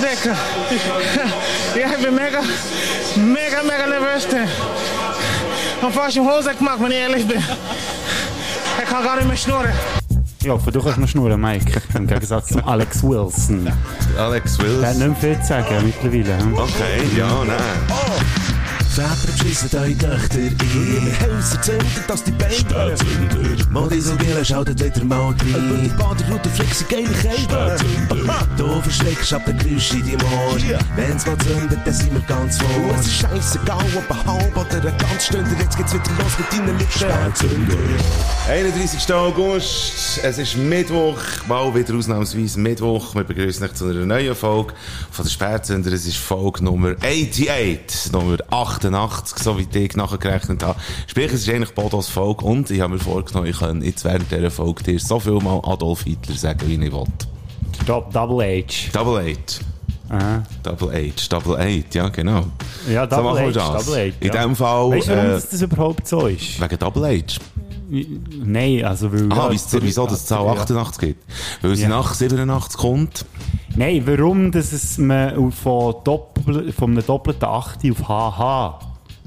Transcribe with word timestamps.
entdecken. 0.00 0.36
Ja, 1.78 1.86
ich 1.96 2.04
bin 2.04 2.14
mega, 2.14 2.40
mega, 3.16 3.62
mega 3.62 3.86
nervös. 3.86 4.26
Und 5.82 5.92
fast 5.94 6.16
im 6.16 6.28
Hose 6.28 6.54
gemacht, 6.54 6.78
wenn 6.80 6.90
ich 6.90 6.96
ehrlich 6.98 7.26
bin. 7.26 7.38
Ich 7.38 8.88
kann 8.88 9.04
gar 9.04 9.16
nicht 9.16 9.28
mehr 9.28 9.36
schnurren. 9.36 9.72
Ich 10.42 10.48
hoffe, 10.48 10.72
du 10.72 10.82
kannst 10.82 10.98
noch 10.98 11.08
schnurren, 11.08 11.40
Mike. 11.40 11.82
Im 11.94 12.06
Gegensatz 12.06 12.48
zum 12.48 12.66
Alex 12.66 13.02
Wilson. 13.02 13.70
Alex 14.18 14.56
Der 14.56 14.66
hat 14.66 14.72
Wilson. 14.72 14.98
nicht 15.10 15.22
mehr 15.22 15.34
viel 15.36 15.42
zu 15.42 15.48
sagen 15.48 15.84
mittlerweile. 15.84 16.38
Okay, 16.56 17.02
ja, 17.16 17.28
nein. 17.46 17.56
Väter 18.90 19.32
beschissen 19.38 19.78
eure 19.78 19.96
Töchter 19.96 20.38
ein. 20.38 20.56
Häuser 21.20 21.62
zünden, 21.62 22.04
dass 22.08 22.24
die 22.24 22.32
Beine 22.32 22.52
Spätzünder. 22.52 23.70
Modismobilen 23.70 24.44
schaltet 24.44 24.84
wieder 24.84 25.04
mal 25.04 25.28
rein. 25.28 25.36
Über 25.46 25.76
die 25.76 25.88
Baderoute 25.90 26.48
flexen 26.48 26.86
geile 26.88 27.08
Kälte. 27.08 27.76
Du 28.56 28.80
verschreckst 28.82 29.32
ab 29.32 29.46
den 29.46 29.58
Geräusch 29.58 29.92
in 29.92 30.02
deinem 30.02 30.32
Ohr. 30.32 30.80
Wenn's 30.96 31.24
mal 31.24 31.38
zündet, 31.38 31.78
dann 31.84 31.94
sind 31.94 32.12
wir 32.12 32.20
ganz 32.22 32.58
vor. 32.58 32.94
Es 32.98 33.06
ist 33.06 33.20
scheissegal, 33.20 33.84
ob 33.96 34.10
ein 34.10 34.26
halb 34.26 34.56
oder 34.56 34.88
ein 34.88 34.98
ganz 34.98 35.26
Stunde. 35.26 35.50
Jetzt 35.58 35.76
geht's 35.76 35.94
wieder 35.94 36.10
los 36.18 36.38
mit 36.38 36.52
deinen 36.52 36.78
Lippen. 36.78 36.90
Spätzünder. 36.90 37.76
31. 38.48 39.14
August, 39.14 40.20
es 40.24 40.38
ist 40.38 40.56
Mittwoch, 40.56 41.20
mal 41.46 41.72
wieder 41.72 41.94
ausnahmsweise 41.94 42.58
Mittwoch. 42.58 43.14
Wir 43.14 43.22
begrüßen 43.22 43.64
euch 43.64 43.74
zu 43.74 43.84
einer 43.84 44.04
neuen 44.04 44.34
Folge 44.34 44.74
von 45.12 45.24
der 45.24 45.30
Spätzünder. 45.30 45.92
Es 45.92 46.06
ist 46.06 46.16
Folge 46.16 46.64
Nummer 46.64 46.96
88, 47.00 48.10
Nummer 48.10 48.38
88, 48.84 49.38
so 49.42 49.58
wie 49.58 49.66
ich 49.78 49.96
nachgerechnet 49.96 50.62
habe. 50.62 50.78
Sprich, 51.06 51.26
es 51.32 51.42
ist 51.42 51.48
eigentlich 51.48 51.74
Bodos 51.74 52.08
Folge 52.08 52.44
und 52.44 52.70
ich 52.70 52.80
habe 52.80 52.94
mir 52.94 52.98
vorgenommen, 53.00 53.46
ich 53.46 53.58
kann 53.58 53.82
jetzt 53.82 54.04
während 54.04 54.30
dieser 54.30 54.50
Folge 54.50 54.82
dir 54.84 54.98
so 54.98 55.18
viel 55.20 55.34
mal 55.40 55.60
Adolf 55.64 56.02
Hitler 56.02 56.34
sagen, 56.36 56.60
wie 56.66 56.74
ich 56.74 56.92
will. 56.92 57.04
Do- 57.86 58.04
Double 58.12 58.44
H. 58.44 58.90
Double. 58.92 59.36
Aha. 60.10 60.42
Double 60.64 60.90
Eight, 60.92 61.32
Double 61.32 61.56
Eight, 61.56 61.94
ja 61.94 62.08
genau. 62.08 62.46
Ja, 62.90 63.08
So 63.08 63.16
Double 63.16 63.38
H. 63.40 63.50
das. 63.52 63.86
Double 63.86 64.10
H. 64.10 64.16
In 64.20 64.26
ja. 64.32 64.42
dem 64.42 64.56
Fall, 64.56 64.90
Weißt 64.90 65.06
du, 65.08 65.12
warum 65.16 65.30
äh, 65.30 65.32
das, 65.34 65.62
überhaupt 65.62 66.08
so 66.08 66.26
ist? 66.26 66.60
wegen 66.60 66.78
Double 66.78 67.04
Eight. 67.04 67.38
Nein, 68.44 68.84
also 68.84 69.12
weil... 69.12 69.30
Ah, 69.32 69.36
ja, 69.46 69.50
wieso, 69.50 69.82
wieso 69.82 70.06
das 70.06 70.26
Zahl 70.26 70.44
ja. 70.46 70.52
88 70.52 70.98
gibt? 71.00 71.24
Weil 71.62 71.76
sie 71.76 71.82
Ja. 71.82 71.88
nach 71.88 72.14
87 72.14 72.76
kommt. 72.78 73.24
Nein, 73.76 74.02
warum 74.06 74.50
dass 74.52 74.72
es 74.72 74.98
man 74.98 75.50
von, 75.52 75.94
Doppel, 76.04 76.72
von 76.72 76.90
einem 76.92 77.04
doppelten 77.06 77.48
8 77.48 77.78
auf 77.90 78.08
HH 78.08 78.78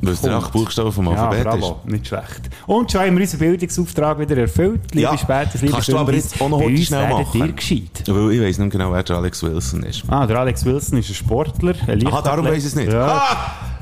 Weil 0.02 0.14
es 0.14 0.22
der 0.22 0.36
acht 0.36 0.52
Buchstaben 0.52 0.92
vom 0.92 1.06
Ja, 1.08 1.12
Alphabet 1.30 1.44
bravo, 1.44 1.80
nicht 1.86 2.08
schlecht. 2.08 2.50
Und 2.68 2.92
schon 2.92 3.02
haben 3.02 3.16
wir 3.16 3.22
unseren 3.22 3.40
Bildungsauftrag 3.40 4.20
wieder 4.20 4.38
erfüllt. 4.38 4.82
Liebe 4.94 5.02
Ja, 5.02 5.18
Spätes, 5.18 5.62
liebe 5.62 5.74
kannst 5.74 5.88
du 5.90 5.98
aber 5.98 6.14
jetzt 6.14 6.42
auch 6.42 6.50
noch 6.50 6.62
heute 6.62 6.78
schnell 6.78 7.10
machen. 7.10 7.40
ihr 7.40 7.52
gescheit. 7.54 8.00
ist. 8.02 8.14
Weil 8.14 8.32
ich 8.34 8.42
weiss 8.42 8.58
nicht 8.58 8.72
genau, 8.72 8.92
wer 8.92 9.04
der 9.04 9.16
Alex 9.18 9.42
Wilson 9.44 9.84
ist. 9.84 10.04
Ah, 10.10 10.26
der 10.28 10.40
Alex 10.40 10.66
Wilson 10.66 10.98
ist 11.00 11.10
ein 11.10 11.16
Sportler. 11.16 11.74
Ein 11.88 12.06
Aha, 12.08 12.22
darum 12.22 12.46
weiss 12.46 12.60
ich 12.60 12.66
es 12.66 12.76
nicht. 12.76 12.92
Ja. 12.92 13.08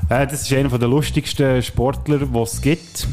Ah! 0.08 0.26
Das 0.26 0.42
ist 0.42 0.52
einer 0.52 0.68
der 0.78 0.88
lustigsten 0.88 1.62
Sportler, 1.62 2.18
die 2.18 2.38
es 2.38 2.60
gibt. 2.60 3.08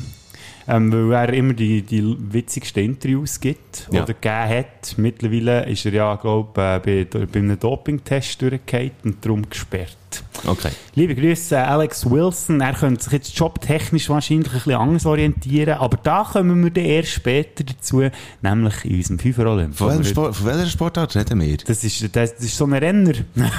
Ähm, 0.69 0.91
weil 1.09 1.29
er 1.29 1.33
immer 1.33 1.53
die, 1.53 1.81
die 1.81 2.15
witzigsten 2.31 2.83
Interviews 2.83 3.39
gibt 3.39 3.87
Ja. 3.91 4.03
oder 4.03 4.13
gegeben 4.13 4.49
hat. 4.59 4.97
Mittlerweile 4.97 5.65
ist 5.67 5.85
er 5.85 5.93
ja, 5.93 6.15
glaube 6.15 6.61
äh, 6.61 6.79
bei, 7.05 7.25
bei 7.25 7.39
einem 7.39 7.59
Dopingtest 7.59 8.41
durchgefallen 8.41 8.91
und 9.03 9.25
darum 9.25 9.49
gesperrt. 9.49 9.97
Okay. 10.45 10.69
Liebe 10.95 11.15
Grüße, 11.15 11.57
Alex 11.57 12.09
Wilson. 12.09 12.61
Er 12.61 12.73
könnte 12.73 13.03
sich 13.03 13.13
jetzt 13.13 13.37
jobtechnisch 13.37 14.09
wahrscheinlich 14.09 14.47
ein 14.47 14.53
bisschen 14.53 14.75
anders 14.75 15.05
orientieren, 15.05 15.77
aber 15.77 15.97
da 15.97 16.23
kommen 16.23 16.63
wir 16.63 16.71
dann 16.71 16.85
erst 16.85 17.11
später 17.11 17.63
dazu, 17.63 18.03
nämlich 18.41 18.85
in 18.85 18.95
unserem 18.95 19.19
Fünfer 19.19 19.47
Olymp. 19.47 19.75
Von 19.75 20.03
Sport, 20.03 20.35
von 20.35 20.45
welcher 20.45 20.67
Sportart 20.67 21.15
reden 21.15 21.41
wir? 21.41 21.57
Das 21.57 21.83
ist, 21.83 22.01
das, 22.15 22.35
das 22.35 22.45
ist 22.45 22.55
so 22.57 22.65
ein 22.65 22.73
Renner. 22.73 23.13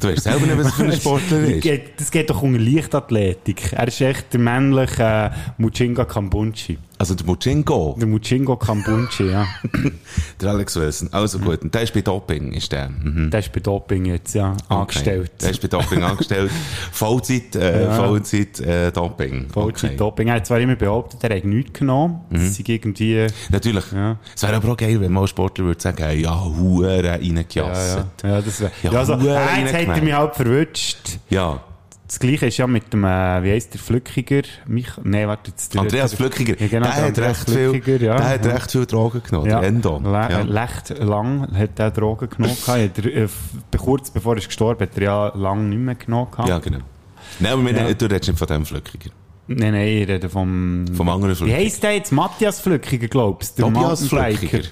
Du 0.00 0.08
weißt 0.08 0.24
selber 0.24 0.46
nicht, 0.46 0.58
was 0.58 0.74
für 0.74 0.84
ein 0.84 0.92
Sportler 0.92 1.40
Das 1.40 1.48
ist. 1.50 1.62
geht, 1.62 2.00
das 2.00 2.10
geht 2.10 2.28
doch 2.28 2.42
unter 2.42 2.60
Leichtathletik. 2.60 3.72
Er 3.72 3.88
ist 3.88 4.00
echt 4.00 4.32
der 4.32 4.40
männliche 4.40 5.02
äh, 5.02 5.30
Muchinga 5.58 6.04
Kambunchi. 6.04 6.78
Also 6.96 7.14
der 7.14 7.26
Muchingo, 7.26 7.96
Der 7.98 8.06
Muchingo 8.06 8.56
Kambunchi, 8.56 9.24
ja. 9.30 9.46
der 10.40 10.50
Alex 10.50 10.76
Wilson. 10.76 11.08
Also 11.12 11.38
gut, 11.40 11.62
und 11.62 11.74
der 11.74 11.82
ist 11.82 11.92
bei 11.92 12.00
Doping, 12.02 12.52
ist 12.52 12.70
der. 12.72 12.88
Mhm. 12.88 13.30
Der 13.30 13.40
ist 13.40 13.52
bei 13.52 13.60
Doping 13.60 14.04
jetzt, 14.06 14.34
ja, 14.34 14.56
angestellt. 14.68 15.32
Der 15.42 15.50
ist 15.50 15.60
bei 15.60 15.68
Doping 15.68 16.02
angestellt. 16.04 16.50
Vollzeit, 16.92 17.56
äh, 17.56 17.84
Ja. 17.84 17.92
Vollzeit 17.94 18.60
äh, 18.60 18.92
Doping. 18.92 19.48
Vollzeit 19.50 19.90
Okay. 19.90 19.96
Doping. 19.96 20.28
Er 20.28 20.34
hat 20.36 20.46
zwar 20.46 20.60
immer 20.60 20.76
behauptet, 20.76 21.22
er 21.24 21.30
hätte 21.36 21.48
nichts 21.48 21.78
genommen. 21.78 22.20
Das 22.30 22.54
sei 22.56 22.62
irgendwie, 22.66 23.26
Natürlich. 23.50 23.84
Ja. 23.92 24.16
Es 24.34 24.42
wäre 24.42 24.54
aber 24.54 24.72
auch 24.72 24.76
geil, 24.76 25.00
wenn 25.00 25.12
mal 25.12 25.22
ein 25.22 25.26
Sportler 25.28 25.64
würde 25.64 25.80
sagen, 25.80 26.02
hey, 26.02 26.22
ja, 26.22 26.44
Huren 26.44 27.04
ja, 27.04 27.12
reingejasset. 27.12 28.06
ja, 28.22 28.28
ja, 28.28 28.40
das 28.40 28.60
wär, 28.60 28.70
Ja, 28.84 28.92
ja, 28.92 28.98
also, 29.00 29.12
äh, 29.14 29.60
jetzt 29.60 29.74
hat 29.88 29.96
er 29.96 30.02
mich 30.02 30.12
halt 30.14 30.34
verwünscht. 30.36 30.98
ja. 31.28 31.60
Das 32.06 32.18
gleiche 32.18 32.46
ist 32.46 32.58
ja 32.58 32.66
mit 32.66 32.92
dem, 32.92 33.02
äh, 33.04 33.42
wie 33.42 33.50
heisst 33.52 33.72
der, 33.72 33.80
Flückiger? 33.80 34.42
Mich, 34.66 34.88
nee, 35.04 35.26
warte, 35.26 35.50
jetzt, 35.50 35.72
der, 35.72 35.80
Andreas 35.80 36.10
der- 36.10 36.18
Flückiger, 36.18 36.60
Ja, 36.60 36.68
genau, 36.68 36.86
der, 36.86 37.10
der 37.12 37.28
hat 37.28 37.30
recht 37.38 37.50
viel, 37.50 37.70
Flückiger, 37.70 38.04
ja. 38.04 38.16
der 38.16 38.28
hat 38.28 38.46
recht 38.46 38.70
viel 38.72 38.84
Drogen 38.86 39.22
genommen, 39.22 39.48
Ja, 39.50 39.60
der 39.60 39.68
Endon. 39.70 40.04
Le 40.04 40.10
ja. 40.12 40.42
Recht 40.42 40.98
lang 40.98 41.48
hat 41.56 41.78
er 41.78 41.90
Drogen 41.90 42.28
genommen. 42.28 42.56
er, 42.66 43.06
äh, 43.06 43.28
kurz 43.78 44.10
bevor 44.10 44.34
er 44.34 44.38
ist 44.38 44.48
gestorben 44.48 44.82
hat 44.82 44.96
er 44.96 45.02
ja 45.02 45.32
lang 45.34 45.70
nicht 45.70 45.78
mehr 45.80 45.94
genommen. 45.94 46.28
ja, 46.46 46.58
genau. 46.58 46.80
Nein, 47.40 47.52
aber 47.52 47.64
wir, 47.64 47.72
Ja. 47.72 47.94
du 47.94 48.04
redest 48.04 48.28
nicht 48.28 48.38
von 48.38 48.48
dem 48.48 48.66
Flückiger. 48.66 49.10
Nein, 49.46 49.72
nein, 49.72 49.88
ich 49.88 50.06
rede 50.08 50.28
vom... 50.28 50.84
Vom 50.94 51.08
anderen 51.08 51.32
Wie 51.32 51.36
Flückiger. 51.36 51.56
heisst 51.58 51.82
der 51.82 51.94
jetzt? 51.94 52.12
Matthias 52.12 52.60
Flückiger, 52.60 53.08
glaubst 53.08 53.58
du? 53.58 53.62
Der 53.64 53.72
Tobias. 53.72 54.06
Flückiger. 54.08 54.60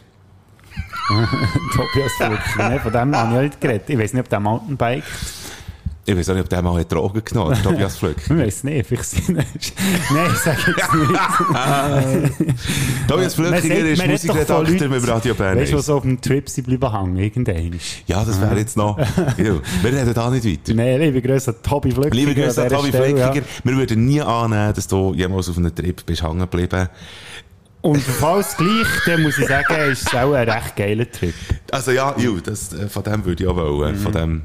Tobias 1.08 2.12
Flückiger. 2.18 2.68
Nein, 2.68 2.80
von 2.80 2.92
dem 2.92 3.16
habe 3.16 3.34
ich 3.36 3.40
nicht 3.50 3.60
geredet. 3.60 3.88
Ich 3.90 3.98
weiß 3.98 4.12
nicht, 4.12 4.20
ob 4.22 4.28
der 4.28 4.40
Mountainbike... 4.40 5.04
Ich 6.04 6.16
weiß 6.16 6.30
auch 6.30 6.34
nicht, 6.34 6.42
ob 6.42 6.48
der 6.48 6.62
mal 6.62 6.80
hat 6.80 6.90
Drogen 6.90 7.22
genommen 7.24 7.56
hat, 7.56 7.62
Tobias 7.62 7.96
Flückiger. 7.96 8.34
Ich 8.38 8.46
weiß 8.46 8.64
nicht, 8.64 8.86
vielleicht 8.88 9.04
sind 9.04 9.28
Nein, 9.36 9.46
ich 10.32 10.38
sage 10.38 10.58
jetzt 10.76 10.94
nicht. 10.94 12.58
Tobias 13.08 13.34
Flückiger 13.34 13.74
sagt- 13.76 13.86
ist 13.86 14.06
Musikredakteur 14.08 14.88
mit 14.88 15.08
Radio 15.08 15.34
Bern. 15.34 15.58
Weißt 15.58 15.72
du, 15.72 15.76
was 15.76 15.86
so 15.86 15.96
auf 15.96 16.02
dem 16.02 16.20
Trip 16.20 16.48
sie 16.48 16.62
bleiben 16.62 16.90
hängen, 16.90 17.16
irgendwann. 17.16 17.78
Ja, 18.08 18.24
das 18.24 18.40
wäre 18.40 18.58
jetzt 18.58 18.76
noch... 18.76 18.98
ja, 18.98 19.06
wir 19.36 19.60
reden 19.84 20.12
da 20.12 20.30
nicht 20.30 20.44
weiter. 20.44 20.74
Nein, 20.74 21.00
liebe 21.00 21.22
Grüße 21.22 21.50
an 21.52 21.56
Tobi 21.62 21.92
Flückiger. 21.92 22.14
Liebe 22.16 22.34
Grüße 22.34 22.62
an 22.62 22.68
Tobi 22.68 22.88
Stelle, 22.88 23.18
ja. 23.18 23.30
Flückiger. 23.30 23.46
Wir 23.62 23.76
würden 23.76 24.04
nie 24.04 24.20
annehmen, 24.20 24.74
dass 24.74 24.88
du 24.88 25.14
jemals 25.14 25.48
auf 25.48 25.56
einem 25.58 25.72
Trip 25.72 26.04
bist 26.04 26.22
hängen 26.22 26.40
geblieben. 26.40 26.88
Und 27.82 28.00
falls 28.00 28.56
gleich, 28.56 28.86
dann 29.06 29.22
muss 29.22 29.38
ich 29.38 29.46
sagen, 29.46 29.74
ist 29.90 30.06
es 30.06 30.14
auch 30.14 30.32
ein 30.32 30.48
recht 30.48 30.76
geiler 30.76 31.10
Trip. 31.10 31.34
Also 31.70 31.90
ja, 31.90 32.14
ju, 32.16 32.40
das, 32.40 32.72
äh, 32.72 32.88
von 32.88 33.02
dem 33.02 33.24
würde 33.24 33.42
ich 33.42 33.48
auch 33.48 33.56
wollen. 33.56 33.96
Von 33.96 34.12
dem, 34.12 34.42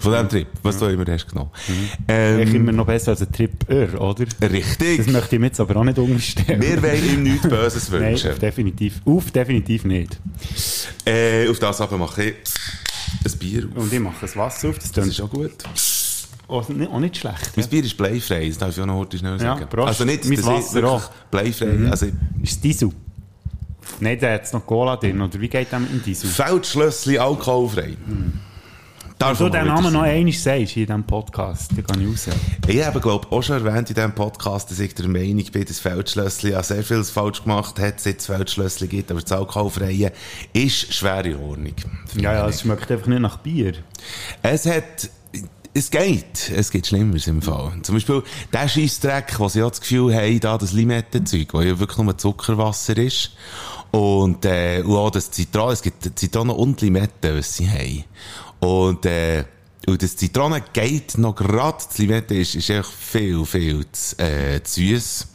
von 0.00 0.12
dem 0.12 0.28
Trip, 0.28 0.46
was 0.62 0.78
du 0.78 0.86
immer 0.86 1.04
hast 1.10 1.28
genommen. 1.28 1.50
Ich 1.68 1.74
Ähm, 2.08 2.54
immer 2.54 2.72
noch 2.72 2.86
besser 2.86 3.12
als 3.12 3.22
ein 3.22 3.32
Trip 3.32 3.52
Ir, 3.70 4.00
oder? 4.00 4.24
richtig. 4.42 4.98
Das 4.98 5.06
möchte 5.06 5.36
ich 5.36 5.40
mir 5.40 5.46
jetzt 5.46 5.60
aber 5.60 5.76
auch 5.76 5.84
nicht 5.84 5.98
unterstellen. 5.98 6.60
Wir 6.62 6.82
wollen 6.82 7.04
ihm 7.14 7.22
nichts 7.22 7.42
Böses 7.48 7.90
Nein, 7.90 8.02
wünschen. 8.02 8.30
auf 8.32 8.38
definitiv. 8.38 9.00
Auf 9.04 9.30
definitiv 9.30 9.84
nicht. 9.84 10.18
Äh, 11.04 11.48
auf 11.48 11.58
das 11.58 11.80
aber 11.80 11.96
mache 11.98 12.24
ich 12.24 12.34
ein 13.24 13.38
Bier 13.38 13.68
auf. 13.74 13.82
Und 13.84 13.92
ich 13.92 14.00
mache 14.00 14.16
das 14.20 14.36
Wasser 14.36 14.68
auf, 14.70 14.78
das 14.78 14.92
Das 14.92 15.06
ist 15.06 15.20
auch 15.20 15.30
gut. 15.30 15.52
auch 16.48 16.68
nicht, 16.68 16.90
auch 16.90 17.00
nicht 17.00 17.16
schlecht. 17.16 17.56
Mein 17.56 17.68
Bier 17.68 17.84
ist 17.84 17.96
bleifrei, 17.96 18.48
das 18.48 18.58
darf 18.58 18.70
ich 18.76 18.80
auch 18.82 18.86
noch 18.86 18.96
heute 18.98 19.18
schnell 19.18 19.32
Ja, 19.32 19.38
sagen. 19.38 19.66
Prost. 19.68 19.88
also 19.88 20.04
nicht, 20.04 20.24
Mein 20.26 20.44
Wasser 20.44 20.84
auch. 20.84 21.10
bleifrei. 21.30 21.88
Also, 21.90 22.06
Ist 22.06 22.52
es 22.52 22.60
Diesel? 22.60 22.90
Nein, 24.00 24.18
da 24.20 24.32
hat 24.34 24.42
es 24.44 24.52
noch 24.52 24.66
Cola 24.66 24.96
drin. 24.96 25.20
Oder 25.22 25.40
wie 25.40 25.48
geht 25.48 25.68
das 25.72 25.80
mit 25.80 25.90
dem 25.92 26.02
Diesel? 26.02 26.28
Feldschlössli 26.28 27.18
alkoholfrei. 27.18 27.96
Darf 29.18 29.40
Wenn 29.40 29.46
du 29.46 29.58
den 29.58 29.66
Namen 29.66 29.92
noch 29.94 30.02
einmal 30.02 30.32
sagst 30.34 30.76
in 30.76 30.84
diesem 30.84 31.04
Podcast, 31.04 31.70
dann 31.74 31.86
kann 31.86 32.02
ich 32.02 32.06
raus. 32.06 32.28
Ich 32.68 32.84
habe, 32.84 33.00
glaube 33.00 33.26
auch 33.30 33.42
schon 33.42 33.64
erwähnt 33.64 33.88
in 33.88 33.94
diesem 33.94 34.14
Podcast, 34.14 34.70
dass 34.70 34.78
ich 34.78 34.94
der 34.94 35.08
Meinung 35.08 35.44
bin, 35.44 35.64
dass 35.64 35.78
Feldschlössli 35.78 36.50
ja 36.50 36.62
sehr 36.62 36.82
vieles 36.82 37.08
falsch 37.08 37.42
gemacht 37.42 37.78
hat, 37.78 37.98
seit 37.98 38.20
es 38.20 38.26
Feldschlössli 38.26 38.88
gibt, 38.88 39.10
aber 39.10 39.22
das 39.22 39.32
Alkoholfreie 39.32 40.12
ist 40.52 40.92
schwer 40.92 41.24
in 41.24 41.36
Ordnung. 41.36 41.74
Ja, 42.16 42.34
ja, 42.34 42.46
es 42.46 42.60
schmeckt 42.60 42.90
einfach 42.90 43.06
nicht 43.06 43.22
nach 43.22 43.38
Bier. 43.38 43.72
Es 44.42 44.66
hat, 44.66 45.08
es 45.72 45.90
geht. 45.90 46.50
Es 46.54 46.70
geht 46.70 46.86
Schlimmeres 46.86 47.26
im 47.26 47.40
Fall. 47.40 47.72
Zum 47.82 47.94
Beispiel 47.94 48.22
der 48.52 48.68
Scheissdreck, 48.68 49.38
wo 49.38 49.48
sie 49.48 49.60
ja 49.60 49.68
das 49.68 49.80
Gefühl 49.80 50.14
haben, 50.14 50.40
da 50.40 50.58
das 50.58 50.72
Limettenzeug, 50.72 51.54
wo 51.54 51.62
ja 51.62 51.78
wirklich 51.78 51.98
nur 51.98 52.18
Zuckerwasser 52.18 52.98
ist. 52.98 53.32
Und, 53.96 54.44
äh, 54.44 54.82
und 54.84 54.94
auch 54.94 55.10
das 55.10 55.30
Zitronen, 55.30 55.72
es 55.72 55.80
gibt 55.80 56.18
Zitronen 56.18 56.54
und 56.54 56.82
Limetten, 56.82 57.38
was 57.38 57.56
sie 57.56 57.66
haben. 57.70 58.04
Und, 58.60 59.06
äh, 59.06 59.44
und 59.86 60.02
das 60.02 60.16
Zitronen 60.16 60.62
geht 60.74 61.16
noch 61.16 61.34
grad, 61.34 61.88
das 61.88 61.96
Limette 61.96 62.34
ist, 62.34 62.56
ist 62.56 62.68
echt 62.68 62.90
viel, 62.90 63.46
viel 63.46 63.86
zu, 63.92 64.18
äh, 64.18 64.62
zu 64.62 64.80
süß. 64.80 65.28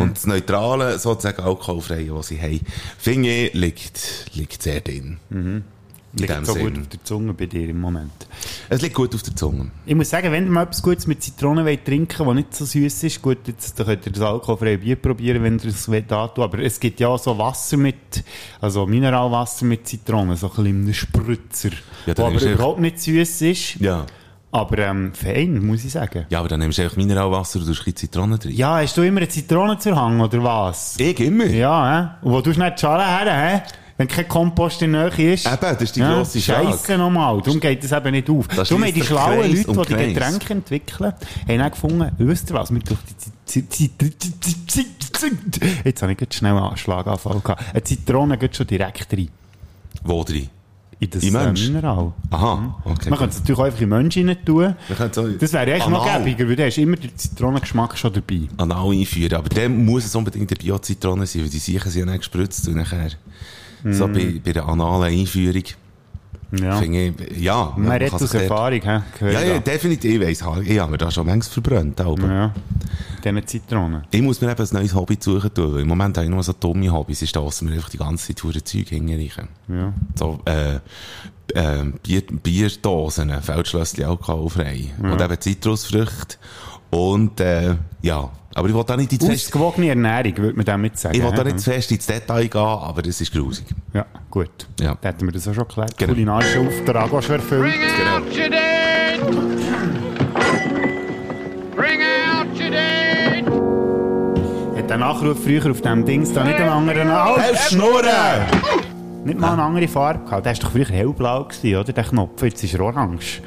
Und 0.00 0.16
das 0.16 0.26
Neutrale, 0.26 0.98
sozusagen 0.98 1.42
Alkoholfreie, 1.42 2.12
was 2.12 2.28
sie 2.28 2.40
haben, 2.40 2.60
finde 2.98 3.28
ich, 3.28 3.54
liegt, 3.54 4.26
liegt 4.34 4.62
sehr 4.62 4.80
drin. 4.80 5.18
In 5.30 5.62
Liegt 6.14 6.46
so 6.46 6.54
gut 6.54 6.74
Sinn. 6.74 6.80
auf 6.80 6.88
der 6.88 7.04
Zunge 7.04 7.34
bei 7.34 7.46
dir 7.46 7.68
im 7.68 7.80
Moment. 7.80 8.26
Es 8.70 8.80
liegt 8.80 8.94
gut 8.94 9.14
auf 9.14 9.22
der 9.22 9.36
Zunge. 9.36 9.70
Ich 9.84 9.94
muss 9.94 10.08
sagen, 10.08 10.32
wenn 10.32 10.44
ihr 10.44 10.50
mal 10.50 10.62
etwas 10.62 10.82
Gutes 10.82 11.06
mit 11.06 11.22
Zitronen 11.22 11.66
wollt 11.66 11.84
trinken 11.84 12.24
wollt, 12.26 12.28
das 12.28 12.34
nicht 12.36 12.54
so 12.54 12.64
süß 12.64 13.02
ist, 13.04 13.20
gut, 13.22 13.38
jetzt, 13.46 13.78
dann 13.78 13.86
könnt 13.86 14.06
ihr 14.06 14.12
das 14.12 14.22
alkoholfreie 14.22 14.78
Bier 14.78 14.96
probieren, 14.96 15.42
wenn 15.42 15.58
ihr 15.58 15.66
es 15.66 15.88
wollt. 15.88 16.10
Aber 16.10 16.58
es 16.60 16.80
gibt 16.80 16.98
ja 17.00 17.08
auch 17.08 17.18
so 17.18 17.36
Wasser 17.36 17.76
mit, 17.76 18.24
also 18.60 18.86
Mineralwasser 18.86 19.66
mit 19.66 19.86
Zitronen, 19.86 20.36
so 20.36 20.50
ein 20.50 20.66
einem 20.66 20.94
Spritzer, 20.94 21.70
Ja, 22.06 22.16
wo 22.16 22.24
aber 22.24 22.40
überhaupt 22.42 22.80
nicht 22.80 23.00
süß 23.00 23.42
ist. 23.42 23.74
Ja. 23.80 24.06
Aber 24.50 24.78
ähm, 24.78 25.12
fein, 25.12 25.64
muss 25.64 25.84
ich 25.84 25.92
sagen. 25.92 26.24
Ja, 26.30 26.38
aber 26.38 26.48
dann 26.48 26.60
nimmst 26.60 26.78
du 26.78 26.82
einfach 26.82 26.96
Mineralwasser 26.96 27.58
und 27.58 27.66
tust 27.66 27.80
ein 27.80 27.84
bisschen 27.84 27.96
Zitrone 27.96 28.38
drin. 28.38 28.54
Ja, 28.54 28.78
hast 28.78 28.96
du 28.96 29.02
immer 29.02 29.18
eine 29.18 29.28
Zitrone 29.28 29.78
zur 29.78 29.94
Hand, 29.94 30.22
oder 30.22 30.42
was? 30.42 30.98
Ich 30.98 31.20
immer. 31.20 31.44
Ja, 31.44 32.16
hä? 32.22 32.26
Und 32.26 32.32
wo 32.32 32.40
tust 32.40 32.56
du 32.56 32.62
nicht 32.62 32.76
die 32.78 32.80
Schale 32.80 33.04
her, 33.06 33.36
hä? 33.36 33.62
Wenn 33.98 34.06
kein 34.08 34.28
Kompost 34.28 34.80
in 34.80 34.92
der 34.92 35.10
Nähe 35.14 35.34
ist. 35.34 35.44
Eben, 35.46 35.56
das 35.60 35.82
ist 35.82 35.96
die 35.96 36.00
ja, 36.00 36.14
grosse 36.14 36.40
Frage. 36.40 36.68
Scheisse 36.68 36.96
nochmal. 36.96 37.42
Darum 37.42 37.58
geht 37.60 37.82
das 37.82 37.90
eben 37.92 38.12
nicht 38.12 38.30
auf. 38.30 38.46
Das 38.48 38.68
Darum 38.68 38.84
haben 38.84 38.94
die 38.94 39.02
schlauen 39.02 39.40
Kreis 39.40 39.66
Leute, 39.66 39.94
die 39.94 40.06
die. 40.06 40.14
Getränke 40.14 40.52
entwickeln, 40.54 41.12
haben 41.48 41.60
auch 41.60 41.70
gefunden, 41.72 42.12
wisst 42.18 42.50
ihr 42.50 42.54
was, 42.54 42.70
wir 42.72 42.80
durch 42.80 42.98
die 43.48 43.90
Jetzt 45.84 46.02
habe 46.02 46.12
ich 46.12 46.18
gerade 46.18 46.34
schnell 46.34 46.56
einen 46.56 46.76
Schlaganfall 46.76 47.40
gehabt. 47.40 47.64
Eine 47.72 47.82
Zitrone 47.84 48.38
geht 48.38 48.56
schon 48.56 48.66
direkt 48.66 49.12
rein. 49.12 49.28
Wo 50.04 50.22
drin? 50.22 50.48
In 51.00 51.10
das 51.10 51.22
In 51.22 51.34
äh? 51.34 51.52
Mineral. 51.52 52.12
Aha, 52.30 52.80
okay. 52.84 53.08
Man 53.10 53.18
könnte 53.20 53.34
es 53.34 53.38
natürlich 53.40 53.58
auch 53.60 53.64
einfach 53.64 53.80
in 53.80 53.88
Menschen 53.88 54.28
rein 54.28 54.44
tun. 54.44 54.74
Das 55.38 55.52
wäre 55.52 55.72
echt 55.72 55.88
noch 55.88 56.04
anal- 56.04 56.24
gäbiger, 56.24 56.48
weil 56.48 56.56
da 56.56 56.64
hast 56.64 56.76
du 56.76 56.80
immer 56.82 56.96
den 56.96 57.16
Zitronengeschmack 57.16 57.96
schon 57.96 58.12
dabei. 58.12 58.40
anal 58.56 58.90
einführen. 58.92 59.34
Aber 59.34 59.48
dann 59.48 59.84
muss 59.84 60.04
es 60.06 60.14
unbedingt 60.16 60.50
eine 60.50 60.58
Bio-Zitrone 60.58 61.24
sein, 61.26 61.42
weil 61.42 61.50
die 61.50 61.58
sicher 61.58 61.88
sind 61.88 62.00
ja 62.06 62.12
nicht 62.12 62.18
gespritzt. 62.18 62.66
Und 62.66 62.76
nachher, 62.76 63.10
so 63.90 64.08
bei, 64.08 64.40
bei 64.44 64.52
der 64.52 64.66
analen 64.68 65.12
Einführung. 65.18 65.62
Ja. 66.50 66.80
ich, 66.80 67.12
ja. 67.38 67.74
Man 67.76 67.98
kann 67.98 68.10
aus 68.10 68.20
dort- 68.20 68.34
Erfahrung? 68.34 68.80
Gehört 68.80 69.10
Ja, 69.20 69.42
ja, 69.42 69.58
definitiv. 69.58 70.22
Ich 70.22 70.40
weiss, 70.42 70.62
ich 70.66 70.78
habe 70.78 70.90
mir 70.92 70.96
da 70.98 71.10
schon 71.10 71.26
manchmal 71.26 71.52
verbrannt. 71.52 72.00
Aber 72.00 72.26
Ja. 72.26 72.54
Diese 73.22 73.44
Zitronen. 73.44 74.02
ich 74.10 74.22
muss 74.22 74.40
mir 74.40 74.50
eben 74.52 74.62
ein 74.62 74.68
neues 74.72 74.94
Hobby 74.94 75.18
suchen 75.20 75.52
tun, 75.52 75.78
im 75.80 75.88
Moment 75.88 76.16
habe 76.16 76.24
ich 76.24 76.30
nur 76.30 76.42
so 76.42 76.54
dumme 76.54 76.90
Hobbys. 76.90 77.20
Ich 77.20 77.28
stosse 77.30 77.64
mir 77.64 77.72
einfach 77.72 77.90
die 77.90 77.98
ganze 77.98 78.28
Zeit 78.28 78.42
hure 78.42 78.64
Zeug 78.64 78.88
hinreichen. 78.88 79.48
Ja. 79.68 79.92
So, 80.14 80.38
äh, 80.46 80.76
äh, 81.54 81.84
Bier, 82.02 82.22
Bierdosen, 82.42 83.30
Feldschlösschen 83.42 84.04
alkoholfrei. 84.04 84.86
Und 85.02 85.20
eben 85.20 85.40
Zitrusfrüchte. 85.40 86.36
Und, 86.90 87.40
äh, 87.40 87.76
ja. 88.02 88.30
Aber 88.54 88.68
ich 88.68 88.74
will 88.74 88.84
da 88.84 88.96
nicht 88.96 89.12
ins 89.12 89.24
Fest, 89.24 89.46
Ausgewogene 89.46 89.90
Ernährung, 89.90 90.36
würde 90.38 90.56
man 90.56 90.64
damit 90.64 90.98
sagen. 90.98 91.14
ich 91.14 91.22
will 91.22 91.30
da 91.30 91.44
nicht 91.44 91.60
zu 91.60 91.70
fest 91.70 91.92
ins 91.92 92.06
Detail 92.06 92.48
gehen, 92.48 92.60
aber 92.60 93.02
das 93.02 93.20
ist 93.20 93.32
grusig. 93.32 93.66
Ja, 93.92 94.04
gut. 94.30 94.50
Ja. 94.80 94.96
Da 95.00 95.10
hätten 95.10 95.26
wir 95.26 95.32
das 95.32 95.46
auch 95.46 95.54
schon 95.54 95.68
geklärt. 95.68 95.96
Genau. 95.96 96.12
Kulinarischer 96.12 96.60
Auftrag 96.60 97.12
auch 97.12 97.22
schon 97.22 97.36
erfüllt. 97.36 97.72
Genau. 97.72 98.16
out 98.16 98.36
your 98.36 98.48
date. 98.48 99.20
Bring 101.76 102.00
out 102.34 102.46
your 102.58 102.70
date. 102.70 103.46
Hat 104.76 104.90
der 104.90 104.96
Nachruf 104.98 105.44
früher 105.44 105.70
auf 105.70 105.80
dem 105.80 106.04
Dings 106.04 106.32
da 106.32 106.42
nicht 106.42 106.58
einen 106.58 106.68
anderen... 106.68 107.12
Halt, 107.12 107.58
Schnurren! 107.58 108.46
Nicht 109.24 109.38
mal 109.38 109.52
eine 109.52 109.62
andere 109.62 109.86
Farbe 109.86 110.24
gehabt. 110.24 110.46
Der 110.46 110.52
war 110.52 110.60
doch 110.60 110.70
früher 110.72 110.86
hellblau, 110.86 111.44
gewesen, 111.44 111.76
oder? 111.76 111.92
Der 111.92 112.04
Knopf, 112.04 112.42
jetzt 112.42 112.64
ist 112.64 112.74
er 112.74 112.80
orange. 112.80 113.40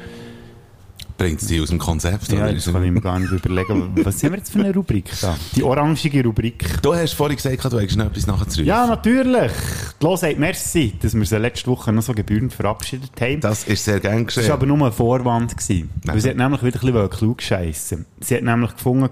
Bringt 1.22 1.40
es 1.40 1.46
die 1.46 1.60
aus 1.60 1.68
dem 1.68 1.78
Konzept? 1.78 2.32
Ja, 2.32 2.48
jetzt 2.48 2.72
kann 2.72 2.82
ich 2.82 2.90
mir 2.90 3.00
gar 3.00 3.16
nicht 3.16 3.30
überlegen, 3.30 3.92
was 4.02 4.18
sind 4.18 4.32
wir 4.32 4.38
jetzt 4.38 4.50
für 4.50 4.58
eine 4.58 4.74
Rubrik 4.74 5.08
da? 5.20 5.36
Die 5.54 5.62
orangige 5.62 6.24
Rubrik. 6.24 6.82
Du 6.82 6.92
hast 6.92 7.12
vorhin 7.14 7.36
gesagt, 7.36 7.64
du 7.64 7.78
hättest 7.78 7.96
noch 7.96 8.06
etwas 8.06 8.26
nachher 8.26 8.48
zurück. 8.48 8.66
Ja, 8.66 8.88
natürlich. 8.88 9.52
Los 10.00 10.18
sagt 10.18 10.40
merci, 10.40 10.94
dass 11.00 11.14
wir 11.14 11.24
sie 11.24 11.38
letzte 11.38 11.70
Woche 11.70 11.92
noch 11.92 12.02
so 12.02 12.12
gebührend 12.12 12.52
verabschiedet 12.52 13.12
haben. 13.20 13.38
Das 13.38 13.62
ist 13.62 13.84
sehr 13.84 14.00
gern 14.00 14.26
Das 14.26 14.34
war 14.36 14.42
geschehen. 14.42 14.52
aber 14.52 14.66
nur 14.66 14.84
ein 14.84 14.92
Vorwand. 14.92 15.56
Gewesen. 15.56 15.90
Weil 16.04 16.18
sie 16.18 16.30
hat 16.30 16.36
nämlich 16.38 16.60
wieder 16.64 16.80
ein 16.82 16.92
bisschen 16.92 17.10
klug 17.10 17.40
scheissen. 17.40 18.04
Sie 18.18 18.34
hat 18.34 18.42
nämlich 18.42 18.72
gefunden, 18.74 19.08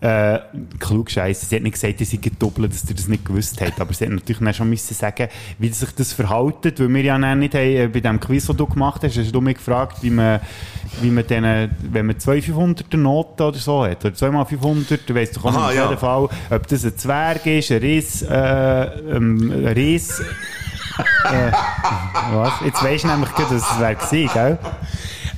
äh, 0.00 0.38
klug 0.78 1.10
scheissen. 1.10 1.48
Sie 1.48 1.56
hat 1.56 1.62
nicht 1.62 1.72
gesagt, 1.72 2.00
dass 2.00 2.10
sie 2.10 2.20
gedoppelt, 2.20 2.72
dass 2.72 2.88
ihr 2.88 2.94
das 2.94 3.08
nicht 3.08 3.24
gewusst 3.24 3.60
habt. 3.60 3.80
Aber 3.80 3.94
sie 3.94 4.04
hat 4.04 4.12
natürlich 4.12 4.38
dann 4.38 4.54
schon 4.54 4.68
müssen 4.68 4.94
sagen, 4.94 5.28
wie 5.58 5.68
sich 5.68 5.90
das 5.92 6.12
verhaltet. 6.12 6.78
Weil 6.80 6.92
wir 6.92 7.02
ja 7.02 7.18
dann 7.18 7.38
nicht 7.38 7.54
haben, 7.54 7.62
äh, 7.62 7.88
bei 7.88 8.00
dem 8.00 8.20
Quiz, 8.20 8.46
das 8.46 8.56
du 8.56 8.66
gemacht 8.66 9.02
hast, 9.02 9.16
hast 9.16 9.34
du 9.34 9.40
mich 9.40 9.56
gefragt, 9.56 9.98
wie 10.02 10.10
man, 10.10 10.40
wie 11.00 11.10
man 11.10 11.26
denen, 11.26 11.70
wenn 11.90 12.06
man 12.06 12.18
zwei 12.18 12.38
500er 12.38 12.96
Noten 12.96 13.42
oder 13.42 13.58
so 13.58 13.84
hat, 13.84 14.04
oder 14.04 14.14
zweimal 14.14 14.44
500, 14.44 15.08
du 15.08 15.14
weißt 15.14 15.36
doch 15.36 15.46
auch 15.46 15.54
Aha, 15.54 15.68
auf 15.68 15.74
ja. 15.74 15.84
jeden 15.88 15.98
Fall, 15.98 16.28
ob 16.50 16.66
das 16.66 16.84
ein 16.84 16.96
Zwerg 16.96 17.46
ist, 17.46 17.72
ein 17.72 17.78
Riss, 17.78 18.22
äh, 18.22 18.84
ähm, 19.16 19.50
ein 19.50 19.66
Riss, 19.68 20.20
äh, 21.24 21.52
was? 22.32 22.52
Jetzt 22.64 22.82
weisst 22.82 23.04
du 23.04 23.08
nämlich 23.08 23.30
dass 23.30 23.50
es 23.50 23.80
wäre 23.80 23.94
gewesen, 23.94 24.30
gell? 24.32 24.58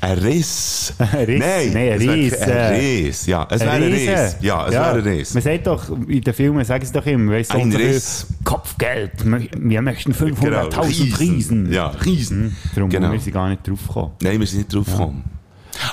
Ein 0.01 0.19
Riss. 0.19 0.95
Ein 0.99 1.07
Riss? 1.25 1.41
Nein, 1.41 1.73
Nein, 1.73 1.93
ein 1.93 2.09
Riss, 2.09 2.35
Ein 2.41 2.49
äh. 2.51 2.69
Riss, 2.69 3.27
ja. 3.27 3.49
Es 3.51 3.61
wäre 3.61 3.71
ein. 3.73 3.83
Riss. 3.83 4.37
Ja, 4.41 4.67
es 4.67 4.73
wäre 4.73 4.93
ein 4.93 5.01
Riss. 5.01 5.35
Man 5.35 5.43
sagt 5.43 5.67
doch, 5.67 5.91
in 6.09 6.21
den 6.21 6.35
Filmen 6.35 6.65
sagen 6.65 6.85
sie 6.87 6.93
doch 6.93 7.07
immer, 7.07 7.33
weißt, 7.33 7.53
so 7.53 7.59
Ein 7.59 7.73
so 7.73 7.79
Riss. 7.79 8.27
Kopfgeld, 8.45 9.13
wir 9.25 9.83
möchten 9.83 10.13
500.000 10.13 11.19
Riesen. 11.21 11.73
Ja, 11.73 11.89
Riesen. 11.89 12.43
Mhm. 12.43 12.57
Darum 12.75 12.91
Genau. 12.91 13.13
wir 13.13 13.21
sind 13.21 13.33
gar 13.33 13.49
nicht 13.49 13.67
drauf 13.67 13.87
gekommen. 13.87 14.13
Nein, 14.23 14.39
wir 14.39 14.47
sind 14.47 14.59
nicht 14.59 14.75
drauf 14.75 14.87
gekommen. 14.87 15.25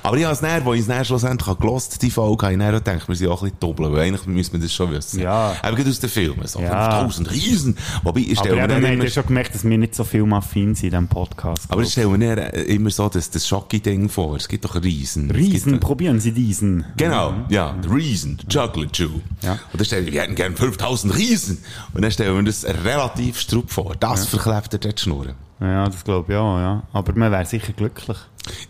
Aber 0.04 0.18
ich 0.18 0.24
habe 0.24 0.34
es 0.34 0.42
näher, 0.42 0.64
wo 0.66 0.74
ich 0.74 0.82
es 0.82 0.88
näher 0.88 1.06
schlussendlich 1.06 1.58
gelost, 1.58 2.02
die 2.02 2.12
Folge, 2.12 2.44
habe 2.46 2.54
ich 2.54 2.58
näher 2.60 2.72
gedacht, 2.74 3.08
wir 3.08 3.16
sind 3.16 3.28
auch 3.30 3.42
ein 3.42 3.46
bisschen 3.50 3.60
doppelt, 3.60 3.92
weil 3.92 4.00
eigentlich 4.02 4.26
müssen 4.26 4.54
wir 4.54 4.60
das 4.60 4.74
schon 4.74 4.92
wissen. 4.92 5.20
Ja. 5.20 5.56
Aber 5.62 5.76
gerade 5.76 5.90
aus 5.90 6.00
den 6.00 6.10
Filmen, 6.10 6.48
so 6.48 6.60
Ja. 6.60 7.00
5000 7.00 7.32
Riesen. 7.32 7.78
Wobei, 8.04 8.22
ich 8.22 8.38
Aber 8.38 8.46
stelle 8.48 8.56
mir 8.62 8.68
dann 8.68 8.82
wir 8.82 8.88
haben 8.88 8.94
immer, 8.96 9.04
ja 9.06 9.10
schon 9.10 9.26
gemerkt, 9.28 9.56
dass 9.56 9.64
wir 9.64 9.78
nicht 9.78 9.96
so 9.96 10.04
filmaffin 10.04 10.76
sind 10.76 10.86
in 10.86 10.90
diesem 10.92 11.08
Podcast. 11.08 11.64
aber 11.70 11.82
ich 11.82 11.92
stelle 11.92 12.18
mir 12.18 12.54
äh, 12.54 12.62
immer 12.74 12.90
so 12.90 13.10
das, 13.10 13.30
das 13.30 13.48
Schocki-Ding 13.48 14.10
vor. 14.10 14.36
Es 14.36 14.48
gibt 14.48 14.66
doch 14.66 14.76
Riesen. 14.82 15.30
Es 15.30 15.36
Riesen, 15.36 15.80
probieren 15.80 16.20
Sie 16.20 16.32
diesen. 16.32 16.86
Genau, 16.98 17.34
ja, 17.50 17.74
der 17.74 17.92
Riesen, 17.92 18.38
Chocolate 18.52 18.92
Jew. 18.94 19.10
Ja. 19.42 19.54
Und 19.54 19.80
dann 19.80 19.86
stellen 19.86 20.06
wir, 20.06 20.14
wir 20.14 20.22
hätten 20.22 20.36
gerne 20.36 20.56
5000 20.56 21.16
Riesen. 21.16 21.64
Und 21.94 22.02
dann 22.02 22.12
stellen 22.12 22.34
wir 22.34 22.40
uns 22.40 22.62
das 22.62 22.84
relativ 22.84 23.40
strupp 23.40 23.72
vor. 23.72 23.96
Das 24.00 24.26
verklebt 24.26 24.74
er 24.74 24.80
dort 24.80 25.00
die 25.00 25.04
Schnurren. 25.04 25.34
Ja, 25.60 25.86
das 25.86 26.04
glaube 26.04 26.34
ich 26.34 26.38
auch, 26.38 26.58
ja. 26.58 26.84
Aber 26.92 27.14
man 27.14 27.32
wäre 27.32 27.46
sicher 27.46 27.72
glücklich. 27.72 28.18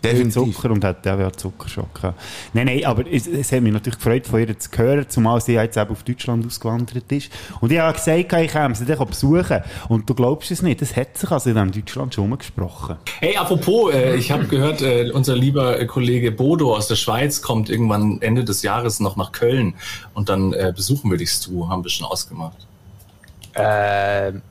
Definitiv. 0.04 0.44
Viel 0.44 0.54
Zucker 0.54 0.72
und 0.72 0.84
hat 0.84 1.06
ja 1.06 1.28
auch 1.28 1.32
Zuckerschock 1.32 1.94
gehabt. 1.96 2.22
Nein, 2.54 2.68
nein, 2.68 2.86
aber 2.86 3.12
es, 3.12 3.28
es 3.28 3.52
hat 3.52 3.62
mich 3.62 3.74
natürlich 3.74 3.98
gefreut, 3.98 4.28
von 4.28 4.40
ihr 4.40 4.58
zu 4.58 4.70
hören, 4.78 5.06
zumal 5.10 5.42
sie 5.42 5.54
jetzt 5.54 5.78
eben 5.78 5.90
auf 5.90 6.04
Deutschland 6.04 6.46
ausgewandert 6.46 7.12
ist. 7.12 7.30
Und 7.60 7.72
ich 7.72 7.80
habe 7.80 7.98
gesagt, 7.98 8.34
ich 8.34 8.52
käme 8.52 8.76
sie 8.76 8.86
dann 8.86 9.08
besuchen. 9.08 9.62
Und 9.90 10.10
du 10.10 10.14
glaubst 10.14 10.52
es 10.52 10.62
nicht, 10.62 10.82
es 10.82 10.96
hat 10.96 11.18
sich 11.18 11.30
also 11.30 11.50
in 11.50 11.72
Deutschland 11.72 12.14
schon 12.14 12.26
umgesprochen. 12.26 12.98
Hey, 13.20 13.36
apropos, 13.36 13.94
äh, 13.94 14.16
ich 14.16 14.32
habe 14.32 14.46
gehört, 14.46 14.82
äh, 14.82 15.12
unser 15.12 15.36
lieber 15.36 15.80
äh, 15.80 15.86
Kollege 15.88 16.32
Bodo 16.32 16.76
aus 16.76 16.88
der 16.88 16.96
Schweiz 16.96 17.42
kommt 17.42 17.70
irgendwann 17.70 18.22
Ende 18.22 18.44
des 18.44 18.62
Jahres 18.62 19.00
noch 19.00 19.16
nach 19.16 19.32
Köln 19.32 19.74
und 20.14 20.30
dann 20.30 20.54
äh, 20.54 20.72
besuchen 20.74 21.12
wir 21.12 21.18
dich, 21.18 21.32
Stu, 21.32 21.68
haben 21.68 21.84
wir 21.84 21.90
schon 21.90 22.06
ausgemacht. 22.06 22.66
Ähm, 23.56 24.42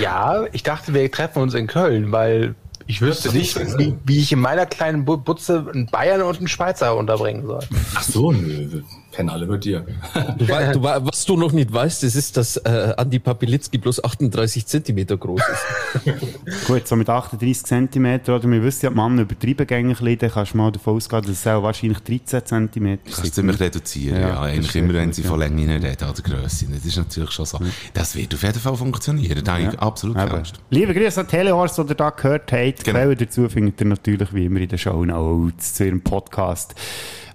ja, 0.00 0.44
ich 0.52 0.62
dachte, 0.62 0.94
wir 0.94 1.10
treffen 1.10 1.42
uns 1.42 1.54
in 1.54 1.66
Köln, 1.66 2.12
weil 2.12 2.54
ich 2.86 3.00
wüsste 3.00 3.30
nicht, 3.30 3.56
wie, 3.78 3.94
wie 4.04 4.18
ich 4.18 4.32
in 4.32 4.40
meiner 4.40 4.66
kleinen 4.66 5.04
Bu- 5.04 5.16
Butze 5.18 5.64
einen 5.72 5.86
Bayern 5.86 6.22
und 6.22 6.38
einen 6.38 6.48
Schweizer 6.48 6.96
unterbringen 6.96 7.46
soll. 7.46 7.60
Ach 7.94 8.02
so, 8.02 8.32
nö, 8.32 8.82
pennen 9.12 9.28
alle 9.28 9.46
bei 9.46 9.58
dir. 9.58 9.86
Du, 10.38 10.44
du, 10.46 10.82
was 10.82 11.24
du 11.24 11.36
noch 11.36 11.52
nicht 11.52 11.72
weißt, 11.72 12.02
das 12.02 12.16
ist, 12.16 12.36
dass 12.36 12.56
äh, 12.56 12.94
Andi 12.96 13.20
Papilitzki 13.20 13.78
bloß 13.78 14.02
38 14.02 14.66
Zentimeter 14.66 15.16
groß 15.16 15.40
ist. 15.40 16.14
Gut, 16.70 16.86
so 16.86 16.94
mit 16.94 17.08
38 17.08 17.64
cm, 17.64 18.20
oder 18.28 18.42
wir 18.44 18.62
wissen 18.62 18.84
ja, 18.84 18.90
die 18.90 18.96
Männer 18.96 19.22
übertreiben 19.22 19.66
gängig 19.66 19.98
dann 20.18 20.30
kannst 20.30 20.52
du 20.52 20.56
mal 20.56 20.70
davon 20.70 20.96
ausgehen, 20.96 21.22
dass 21.22 21.30
es 21.32 21.46
auch 21.46 21.62
wahrscheinlich 21.62 21.98
13 21.98 22.70
cm 22.70 22.98
Das 23.04 23.16
kannst 23.16 23.24
du 23.24 23.32
ziemlich 23.32 23.58
reduzieren, 23.58 24.20
Ja, 24.20 24.28
ja. 24.28 24.40
Eigentlich 24.40 24.68
ist 24.68 24.76
immer, 24.76 24.94
wenn 24.94 25.12
sie 25.12 25.22
ja. 25.22 25.28
von 25.28 25.40
Länge 25.40 25.66
reden 25.66 26.08
oder 26.08 26.22
Grösse. 26.22 26.66
Das 26.66 26.84
ist 26.84 26.96
natürlich 26.96 27.30
schon 27.32 27.46
so. 27.46 27.58
Das 27.92 28.14
wird 28.14 28.34
auf 28.34 28.42
jeden 28.42 28.60
Fall 28.60 28.76
funktionieren. 28.76 29.42
Da 29.44 29.58
habe 29.58 29.72
ich 29.72 29.78
absolut 29.78 30.16
keine. 30.16 30.34
Angst. 30.34 30.54
Liebe 30.70 30.94
Grüße 30.94 31.20
an 31.20 31.28
Teleors, 31.28 31.74
die 31.74 31.82
ihr 31.82 31.94
da 31.94 32.10
gehört 32.10 32.52
habt. 32.52 32.84
Genau. 32.84 32.98
Quellen 32.98 33.18
dazu 33.18 33.48
findet 33.48 33.80
ihr 33.80 33.86
natürlich 33.86 34.32
wie 34.32 34.46
immer 34.46 34.60
in 34.60 34.68
den 34.68 34.78
Show 34.78 35.04
Notes 35.04 35.74
zu 35.74 35.86
ihrem 35.86 36.00
Podcast, 36.00 36.74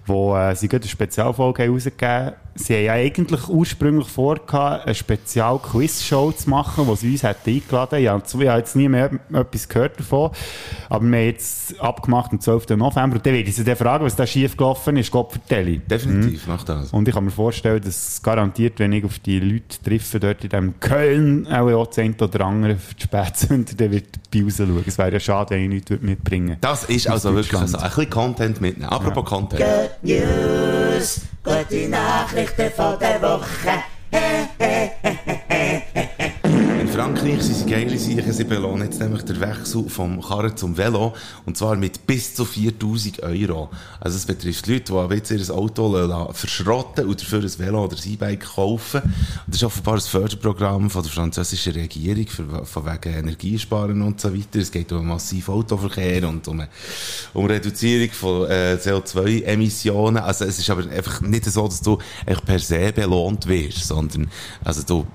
wo 0.06 0.36
äh, 0.36 0.54
sie 0.54 0.68
gerade 0.68 0.84
eine 0.84 0.90
Spezialfolge 0.90 1.64
haben 1.64 1.72
rausgegeben 1.72 2.34
Sie 2.58 2.74
haben 2.74 2.84
ja 2.84 2.92
eigentlich 2.94 3.48
ursprünglich 3.48 4.08
vor, 4.08 4.40
eine 4.54 4.94
Spezial-Quiz-Show 4.94 6.32
zu 6.32 6.48
machen, 6.48 6.86
wo 6.86 6.94
sie 6.94 7.12
uns 7.12 7.22
hätten 7.22 7.50
eingeladen 7.50 7.98
hätten. 7.98 8.02
Ich 8.02 8.08
habe 8.08 8.44
ich 8.44 8.48
habe 8.48 8.58
jetzt 8.58 8.76
nie 8.76 8.88
mehr 8.88 9.10
etwas 9.32 9.68
gehört 9.68 10.00
davon. 10.00 10.30
Aber 10.88 11.04
wir 11.04 11.18
haben 11.18 11.24
jetzt 11.26 11.78
abgemacht 11.80 12.32
am 12.32 12.40
12. 12.40 12.70
November. 12.70 13.16
Und 13.16 13.26
dann 13.26 13.34
werde 13.34 13.48
ich 13.48 13.54
sie 13.54 13.64
dann 13.64 13.76
fragen, 13.76 14.04
was 14.04 14.16
da 14.16 14.26
schief 14.26 14.56
gelaufen 14.56 14.96
ist. 14.96 15.10
Gott 15.10 15.32
vertelle. 15.32 15.78
Definitiv, 15.78 16.46
mach 16.46 16.64
das. 16.64 16.92
Und 16.92 17.06
ich 17.06 17.14
kann 17.14 17.24
mir 17.24 17.30
vorstellen, 17.30 17.82
dass 17.82 18.08
es 18.08 18.22
garantiert, 18.22 18.78
wenn 18.78 18.92
ich 18.92 19.04
auf 19.04 19.18
die 19.18 19.38
Leute 19.38 19.82
treffe, 19.84 20.18
dort 20.18 20.42
in 20.42 20.50
dem 20.50 20.80
Köln, 20.80 21.46
auch 21.48 21.68
ja 21.68 21.84
das 21.84 21.98
eine 21.98 22.14
oder 22.18 22.40
andere 22.46 22.76
für 22.76 22.94
die 22.94 23.02
Spätzünder, 23.02 23.74
dann 23.76 23.90
wird 23.90 24.06
bei 24.32 24.42
rausschauen. 24.42 24.84
Es 24.86 24.96
wäre 24.96 25.12
ja 25.12 25.20
schade, 25.20 25.50
wenn 25.50 25.64
ich 25.64 25.68
nichts 25.68 25.90
würde 25.90 26.06
mitbringen 26.06 26.56
Das 26.60 26.84
ist 26.84 27.08
also 27.08 27.34
wirklich 27.34 27.60
so. 27.60 27.76
Ein 27.76 27.84
bisschen 27.84 28.10
Content 28.10 28.60
mitnehmen. 28.60 28.90
Apropos 28.90 29.24
Content. 29.24 29.62
News, 30.02 31.22
gute 31.42 31.88
Nachrichten 31.88 32.70
von 32.70 32.98
der 32.98 33.20
Woche. 33.22 33.82
In 34.10 34.48
Frankreich 34.58 34.75
Frankreich 37.06 37.40
sind 37.40 37.54
sie 37.54 37.66
geile 37.66 37.96
Sachen. 37.96 38.32
Sie 38.32 38.42
belohnen 38.42 38.82
jetzt 38.82 38.98
nämlich 38.98 39.22
den 39.22 39.40
Wechsel 39.40 39.88
vom 39.88 40.20
Karren 40.20 40.56
zum 40.56 40.76
Velo. 40.76 41.14
Und 41.44 41.56
zwar 41.56 41.76
mit 41.76 42.04
bis 42.04 42.34
zu 42.34 42.44
4000 42.44 43.22
Euro. 43.22 43.70
Also 44.00 44.16
es 44.16 44.26
betrifft 44.26 44.66
Leute, 44.66 44.92
die 45.08 45.14
jetzt 45.14 45.30
ihr 45.30 45.54
Auto 45.54 46.32
verschrotten 46.32 47.06
und 47.06 47.22
dafür 47.22 47.42
ein 47.42 47.58
Velo 47.60 47.84
oder 47.84 47.96
ein 47.96 48.12
E-Bike 48.12 48.46
kaufen. 48.56 49.02
Und 49.02 49.12
das 49.46 49.58
ist 49.58 49.62
offenbar 49.62 49.94
ein 49.94 50.00
Förderprogramm 50.00 50.90
von 50.90 51.04
der 51.04 51.12
französischen 51.12 51.74
Regierung 51.74 52.26
für, 52.26 52.66
von 52.66 52.84
wegen 52.84 53.14
Energiesparen 53.14 54.02
und 54.02 54.20
so 54.20 54.34
weiter. 54.34 54.58
Es 54.58 54.72
geht 54.72 54.90
um 54.90 55.06
massiven 55.06 55.54
Autoverkehr 55.54 56.28
und 56.28 56.48
um, 56.48 56.60
um 57.34 57.46
Reduzierung 57.46 58.10
von 58.10 58.50
äh, 58.50 58.78
CO2-Emissionen. 58.82 60.24
Also 60.24 60.44
es 60.44 60.58
ist 60.58 60.68
aber 60.70 60.90
einfach 60.90 61.20
nicht 61.20 61.44
so, 61.44 61.68
dass 61.68 61.80
du 61.80 61.98
per 62.44 62.58
se 62.58 62.92
belohnt 62.92 63.46
wirst, 63.46 63.86
sondern 63.86 64.28
also 64.64 64.82
du 64.82 65.06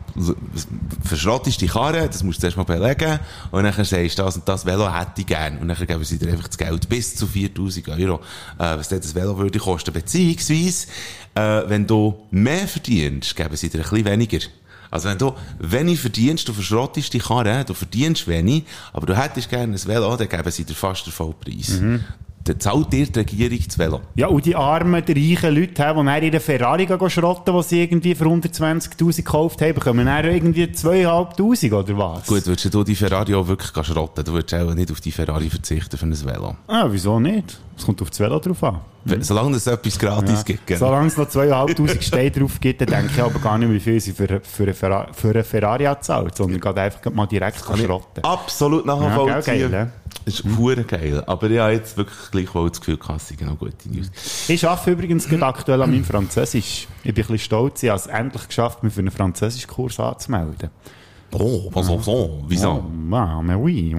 verschrottest 1.04 1.62
die 1.62 1.68
Karre, 1.68 2.08
das 2.08 2.24
musst 2.24 2.42
du 2.42 2.48
erst 2.48 2.58
mal 2.58 2.64
belegen 2.64 3.20
und 3.52 3.64
dann 3.64 3.74
sagst 3.74 4.18
du, 4.18 4.24
das 4.24 4.36
und 4.36 4.48
das 4.48 4.66
Velo 4.66 4.94
hätte 4.94 5.22
ich 5.22 5.28
gern 5.28 5.58
und 5.60 5.68
dann 5.68 5.78
geben 5.78 6.04
sie 6.04 6.18
dir 6.18 6.32
einfach 6.32 6.48
das 6.48 6.58
Geld 6.58 6.90
bis 6.90 7.16
zu 7.16 7.28
4000 7.28 7.90
Euro, 7.90 8.16
äh, 8.58 8.78
was 8.78 8.90
das 8.90 9.16
Velo 9.16 9.38
würde 9.38 9.60
kosten. 9.60 9.94
Beziehungsweise, 9.94 10.88
äh, 11.36 11.64
wenn 11.68 11.88
du 11.88 12.16
mehr 12.32 12.68
verdienst, 12.68 13.36
geben 13.36 13.56
sie 13.56 13.70
dir 13.70 13.80
ein 13.80 13.90
bisschen 13.90 14.06
weniger. 14.06 14.40
Also 14.90 15.08
wenn 15.08 15.18
du 15.18 15.34
wenig 15.60 16.00
verdienst, 16.02 16.48
du 16.50 16.54
verschrottest 16.54 17.14
die 17.14 17.20
Karre, 17.20 17.64
du 17.64 17.74
verdienst 17.74 18.28
wenig, 18.28 18.66
aber 18.92 19.06
du 19.06 19.18
hättest 19.18 19.50
gerne 19.50 19.74
ein 19.74 19.88
Velo, 19.88 20.16
dann 20.18 20.28
geben 20.28 20.52
sie 20.52 20.66
dir 20.66 20.76
fast 20.76 21.06
den 21.06 21.14
Vollpreis. 21.14 21.80
Dann 22.44 22.60
zahlt 22.60 22.92
dir 22.92 23.06
die 23.06 23.20
Regierung 23.20 23.60
das 23.66 23.78
Velo. 23.78 24.02
Ja, 24.16 24.28
und 24.28 24.46
die 24.46 24.56
armen, 24.56 25.04
die 25.06 25.36
reichen 25.36 25.56
Leute, 25.56 25.74
die 25.74 25.76
dann 25.76 26.24
ihre 26.24 26.40
Ferrari 26.40 26.88
schrotten, 27.10 27.56
die 27.56 27.64
sie 27.64 27.84
irgendwie 27.84 28.16
für 28.16 28.26
120'000 28.26 29.18
gekauft 29.18 29.62
haben, 29.62 29.74
bekommen 29.74 30.06
dann 30.06 30.26
irgendwie 30.26 30.64
2'500 30.64 31.74
oder 31.74 31.98
was? 31.98 32.28
Gut, 32.28 32.46
würdest 32.48 32.74
du 32.74 32.84
die 32.84 32.96
Ferrari 32.96 33.36
auch 33.36 33.48
wirklich 33.48 33.86
schrotten? 33.86 34.24
Du 34.24 34.34
würdest 34.34 34.54
auch 34.56 34.74
nicht 34.74 34.92
auf 34.92 35.02
die 35.02 35.12
Ferrari 35.12 35.50
verzichten 35.50 35.98
für 35.98 36.06
ein 36.06 36.26
Velo. 36.26 36.56
Ah, 36.68 36.88
wieso 36.90 37.20
nicht? 37.20 37.60
Es 37.82 37.86
kommt 37.88 38.00
auf 38.04 38.12
das 38.12 38.20
Velo 38.20 38.38
drauf 38.38 38.64
an. 38.64 38.80
Solange 39.22 39.58
es 39.58 39.66
etwas 39.66 39.98
gratis 39.98 40.40
Ja. 40.40 40.44
gibt. 40.44 40.68
gell? 40.68 40.78
Solange 40.78 41.08
es 41.08 41.18
noch 41.18 41.28
2'500 41.28 42.00
Steine 42.04 42.30
drauf 42.30 42.60
gibt, 42.60 42.80
dann 42.82 42.90
denke 42.90 43.12
ich 43.16 43.22
aber 43.24 43.40
gar 43.40 43.58
nicht, 43.58 43.72
wie 43.72 43.80
viel 43.80 44.00
sie 44.00 44.12
für, 44.12 44.40
für, 44.44 44.64
eine, 44.64 44.74
Ferra 44.76 45.08
für 45.12 45.30
eine 45.32 45.44
Ferrari 45.44 45.86
hat 45.86 46.02
gezahlt, 46.02 46.38
sondern 46.38 46.62
geht 46.62 46.78
einfach 46.78 47.12
mal 47.12 47.26
direkt 47.26 47.58
schrotten. 47.58 48.24
Absolut 48.24 48.86
nachvollziehen. 48.86 49.60
Ja, 49.62 49.68
geil. 49.68 49.92
Das 50.26 50.36
ist 50.36 50.44
hure 50.60 50.84
geil. 50.84 51.24
Aber 51.26 51.50
ich 51.50 51.58
habe 51.58 51.74
jetzt 51.74 51.98
wirklich 51.98 52.20
gleichwohl 52.30 52.70
das 52.70 52.80
Gefühl, 52.80 52.98
Kasse 52.98 53.36
genau 53.36 53.56
gute 53.56 53.90
News. 53.90 54.12
Ich 54.48 54.68
arbeite 54.68 54.92
übrigens 54.92 55.28
gerade 55.28 55.44
aktuell 55.48 55.82
an 55.82 55.90
meinem 55.90 56.06
Französisch. 56.06 56.88
Ich 57.04 57.06
bin 57.06 57.12
ein 57.12 57.16
bisschen 57.16 57.40
stolz, 57.40 57.82
ich 57.82 57.90
habe 57.90 58.00
es 58.00 58.06
endlich 58.06 58.48
geschafft, 58.48 58.84
mich 58.84 58.94
für 58.94 59.00
einen 59.00 59.10
Französischkurs 59.10 60.00
anzumelden. 60.00 60.70
Oh, 61.34 61.70
was 61.72 61.90
auch 61.90 62.04
so? 62.04 62.44
Wieso? 62.48 62.84
Oh, 62.84 63.16
ja, 63.16 63.42
mais 63.42 63.56
oui. 63.58 63.96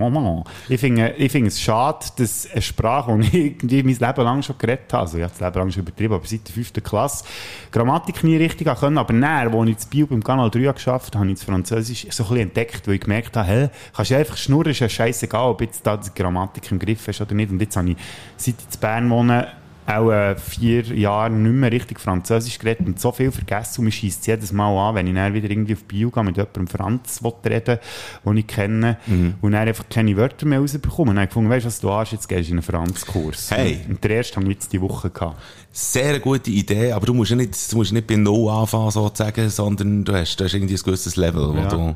Ich 0.68 0.80
finde, 0.80 1.14
ich 1.16 1.32
finde 1.32 1.48
es 1.48 1.60
schade, 1.60 2.06
dass 2.16 2.50
eine 2.50 2.60
Sprache, 2.60 3.18
die 3.18 3.26
ich 3.26 3.34
irgendwie 3.34 3.82
mein 3.82 3.96
Leben 3.96 4.24
lang 4.24 4.42
schon 4.42 4.56
geredet 4.58 4.92
habe, 4.92 5.02
also 5.02 5.16
ich 5.16 5.24
habe 5.24 5.32
das 5.32 5.40
Leben 5.40 5.58
lang 5.58 5.70
schon 5.70 5.82
übertrieben, 5.82 6.14
aber 6.14 6.26
seit 6.26 6.46
der 6.46 6.54
fünften 6.54 6.82
Klasse, 6.82 7.24
Grammatik 7.70 8.22
nie 8.22 8.36
richtig 8.36 8.68
können, 8.78 8.98
aber 8.98 9.14
näher, 9.14 9.50
als 9.52 9.68
ich 9.68 9.76
das 9.76 9.86
Bio 9.86 10.06
beim 10.06 10.22
Kanal 10.22 10.50
3 10.50 10.60
habe 10.60 10.74
geschafft 10.74 11.14
habe, 11.14 11.20
habe 11.20 11.30
ich 11.30 11.38
das 11.38 11.44
Französisch 11.44 12.06
so 12.10 12.24
ein 12.24 12.28
bisschen 12.28 12.48
entdeckt, 12.48 12.86
weil 12.86 12.94
ich 12.94 13.00
gemerkt 13.00 13.36
habe, 13.36 13.48
hä, 13.48 13.68
kannst 13.94 14.10
du 14.10 14.16
einfach 14.16 14.36
schnurren, 14.36 14.70
ist 14.70 14.80
ja 14.80 14.88
scheißegal, 14.88 15.50
ob 15.50 15.60
jetzt 15.62 15.86
da 15.86 15.96
die 15.96 16.10
Grammatik 16.14 16.70
im 16.70 16.78
Griff 16.78 17.08
ist 17.08 17.20
oder 17.20 17.34
nicht. 17.34 17.50
Und 17.50 17.60
jetzt 17.60 17.76
habe 17.76 17.90
ich, 17.90 17.96
seit 18.36 18.54
ich 18.58 18.74
in 18.74 18.80
Bern 18.80 19.10
wohne, 19.10 19.48
auch 19.86 20.10
äh, 20.10 20.36
vier 20.36 20.82
Jahre 20.94 21.30
nicht 21.30 21.52
mehr 21.54 21.72
richtig 21.72 21.98
Französisch 22.00 22.58
geredet 22.58 22.86
und 22.86 23.00
so 23.00 23.12
viel 23.12 23.30
vergessen 23.32 23.80
und 23.80 23.84
mir 23.86 23.90
schießt 23.92 24.26
jedes 24.26 24.52
Mal 24.52 24.76
an, 24.88 24.94
wenn 24.94 25.06
ich 25.06 25.14
dann 25.14 25.34
wieder 25.34 25.50
irgendwie 25.50 25.74
auf 25.74 25.84
Bio 25.84 26.10
gehe 26.10 26.22
mit 26.24 26.36
jemandem 26.36 26.68
Franz 26.68 27.20
reden 27.44 27.78
den 28.24 28.36
ich 28.36 28.46
kenne 28.46 28.96
und 29.40 29.52
dann 29.52 29.68
einfach 29.68 29.84
keine 29.90 30.16
Wörter 30.16 30.46
mehr 30.46 30.60
rausbekomme. 30.60 31.10
Und 31.10 31.16
dann 31.16 31.22
habe 31.22 31.24
ich 31.24 31.30
gefunden, 31.30 31.50
weißt 31.50 31.64
du 31.64 31.68
was 31.68 31.80
du 31.80 31.90
hast, 31.90 32.12
jetzt 32.12 32.28
gehst 32.28 32.48
du 32.48 32.52
in 32.52 32.58
einen 32.58 32.62
Franzkurs. 32.62 33.50
Hey. 33.50 33.80
Und 33.88 34.02
der 34.04 34.10
erste 34.12 34.36
haben 34.36 34.44
wir 34.46 34.52
jetzt 34.52 34.72
die 34.72 34.80
Woche 34.80 35.10
gehabt. 35.10 35.40
Sehr 35.72 36.20
gute 36.20 36.50
Idee, 36.50 36.92
aber 36.92 37.06
du 37.06 37.14
musst 37.14 37.30
ja 37.30 37.36
nicht, 37.36 37.72
du 37.72 37.76
musst 37.76 37.92
nicht 37.92 38.06
bei 38.06 38.16
Null 38.16 38.50
anfangen, 38.50 38.90
sozusagen, 38.90 39.48
sondern 39.48 40.04
du 40.04 40.12
hast, 40.12 40.36
du 40.36 40.44
hast 40.44 40.54
irgendwie 40.54 40.74
ein 40.74 40.82
gewisses 40.82 41.16
Level, 41.16 41.48
wo 41.54 41.56
Ja. 41.58 41.68
du... 41.68 41.94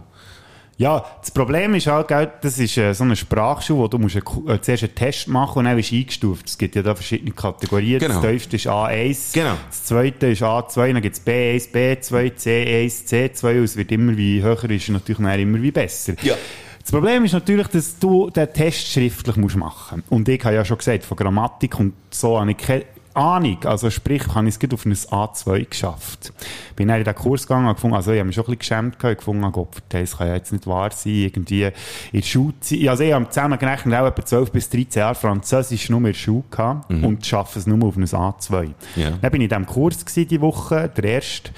Ja, 0.79 1.03
das 1.23 1.31
Problem 1.31 1.75
ist 1.75 1.87
halt, 1.87 2.09
gell, 2.09 2.31
das 2.43 2.59
ist 2.59 2.77
äh, 2.77 2.93
so 2.93 3.05
eine 3.05 3.17
Sprachschule, 3.17 3.79
wo 3.79 3.89
du 3.89 3.99
musst 3.99 4.17
einen, 4.17 4.49
äh, 4.49 4.61
zuerst 4.61 4.83
einen 4.83 4.95
Test 4.95 5.27
machen 5.27 5.61
und 5.61 5.65
dann 5.65 5.77
wirst 5.77 5.91
du 5.91 5.97
eingestuft. 5.97 6.47
Es 6.49 6.59
gibt 6.59 6.77
ja 6.77 6.83
da 6.83 6.95
verschiedene 6.95 7.31
Kategorien. 7.31 7.99
Genau. 7.99 8.21
Das 8.21 8.31
tiefste 8.31 8.57
ist 8.57 8.67
A1, 8.67 9.33
Genau. 9.33 9.55
das 9.69 9.85
zweite 9.85 10.27
ist 10.27 10.43
A2, 10.43 10.93
dann 10.93 11.01
gibt 11.01 11.17
es 11.17 11.27
B1, 11.27 11.71
B2, 11.73 12.33
C1, 12.37 13.09
C2 13.09 13.59
und 13.59 13.65
es 13.65 13.77
wird 13.77 13.91
immer 13.91 14.15
wie 14.19 14.43
höher 14.43 14.69
ist, 14.69 14.89
natürlich 14.91 15.19
dann 15.19 15.41
immer 15.41 15.63
wie 15.63 15.71
besser. 15.71 16.13
Ja. 16.23 16.35
Das 16.83 16.93
Problem 16.93 17.25
ist 17.25 17.33
natürlich, 17.33 17.67
dass 17.69 17.99
du 17.99 18.29
den 18.31 18.53
Test 18.53 18.93
schriftlich 18.93 19.37
musst 19.37 19.57
machen 19.57 20.01
musst. 20.01 20.13
Und 20.13 20.29
ich 20.29 20.45
habe 20.45 20.55
ja 20.57 20.65
schon 20.65 20.77
gesagt, 20.79 21.05
von 21.05 21.17
Grammatik 21.17 21.81
und 21.81 21.95
so 22.11 22.39
habe 22.39 22.51
ich 22.51 22.59
keine 22.59 22.85
Ahnung. 23.17 23.59
Also 23.65 23.91
sprich, 23.91 24.23
habe 24.35 24.49
ich 24.49 24.57
es 24.63 24.73
auf 24.73 24.85
ein 24.85 24.93
A2 24.93 25.69
geschafft. 25.69 26.33
Bin 26.77 26.89
dann 26.89 26.99
in 26.99 27.05
den 27.05 27.15
Kurs 27.15 27.43
gegangen 27.47 27.67
und 27.67 27.75
gefunden, 27.75 27.97
also 27.97 28.13
ich 28.13 28.19
habe 28.19 28.27
mich 28.27 28.35
schon 28.35 28.45
ein 28.45 28.47
bisschen 28.47 28.59
geschämt 28.59 28.99
gehabt, 28.99 29.13
ich 29.13 29.19
gefunden, 29.19 29.53
Gott, 29.53 29.69
das 29.89 30.19
kann 30.19 30.29
ja 30.29 30.35
jetzt 30.35 30.53
nicht 30.53 30.67
wahr 30.67 30.91
sein, 30.93 31.13
irgendwie 31.13 31.65
in 31.65 31.73
der 32.13 32.23
Schulzeit. 32.23 32.89
Also 32.89 33.05
ich 33.05 33.13
habe 33.13 33.29
zusammengerechnet 33.29 33.95
auch 33.95 34.07
etwa 34.07 34.25
12 34.25 34.53
bis 34.53 34.69
13 34.71 35.01
Jahre 35.01 35.15
Französisch 35.15 35.89
nur 35.91 36.01
in 36.01 36.07
der 36.07 36.15
Schule 36.15 36.45
gehabt 36.51 36.91
und 36.91 37.25
schaffe 37.25 37.59
es 37.59 37.67
nur 37.67 37.87
auf 37.89 37.97
ein 37.97 38.05
A2. 38.05 38.71
Ja. 38.97 39.11
Dann 39.11 39.31
bin 39.31 39.41
ich 39.41 39.45
in 39.45 39.49
diesem 39.49 39.67
Kurs 39.67 40.05
gewesen, 40.05 40.29
die 40.29 40.41
Woche, 40.41 40.91
der 40.97 41.05
erste. 41.05 41.51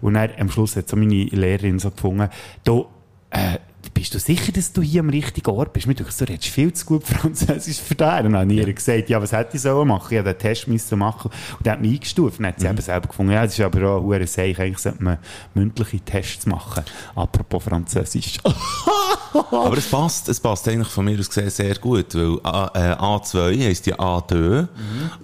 Und 0.00 0.14
dann, 0.14 0.30
am 0.38 0.50
Schluss 0.50 0.76
hat 0.76 0.88
so 0.88 0.96
meine 0.96 1.24
Lehrerin 1.24 1.78
so 1.78 1.90
gefunden, 1.90 2.28
du, 2.64 2.86
äh, 3.30 3.58
bist 3.96 4.14
du 4.14 4.18
sicher, 4.18 4.52
dass 4.52 4.72
du 4.74 4.82
hier 4.82 5.00
am 5.00 5.08
richtigen 5.08 5.50
Ort 5.50 5.72
bist? 5.72 5.86
Mir 5.86 5.94
denkt, 5.94 6.20
du 6.20 6.24
redest 6.28 6.48
viel 6.48 6.70
zu 6.72 6.84
gut 6.84 7.04
Französisch 7.04 7.78
für. 7.78 7.94
Und 7.94 8.00
dann 8.00 8.36
habe 8.36 8.52
ich 8.52 8.58
ihr 8.58 8.72
gesagt, 8.72 9.08
ja, 9.08 9.20
was 9.22 9.32
hätte 9.32 9.56
ich 9.56 9.62
sollen 9.62 9.88
machen? 9.88 10.08
Ich 10.10 10.18
habe 10.18 10.32
den 10.34 10.38
Test 10.38 10.68
müssen 10.68 10.98
machen. 10.98 11.30
Und 11.56 11.66
dann 11.66 11.72
hat 11.74 11.80
mich 11.80 11.94
eingestuft. 11.94 12.38
Dann 12.38 12.48
hat 12.48 12.60
sie 12.60 12.66
eben 12.66 12.78
selber 12.80 13.08
gefunden, 13.08 13.32
ja, 13.32 13.42
das 13.44 13.58
ist 13.58 13.64
aber 13.64 13.88
auch 13.88 14.12
ein 14.12 14.26
Seich. 14.26 14.60
Eigentlich 14.60 14.78
sollte 14.78 15.02
man 15.02 15.16
mündliche 15.54 15.98
Tests 16.00 16.44
machen. 16.44 16.84
Apropos 17.14 17.64
Französisch. 17.64 18.38
Aber 19.50 19.76
es 19.76 19.88
passt, 19.90 20.28
es 20.28 20.40
passt 20.40 20.68
eigentlich 20.68 20.88
von 20.88 21.04
mir 21.04 21.18
aus 21.18 21.28
gesehen 21.28 21.50
sehr 21.50 21.74
gut, 21.76 22.14
weil 22.14 22.38
A, 22.42 22.70
äh, 22.74 22.94
A2 22.94 23.66
heisst 23.66 23.86
ja 23.86 23.96
A2 23.96 24.66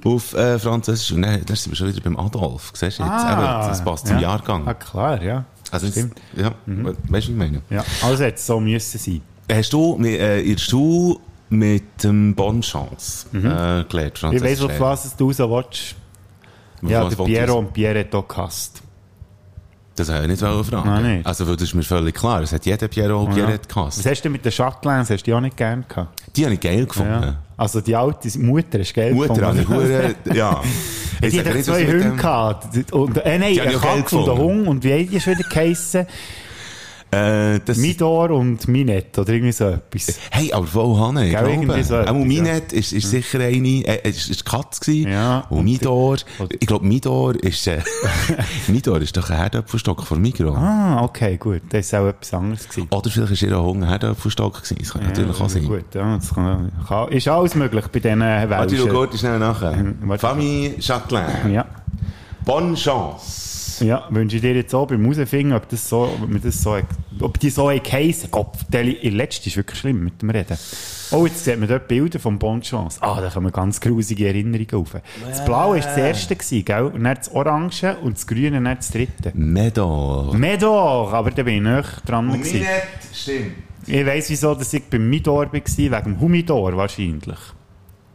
auf 0.04 0.34
äh, 0.34 0.58
Französisch 0.58 1.12
und 1.12 1.22
dann, 1.22 1.44
dann 1.44 1.56
sind 1.56 1.72
wir 1.72 1.76
schon 1.76 1.88
wieder 1.88 2.00
beim 2.00 2.18
Adolf. 2.18 2.72
Siehst 2.74 2.98
du 2.98 3.02
jetzt? 3.02 3.24
Eben, 3.24 3.40
das 3.40 3.84
passt 3.84 4.06
zum 4.06 4.16
Ah, 4.16 4.20
ja. 4.20 4.28
Jahrgang. 4.28 4.66
Ah, 4.66 4.74
klar, 4.74 5.22
ja. 5.22 5.44
Also 5.72 5.86
Stimmt. 5.88 6.20
ja, 6.36 6.54
weißt 6.66 6.96
du, 7.08 7.12
was 7.12 7.24
ich 7.24 7.30
meine? 7.30 7.62
Ja, 7.70 7.82
also 8.02 8.22
hätte 8.22 8.36
es 8.36 8.46
so 8.46 8.60
müssen 8.60 8.98
sein. 8.98 9.22
Hast 9.50 9.72
du 9.72 9.96
mit, 9.96 10.20
äh, 10.20 10.42
in 10.42 10.54
der 10.56 10.58
Schule 10.62 11.16
mit 11.48 12.04
dem 12.04 12.34
Bonchance 12.34 13.26
äh, 13.32 13.84
gelernt, 13.84 14.22
Mhm. 14.22 14.32
Ich 14.36 14.42
weiss, 14.42 14.60
auf 14.60 14.78
was 14.80 15.16
du 15.16 15.32
so 15.32 15.50
willst. 15.50 15.96
Ja, 16.82 17.08
der 17.08 17.16
Piero 17.16 17.58
und 17.58 17.72
Pierretto 17.72 18.22
gehasst. 18.22 18.82
Das 19.96 20.08
habe 20.10 20.22
ich 20.22 20.28
nicht 20.30 20.40
fragen. 20.40 20.70
Nein, 20.84 21.16
nicht. 21.16 21.26
Also, 21.26 21.46
weil 21.46 21.56
das 21.56 21.64
ist 21.64 21.74
mir 21.74 21.82
völlig 21.82 22.14
klar. 22.14 22.42
Es 22.42 22.52
hat 22.52 22.64
jeder 22.64 22.88
Pierrot 22.88 23.28
und 23.28 23.34
Pierrette 23.34 23.68
gehasst. 23.68 23.98
Was 23.98 24.06
hast 24.06 24.22
du 24.22 24.30
mit 24.30 24.44
den 24.44 24.52
Chatelains? 24.52 25.10
Hast 25.10 25.20
du 25.22 25.24
die 25.24 25.34
auch 25.34 25.40
nicht 25.40 25.56
gern 25.56 25.84
gehabt? 25.88 26.22
Die 26.34 26.44
habe 26.44 26.54
ich 26.54 26.60
geil 26.60 26.86
gefunden. 26.86 27.10
Ja. 27.22 27.36
Also 27.56 27.80
die 27.80 27.94
alte 27.94 28.38
Mutter 28.38 28.80
ist 28.80 28.94
geil 28.94 29.12
Mutter 29.12 29.46
habe 29.46 29.60
ich 29.60 29.66
gefunden. 29.66 30.14
ja. 30.34 30.60
Die 31.22 31.26
Ich 31.26 31.38
hat 31.38 31.44
sage 31.44 31.48
doch 31.48 31.54
nicht, 31.54 31.64
zwei 31.66 31.86
Hunde 31.86 32.10
gehabt. 32.16 32.92
Und, 32.92 33.16
äh, 33.18 33.38
nein, 33.38 33.52
Die 33.52 33.60
habe 33.60 33.68
eine 33.68 33.70
ich 33.70 33.76
auch 33.76 33.82
geil 33.82 34.00
Katze 34.02 34.16
und 34.16 34.28
ein 34.28 34.34
gefunden. 34.36 34.58
Hund. 34.58 34.68
Und 34.68 34.84
wie 34.84 34.92
hat 35.04 35.12
die 35.12 35.20
schon 35.20 35.38
wieder 35.38 35.48
geheissen? 35.48 36.06
Äh, 37.14 37.60
das, 37.66 37.76
Midor 37.76 38.30
und 38.30 38.66
Minette 38.68 39.20
oder 39.20 39.34
irgendwie 39.34 39.52
so 39.52 39.64
etwas. 39.66 40.18
hey, 40.30 40.50
aber 40.50 40.66
voll 40.66 40.98
Hanne, 40.98 41.26
ich 41.26 41.36
glaube. 41.36 41.84
so 41.84 41.96
etwas, 41.96 42.14
Minet 42.14 42.72
ist, 42.72 42.92
ist 42.94 43.10
sicher 43.10 43.40
eine, 43.40 43.68
äh, 43.86 44.08
ist, 44.08 44.30
ist 44.30 44.40
die 44.40 44.50
Katze 44.50 44.80
gewesen. 44.80 45.10
Ja, 45.12 45.44
Und 45.50 45.64
Midor, 45.64 46.16
und- 46.38 46.54
ich 46.58 46.66
glaube, 46.66 46.86
Midor 46.86 47.34
ist, 47.36 47.66
äh, 47.66 47.80
Midor 48.68 48.98
ist 49.02 49.14
doch 49.14 49.28
ein 49.28 49.36
Herdöpfelstock 49.36 50.04
von 50.04 50.22
Migros. 50.22 50.56
Ah, 50.56 51.02
okay, 51.04 51.36
gut. 51.36 51.60
Das 51.68 51.92
war 51.92 52.00
auch 52.00 52.06
etwas 52.08 52.32
anderes. 52.32 52.66
Gewesen. 52.66 52.88
Oder 52.90 53.10
vielleicht 53.10 53.32
ist 53.32 53.42
ihr 53.42 53.62
Hund 53.62 53.82
ein 53.82 53.88
Herdöpfelstock 53.90 54.54
gewesen. 54.62 54.76
Das 54.80 54.92
kann 54.94 55.02
natürlich 55.04 55.38
auch 55.38 55.48
sein. 55.50 55.64
Gut, 55.66 55.94
ja, 55.94 56.16
das 56.16 56.32
kann, 56.34 56.72
kann, 56.88 57.08
ist 57.12 57.28
alles 57.28 57.54
möglich 57.54 57.86
bei 57.88 58.00
diesen 58.00 58.20
Warte, 58.20 58.74
du 58.74 58.84
Welschen. 58.86 59.10
gehst 59.10 59.20
schnell 59.20 59.38
nachher. 59.38 59.76
Famille 60.18 60.70
Châtelain. 60.80 61.50
Ja. 61.52 61.66
Bonne 62.46 62.74
Chance. 62.74 63.51
Ja, 63.82 64.06
wünsche 64.10 64.36
ich 64.36 64.42
dir 64.42 64.54
jetzt 64.54 64.74
auch 64.74 64.86
beim 64.86 65.04
Rausfinden, 65.04 65.52
ob 65.52 65.68
das 65.68 65.88
so, 65.88 66.02
ob, 66.22 66.42
das 66.42 66.62
so, 66.62 66.78
ob 67.20 67.38
die 67.38 67.50
so 67.50 67.66
geheissen. 67.66 68.30
Gott, 68.30 68.56
der 68.68 68.84
der 68.84 69.10
letzte 69.10 69.48
ist 69.48 69.56
wirklich 69.56 69.78
schlimm 69.78 70.04
mit 70.04 70.22
dem 70.22 70.30
Reden. 70.30 70.56
Oh, 71.10 71.26
jetzt 71.26 71.44
sieht 71.44 71.58
man 71.58 71.68
dort 71.68 71.88
Bilder 71.88 72.18
vom 72.18 72.38
Bonchance. 72.38 72.98
Ah, 73.02 73.20
da 73.20 73.28
kommen 73.28 73.52
ganz 73.52 73.80
grusige 73.80 74.28
Erinnerungen 74.28 74.74
auf. 74.74 74.96
Das 75.28 75.44
Blaue 75.44 75.76
war 75.76 75.80
das 75.80 75.96
erste, 75.96 76.36
gewesen, 76.36 76.64
gell? 76.64 76.84
Und 76.84 77.04
dann 77.04 77.16
das 77.16 77.30
Orange 77.32 77.96
und 78.02 78.16
das 78.16 78.26
Grüne 78.26 78.62
dann 78.62 78.76
das 78.76 78.90
dritte. 78.90 79.32
Medor. 79.34 80.34
Medor, 80.34 81.12
aber 81.12 81.30
da 81.30 81.42
bin 81.42 81.56
ich 81.56 81.62
näher 81.62 81.84
dran. 82.06 82.32
gewesen. 82.32 82.60
Minet, 82.60 82.82
stimmt. 83.12 83.52
Ich 83.86 84.06
weiss, 84.06 84.30
wieso 84.30 84.54
dass 84.54 84.72
ich 84.72 84.84
beim 84.84 85.10
Midor 85.10 85.52
war, 85.52 85.52
wegen 85.52 85.90
dem 86.04 86.20
Humidor 86.20 86.76
wahrscheinlich. 86.76 87.38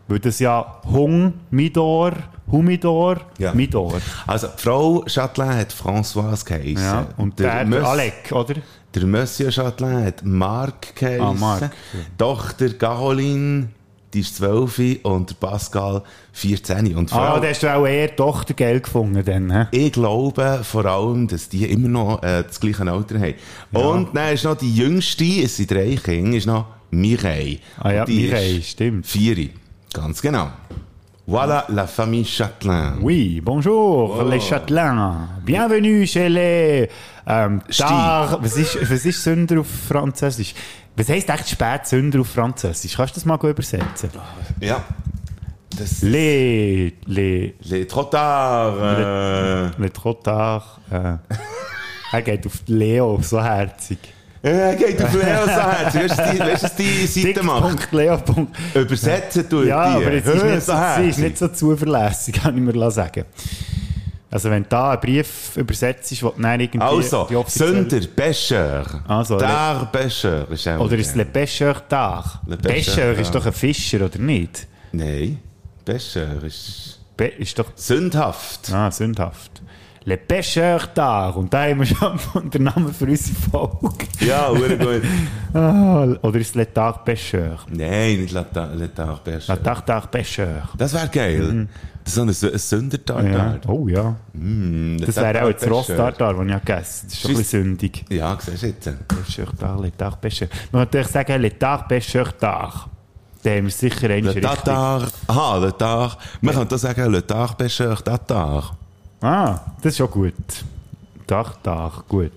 Weil 0.07 0.19
das 0.19 0.39
ja 0.39 0.79
Hung, 0.89 1.33
Midor, 1.51 2.13
Humidor, 2.51 3.17
Ja. 3.39 3.53
Midor. 3.53 3.99
Also, 4.25 4.47
Frau 4.55 5.03
Châtelain 5.05 5.57
hat 5.59 5.73
Françoise 5.73 6.45
geheissen. 6.45 6.77
Ja, 6.77 7.07
und 7.17 7.37
der, 7.39 7.65
der 7.65 7.65
Möss- 7.67 7.83
Alec, 7.85 8.31
oder? 8.31 8.55
Der 8.95 9.05
Monsieur 9.05 9.49
Châtelain 9.51 10.05
hat 10.05 10.23
Marc 10.23 10.95
geheissen. 10.95 11.21
Ah, 11.21 11.33
Marc. 11.33 11.71
Tochter 12.17 12.69
Caroline, 12.69 13.67
die 14.13 14.21
ist 14.21 14.37
12 14.37 14.99
und 15.03 15.37
Pascal 15.41 16.01
14. 16.31 16.95
Und 16.95 17.09
vor 17.09 17.19
Ah, 17.21 17.33
allem- 17.33 17.41
da 17.43 17.49
hast 17.49 17.63
du 17.63 17.75
auch 17.75 17.85
eher 17.85 18.15
Tochter 18.15 18.53
Geld 18.53 18.83
gefunden 18.83 19.23
dann, 19.25 19.67
ich 19.71 19.91
glaube 19.91 20.61
vor 20.63 20.85
allem, 20.85 21.27
dass 21.27 21.49
die 21.49 21.65
immer 21.65 21.89
noch 21.89 22.23
äh, 22.23 22.43
das 22.47 22.61
gleiche 22.61 22.89
Alter 22.89 23.19
haben. 23.19 23.33
Und 23.73 24.15
dann 24.15 24.33
ist 24.33 24.45
noch 24.45 24.55
die 24.55 24.73
jüngste, 24.73 25.25
es 25.43 25.57
sind 25.57 25.69
drei 25.69 25.97
Kinder, 26.01 26.37
ist 26.37 26.47
noch 26.47 26.65
Mireille. 26.91 27.59
Ah 27.81 27.91
ja, 27.91 28.05
die 28.05 28.21
Mireille, 28.27 28.61
stimmt. 28.61 29.05
Vier. 29.05 29.49
Ganz 29.97 30.21
genau. 30.21 30.49
Voilà 31.25 31.65
la 31.69 31.87
famille 31.87 32.23
Châtelain. 32.23 32.97
Oui, 33.01 33.41
bonjour, 33.41 34.23
les 34.25 34.39
Châtelains. 34.39 35.27
Bienvenue 35.43 36.05
chez 36.05 36.29
les 36.29 36.87
ähm. 37.25 37.61
Was 37.67 38.55
ist, 38.57 38.77
was 38.89 39.05
ist 39.05 39.23
Sünder 39.23 39.59
auf 39.61 39.67
Französisch? 39.67 40.53
Was 40.95 41.09
heisst 41.09 41.29
echt 41.29 41.49
Spätsünder 41.49 42.19
auf 42.19 42.27
Französisch? 42.27 42.95
Kannst 42.95 43.15
du 43.15 43.19
das 43.19 43.25
mal 43.25 43.37
gut 43.37 43.49
übersetzen? 43.49 44.11
Ja. 44.61 44.83
Das 45.75 46.03
Les, 46.03 46.93
les, 47.05 47.53
Les 47.61 47.87
trop 47.87 48.11
tard. 48.11 48.77
Äh, 48.79 49.81
les 49.81 49.93
trop 49.93 50.23
tard. 50.23 50.63
Äh, 50.91 51.17
er 52.11 52.21
geht 52.21 52.45
auf 52.45 52.61
Leo, 52.67 53.19
so 53.23 53.43
herzig. 53.43 53.97
Äh, 54.43 54.75
geht 54.75 55.01
auf 55.01 55.13
Leos 55.13 55.47
Herz. 55.49 55.95
Weißt 55.95 56.63
du, 56.79 56.83
die- 56.83 57.07
Seite 57.07 57.43
macht? 57.43 57.79
Dick.leo. 57.79 58.19
Übersetzen 58.75 59.49
tut 59.49 59.65
Ja, 59.67 59.79
aber 59.81 60.13
jetzt 60.13 60.27
ist, 60.27 60.43
nicht, 60.43 60.61
so 60.63 60.73
sie 60.97 61.09
ist 61.09 61.19
nicht 61.19 61.37
so 61.37 61.47
zuverlässig, 61.49 62.35
kann 62.41 62.55
ich 62.57 62.63
mir 62.75 62.91
sagen. 62.91 63.25
Also 64.29 64.49
wenn 64.51 64.65
da 64.67 64.91
ein 64.91 64.99
Brief 64.99 65.55
übersetzt 65.55 66.11
ist, 66.11 66.21
wo 66.21 66.29
dann 66.37 66.59
irgendwie 66.59 66.85
Also, 66.85 67.25
die 67.29 67.35
offizielle- 67.35 67.89
Sünder, 67.89 68.07
Pêcheur. 68.15 68.85
Also, 69.07 69.37
Der 69.37 69.89
Pêcheur 69.91 70.51
ist 70.51 70.67
auch 70.67 70.79
Oder 70.81 70.97
ist 70.97 71.07
es 71.09 71.15
Le. 71.15 71.23
Pêcheur 71.25 71.75
d'Art? 71.89 72.39
Le 72.45 72.57
Pêcheur 72.57 73.13
ist 73.13 73.33
doch 73.33 73.45
ein 73.45 73.53
Fischer, 73.53 74.03
oder 74.05 74.19
nicht? 74.19 74.67
Nein, 74.91 75.39
Pêcheur 75.85 76.43
ist 76.43 76.99
Be 77.15 77.27
ist 77.27 77.57
doch... 77.57 77.67
sündhaft. 77.75 78.71
Ah, 78.73 78.91
sündhaft. 78.91 79.61
Le 80.07 80.15
Pêcheur 80.15 80.87
d'Art. 80.95 81.35
Und 81.35 81.53
da 81.53 81.63
haben 81.65 81.79
wir 81.79 81.85
schon 81.85 82.49
den 82.49 82.63
Namen 82.63 82.93
für 82.93 83.05
unsere 83.05 83.35
Folge. 83.51 84.05
Ja, 84.21 84.51
sehr 84.55 84.77
gut. 84.77 85.01
Ah, 85.53 86.05
oder 86.21 86.39
ist 86.39 86.49
es 86.49 86.55
Le 86.55 86.71
Tard 86.71 87.03
Pêcheur? 87.05 87.57
Nein, 87.69 88.21
nicht 88.21 88.31
Le 88.33 88.45
Ta- 88.53 88.69
Le 88.73 88.93
Tard 88.93 89.25
Le 89.25 89.33
Pêcheur. 89.33 89.61
Tard 89.63 89.85
Tard 89.85 90.11
Pêcheur. 90.13 90.61
Das 90.77 90.93
wäre 90.93 91.07
geil. 91.09 91.67
Das 92.03 92.13
ist 92.13 92.15
so 92.15 92.21
ein, 92.21 92.29
Sü- 92.29 92.53
ein 92.53 92.59
Sündertartar. 92.59 93.55
Ja. 93.55 93.59
Oh 93.67 93.87
ja. 93.87 94.15
Mm, 94.33 94.97
Das 94.99 95.15
wäre 95.17 95.43
auch 95.43 95.47
jetzt 95.49 95.67
Rosstartar, 95.69 96.35
den 96.35 96.45
ich 96.47 96.51
ja 96.53 96.59
gegessen 96.59 97.07
Das 97.07 97.13
ist 97.13 97.21
schon 97.21 97.31
ein 97.31 97.37
bisschen 97.37 97.63
sündig. 97.63 98.05
Ja, 98.09 98.37
siehst 98.39 98.63
du 98.63 98.67
jetzt. 98.67 98.87
Pêcheur 99.07 99.47
d'Art, 99.59 99.81
Le 99.81 99.91
Tard 99.97 100.21
Pêcheur. 100.21 100.47
Man 100.71 100.71
kann 100.71 100.79
natürlich 100.81 101.07
sagen, 101.07 101.41
Le 101.41 101.57
Tard 101.57 101.89
Pêcheur 101.91 102.27
d'Art. 102.39 102.85
Da 103.43 103.49
haben 103.51 103.63
wir 103.65 103.71
sicher 103.71 104.05
eine 104.09 104.19
Le 104.21 104.27
richtig. 104.27 104.43
Tatar. 104.43 105.07
Aha, 105.27 105.57
Le 105.57 105.75
Tard. 105.77 106.17
Man 106.41 106.53
kann 106.55 106.67
da 106.67 106.77
sagen, 106.77 107.11
Le 107.11 107.25
Tard 107.25 107.57
Pêcheur 107.59 108.01
Tatar. 108.03 108.76
Ah, 109.21 109.59
das 109.81 109.93
ist 109.93 109.97
schon 109.97 110.11
gut. 110.11 110.33
Tartar, 111.25 112.03
gut. 112.07 112.31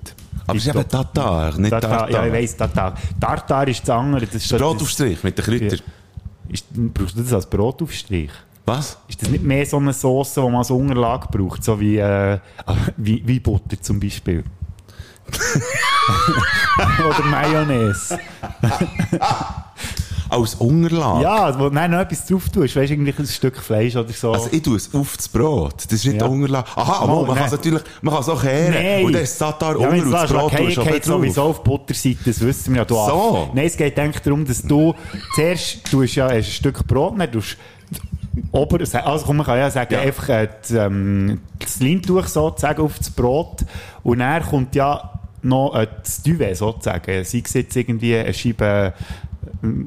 Aber 0.46 0.56
es 0.56 0.66
ist 0.66 0.74
eben 0.74 0.88
Tatar, 0.88 1.58
nicht 1.58 1.70
Tartar, 1.70 1.90
Tartar. 1.90 2.10
ja, 2.10 2.26
ich 2.26 2.32
weiss, 2.32 2.56
Tartar. 2.56 2.94
Tartar 3.20 3.68
ist 3.68 3.82
das 3.82 3.90
andere. 3.90 4.26
Das 4.26 4.36
ist 4.36 4.56
Brotaufstrich 4.56 5.22
mit 5.22 5.38
den 5.38 5.44
Kräutern. 5.44 5.80
Ist, 6.48 6.66
brauchst 6.70 7.16
du 7.16 7.22
das 7.22 7.32
als 7.32 7.46
Brotaufstrich? 7.46 8.30
Was? 8.66 8.98
Ist 9.08 9.22
das 9.22 9.30
nicht 9.30 9.44
mehr 9.44 9.64
so 9.66 9.76
eine 9.76 9.92
Sauce, 9.92 10.34
die 10.34 10.40
man 10.40 10.56
als 10.56 10.70
Unterlage 10.70 11.28
braucht? 11.30 11.62
So 11.62 11.78
wie, 11.78 11.98
äh, 11.98 12.38
wie, 12.96 13.22
wie 13.26 13.40
Butter 13.40 13.80
zum 13.80 14.00
Beispiel. 14.00 14.44
Oder 17.06 17.24
Mayonnaise. 17.24 18.18
Als 20.30 20.54
Unterlage? 20.54 21.22
Ja, 21.24 21.58
wo 21.58 21.68
du 21.68 21.74
noch 21.88 21.98
etwas 21.98 22.26
drauf 22.26 22.48
tust. 22.48 22.76
Weißt 22.76 22.88
du, 22.90 22.94
irgendwie 22.94 23.14
ein 23.18 23.26
Stück 23.26 23.56
Fleisch 23.58 23.96
oder 23.96 24.12
so. 24.12 24.32
Also 24.32 24.48
ich 24.52 24.62
tue 24.62 24.76
es 24.76 24.94
auf 24.94 25.16
das 25.16 25.28
Brot. 25.28 25.84
Das 25.84 25.92
ist 25.92 26.06
nicht 26.06 26.20
Ja. 26.20 26.26
Unterlage. 26.26 26.68
Aha, 26.76 27.06
Mal, 27.06 27.12
aber 27.12 27.26
man 27.26 27.36
kann 27.36 27.46
es 27.46 27.52
natürlich, 27.52 27.82
man 28.02 28.14
kann 28.14 28.22
es 28.22 28.28
auch 28.28 28.40
kehren. 28.42 28.74
Nein. 28.74 29.04
Und 29.04 29.12
dann 29.12 29.22
ist 29.22 29.40
das 29.40 29.50
Tatar 29.58 29.80
Ja, 29.80 29.88
unter 29.88 30.04
und 30.04 30.12
das 30.12 30.30
Brot 30.30 30.52
tust 30.56 30.76
du 30.76 30.80
oben 30.82 31.02
sowieso 31.02 31.42
auf 31.42 31.64
Butterseite, 31.64 32.18
das 32.24 32.40
wissen 32.40 32.74
wir 32.74 32.82
ja. 32.82 32.84
Du 32.84 32.94
So. 32.94 33.50
Nein, 33.54 33.66
es 33.66 33.76
geht 33.76 33.98
eigentlich 33.98 34.22
darum, 34.22 34.44
dass 34.44 34.62
du 34.62 34.94
zuerst 35.34 35.84
tust 35.90 36.14
ja 36.14 36.28
ein 36.28 36.44
Stück 36.44 36.86
Brot, 36.86 37.14
dann 37.18 37.30
tust 37.30 37.56
Ober, 38.52 38.78
also 38.80 39.26
komm, 39.26 39.38
man 39.38 39.46
kann 39.46 39.58
ja 39.58 39.70
sagen, 39.70 39.92
Ja. 39.92 40.00
einfach 40.00 40.28
äh, 40.28 40.48
das, 40.62 40.70
ähm, 40.70 41.40
das 41.58 41.80
Leintuch 41.80 42.26
sozusagen 42.28 42.80
auf 42.82 42.96
das 42.98 43.10
Brot 43.10 43.64
und 44.04 44.20
dann 44.20 44.42
kommt 44.44 44.74
ja 44.76 45.18
noch 45.42 45.74
äh, 45.74 45.88
das 46.02 46.22
Duvet 46.22 46.56
sozusagen, 46.56 47.24
sei 47.24 47.42
es 47.44 47.52
jetzt 47.54 47.76
irgendwie 47.76 48.16
eine 48.16 48.32
Scheibe 48.32 48.94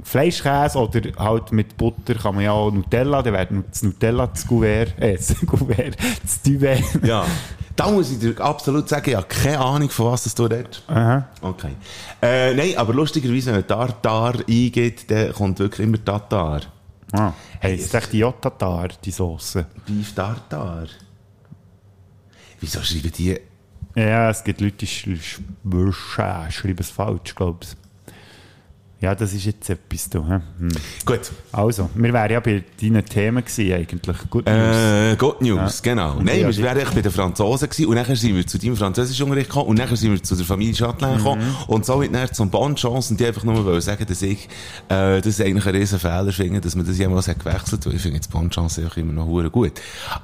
Fleischkäse 0.03 0.77
oder 0.77 1.01
halt 1.17 1.51
mit 1.51 1.77
Butter 1.77 2.15
kann 2.15 2.35
man 2.35 2.43
ja 2.43 2.51
auch 2.51 2.71
Nutella, 2.71 3.21
dann 3.21 3.33
wäre 3.33 3.63
das 3.69 3.83
Nutella 3.83 4.27
das 4.27 4.45
Gouvert, 4.45 4.93
äh, 4.99 5.15
das 5.15 5.35
Gouvert, 5.45 5.97
das 6.21 6.41
Duvet. 6.41 6.83
Ja. 7.03 7.25
Da 7.75 7.89
muss 7.89 8.11
ich 8.11 8.19
dir 8.19 8.39
absolut 8.39 8.87
sagen, 8.87 9.09
ich 9.09 9.15
habe 9.15 9.27
keine 9.27 9.59
Ahnung, 9.59 9.89
von 9.89 10.11
was 10.11 10.25
das 10.25 10.35
du 10.35 10.43
redest. 10.43 10.83
Aha. 10.87 11.27
Okay. 11.41 11.71
Äh, 12.21 12.53
nein, 12.53 12.77
aber 12.77 12.93
lustigerweise, 12.93 13.47
wenn 13.47 13.55
man 13.55 13.67
Tartar 13.67 14.35
eingeht, 14.47 15.09
dann 15.09 15.33
kommt 15.33 15.57
wirklich 15.57 15.87
immer 15.87 16.03
Tatar. 16.03 16.61
Ah, 17.11 17.33
hey, 17.59 17.75
ist 17.75 17.93
echt 17.93 18.13
die 18.13 18.19
Jotatar, 18.19 18.89
die 19.03 19.11
Soße? 19.11 19.65
Beef 19.85 20.13
Tartar. 20.13 20.85
Wieso 22.59 22.81
schreiben 22.81 23.11
die... 23.17 23.39
Ja, 23.95 24.29
es 24.29 24.43
gibt 24.43 24.61
Leute, 24.61 24.77
die 24.77 24.87
sch 24.87 25.07
sch 25.21 25.41
sch 25.91 26.51
schreiben 26.51 26.79
es 26.79 26.89
falsch, 26.89 27.35
glaube 27.35 27.59
ich. 27.61 27.82
Ja, 29.03 29.13
das 29.13 29.33
ist 29.33 29.43
jetzt 29.43 29.69
etwas, 29.69 30.09
hä? 30.13 30.39
Hm. 30.59 30.69
Gut. 31.05 31.19
Also, 31.51 31.89
wir 31.93 32.13
wären 32.13 32.31
ja 32.31 32.39
bei 32.39 32.63
deinen 32.81 33.03
Themen 33.03 33.43
gewesen, 33.43 33.73
eigentlich. 33.73 34.17
Good 34.29 34.45
News. 34.45 34.75
Äh, 34.77 35.15
Good 35.17 35.41
News, 35.41 35.81
Ja. 35.83 35.91
genau. 35.91 36.11
Und 36.19 36.25
Nein, 36.25 36.39
wir 36.39 36.55
wären 36.57 36.77
eigentlich 36.77 36.89
bei 36.95 37.01
den 37.01 37.11
Franzosen 37.11 37.67
gewesen 37.69 37.87
und 37.89 37.95
nachher 37.95 38.15
sind 38.15 38.33
wir 38.33 38.47
zu 38.47 38.57
deinem 38.57 38.77
Französischunterricht 38.77 39.49
gekommen 39.49 39.67
und 39.67 39.77
nachher 39.77 39.97
sind 39.97 40.11
wir 40.13 40.23
zu 40.23 40.37
der 40.37 40.45
Familie 40.45 40.73
Chatelain 40.73 41.17
gekommen 41.17 41.41
Mhm. 41.41 41.55
und 41.67 41.85
so 41.85 41.99
wird 41.99 42.15
dann 42.15 42.31
zum 42.31 42.49
Bonchance 42.49 43.11
und 43.11 43.19
die 43.19 43.25
einfach 43.25 43.43
nur 43.43 43.65
wollen 43.65 43.81
sagen, 43.81 44.05
dass 44.07 44.21
ich, 44.21 44.47
äh, 44.87 45.19
das 45.19 45.41
eigentlich 45.41 45.65
ein 45.65 45.75
riesen 45.75 45.99
Fehler 45.99 46.31
finde, 46.31 46.61
dass 46.61 46.73
man 46.75 46.85
das 46.85 46.97
jemals 46.97 47.27
hat 47.27 47.39
gewechselt, 47.43 47.85
weil 47.85 47.95
ich 47.95 48.01
finde 48.01 48.15
jetzt 48.19 48.31
Bonchance 48.31 48.79
eigentlich 48.79 48.97
immer 48.97 49.11
noch 49.11 49.25
hure 49.27 49.49
gut. 49.49 49.73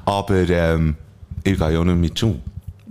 Aber, 0.05 0.47
ähm, 0.49 0.95
ich 1.43 1.57
gehe 1.57 1.73
ja 1.73 1.83
nicht 1.83 1.97
mit 1.97 2.17
Schuh. 2.17 2.35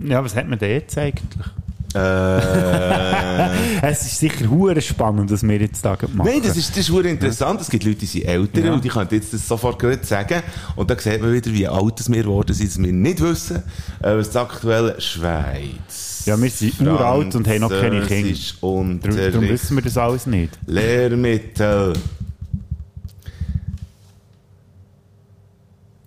Ja, 0.03 0.23
was 0.23 0.35
hat 0.35 0.47
man 0.47 0.59
denn 0.59 0.69
jetzt 0.69 0.95
eigentlich? 0.99 1.47
Äh, 1.95 3.79
Es 3.81 4.01
ist 4.05 4.19
sicher 4.19 4.49
hure 4.49 4.79
spannend, 4.81 5.31
was 5.31 5.41
wir 5.43 5.57
jetzt 5.59 5.83
da 5.83 5.91
machen. 5.91 6.21
Nein, 6.25 6.41
das 6.43 6.57
ist, 6.57 6.77
das 6.77 6.89
ist 6.89 7.05
interessant. 7.05 7.61
Es 7.61 7.69
gibt 7.69 7.83
Leute, 7.83 7.97
die 7.99 8.05
sind 8.05 8.25
älter 8.25 8.61
Ja. 8.61 8.73
und 8.73 8.83
die 8.83 8.89
können 8.89 9.07
jetzt 9.11 9.33
das 9.33 9.47
sofort 9.47 9.79
gerade 9.79 10.03
sagen. 10.05 10.43
Und 10.75 10.89
da 10.91 10.97
sieht 10.99 11.21
man 11.21 11.33
wieder, 11.33 11.51
wie 11.51 11.67
alt 11.67 12.09
wir 12.09 12.23
geworden 12.23 12.53
sind, 12.53 12.69
dass 12.69 12.77
wir 12.79 12.91
nicht 12.91 13.21
wissen, 13.21 13.63
äh, 14.01 14.15
was 14.15 14.29
das 14.29 14.35
aktuelle 14.43 14.99
Schweiz. 15.01 16.23
Ja, 16.25 16.39
wir 16.39 16.49
sind 16.49 16.79
uralt 16.81 17.33
und 17.35 17.47
haben 17.47 17.61
noch 17.61 17.69
keine 17.69 18.01
Kinder. 18.05 18.37
Darum, 18.61 18.99
darum 19.01 19.41
wissen 19.49 19.77
wir 19.77 19.83
das 19.83 19.97
alles 19.97 20.25
nicht. 20.27 20.59
Lehrmittel. 20.67 21.93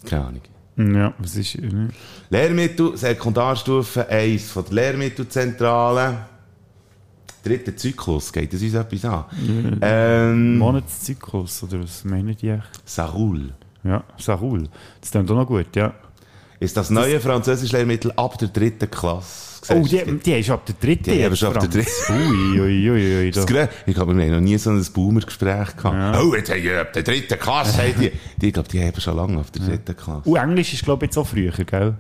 Keine 0.09 0.25
Ahnung. 0.27 0.41
Ja, 0.77 1.13
was 1.19 1.37
ist... 1.37 1.57
äh, 1.57 1.89
Lehrmittel, 2.31 2.97
Sekundarstufe 2.97 4.09
1 4.09 4.51
von 4.51 4.65
der 4.65 4.75
Lehrmittelzentrale. 4.75 6.27
Dritter 7.45 7.77
Zyklus, 7.77 8.33
geht 8.33 8.53
das 8.53 8.63
uns 8.63 8.75
etwas 8.75 9.05
an? 9.05 9.25
Ähm, 9.81 10.59
Monatszyklus, 10.59 11.65
oder 11.65 11.83
was 11.83 12.05
meinen 12.05 12.37
die 12.37 12.51
echt? 12.51 12.81
Sarul. 12.85 13.53
Ja, 13.83 14.05
Sarul. 14.17 14.69
Das 15.01 15.11
klingt 15.11 15.29
auch 15.31 15.35
noch 15.35 15.47
gut, 15.47 15.75
ja. 15.75 15.93
Ist 16.61 16.77
das 16.77 16.91
neue 16.91 17.19
französische 17.19 17.77
Lehrmittel 17.77 18.13
ab 18.13 18.39
der 18.39 18.49
dritten 18.49 18.89
Klasse? 18.89 19.52
Oh, 19.71 19.85
Siehst 19.85 20.07
du 20.07 20.13
die, 20.15 20.19
die 20.19 20.33
ist 20.41 20.51
ab 20.51 20.67
der 20.67 20.75
dritten. 20.81 21.11
Die 21.11 21.37
schon 21.37 21.55
ab 21.55 21.61
der 21.61 21.69
dritten. 21.69 21.91
Ui, 22.11 22.61
ui, 22.61 22.91
ui, 22.91 23.17
ui. 23.19 23.31
Das 23.35 23.45
Ich 23.87 23.95
glaube, 23.95 24.17
wir 24.17 24.25
haben 24.25 24.33
noch 24.33 24.41
nie 24.41 24.59
so 24.59 24.71
ein 24.71 24.85
Boomer-Gespräch 24.93 25.77
gehabt. 25.77 26.19
Oh, 26.21 26.35
jetzt 26.35 26.51
haben 26.51 26.63
wir 26.63 26.81
ab 26.81 26.93
der 26.93 27.03
dritten 27.05 27.39
Klasse. 27.39 27.81
die, 27.99 28.11
die, 28.39 28.47
ich 28.49 28.53
glaube, 28.53 28.69
die 28.69 28.83
haben 28.83 29.01
schon 29.01 29.17
lange 29.17 29.39
auf 29.39 29.51
der 29.53 29.63
dritten 29.67 29.97
Klasse. 29.97 30.23
Oh, 30.29 30.35
Englisch 30.35 30.73
ist, 30.73 30.85
glaube 30.85 31.05
ich, 31.05 31.11
jetzt 31.11 31.19
auch 31.19 31.27
früher, 31.27 31.53
gell? 31.53 31.95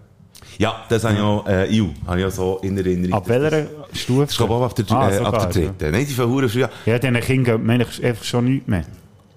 Ja, 0.58 0.84
das 0.88 1.04
habe 1.04 1.14
ich 1.14 1.20
auch, 1.20 1.46
äh, 1.46 1.68
EU, 1.80 1.86
habe 2.06 2.20
ich 2.20 2.26
auch 2.26 2.30
so 2.30 2.58
in 2.62 2.76
Erinnerung. 2.76 3.14
Ab 3.14 3.28
welcher 3.28 3.66
Stufe? 3.94 4.26
Ich 4.30 4.36
glaube 4.36 4.54
auch 4.54 4.62
ab 4.64 4.74
der, 4.74 4.84
Ah, 4.90 5.10
äh, 5.10 5.18
ab 5.18 5.38
der 5.38 5.48
dritten. 5.48 5.92
Nein, 5.92 6.06
die 6.06 6.12
von 6.12 6.28
Hure 6.28 6.48
früh. 6.48 6.66
Ja, 6.86 6.98
diesen 6.98 7.20
Kindern 7.20 7.44
geht 7.58 7.64
man 7.66 7.80
eigentlich 7.80 8.04
einfach 8.04 8.24
schon 8.24 8.44
nichts 8.46 8.66
mehr. 8.68 8.84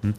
Hm? 0.01 0.13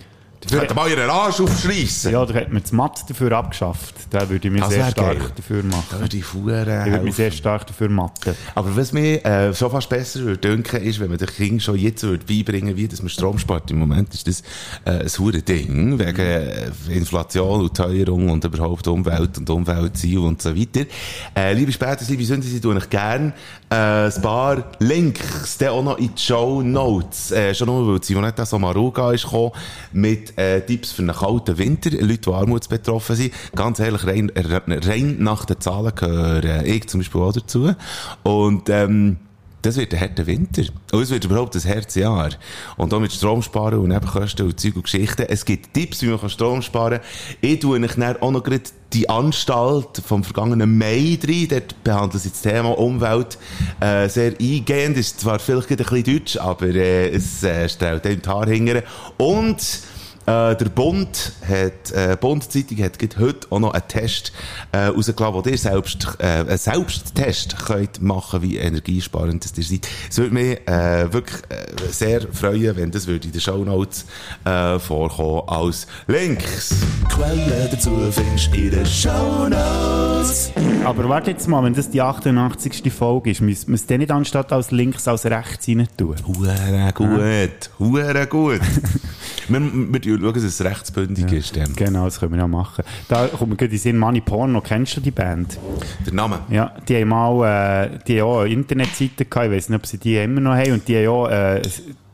Hätte 0.51 0.75
mal 0.75 0.89
ihren 0.89 1.11
Arsch 1.11 1.41
aufschreissen. 1.41 2.13
Ja, 2.13 2.25
da 2.25 2.35
hat 2.35 2.53
man 2.53 2.63
das 2.63 2.73
Matt 2.73 3.05
dafür 3.09 3.33
abgeschafft. 3.33 3.95
Da 4.11 4.29
würde 4.29 4.47
ich 4.47 4.53
mich 4.53 4.63
Das 4.63 4.73
sehr 4.73 4.91
stark 4.91 5.19
geil. 5.19 5.31
dafür 5.37 5.63
machen. 5.65 5.87
Da 5.91 6.01
würde 6.01 6.17
ich 6.17 6.25
Fuhren 6.25 6.61
Ich 6.87 6.93
würde 6.93 7.05
mich 7.05 7.15
sehr 7.17 7.31
stark 7.31 7.67
dafür 7.67 7.89
matten. 7.89 8.35
Aber 8.55 8.77
was 8.77 8.93
mir 8.93 9.25
äh, 9.25 9.55
schon 9.55 9.71
fast 9.71 9.89
besser 9.89 10.21
würde 10.21 10.39
denken, 10.39 10.83
ist, 10.83 11.01
wenn 11.01 11.09
man 11.09 11.19
den 11.19 11.29
Kindern 11.29 11.61
schon 11.61 11.77
jetzt 11.77 12.03
würde 12.03 12.25
beibringen 12.25 12.77
wie 12.77 12.87
dass 12.87 13.03
man 13.03 13.09
Strom 13.09 13.39
spart. 13.39 13.71
Im 13.71 13.79
Moment 13.79 14.15
ist 14.15 14.27
das 14.29 14.43
äh, 14.85 15.03
ein 15.03 15.09
hure 15.19 15.43
Ding, 15.43 15.99
wegen 15.99 16.17
äh, 16.19 16.71
Inflation 16.91 17.61
und 17.63 17.77
Teuerung 17.77 18.29
und 18.31 18.45
überhaupt 18.45 18.87
Umwelt 18.87 19.39
und 19.39 19.51
Umweltziel 19.51 20.19
und 20.19 20.41
so 20.41 20.57
weiter. 20.57 20.87
Äh, 21.35 21.53
liebe 21.55 21.73
Späters, 21.73 22.09
liebe 22.09 22.25
Sünden, 22.25 22.49
ich 22.55 22.91
gern 22.91 23.33
äh, 23.71 23.75
ein 23.75 24.23
paar 24.23 24.65
Links 24.79 25.59
dann 25.59 25.69
auch 25.71 25.83
noch 25.83 25.99
in 25.99 26.15
die 26.15 26.23
Show 26.23 26.63
Notes. 26.63 27.33
Äh, 27.33 27.55
schon 27.55 27.67
nur, 27.67 27.95
weil 27.95 28.03
Simonetta 28.03 28.47
Sommaruga 28.47 29.13
ist 29.13 29.25
gekommen 29.25 29.53
mit 29.93 30.36
äh, 30.37 30.61
Tipps 30.61 30.93
für 30.93 31.03
einen 31.03 31.17
kalten 31.17 31.59
Winter. 31.59 31.91
Leute, 31.91 32.19
die 32.19 32.31
armutsbetroffen 32.31 33.17
sind. 33.17 33.33
Ganz 33.55 33.79
ehrlich, 33.79 34.07
rein, 34.07 34.31
rein 34.35 35.17
nach 35.19 35.45
den 35.45 35.61
Zahlen 35.61 35.95
gehöre 35.95 36.65
ich 36.65 36.89
zum 36.89 37.01
Beispiel 37.01 37.21
auch 37.21 37.33
dazu. 37.33 37.75
Und 38.23 38.69
ähm, 38.69 39.19
das 39.67 39.77
wird 39.77 39.93
ein 39.95 40.01
harter 40.01 40.27
Winter. 40.27 40.63
Und 40.93 41.03
es 41.03 41.11
wird 41.11 41.25
überhaupt 41.25 41.57
ein 41.57 41.63
Herzjahr. 41.63 42.31
Und 42.77 42.95
auch 42.95 43.01
mit 43.01 43.13
Strom 43.13 43.43
sparen 43.43 43.81
und 43.81 43.89
Nebenkosten 43.89 44.47
und 44.47 44.61
Zeug 44.61 44.77
und 44.77 44.85
Geschichten. 44.85 45.27
Es 45.29 45.45
gibt 45.45 45.75
Tipps, 45.75 46.03
wie 46.03 46.07
man 46.07 46.31
Strom 46.31 46.63
sparen 46.63 47.01
kann. 47.01 47.09
Ich 47.41 47.59
tue 47.59 47.81
euch 47.81 47.95
dann 47.97 48.17
auch 48.19 48.31
noch 48.31 48.45
gerade 48.45 48.63
die 48.93 49.09
Anstalt 49.09 50.01
vom 50.07 50.23
vergangenen 50.23 50.79
Mai 50.79 51.19
rein. 51.21 51.49
Dort 51.51 51.83
behandelt 51.83 52.23
sie 52.23 52.31
das 52.31 52.43
Thema 52.43 52.79
Umwelt 52.79 53.39
äh, 53.81 54.09
sehr 54.09 54.35
eingehend. 54.41 54.99
Ist 54.99 55.21
zwar 55.21 55.41
vielleicht 55.41 55.71
ein 55.71 55.77
bisschen 55.79 56.05
deutsch, 56.05 56.37
aber 56.37 56.67
äh, 56.67 57.09
es 57.09 57.43
äh, 57.43 57.69
stellt 57.69 58.07
einem 58.07 58.23
die 58.23 58.29
Haare 58.29 58.53
hingern. 58.53 58.83
Und 59.17 59.81
äh, 60.27 60.57
der 60.57 60.69
Bund 60.75 61.33
hat, 61.49 61.93
äh, 61.93 62.17
Bund-Zeitung 62.21 62.79
hat 62.79 62.99
heute 63.19 63.47
auch 63.51 63.61
noch 63.61 63.73
einen 63.73 63.87
Test 63.89 64.33
äh, 64.73 64.87
rausgelassen, 64.87 65.35
wo 65.35 65.49
ihr 65.49 65.59
selbst, 65.59 66.09
äh, 66.19 66.25
einen 66.25 66.59
Selbsttest 66.59 67.57
könnt 67.65 68.03
machen, 68.03 68.43
wie 68.43 68.57
energiesparend 68.57 69.45
das 69.45 69.57
ihr 69.57 69.65
seid. 69.65 69.89
Es 70.11 70.19
würde 70.19 70.35
mich 70.35 70.69
äh, 70.69 71.13
wirklich 71.13 71.41
äh, 71.49 71.93
sehr 71.93 72.23
freuen, 72.23 72.77
wenn 72.77 72.91
das 72.91 73.07
würde 73.07 73.27
in 73.27 73.33
den 73.33 73.41
Shownotes 73.41 74.05
äh, 74.45 74.79
vorkommen 74.79 75.43
als 75.49 75.87
Links. 76.09 76.75
Quellen 77.09 77.69
dazu 77.71 77.91
findest 78.11 78.53
du 78.53 78.59
in 78.59 78.71
den 78.71 78.87
Shownotes. 78.87 80.53
Aber 80.85 81.09
warte 81.09 81.31
jetzt 81.31 81.49
mal, 81.49 81.63
wenn 81.63 81.75
das 81.75 81.91
die 81.91 82.03
88. 82.03 82.93
Folge 82.93 83.31
ist, 83.31 83.41
müssen 83.41 83.69
wir 83.69 83.75
es 83.75 83.87
dann 83.87 83.99
nicht 83.99 84.11
anstatt 84.11 84.53
als 84.53 84.71
links 84.71 85.07
als 85.07 85.25
rechts 85.25 85.69
rein 85.69 85.89
tun? 85.97 86.17
Hure 86.27 86.93
gut, 86.95 87.71
hure 87.79 88.27
gut. 88.27 88.61
wir, 89.49 89.61
wir 89.61 90.01
schauen, 90.21 90.35
dass 90.35 90.43
es 90.43 90.63
rechtsbündig 90.65 91.33
ist. 91.33 91.57
Ähm, 91.57 91.73
Genau, 91.77 92.05
das 92.05 92.19
können 92.21 92.33
wir 92.33 92.39
ja 92.39 92.47
machen. 92.49 92.85
Da 93.09 93.27
kommt 93.29 93.51
mir 93.51 93.57
gerade 93.57 93.67
in 93.67 93.71
den 93.73 93.79
Sinn, 93.79 93.99
Money 93.99 94.21
Porno, 94.21 94.61
kennst 94.61 94.97
du 94.97 95.01
die 95.01 95.11
Band? 95.11 95.59
Der 96.07 96.13
Name. 96.15 96.41
Ja, 96.51 96.75
die 96.89 96.97
haben 97.01 97.09
mal, 97.09 97.87
äh, 97.93 97.99
die 98.07 98.21
haben 98.21 98.29
auch 98.29 98.41
eine 98.41 98.53
Internetseite 98.53 99.25
gehabt, 99.25 99.47
ich 99.47 99.53
weiß 99.53 99.69
nicht, 99.69 99.79
ob 99.79 99.87
sie 99.87 99.99
die 99.99 100.17
immer 100.17 100.41
noch 100.41 100.55
haben, 100.55 100.73
und 100.73 100.89
die 100.89 100.97
haben 100.97 101.09
auch, 101.09 101.29
äh, 101.29 101.63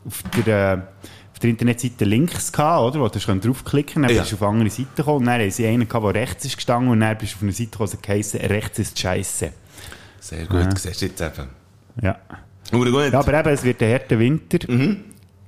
auf 0.06 0.22
der, 0.44 0.72
äh, 0.74 0.78
der 1.42 1.50
Internetseite 1.50 2.04
Links 2.04 2.52
gehabt, 2.52 2.82
oder? 2.82 3.00
Wo 3.00 3.08
du 3.08 3.18
kannst 3.18 3.44
draufklicken, 3.46 4.02
dann 4.02 4.12
Ja. 4.14 4.20
bist 4.20 4.32
du 4.32 4.36
auf 4.36 4.42
eine 4.42 4.50
andere 4.52 4.70
Seite 4.70 4.88
gekommen, 4.96 5.18
und 5.18 5.26
dann 5.26 5.40
haben 5.40 5.50
sie 5.50 5.66
einen 5.66 5.88
gehabt, 5.88 6.04
der 6.06 6.14
rechts 6.14 6.44
ist 6.44 6.56
gestanden, 6.56 6.90
und 6.92 7.00
dann 7.00 7.18
bist 7.18 7.32
du 7.32 7.36
auf 7.38 7.42
eine 7.42 7.52
Seite 7.52 7.70
gekommen, 7.70 7.90
die 7.92 8.02
geheissen, 8.06 8.40
rechts 8.40 8.78
ist 8.78 8.98
Scheisse. 8.98 9.50
Sehr 10.20 10.46
gut, 10.46 10.78
siehst 10.78 11.02
du 11.02 11.06
jetzt 11.06 11.20
eben. 11.20 11.48
Ja. 12.00 12.16
Gut. 12.70 12.88
Ja, 13.12 13.18
aber 13.18 13.40
eben, 13.40 13.48
es 13.50 13.64
wird 13.64 13.82
ein 13.82 13.92
harter 13.92 14.18
Winter. 14.18 14.58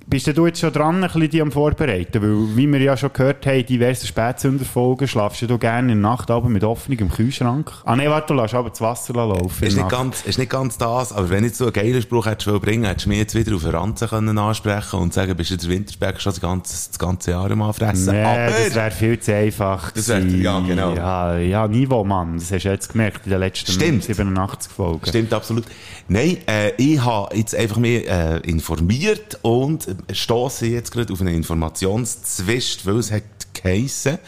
Bist 0.07 0.27
du 0.37 0.45
jetzt 0.45 0.59
schon 0.59 0.71
dran, 0.71 1.03
ein 1.03 1.09
bisschen 1.11 1.29
die 1.31 1.41
am 1.41 1.51
Vorbereiten? 1.51 2.21
Weil, 2.21 2.55
wie 2.55 2.71
wir 2.71 2.79
ja 2.79 2.95
schon 2.95 3.11
gehört 3.11 3.43
haben, 3.47 3.65
diverse 3.65 4.05
Spätsünderfolgen, 4.05 5.07
schlafst 5.07 5.41
du 5.41 5.57
gerne 5.57 5.93
in 5.93 6.01
der 6.01 6.11
Nacht 6.11 6.29
aber 6.29 6.47
mit 6.47 6.63
offenem 6.63 7.09
Kühlschrank? 7.09 7.71
Ah, 7.85 7.95
nee, 7.95 8.07
warte, 8.07 8.27
du 8.33 8.39
lässt 8.39 8.53
aber 8.53 8.69
das 8.69 8.81
Wasser 8.81 9.13
laufen. 9.13 9.63
Ist 9.65 9.75
nicht, 9.75 9.89
ganz, 9.89 10.21
ist 10.21 10.37
nicht 10.37 10.51
ganz 10.51 10.77
das, 10.77 11.11
aber 11.11 11.31
wenn 11.31 11.43
ich 11.43 11.55
so 11.55 11.65
einen 11.65 11.73
geilen 11.73 12.01
Spruch 12.03 12.27
hättest 12.27 12.61
bringen, 12.61 12.83
hättest 12.85 13.07
du 13.07 13.09
mich 13.09 13.17
jetzt 13.17 13.33
wieder 13.33 13.55
auf 13.55 13.63
eine 13.65 13.73
Ranze 13.73 14.07
können 14.07 14.37
ansprechen 14.37 14.99
und 14.99 15.11
sagen, 15.11 15.35
bist 15.35 15.49
du 15.49 15.57
der 15.57 15.69
Wintersberg 15.69 16.21
schon 16.21 16.33
das 16.33 16.41
ganze, 16.41 16.87
das 16.89 16.99
ganze 16.99 17.31
Jahr 17.31 17.49
am 17.49 17.63
Anfressen. 17.63 18.13
Nee, 18.13 18.23
aber, 18.23 18.51
das 18.51 18.75
wäre 18.75 18.91
viel 18.91 19.19
zu 19.19 19.33
einfach. 19.33 19.89
Das 19.89 20.07
wär- 20.07 20.19
gewesen. 20.19 20.41
ja, 20.43 20.59
genau. 20.59 20.93
Ja, 20.93 21.37
ja, 21.37 21.67
Niveau, 21.67 22.03
Mann. 22.03 22.35
Das 22.37 22.51
hast 22.51 22.63
du 22.63 22.69
jetzt 22.69 22.91
gemerkt 22.91 23.21
in 23.25 23.31
den 23.31 23.39
letzten 23.39 23.71
Stimmt. 23.71 24.03
87 24.03 24.71
Folgen. 24.71 25.03
Stimmt 25.07 25.33
absolut. 25.33 25.63
Nein, 26.07 26.37
äh, 26.45 26.73
ich 26.77 27.03
habe 27.03 27.35
jetzt 27.35 27.55
einfach 27.55 27.77
mich 27.77 28.07
äh, 28.07 28.37
informiert 28.41 29.39
und 29.41 29.94
stoße 30.11 30.67
jetzt 30.67 30.91
gerade 30.91 31.11
auf 31.13 31.21
einen 31.21 31.35
Informationszwist, 31.35 32.85
weil 32.85 32.97
es 32.97 33.11
hat 33.11 33.23
geheissen, 33.53 34.19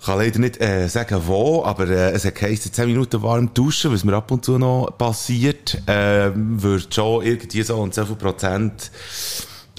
ich 0.00 0.06
kann 0.06 0.18
leider 0.18 0.38
nicht 0.38 0.60
äh, 0.62 0.88
sagen, 0.88 1.20
wo, 1.26 1.62
aber 1.62 1.88
äh, 1.88 2.12
es 2.12 2.24
hat 2.24 2.34
geheissen, 2.34 2.72
10 2.72 2.86
Minuten 2.86 3.22
warm 3.22 3.52
duschen, 3.52 3.92
was 3.92 4.02
mir 4.02 4.14
ab 4.14 4.30
und 4.30 4.44
zu 4.44 4.56
noch 4.56 4.92
passiert, 4.96 5.82
äh, 5.86 6.30
würde 6.34 6.86
schon 6.90 7.24
irgendwie 7.24 7.62
so 7.62 7.76
und 7.76 7.94
so 7.94 8.06
viel 8.06 8.16
Prozent 8.16 8.90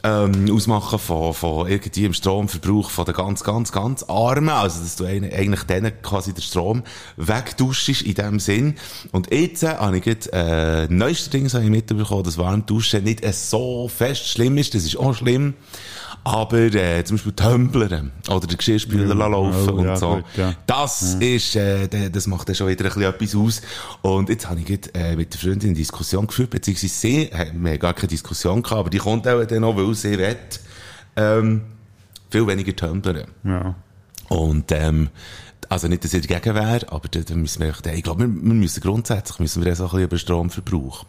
ähm, 0.03 0.49
ausmachen 0.51 0.99
von, 0.99 1.33
von 1.33 1.67
irgendwie 1.67 2.05
im 2.05 2.13
Stromverbrauch 2.13 2.89
von 2.89 3.05
den 3.05 3.13
ganz, 3.13 3.43
ganz, 3.43 3.71
ganz 3.71 4.03
Armen. 4.03 4.49
Also, 4.49 4.81
dass 4.81 4.95
du 4.95 5.05
eigentlich 5.05 5.63
denen 5.63 5.91
quasi 6.01 6.33
den 6.33 6.41
Strom 6.41 6.83
wegduschst 7.17 8.01
in 8.01 8.13
dem 8.15 8.39
Sinn. 8.39 8.75
Und 9.11 9.31
jetzt 9.31 9.63
äh, 9.63 9.75
habe 9.75 9.97
ich 9.97 10.05
jetzt, 10.05 10.29
äh, 10.33 10.87
neueste 10.89 11.29
Dinge 11.29 11.49
habe 11.49 11.63
ich 11.63 11.69
mitbekommen, 11.69 12.23
dass 12.23 12.37
Warmduschen 12.37 13.03
nicht 13.03 13.23
äh, 13.23 13.33
so 13.33 13.87
fest 13.87 14.27
schlimm 14.27 14.57
ist. 14.57 14.73
Das 14.73 14.83
ist 14.83 14.97
auch 14.97 15.13
schlimm. 15.13 15.53
Aber 16.23 16.57
äh, 16.59 17.03
zum 17.03 17.17
Beispiel 17.17 17.33
Tumblern 17.33 18.11
oder 18.29 18.45
den 18.45 18.57
Geschirrspüler 18.57 19.07
Ja, 19.15 19.27
laufen 19.27 19.69
oh, 19.69 19.73
und 19.73 19.85
ja, 19.85 19.95
so. 19.95 20.15
gut, 20.17 20.25
ja. 20.37 20.53
Das 20.67 21.15
ist, 21.15 21.55
äh, 21.55 22.09
das 22.11 22.27
macht 22.27 22.47
dann 22.47 22.55
schon 22.55 22.67
wieder 22.67 22.85
ein 22.85 22.93
bisschen 22.93 23.03
etwas 23.03 23.35
aus. 23.35 23.61
Und 24.03 24.29
jetzt 24.29 24.47
habe 24.47 24.59
ich 24.59 24.65
gerade, 24.65 24.93
äh, 24.93 25.15
mit 25.15 25.33
der 25.33 25.39
Freundin 25.39 25.69
eine 25.69 25.77
Diskussion 25.77 26.27
geführt, 26.27 26.51
beziehungsweise 26.51 26.93
sie, 26.93 27.23
äh, 27.31 27.51
wir 27.53 27.71
haben 27.71 27.79
gar 27.79 27.93
keine 27.93 28.09
Diskussion 28.09 28.61
gehabt, 28.61 28.79
aber 28.79 28.89
die 28.91 28.99
kommt 28.99 29.27
auch 29.27 29.43
dann 29.43 29.61
noch, 29.61 29.75
weil 29.75 29.93
sie 29.95 30.17
will, 30.17 30.37
ähm, 31.15 31.61
viel 32.29 32.45
weniger 32.45 32.75
tumblern. 32.75 33.25
Ja. 33.43 33.75
Und, 34.29 34.71
ähm, 34.71 35.09
also 35.71 35.87
nicht, 35.87 36.03
dass 36.03 36.13
ich 36.13 36.27
dagegen 36.27 36.53
wäre, 36.55 36.91
aber 36.91 37.07
da, 37.09 37.19
da 37.21 37.33
müssen 37.35 37.61
wir, 37.61 37.69
echt- 37.69 37.85
ich 37.87 38.03
glaube, 38.03 38.19
wir, 38.21 38.27
wir 38.27 38.53
müssen 38.53 38.81
grundsätzlich, 38.81 39.39
müssen 39.39 39.63
wir 39.65 39.75
so 39.75 39.83
ein 39.85 39.89
bisschen 39.89 40.03
über 40.03 40.17
Stromverbrauch. 40.17 41.05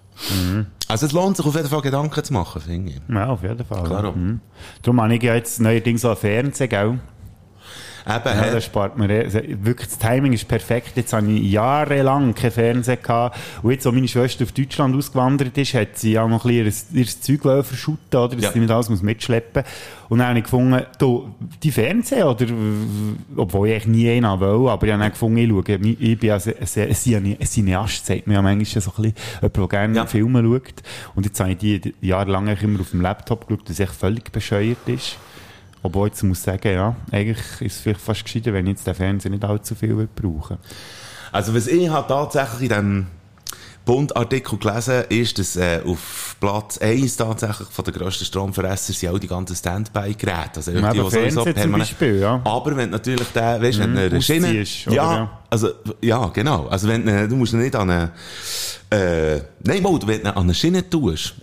Also 0.88 1.06
es 1.06 1.12
lohnt 1.12 1.36
sich 1.36 1.46
auf 1.46 1.54
jeden 1.56 1.68
Fall 1.68 1.80
Gedanken 1.82 2.22
zu 2.22 2.32
machen, 2.32 2.60
finde 2.62 2.92
ich. 2.92 3.00
Ja, 3.08 3.26
auf 3.28 3.42
jeden 3.42 3.64
Fall. 3.64 3.82
Klaro. 3.84 4.12
Mhm. 4.12 4.40
Darum 4.82 5.00
habe 5.02 5.14
ich 5.16 5.22
ja 5.22 5.34
jetzt 5.34 5.60
neuerdings 5.60 6.04
auch 6.04 6.10
einen 6.10 6.18
Fernseher, 6.18 6.68
gell? 6.68 7.00
Eben, 8.06 8.24
Ja, 8.38 8.50
das 8.50 8.64
spart 8.64 8.98
mir, 8.98 9.08
also 9.24 9.38
wirklich, 9.62 9.88
das 9.88 9.98
Timing 9.98 10.32
ist 10.32 10.48
perfekt. 10.48 10.92
Jetzt 10.96 11.12
habe 11.12 11.30
ich 11.30 11.52
jahrelang 11.52 12.34
keinen 12.34 12.50
Fernseher 12.50 12.96
gehabt. 12.96 13.38
Und 13.62 13.70
jetzt, 13.70 13.86
wo 13.86 13.92
meine 13.92 14.08
Schwester 14.08 14.44
auf 14.44 14.52
Deutschland 14.52 14.96
ausgewandert 14.96 15.56
ist, 15.56 15.74
hat 15.74 15.96
sie 15.98 16.18
auch 16.18 16.28
noch 16.28 16.44
ein 16.44 16.64
bisschen 16.64 16.86
ihr, 16.96 17.00
ihr 17.02 17.38
Zeug 17.40 17.64
verschütten, 17.64 18.18
oder? 18.18 18.28
Dass 18.34 18.44
Ja. 18.44 18.52
sie 18.52 18.58
nicht 18.60 18.70
alles 18.70 18.88
muss 18.88 19.02
mitschleppen 19.02 19.62
Und 20.08 20.18
dann 20.18 20.28
habe 20.28 20.38
ich 20.38 20.44
gefunden, 20.44 20.82
du, 20.98 21.34
die 21.62 21.70
Fernseher, 21.70 22.28
oder, 22.28 22.46
obwohl 23.36 23.68
ich 23.68 23.74
eigentlich 23.74 23.86
nie 23.86 24.10
einen 24.10 24.40
will, 24.40 24.68
aber 24.68 24.86
ich 24.86 24.92
habe 24.92 25.02
dann 25.02 25.10
gefunden, 25.10 25.38
ich 25.38 25.48
schaue, 25.48 25.64
ich 25.98 26.18
bin 26.18 26.28
ja 26.28 26.34
ein 26.34 26.40
Cine- 26.94 27.36
ein 27.40 27.46
Cineast, 27.46 28.04
sagt 28.06 28.26
man 28.26 28.34
ja 28.34 28.42
manchmal 28.42 28.82
so 28.82 28.90
ein 28.90 29.02
bisschen, 29.02 29.14
jemand, 29.40 29.56
der 29.56 29.68
gerne 29.68 29.96
Ja. 29.96 30.06
Filme 30.06 30.42
schaut. 30.42 30.82
Und 31.14 31.24
jetzt 31.26 31.40
habe 31.40 31.52
ich 31.52 31.58
die 31.58 31.94
jahrelang 32.00 32.48
immer 32.48 32.80
auf 32.80 32.90
dem 32.90 33.00
Laptop 33.00 33.46
geschaut, 33.48 33.68
das 33.68 33.80
echt 33.80 33.94
völlig 33.94 34.30
bescheuert 34.32 34.86
ist. 34.86 35.16
Obwohl 35.82 36.08
ich 36.08 36.12
jetzt 36.14 36.22
muss 36.22 36.42
sagen, 36.42 36.72
ja, 36.72 36.94
eigentlich 37.10 37.38
ist 37.60 37.76
es 37.76 37.80
vielleicht 37.80 38.00
fast 38.00 38.24
gescheiter, 38.24 38.52
wenn 38.52 38.66
ich 38.66 38.72
jetzt 38.72 38.86
den 38.86 38.94
Fernseher 38.94 39.30
nicht 39.30 39.44
allzu 39.44 39.74
viel 39.74 39.96
will 39.96 40.08
brauchen 40.14 40.58
Also 41.32 41.54
was 41.54 41.66
ich 41.66 41.88
habe 41.88 42.06
tatsächlich 42.08 42.62
in 42.62 42.68
diesem 42.68 43.06
Bund-Artikel 43.84 44.58
gelesen 44.58 45.04
ist, 45.08 45.38
dass 45.40 45.56
äh, 45.56 45.80
auf 45.84 46.36
Platz 46.38 46.78
1 46.78 47.16
tatsächlich 47.16 47.66
von 47.68 47.84
der 47.84 47.94
grössten 47.94 48.24
Stromverresser 48.24 48.92
sind 48.92 49.10
auch 49.10 49.18
die 49.18 49.26
ganzen 49.26 49.56
Standby-Geräte. 49.56 50.50
Also 50.56 50.70
Ja, 50.70 50.92
die, 50.92 51.00
aber 51.00 51.10
die 51.10 51.30
sowieso 51.30 51.52
zum 51.52 51.72
Beispiel, 51.72 52.20
ja. 52.20 52.40
Aber 52.44 52.76
wenn 52.76 52.90
natürlich 52.90 53.26
der, 53.34 53.60
weißt, 53.60 53.80
wenn 53.80 53.90
Mhm, 53.90 53.96
du 53.96 54.00
eine 54.02 54.22
Schiene... 54.22 54.48
oder 54.86 54.94
ja, 54.94 55.14
ja. 55.14 55.38
Also, 55.52 55.68
ja, 56.00 56.28
genau. 56.28 56.66
Also 56.68 56.88
wenn 56.88 57.04
du, 57.04 57.28
du 57.28 57.36
musst 57.36 57.52
nicht 57.52 57.76
an 57.76 57.90
eine... 57.90 58.12
Äh, 58.88 59.42
nein, 59.62 59.82
mal, 59.82 59.98
wenn 60.06 60.22
du 60.22 60.34
an 60.34 60.44
eine 60.44 60.54
Schiene 60.54 60.88
tust 60.88 61.34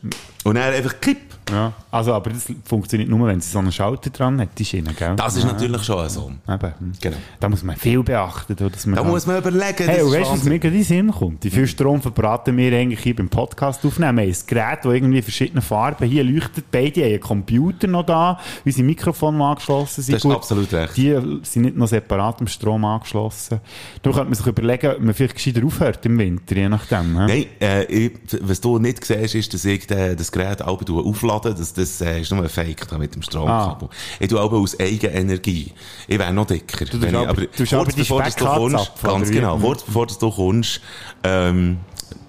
und 0.43 0.55
dann 0.55 0.73
einfach 0.73 0.99
kipp, 0.99 1.29
Ja. 1.51 1.73
Also, 1.91 2.13
aber 2.13 2.29
das 2.29 2.45
funktioniert 2.65 3.09
nur, 3.09 3.27
wenn 3.27 3.41
sie 3.41 3.49
so 3.49 3.59
einen 3.59 3.71
Schalter 3.71 4.09
dran 4.09 4.39
hat, 4.39 4.49
die 4.57 4.65
Schiene, 4.65 4.93
gell? 4.93 5.15
das 5.15 5.35
ist 5.35 5.43
ja. 5.43 5.51
natürlich 5.51 5.83
schon 5.83 6.07
so. 6.09 6.31
Eben. 6.47 6.73
Genau. 7.01 7.17
Da 7.39 7.49
muss 7.49 7.63
man 7.63 7.75
viel 7.75 8.03
beachten. 8.03 8.55
da, 8.55 8.69
Dass 8.69 8.85
man 8.85 8.95
Da 8.95 9.03
muss 9.03 9.25
man 9.25 9.37
überlegen. 9.37 9.87
Hey, 9.87 10.05
weißt 10.05 10.29
du, 10.29 10.33
was 10.33 10.43
mir 10.43 10.59
gerade 10.59 10.75
in 10.75 10.81
den 10.81 10.83
Sinn 10.83 11.11
kommt? 11.11 11.43
Wie 11.43 11.49
viel 11.49 11.67
Strom 11.67 12.01
verbraten 12.01 12.55
wir 12.55 12.77
eigentlich 12.77 12.99
hier 12.99 13.15
beim 13.15 13.29
Podcast 13.29 13.83
aufnehmen? 13.85 14.17
Wir 14.17 14.23
haben 14.25 14.31
ein 14.31 14.47
Gerät, 14.47 14.79
das 14.83 14.93
irgendwie 14.93 15.21
verschiedene 15.21 15.61
Farben 15.61 16.07
hier 16.07 16.23
leuchtet. 16.23 16.65
Beide 16.71 17.01
haben 17.01 17.11
einen 17.11 17.19
Computer 17.21 17.87
noch 17.87 18.05
da. 18.05 18.39
Unsere 18.65 18.83
Mikrofone, 18.83 19.43
angeschlossen 19.43 20.03
sind. 20.03 20.15
Das 20.15 20.25
ist 20.25 20.31
absolut 20.31 20.71
recht. 20.71 20.95
Die 20.97 21.39
sind 21.43 21.63
nicht 21.63 21.77
noch 21.77 21.87
separat 21.87 22.39
am 22.41 22.47
Strom 22.47 22.85
angeschlossen. 22.85 23.59
Da 24.01 24.11
könnte 24.11 24.25
man 24.25 24.33
sich 24.33 24.45
überlegen, 24.47 24.91
ob 24.91 24.99
man 25.01 25.13
vielleicht 25.13 25.35
gescheiter 25.35 25.65
aufhört 25.65 26.05
im 26.05 26.17
Winter, 26.19 26.55
je 26.55 26.69
nachdem. 26.69 27.17
hä? 27.19 27.25
Nein, 27.27 27.45
äh, 27.59 27.83
ich, 27.85 28.11
was 28.41 28.61
du 28.61 28.79
nicht 28.79 29.03
siehst, 29.03 29.35
ist, 29.35 29.53
dass 29.53 29.65
ich 29.65 29.89
äh, 29.91 30.15
das 30.15 30.31
Gerät 30.31 30.61
auch 30.61 30.81
auflade. 30.89 31.53
Das, 31.53 31.73
das 31.73 31.99
äh, 32.01 32.21
ist 32.21 32.31
nur 32.31 32.41
ein 32.41 32.49
Fake 32.49 32.87
da 32.87 32.97
mit 32.97 33.13
dem 33.15 33.21
Stromkabel. 33.21 33.89
Ich 34.19 34.27
tue 34.29 34.41
auch 34.41 34.51
aus 34.53 34.79
Eigenenergie. 34.79 35.73
Ich 36.07 36.17
wäre 36.19 36.31
noch 36.31 36.45
dicker. 36.47 36.85
Wenn 36.93 37.09
ich, 37.09 37.15
aber- 37.15 37.33
du 37.41 37.47
tust 37.47 37.73
aber 37.73 37.83
kurz 37.83 37.95
die 37.95 38.01
bevor 38.01 38.23
du 38.23 38.31
kommst, 38.45 38.91
ganz 39.03 39.29
genau, 39.31 39.57
Mhm. 39.57 39.61
kurz 39.61 39.83
bevor 39.83 40.07
du 40.07 40.29
kommst, 40.31 40.81
ähm, 41.23 41.77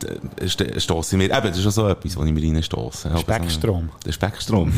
d- 0.03 0.45
st- 0.47 0.81
stosse 0.81 1.17
ich 1.17 1.19
mir, 1.19 1.37
eben, 1.37 1.47
das 1.49 1.59
ist 1.59 1.67
auch 1.67 1.71
so 1.71 1.89
etwas, 1.89 2.17
wo 2.17 2.25
ich 2.25 2.33
mir 2.33 2.63
so- 2.63 2.91
Speckstrom. 3.21 3.91
Der 4.05 4.13
Speckstrom. 4.13 4.73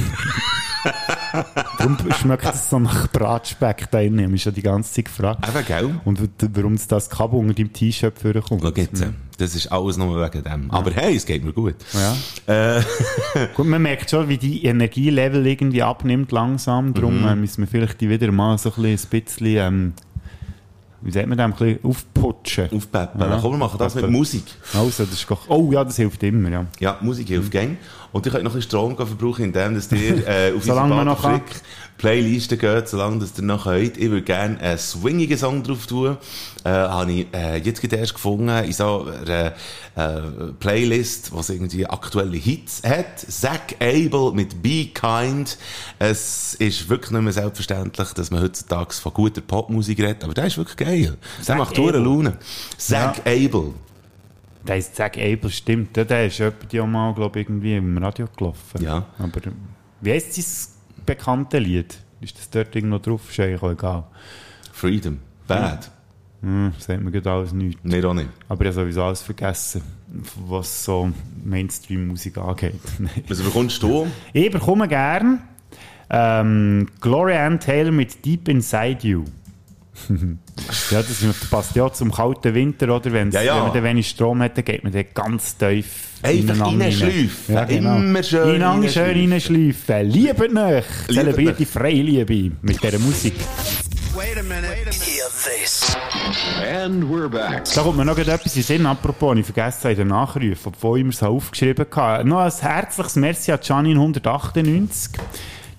Darum 1.78 1.96
schmeckt 2.20 2.44
es 2.44 2.68
so 2.70 2.78
nach 2.78 3.08
Bratspeck 3.10 3.88
da 3.90 3.98
drin. 4.00 4.14
Ich 4.18 4.22
habe 4.22 4.32
mich 4.32 4.42
schon 4.42 4.54
die 4.54 4.62
ganze 4.62 4.92
Zeit 4.92 5.04
gefragt. 5.06 5.46
Eben, 5.48 5.64
gell? 5.66 6.00
Und 6.04 6.18
warum 6.54 6.74
es 6.82 6.88
das 6.88 7.08
Kabel 7.10 7.38
unter 7.38 7.54
deinem 7.54 7.72
T-Shirt 7.72 8.18
vorkommt. 8.18 8.62
Schau 8.62 8.72
jetzt, 8.74 9.04
das 9.38 9.54
ist 9.54 9.66
alles 9.72 9.96
nur 9.96 10.20
wegen 10.22 10.44
dem. 10.44 10.70
Aber 10.70 10.90
hey, 10.92 11.16
es 11.16 11.24
geht 11.26 11.42
mir 11.44 11.52
gut. 11.52 11.74
Ja. 12.46 12.76
Äh, 12.76 12.82
Gut, 13.56 13.66
man 13.66 13.82
merkt 13.82 14.10
schon, 14.10 14.28
wie 14.28 14.36
die 14.38 14.64
Energielevel 14.64 15.44
irgendwie 15.46 15.82
abnimmt 15.82 16.30
langsam. 16.32 16.94
Darum 16.94 17.22
Mhm. 17.22 17.28
äh, 17.28 17.34
müssen 17.36 17.62
wir 17.62 17.68
vielleicht 17.68 18.00
die 18.00 18.08
wieder 18.10 18.30
mal 18.30 18.56
so 18.58 18.72
ein 18.76 18.98
bisschen, 19.10 19.46
ähm, 19.56 19.92
wie 21.00 21.10
sagt 21.10 21.26
man 21.26 21.36
das, 21.36 21.44
ein 21.46 21.52
bisschen 21.52 21.78
aufputschen. 21.82 22.70
Aufpeppen. 22.72 23.20
Ja. 23.20 23.38
Komm, 23.40 23.52
wir 23.52 23.58
machen 23.58 23.78
das 23.78 23.94
mit. 23.96 24.08
Musik. 24.08 24.44
Also, 24.74 25.04
das 25.04 25.12
ist 25.14 25.28
doch, 25.28 25.48
oh 25.48 25.70
ja, 25.72 25.82
das 25.82 25.96
hilft 25.96 26.22
immer, 26.22 26.48
ja. 26.48 26.66
Ja, 26.78 26.98
Musik 27.00 27.26
hilft 27.28 27.50
gern. 27.50 27.76
Und 28.12 28.26
ihr 28.26 28.30
könnt 28.32 28.44
noch 28.44 28.52
ein 28.52 28.56
bisschen 28.56 28.68
Strom 28.70 28.94
verbrauchen, 28.94 29.46
indem 29.46 29.74
dass 29.74 29.90
ihr 29.90 30.26
äh, 30.28 30.52
auf 30.56 30.62
Solange 30.64 30.94
man 30.94 31.06
noch 31.06 31.22
kann. 31.22 31.40
Baderfrick 32.02 32.22
Playliste 32.22 32.56
geht, 32.56 32.88
solange 32.88 33.20
dass 33.20 33.38
ihr 33.38 33.44
noch 33.44 33.64
könnt. 33.64 33.96
Ich 33.96 34.10
würde 34.10 34.22
gerne 34.22 34.60
einen 34.60 34.78
swingigen 34.78 35.38
Song 35.38 35.62
drauf 35.62 35.86
tun. 35.86 36.16
Äh, 36.64 36.68
habe 36.68 37.12
ich 37.12 37.26
äh, 37.32 37.58
jetzt 37.58 37.80
gerade 37.80 37.96
erst 37.96 38.14
gefunden 38.14 38.48
in 38.48 38.72
so 38.72 39.06
einer 39.06 39.54
äh, 39.94 40.20
Playlist, 40.58 41.34
was 41.34 41.50
irgendwie 41.50 41.86
aktuelle 41.86 42.36
Hits 42.36 42.82
hat. 42.84 43.18
Zack 43.18 43.76
Abel 43.80 44.32
mit 44.32 44.62
Be 44.62 44.86
Kind. 44.92 45.58
Es 45.98 46.54
ist 46.54 46.88
wirklich 46.88 47.12
nicht 47.12 47.22
mehr 47.22 47.32
selbstverständlich, 47.32 48.12
dass 48.12 48.30
man 48.30 48.42
heutzutage 48.42 48.92
von 48.94 49.12
guter 49.14 49.40
Popmusik 49.40 49.98
redet, 50.00 50.24
aber 50.24 50.34
der 50.34 50.46
ist 50.46 50.58
wirklich 50.58 50.76
geil. 50.76 51.16
Der 51.46 51.54
macht 51.56 51.78
Abel. 51.78 52.02
Laune. 52.02 52.36
Zack 52.76 53.20
Abel. 53.26 53.74
Der 54.66 54.76
ist 54.76 54.94
Zack 54.94 55.18
Abel, 55.18 55.50
stimmt. 55.50 55.96
Der, 55.96 56.26
ist 56.26 56.38
jemand 56.38 56.72
ja 56.72 56.86
mal, 56.86 57.14
glaube 57.14 57.40
ich, 57.40 57.46
irgendwie 57.48 57.76
im 57.76 57.98
Radio 57.98 58.28
gelaufen. 58.36 58.82
Ja. 58.82 59.06
Aber 59.18 59.40
wie 60.00 60.12
heisst 60.12 60.34
sein 60.34 60.71
bekannte 61.06 61.58
Lied? 61.58 61.98
Ist 62.20 62.38
das 62.38 62.50
dort 62.50 62.74
irgendwo 62.76 62.98
drauf? 62.98 63.30
Ist 63.30 63.40
eigentlich 63.40 63.62
auch 63.62 63.70
egal. 63.70 64.04
Freedom. 64.72 65.18
Bad. 65.46 65.90
Hm, 66.42 66.72
sagt 66.78 67.02
mir 67.02 67.10
gerade 67.10 67.30
alles 67.30 67.52
nichts. 67.52 67.82
Nicht 67.84 68.04
auch 68.04 68.14
nicht. 68.14 68.28
Aber 68.48 68.62
ich 68.62 68.68
habe 68.68 68.82
sowieso 68.82 69.04
alles 69.04 69.22
vergessen, 69.22 69.82
was 70.46 70.84
so 70.84 71.12
Mainstream-Musik 71.44 72.38
angeht. 72.38 72.80
Was 73.28 73.40
bekommst 73.40 73.82
du? 73.82 74.08
ich 74.32 74.50
bekomme 74.50 74.88
gern 74.88 75.40
ähm, 76.10 76.88
Gloria 77.00 77.46
Ann 77.46 77.58
Taylor 77.58 77.92
mit 77.92 78.24
Deep 78.24 78.48
Inside 78.48 78.98
You. 79.02 79.24
Ja, 80.90 81.02
das 81.02 81.22
ist- 81.22 81.50
passt 81.50 81.74
ja 81.76 81.92
zum 81.92 82.12
kalten 82.12 82.54
Winter, 82.54 82.94
oder? 82.94 83.12
Wenn's, 83.12 83.34
Ja, 83.34 83.42
ja. 83.42 83.56
Wenn 83.56 83.62
man 83.64 83.72
dann 83.74 83.84
wenig 83.84 84.08
Strom 84.08 84.40
hat, 84.42 84.56
dann 84.56 84.64
geht 84.64 84.84
man 84.84 84.92
dann 84.92 85.04
ganz 85.14 85.56
tief 85.56 85.86
Einfach 86.22 86.60
reinschleifen. 86.66 87.56
rein. 87.56 87.68
Immer 87.70 88.22
schön 88.22 88.48
Ineinander 88.56 88.88
schön 88.88 89.32
reinschleifen. 89.32 90.08
Liebet 90.10 90.56
euch! 90.56 90.84
Zelebriert 91.12 91.58
die. 91.58 91.64
Freiliebe 91.66 92.52
mit 92.62 92.82
dieser 92.82 92.98
Musik. 92.98 93.34
Hear 94.14 95.28
this. 95.44 95.96
And 96.62 97.04
we're 97.04 97.28
back. 97.28 97.64
Da 97.74 97.82
kommt 97.82 97.96
mir 97.96 98.04
noch 98.04 98.18
etwas 98.18 98.54
in 98.56 98.62
Sinn, 98.62 98.86
apropos, 98.86 99.36
ich 99.38 99.44
vergessen 99.46 99.80
habe, 99.84 99.92
in 99.92 99.98
den 99.98 100.08
Nachrufen, 100.08 100.58
obwohl 100.66 100.98
ich 100.98 101.04
mir 101.04 101.10
es 101.10 101.22
aufgeschrieben 101.22 101.86
habe. 101.94 102.28
Noch 102.28 102.40
ein 102.40 102.52
herzliches 102.52 103.16
Merci 103.16 103.52
an 103.52 103.58
Janin198. 103.60 105.10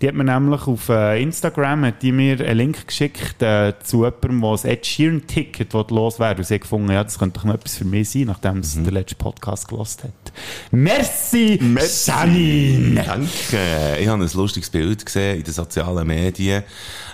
Die 0.03 0.09
hat 0.09 0.15
mir 0.15 0.25
nämlich 0.25 0.67
auf 0.67 0.89
äh, 0.89 1.23
Instagram 1.23 1.85
hat 1.85 2.01
die 2.01 2.11
mir 2.11 2.37
einen 2.41 2.57
Link 2.57 2.87
geschickt 2.87 3.41
äh, 3.41 3.73
zu 3.81 4.03
jemandem, 4.03 4.41
der 4.41 4.51
das 4.51 4.65
Ed 4.65 4.85
Sheeran 4.85 5.25
Ticket 5.25 5.71
loswerden 5.71 6.39
Und 6.39 6.45
sie 6.45 6.55
hat 6.55 6.61
gefunden, 6.61 6.91
ja, 6.91 7.05
das 7.05 7.17
könnte 7.17 7.39
doch 7.39 7.45
noch 7.45 7.53
etwas 7.53 7.77
für 7.77 7.85
mich 7.85 8.09
sein, 8.09 8.23
nachdem 8.23 8.61
sie 8.63 8.83
den 8.83 8.93
letzten 8.93 9.17
Podcast 9.17 9.69
gelost 9.69 10.03
hat. 10.03 10.11
Merci, 10.71 11.57
Janin! 12.05 12.95
Danke. 12.95 13.97
Ich 13.97 14.07
habe 14.09 14.21
ein 14.21 14.29
lustiges 14.33 14.69
Bild 14.69 15.05
gesehen 15.05 15.37
in 15.37 15.43
den 15.45 15.53
sozialen 15.53 16.05
Medien. 16.05 16.63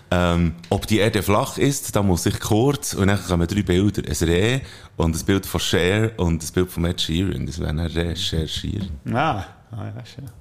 Ähm, 0.10 0.56
ob 0.72 0.88
die 0.88 0.98
Erde 0.98 1.22
flach 1.22 1.60
ist, 1.60 1.96
da 1.96 2.02
muss 2.02 2.26
ich 2.26 2.40
kurz, 2.40 2.96
und 2.96 3.06
dann 3.06 3.24
kommen 3.24 3.48
drei 3.48 3.62
Bilder. 3.62 4.02
Ein 4.02 4.28
Reh 4.28 4.60
und 4.98 5.16
ein 5.16 5.26
Bild 5.28 5.46
von 5.46 5.60
Cher 5.60 6.14
und 6.18 6.42
ein 6.42 6.54
Bild 6.56 6.72
von 6.72 6.86
Ed 6.86 7.00
Sheeran. 7.00 7.46
Das 7.46 7.60
wäre 7.60 7.68
dann 7.68 7.86
recherchieren. 7.86 8.90
Ah, 9.14 9.46
ah 9.74 9.94
ja, 9.96 10.04
schön. 10.04 10.32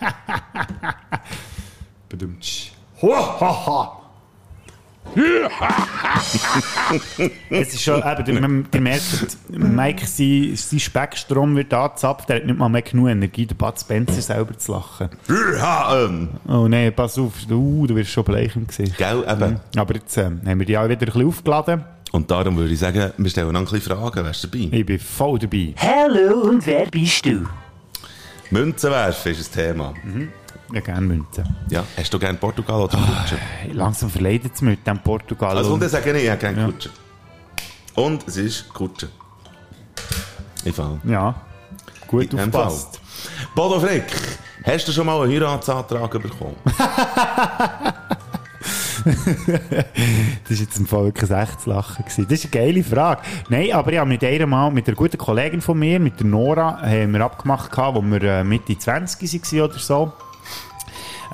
Bedumtsch. 2.08 2.70
Hohaha! 3.00 3.94
es 7.50 7.74
ist 7.74 7.82
schon, 7.82 8.02
eben, 8.02 8.24
der, 8.24 8.40
man- 8.40 8.66
der 8.70 8.80
merkt, 8.80 9.38
Mike, 9.48 10.06
sein, 10.06 10.52
sein 10.54 10.80
Speckstrom 10.80 11.56
wird 11.56 11.72
angezapft, 11.72 12.28
er 12.30 12.36
hat 12.36 12.44
nicht 12.46 12.58
mal 12.58 12.68
mehr 12.68 12.82
genug 12.82 13.08
Energie, 13.08 13.46
der 13.46 13.54
Bud 13.54 13.80
Spencer 13.80 14.20
selber 14.20 14.56
zu 14.58 14.72
lachen. 14.72 15.08
Ähm, 15.28 16.28
Oh 16.46 16.68
nein, 16.68 16.92
pass 16.94 17.18
auf, 17.18 17.32
uh, 17.50 17.86
du 17.86 17.94
wirst 17.96 18.10
schon 18.10 18.24
bleich 18.24 18.54
im 18.56 18.66
Gesicht. 18.66 18.96
Gell, 18.98 19.24
eben. 19.28 19.60
Aber 19.76 19.94
jetzt 19.94 20.16
ähm, 20.18 20.40
haben 20.46 20.58
wir 20.58 20.66
die 20.66 20.76
auch 20.76 20.84
wieder 20.88 21.00
ein 21.00 21.06
bisschen 21.06 21.26
aufgeladen. 21.26 21.84
Und 22.12 22.30
darum 22.30 22.56
würde 22.56 22.72
ich 22.72 22.78
sagen, 22.78 23.12
wir 23.16 23.30
stellen 23.30 23.52
noch 23.52 23.60
ein 23.60 23.64
bisschen 23.66 23.96
Fragen. 23.96 24.24
Wärst 24.24 24.44
du 24.44 24.48
dabei? 24.48 24.68
Ich 24.78 24.86
bin 24.86 24.98
voll 24.98 25.38
dabei. 25.38 25.74
Hallo 25.78 26.40
und 26.50 26.66
wer 26.66 26.86
bist 26.86 27.24
du? 27.26 27.46
Münzen 28.50 28.90
werfen 28.90 29.32
ist 29.32 29.56
ein 29.58 29.62
Thema. 29.72 29.94
Ja, 30.72 30.80
gerne 30.80 31.06
Münzen. 31.06 31.44
Ja. 31.70 31.84
Hast 31.96 32.12
du 32.12 32.18
gerne 32.18 32.36
Portugal 32.38 32.80
oder 32.82 32.98
Kutsche? 32.98 33.36
Hey, 33.38 33.72
langsam 33.72 34.10
verleidet 34.10 34.52
es 34.54 34.60
mit 34.62 34.86
dem 34.86 34.98
Portugal. 34.98 35.56
Also, 35.56 35.72
und 35.74 35.80
dann 35.80 35.88
sage 35.88 36.10
ich, 36.12 36.24
ich 36.24 36.30
habe 36.30 36.38
gerne 36.40 36.60
Ja. 36.60 36.66
Kutsche. 36.66 36.90
Und 37.94 38.28
es 38.28 38.36
ist 38.36 38.68
Kutsche. 38.72 39.08
Ich 40.64 40.74
fall. 40.74 41.00
ja, 41.04 41.34
gut 42.06 42.32
In 42.32 42.38
aufgepasst. 42.38 43.00
Bodo 43.54 43.80
Frick, 43.80 44.04
hast 44.64 44.86
du 44.88 44.92
schon 44.92 45.06
mal 45.06 45.22
einen 45.22 45.32
Heiratsantrag 45.32 46.10
bekommen? 46.10 46.56
Das 49.04 50.58
war 50.58 50.64
jetzt 50.64 50.78
im 50.78 50.86
Fall 50.86 51.04
wirklich 51.06 51.30
ein 51.32 51.42
echtes 51.42 51.66
Lachen. 51.66 52.04
Gewesen. 52.04 52.26
Das 52.28 52.44
ist 52.44 52.52
eine 52.54 52.64
geile 52.66 52.84
Frage. 52.84 53.22
Nein, 53.48 53.72
aber 53.72 53.92
ich 53.92 53.98
habe 53.98 54.08
mit 54.08 54.22
einer 54.22 54.46
mal, 54.46 54.70
mit 54.70 54.86
einer 54.86 54.96
guten 54.96 55.16
Kollegin 55.16 55.60
von 55.62 55.78
mir, 55.78 55.98
mit 55.98 56.18
der 56.20 56.26
Nora, 56.26 56.80
haben 56.82 57.12
wir 57.12 57.20
abgemacht, 57.22 57.70
gehabt, 57.70 57.96
wo 57.96 58.02
wir 58.02 58.22
äh, 58.22 58.44
Mitte 58.44 58.76
20 58.76 59.32
waren 59.52 59.60
oder 59.70 59.78
so. 59.78 60.12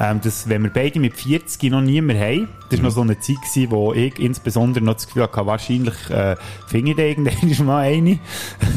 Ähm, 0.00 0.20
dass, 0.20 0.48
wenn 0.48 0.62
wir 0.62 0.70
beide 0.70 0.98
mit 0.98 1.14
40 1.14 1.70
noch 1.70 1.80
niemand 1.80 2.18
haben, 2.18 2.48
das 2.70 2.78
war 2.80 2.84
noch 2.84 2.94
so 2.94 3.00
eine 3.02 3.18
Zeit, 3.20 3.36
gewesen, 3.36 3.70
wo 3.70 3.92
ich 3.92 4.18
insbesondere 4.18 4.84
noch 4.84 4.94
das 4.94 5.06
Gefühl 5.06 5.24
hatte, 5.24 5.46
wahrscheinlich 5.46 6.10
äh, 6.10 6.36
finde 6.66 6.90
ich 6.90 6.96
da 6.96 7.02
irgendwann 7.02 7.66
mal 7.66 7.84
eine. 7.84 8.18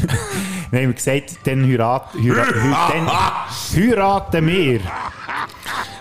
dann 0.70 0.80
haben 0.80 0.88
wir 0.88 0.92
gesagt, 0.92 1.38
dann, 1.44 1.66
heirat, 1.66 2.14
heirat, 2.14 2.54
dann 2.92 3.08
heiraten 3.74 4.46
wir. 4.46 4.80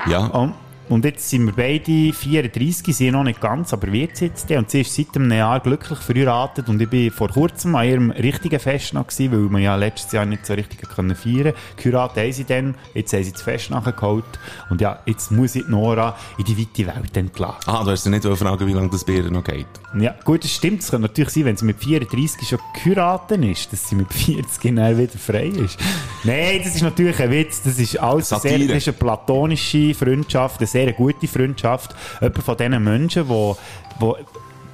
Ja. 0.08 0.26
Und, 0.28 0.54
und 0.90 1.06
jetzt 1.06 1.30
sind 1.30 1.46
wir 1.46 1.54
beide 1.54 2.14
34, 2.14 2.96
sie 2.96 3.12
noch 3.12 3.24
nicht 3.24 3.42
ganz, 3.42 3.74
aber 3.74 3.92
wird 3.92 4.20
jetzt 4.22 4.50
denn. 4.50 4.60
Und 4.60 4.72
sie 4.72 4.82
ist 4.82 4.96
seit 4.96 5.16
einem 5.16 5.32
Jahr 5.32 5.60
glücklich 5.60 6.00
verheiratet 6.00 6.70
und 6.70 6.82
ich 6.82 6.90
bin 6.90 7.12
vor 7.12 7.30
kurzem 7.30 7.76
an 7.76 7.88
ihrem 7.88 8.12
richtigen 8.12 8.60
Fest 8.60 8.94
noch 8.94 9.08
gewesen, 9.08 9.32
weil 9.32 9.50
wir 9.50 9.60
ja 9.60 9.76
letztes 9.76 10.14
Jahr 10.14 10.26
nicht 10.26 10.46
so 10.46 10.54
richtig 10.54 10.80
können 10.90 11.16
feiern 11.16 11.54
Geheiratet 11.76 12.18
haben 12.24 12.32
sie 12.32 12.44
dann, 12.46 12.76
jetzt 12.94 13.14
haben 13.14 13.24
sie 13.24 13.32
das 13.32 13.42
Fest 13.42 13.70
nachgeholt 13.70 14.26
und 14.70 14.82
ja, 14.82 15.00
jetzt 15.06 15.32
muss 15.32 15.56
ich 15.56 15.68
Nora 15.68 16.16
in 16.38 16.46
die 16.46 16.58
weite 16.58 16.88
Welt 16.88 17.18
entlassen. 17.18 17.64
Ah, 17.66 17.84
du 17.84 17.92
hast 17.92 18.06
dir 18.06 18.10
nicht 18.10 18.24
fragen, 18.24 18.68
wie 18.68 18.74
lange 18.74 18.90
das 18.90 19.04
Bier 19.04 19.30
noch 19.30 19.44
geht. 19.44 19.68
Ja, 20.00 20.16
gut, 20.24 20.44
das 20.44 20.52
stimmt. 20.52 20.82
Es 20.82 20.92
kann 20.92 21.02
natürlich 21.02 21.30
sein, 21.30 21.46
wenn 21.46 21.58
sie 21.58 21.66
mit 21.66 21.78
34 21.80 22.48
schon 22.48 22.60
geheiratet 22.74 23.44
ist, 23.44 23.72
dass 23.72 23.90
sie 23.90 23.96
mit 23.96 24.14
40 24.14 24.76
dann 24.76 24.98
wieder 24.98 25.18
frei 25.18 25.48
ist. 25.48 25.78
Nein, 26.24 26.62
das 26.64 26.76
ist 26.76 26.82
natürlich 26.82 27.20
ein 27.20 27.32
Witz. 27.32 27.62
Das 27.64 27.80
ist 27.80 27.98
alles 27.98 28.30
sehr, 28.30 28.60
das 28.60 28.78
ist 28.78 28.88
eine 28.90 28.98
platonische 28.98 29.94
Freundschaft, 29.94 30.60
eine 30.60 30.68
sehr 30.78 30.94
gute 30.94 31.28
Freundschaft. 31.28 31.96
Jemand 32.22 32.44
von 32.44 32.58
diesen 32.58 32.84
Menschen, 32.84 33.28
wo, 33.28 33.58
wo 34.00 34.18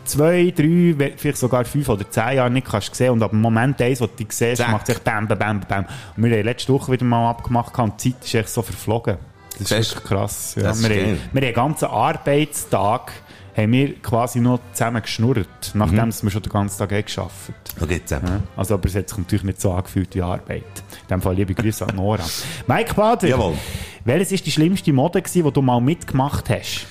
zwei, 0.03 0.53
drei, 0.55 1.13
vielleicht 1.15 1.37
sogar 1.37 1.63
fünf 1.65 1.87
oder 1.87 2.09
zehn 2.09 2.35
Jahre 2.35 2.51
nicht 2.51 2.67
kannst 2.67 2.93
sehen 2.93 3.11
und 3.11 3.23
ab 3.23 3.31
dem 3.31 3.41
Moment 3.41 3.81
eins, 3.81 4.01
wo 4.01 4.07
du 4.07 4.13
die 4.17 4.27
siehst, 4.29 4.57
Zack. 4.57 4.71
macht 4.71 4.87
sich 4.87 4.99
bam, 4.99 5.27
bam, 5.27 5.37
bam, 5.37 5.61
bam. 5.61 5.85
Und 6.17 6.23
wir 6.23 6.37
haben 6.37 6.43
letzte 6.43 6.73
Woche 6.73 6.91
wieder 6.91 7.05
mal 7.05 7.29
abgemacht 7.29 7.77
und 7.79 8.03
die 8.03 8.11
Zeit 8.11 8.25
ist 8.25 8.33
echt 8.35 8.49
so 8.49 8.61
verflogen. 8.61 9.17
Das 9.51 9.61
ist 9.61 9.67
Fest. 9.69 9.91
wirklich 9.95 10.09
krass. 10.09 10.55
Ja, 10.55 10.71
ist 10.71 10.89
wir, 10.89 10.89
haben, 10.89 11.19
wir 11.31 11.41
haben 11.41 11.45
einen 11.45 11.53
ganzen 11.53 11.85
Arbeitstag 11.85 13.11
haben 13.55 13.71
wir 13.71 13.93
quasi 14.01 14.39
noch 14.39 14.59
zusammen 14.73 15.01
geschnurrt, 15.01 15.71
nachdem 15.73 16.11
wir 16.11 16.31
schon 16.31 16.41
den 16.41 16.51
ganzen 16.51 16.77
Tag 16.79 16.91
haben 16.91 17.05
gearbeitet 17.05 17.63
geht's 17.87 18.11
eben. 18.11 18.27
ja. 18.27 18.39
Also, 18.55 18.73
aber 18.75 18.87
es 18.87 18.95
hat 18.95 19.09
sich 19.09 19.17
natürlich 19.17 19.43
nicht 19.43 19.61
so 19.61 19.71
angefühlt 19.71 20.15
wie 20.15 20.21
Arbeit. 20.21 20.63
In 21.03 21.07
dem 21.09 21.21
Fall 21.21 21.35
liebe 21.35 21.53
Grüße 21.53 21.87
an 21.87 21.95
Nora. 21.95 22.23
Mike 22.67 22.93
Bader, 22.93 23.27
Jawohl. 23.27 23.57
welches 24.05 24.31
ist 24.31 24.45
die 24.45 24.51
schlimmste 24.51 24.93
Mode, 24.93 25.21
gewesen, 25.21 25.43
die 25.43 25.51
du 25.51 25.61
mal 25.61 25.81
mitgemacht 25.81 26.49
hast? 26.49 26.87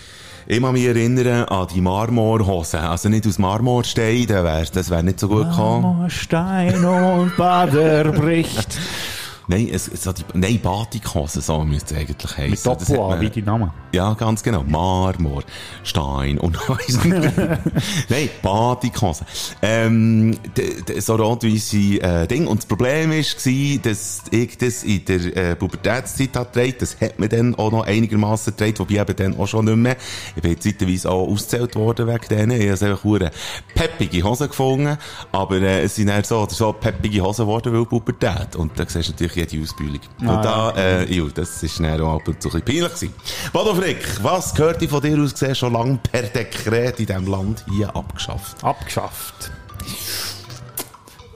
Ich 0.47 0.61
kann 0.61 0.73
mich 0.73 0.85
erinnern 0.85 1.45
an 1.45 1.69
die 1.73 1.81
Marmorhosen. 1.81 2.81
Also 2.81 3.09
nicht 3.09 3.27
aus 3.27 3.39
Marmorstein, 3.39 4.27
das 4.27 4.91
wäre 4.91 5.03
nicht 5.03 5.21
so 5.21 5.29
gut 5.29 5.49
gekommen. 5.49 5.83
Marmorstein 5.83 6.85
und 6.85 7.37
Bader 7.37 8.11
bricht. 8.11 8.77
Nein, 9.49 9.69
es, 9.73 9.89
es 9.89 10.07
hat 10.07 10.19
die, 10.19 10.25
nein, 10.35 10.61
Batikhosen, 10.63 11.43
so 11.43 11.65
müsste 11.65 11.95
es 11.95 12.01
eigentlich 12.01 12.37
heißen. 12.37 12.51
Mit 12.51 12.67
Doppel-A, 12.67 13.09
man- 13.09 13.21
wie 13.21 13.31
die 13.31 13.43
Namen. 13.43 13.71
Ja, 13.93 14.15
ganz 14.15 14.43
genau. 14.43 14.63
Marmor, 14.67 15.43
Stein 15.83 16.39
und 16.39 16.57
weiss 16.69 17.05
nicht. 17.05 17.37
Nein, 18.09 18.29
Batikhosen. 18.43 19.27
Ähm, 19.61 20.37
so 20.99 21.17
rot-weisse 21.17 21.77
äh, 22.01 22.27
Ding. 22.27 22.47
Und 22.47 22.59
das 22.61 22.67
Problem 22.67 23.11
war, 23.11 23.19
dass 23.19 24.23
ich 24.31 24.59
das 24.59 24.83
in 24.85 25.05
der 25.05 25.37
äh, 25.37 25.57
Pubertätszeit 25.57 26.35
hat 26.37 26.53
getragen. 26.53 26.75
Das 26.79 27.01
hat 27.01 27.19
mir 27.19 27.29
dann 27.29 27.55
auch 27.57 27.71
noch 27.71 27.85
einigermaßen 27.87 28.55
getragen, 28.57 28.79
wobei 28.79 28.95
eben 29.01 29.17
dann 29.17 29.39
auch 29.39 29.47
schon 29.47 29.65
nicht 29.67 29.77
mehr. 29.77 29.97
Ich 30.37 30.43
bin 30.43 30.59
zeitweise 30.61 31.11
auch 31.11 31.27
ausgezählt 31.29 31.75
worden 31.77 32.07
wegen 32.07 32.29
denen. 32.29 32.61
Ich 32.61 32.71
habe 32.71 32.91
einfach 32.93 33.05
hure 33.05 33.31
peppige 33.75 34.23
Hosen 34.23 34.49
gefunden. 34.49 34.97
Aber 35.33 35.57
äh, 35.61 35.83
es 35.83 35.97
sind 35.97 36.09
eher 36.09 36.25
so 36.25 36.39
oder 36.41 36.53
so 36.55 36.73
peppige 36.73 37.21
Hosen 37.23 37.45
geworden, 37.47 37.73
weil 37.75 37.85
Pubertät. 37.85 38.57
Und 38.57 38.79
da 38.79 38.85
siehst 38.89 39.09
du 39.09 39.13
natürlich 39.13 39.32
jede 39.35 39.63
Ausbildung. 39.63 40.01
und 40.21 40.27
da, 40.27 40.71
äh, 40.77 41.13
ja, 41.13 41.25
das 41.35 41.63
ist 41.63 41.79
dann 41.81 42.01
auch 42.01 42.17
ab 42.17 42.29
und 42.29 42.43
zu 42.43 42.49
ein 42.49 42.63
bisschen 42.63 42.83
peinlich 42.83 42.95
gewesen. 43.01 43.15
Bodo 43.53 43.75
Frick, 43.75 44.23
was 44.23 44.55
gehört 44.55 44.81
dir 44.81 44.89
von 44.89 45.01
dir 45.01 45.19
aus 45.21 45.33
gesehen 45.33 45.55
schon 45.55 45.73
lange 45.73 45.99
per 46.11 46.23
Dekret 46.23 47.01
in 47.01 47.07
diesem 47.07 47.27
Land 47.27 47.65
hier 47.71 47.95
abgeschafft? 47.95 48.63
Abgeschafft. 48.63 49.51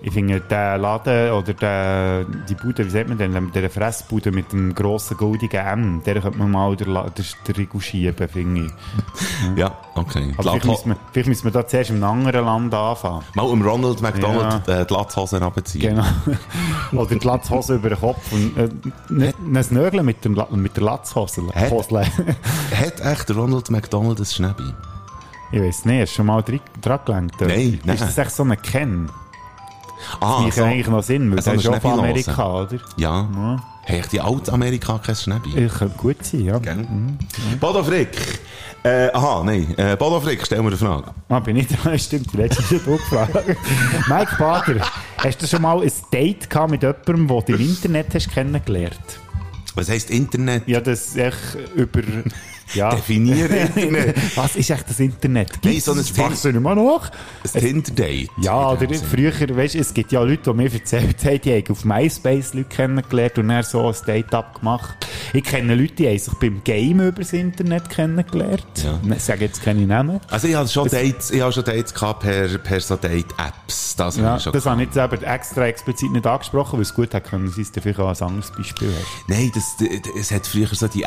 Ich 0.07 0.13
finde, 0.13 0.39
der 0.41 0.79
Laden 0.79 1.33
oder 1.33 1.53
der, 1.53 2.25
die 2.49 2.55
Bude, 2.55 2.87
wie 2.87 2.91
sagt 2.91 3.09
man 3.09 3.19
denn, 3.19 3.51
der 3.53 3.69
Fressbude 3.69 4.31
mit 4.31 4.53
dem 4.53 4.73
grossen 4.73 5.17
goldigen 5.17 5.59
M, 5.67 6.03
der 6.07 6.21
könnte 6.21 6.39
man 6.39 6.49
mal 6.53 6.77
den, 6.77 6.95
den, 6.95 7.11
den 7.49 7.55
Riegel 7.57 7.81
schieben, 7.81 8.29
finde 8.29 8.67
ich. 8.67 8.73
Ja, 9.57 9.77
okay. 9.97 10.33
Aber 10.39 10.53
vielleicht 10.53 10.65
müssen, 10.65 10.89
wir, 10.91 10.97
vielleicht 11.13 11.29
müssen 11.29 11.45
wir 11.45 11.51
da 11.51 11.67
zuerst 11.67 11.91
im 11.91 12.05
anderen 12.05 12.45
Land 12.45 12.73
anfangen. 12.73 13.25
Mal 13.35 13.43
um 13.43 13.61
Ronald 13.63 14.01
McDonald 14.01 14.69
äh, 14.69 14.87
die 14.87 14.95
Latzhosen 14.95 15.43
runterziehen. 15.43 15.97
Genau. 15.97 16.05
Oder 17.03 17.17
die 17.17 17.27
Latzhose 17.27 17.75
über 17.75 17.89
den 17.89 17.99
Kopf 17.99 18.31
und 18.31 18.57
äh, 18.57 18.69
nicht 19.09 19.35
ein 19.73 19.75
Nögel 19.77 20.05
mit, 20.05 20.25
dem, 20.25 20.35
La- 20.37 20.47
mit 20.53 20.77
der 20.77 20.85
Latzhose. 20.85 21.43
Hat-. 21.53 21.73
Hat 22.79 23.01
echt 23.01 23.35
Ronald 23.35 23.71
McDonald 23.71 24.21
ein 24.21 24.25
Schnäbi? 24.25 24.73
Ich 25.51 25.61
weiß 25.61 25.85
nicht, 25.85 26.01
hast 26.03 26.13
du 26.13 26.17
schon 26.19 26.27
mal 26.27 26.43
dran 26.43 26.61
gelenkt? 27.05 27.41
Nein, 27.41 27.81
nein. 27.85 27.95
Ist 27.97 28.05
das 28.05 28.19
echt 28.19 28.31
so 28.31 28.45
ein 28.45 28.57
Ken? 28.63 29.09
Ah, 30.21 30.43
Das 30.47 30.57
macht 30.57 30.67
eigentlich 30.67 30.87
noch 30.89 31.03
Sinn, 31.03 31.31
weil 31.31 31.43
so 31.43 31.53
das 31.53 31.65
ist 31.65 31.69
auch. 31.69 31.99
Amerika, 31.99 32.63
oder? 32.63 32.79
Ja. 32.97 33.29
Ja. 33.35 33.63
Hat 33.99 34.13
die 34.13 34.21
alte 34.21 34.53
Amerika 34.53 34.99
kein 35.05 35.15
Schnäbi? 35.15 35.57
Ich 35.57 35.73
könnte 35.73 35.97
gut 35.97 36.17
sein, 36.25 36.41
ja. 36.45 36.59
Gell? 36.59 36.87
Bodo 37.61 37.85
Frick. 37.85 38.41
Äh, 38.83 39.11
aha, 39.13 39.43
nein. 39.45 39.75
Äh, 39.77 39.97
Bodo 39.97 40.21
Frick, 40.21 40.45
stell 40.45 40.61
mir 40.61 40.69
eine 40.69 40.77
Frage. 40.77 41.05
Ah, 41.29 41.39
bin 41.41 41.57
ich 41.57 41.69
dran? 41.69 41.99
Stimmt, 41.99 42.33
die 42.33 42.37
letzte 42.37 42.63
ist 42.75 42.85
gefragt. 42.85 43.35
Mike 44.09 44.37
Bader, 44.39 44.81
hast 45.19 45.43
du 45.43 45.47
schon 45.47 45.63
mal 45.63 45.81
ein 45.83 45.93
Date 46.13 46.51
gehabt 46.51 46.71
mit 46.71 46.83
jemandem, 46.83 47.29
den 47.29 47.45
du 47.47 47.53
im 47.55 47.61
Internet 47.61 48.15
hast 48.15 48.31
kennengelernt? 48.31 48.99
Was 49.77 49.89
heisst 49.89 50.11
Internet? 50.11 50.67
Ja, 50.67 50.81
das 50.81 51.15
echt 51.17 51.37
über... 51.75 52.01
Ja. 52.75 52.91
Definieren 52.95 53.51
Internet. 53.77 54.17
Was 54.37 54.57
ist 54.57 54.71
echt 54.71 54.89
das 54.89 55.01
Internet? 55.01 55.51
Nein, 55.63 55.73
Gibt's 55.73 55.85
so 55.85 55.93
ein 55.93 55.99
das? 55.99 56.11
Fragst 56.11 56.45
du 56.45 56.53
nicht 56.53 56.61
mal 56.61 56.75
nach? 56.75 57.11
Ein 57.55 57.61
Tinder-Date. 57.61 58.31
Ja, 58.41 58.71
oder 58.73 58.89
früher, 58.95 59.33
weißt 59.57 59.75
du, 59.75 59.79
es 59.79 59.95
gibt 59.95 60.13
ja 60.13 60.21
Leute, 60.23 60.51
die 60.51 60.57
mir 60.57 60.73
erzählt 60.73 61.25
haben, 61.25 61.41
die 61.41 61.53
haben 61.53 61.65
auf 61.71 61.85
MySpace 61.85 62.55
Leute 62.55 62.69
kennengelernt 62.69 63.39
und 63.39 63.49
dann 63.49 63.63
so 63.63 63.87
ein 63.89 63.95
Date-Up 64.07 64.59
gemacht. 64.59 64.97
Ich 65.33 65.45
kenne 65.45 65.75
Leute, 65.75 65.95
die 65.95 66.09
haben 66.09 66.19
sich 66.19 66.35
beim 66.35 66.63
Game 66.65 67.01
über 67.01 67.21
das 67.21 67.33
Internet 67.33 67.89
kennengelernt. 67.89 68.65
Ja. 68.85 69.01
Ich 69.15 69.23
sage 69.23 69.45
jetzt 69.45 69.63
keine 69.63 69.87
Namen. 69.87 70.21
Also 70.31 70.49
ich 70.49 70.55
habe 70.55 70.69
schon 70.69 70.89
Dates, 70.89 71.31
ich 71.31 71.41
habe 71.41 71.53
schon 71.53 71.65
Dates 71.65 71.95
gehabt 71.95 72.21
per, 72.21 72.49
per 72.59 72.81
so 72.81 72.97
Date-Apps. 72.97 73.97
Das 73.97 74.17
Ja, 74.17 74.39
habe 74.39 74.51
das 74.53 74.67
habe 74.67 74.83
ich 74.83 74.89
jetzt 74.95 75.23
extra 75.23 75.67
explizit 75.67 76.11
nicht 76.13 76.27
angesprochen, 76.27 76.75
weil 76.75 76.83
es 76.83 76.93
gut 76.93 77.15
hätte 77.15 77.29
können, 77.31 77.49
sein, 77.49 77.65
dass 77.65 77.73
du 77.73 77.81
vielleicht 77.81 77.99
auch 78.01 78.09
ein 78.09 78.29
anderes 78.29 78.51
Beispiel 78.51 78.89
hast. 78.95 79.29
Nein, 79.29 79.51
das, 79.55 79.77
d- 79.79 80.01
d- 80.01 80.11
es 80.19 80.31
hat 80.31 80.47
früher 80.47 80.69
so 80.73 80.87
die 80.89 81.07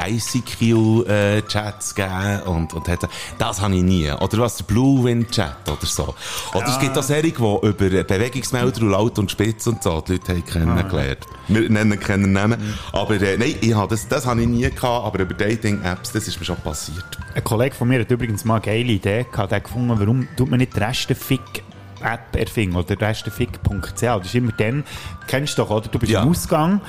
ICQ-Chats 1.50 1.96
gegeben 1.96 2.42
und, 2.46 2.74
und 2.74 2.88
hat, 2.88 3.08
das 3.38 3.62
habe 3.62 3.76
ich 3.76 3.84
nie. 3.84 4.12
Oder 4.12 4.38
was, 4.40 4.58
der 4.58 4.66
Blue 4.66 5.04
Wind 5.04 5.32
Chat 5.32 5.56
oder 5.68 5.86
so. 5.86 6.14
Oder 6.54 6.68
es 6.68 6.80
gibt 6.80 6.98
auch 6.98 7.04
Serien, 7.04 7.34
die 7.36 7.68
über 7.68 8.04
Bewegungsmelder 8.04 8.82
und 8.82 8.90
Laut 8.92 9.20
und 9.20 9.32
Spitz 9.32 9.68
und 9.68 9.84
so 9.84 10.02
die 10.02 10.14
Leute 10.14 10.34
haben 10.34 10.46
kennengelernt. 10.46 11.26
Wir 11.48 11.70
nennen 11.70 12.00
keinen 12.00 12.32
Namen. 12.32 12.60
Aber 12.94 13.20
äh, 13.22 13.38
nein, 13.38 13.56
ich 13.62 13.74
habe 13.74 13.90
das, 13.90 14.08
das 14.08 14.26
habe 14.26 14.42
ich 14.42 14.48
nie 14.48 14.62
gehabt, 14.70 14.84
aber 15.06 15.20
über 15.20 15.34
Dating-Apps, 15.34 16.12
das 16.12 16.28
ist 16.28 16.40
mir 16.40 16.46
schon 16.46 16.58
passiert. 16.58 17.06
Ein 17.36 17.44
Kollege 17.44 17.76
von 17.76 17.88
mir 17.88 18.02
hat 18.02 18.12
übrigens 18.12 18.46
mal 18.46 18.56
eine 18.56 18.66
geile 18.66 18.92
Idee 18.92 19.26
gehabt. 19.32 19.52
Der 19.52 19.60
gefunden, 19.62 20.00
warum 20.00 20.28
tut 20.38 20.50
man 20.50 20.60
nicht 20.60 20.76
die 20.76 20.80
Restefick 20.80 21.64
App 22.02 22.34
erfinden 22.38 22.78
oder 22.78 23.00
restefick.ch. 23.00 24.02
Das 24.02 24.26
ist 24.26 24.36
immer 24.36 24.54
dann, 24.54 24.86
kennst 25.28 25.58
du 25.58 25.64
doch, 25.64 25.70
oder? 25.70 25.90
Du 25.90 26.00
bist 26.00 26.12
Ja. 26.14 26.24
im 26.24 26.30
Ausgang. 26.30 26.80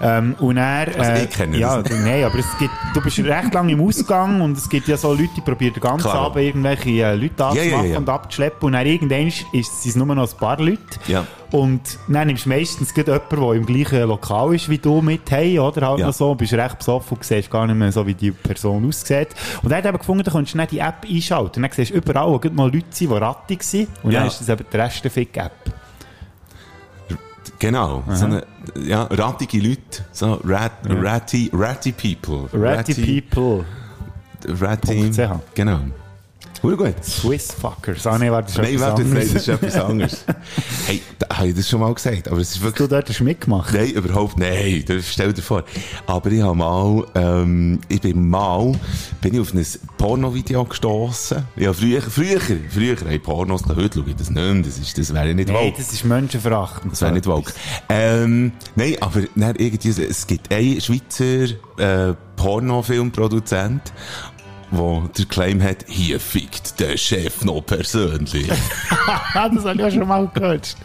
Ähm, 0.00 0.34
und 0.40 0.56
er, 0.56 0.88
Also 0.98 1.22
ich 1.24 1.30
kenne 1.30 1.56
ja, 1.58 1.80
das. 1.82 1.92
Nein, 2.00 2.24
aber 2.24 2.38
es 2.38 2.58
gibt, 2.58 2.72
du 2.94 3.00
bist 3.00 3.18
recht 3.18 3.54
lange 3.54 3.72
im 3.72 3.80
Ausgang 3.80 4.40
und 4.40 4.56
es 4.56 4.68
gibt 4.68 4.88
ja 4.88 4.96
so 4.96 5.12
Leute, 5.12 5.30
die 5.36 5.40
probieren 5.40 5.74
den 5.74 5.80
ganzen 5.80 6.10
Klar. 6.10 6.26
Abend 6.26 6.42
irgendwelche 6.44 6.90
äh, 6.90 7.14
Leute 7.14 7.44
anzumachen 7.44 7.70
ja, 7.86 7.92
ja. 7.92 7.98
und 7.98 8.08
abzuschleppen 8.08 8.66
und 8.66 8.72
dann 8.72 8.86
irgendwann 8.86 9.26
ist, 9.28 9.46
sind 9.52 9.90
es 9.90 9.96
nur 9.96 10.06
noch 10.06 10.30
ein 10.30 10.38
paar 10.38 10.58
Leute. 10.60 10.80
Ja. 11.06 11.26
Und 11.52 11.80
dann 12.08 12.26
nimmst 12.26 12.44
du 12.44 12.48
meistens 12.50 12.92
jemanden, 12.94 13.22
der 13.30 13.52
im 13.52 13.64
gleichen 13.66 14.02
Lokal 14.08 14.54
ist 14.54 14.68
wie 14.68 14.78
du 14.78 15.00
mit 15.00 15.30
hey, 15.30 15.58
oder 15.58 15.88
halt 15.88 16.00
Ja. 16.00 16.06
noch 16.08 16.12
so, 16.12 16.34
bist 16.34 16.52
recht 16.52 16.78
besoffen 16.78 17.16
und 17.16 17.24
siehst 17.24 17.50
gar 17.50 17.66
nicht 17.66 17.76
mehr 17.76 17.92
so, 17.92 18.06
wie 18.06 18.14
die 18.14 18.32
Person 18.32 18.86
aussieht. 18.86 19.28
Und 19.62 19.70
er 19.70 19.78
hat 19.78 19.86
eben 19.86 19.96
gefunden, 19.98 20.24
du 20.24 20.30
kannst 20.30 20.50
schnell 20.50 20.66
die 20.66 20.80
App 20.80 21.06
einschalten. 21.08 21.56
Und 21.56 21.62
dann 21.62 21.70
siehst 21.72 21.92
du 21.92 21.94
überall, 21.94 22.28
wo 22.28 22.40
mal 22.50 22.64
Leute 22.72 22.86
sind, 22.90 23.10
die 23.10 23.16
rattig 23.16 23.62
sind. 23.62 23.88
Und 24.02 24.10
Ja. 24.10 24.20
dann 24.20 24.28
ist 24.28 24.40
das 24.40 24.48
eben 24.48 24.64
die 24.70 24.76
Restefick-App. 24.76 25.52
Genau. 27.58 28.04
So 28.12 28.26
eine, 28.26 28.44
ja, 28.74 29.04
rattige 29.04 29.58
Leute. 29.58 30.04
So 30.12 30.40
rat, 30.44 30.72
ratty, 30.88 31.50
ratty 31.52 31.92
people. 31.92 32.48
Ratty 32.52 32.94
People. 32.94 33.64
Ratty. 34.48 35.10
Genau. 35.54 35.80
Gut, 36.66 36.78
gut. 36.78 37.04
Swiss 37.04 37.52
Fuckers. 37.52 38.04
Ah, 38.08 38.18
nee, 38.18 38.28
warte, 38.28 38.52
das 38.52 38.58
ist 38.58 38.72
Nein, 38.72 38.80
warte, 38.80 39.02
nein, 39.02 39.14
das 39.14 39.34
ist 39.34 39.46
etwas 39.46 39.76
anderes. 39.76 40.24
hey, 40.86 41.00
da 41.16 41.36
habe 41.36 41.48
ich 41.48 41.54
das 41.54 41.68
schon 41.68 41.78
mal 41.78 41.94
gesagt, 41.94 42.26
aber 42.26 42.40
es 42.40 42.56
ist 42.56 42.60
wirklich... 42.60 42.88
Du 42.88 42.92
dort 42.92 43.08
hast 43.08 43.20
mitgemacht. 43.20 43.72
Nein, 43.72 43.90
überhaupt 43.90 44.36
nein. 44.36 44.82
Das 44.84 45.12
stell 45.12 45.32
dir 45.32 45.42
vor. 45.42 45.62
Aber 46.08 46.28
ich 46.32 46.42
habe 46.42 46.56
mal, 46.56 47.06
ähm, 47.14 47.78
ich 47.88 48.00
bin 48.00 48.28
mal, 48.28 48.72
bin 49.20 49.34
ich 49.34 49.40
auf 49.40 49.54
ein 49.54 49.64
Porno-Video 49.96 50.64
gestossen. 50.64 51.44
Ja, 51.54 51.72
früher, 51.72 52.02
früher, 52.02 52.40
früher, 52.40 52.96
hey, 53.06 53.20
Pornos, 53.20 53.62
heute 53.68 54.00
schaue 54.00 54.10
ich 54.10 54.16
das 54.16 54.30
nicht 54.30 54.42
mehr. 54.42 54.62
Das 54.64 54.76
ist, 54.76 54.98
das 54.98 55.14
wäre 55.14 55.34
nicht 55.34 55.48
Nein, 55.48 55.68
woke. 55.68 55.76
das 55.76 55.92
ist 55.92 56.04
menschenverachtend. 56.04 56.92
Das 56.94 57.00
wäre 57.00 57.12
nicht 57.12 57.26
woke. 57.28 57.52
Ähm, 57.88 58.50
nein, 58.74 58.96
aber 58.98 59.20
dann 59.36 59.54
irgendwie, 59.54 60.02
es 60.02 60.26
gibt 60.26 60.52
einen 60.52 60.80
Schweizer, 60.80 61.44
äh, 61.78 62.14
Pornofilmproduzent, 62.36 63.92
wo 64.78 65.08
der 65.16 65.24
Claim 65.26 65.62
hat, 65.62 65.84
hier 65.88 66.20
fickt 66.20 66.78
der 66.80 66.96
Chef 66.96 67.44
noch 67.44 67.62
persönlich. 67.62 68.48
Das 69.34 69.64
habe 69.64 69.74
ich 69.74 69.78
ja 69.78 69.90
schon 69.90 70.08
mal 70.08 70.28
gehört. 70.32 70.76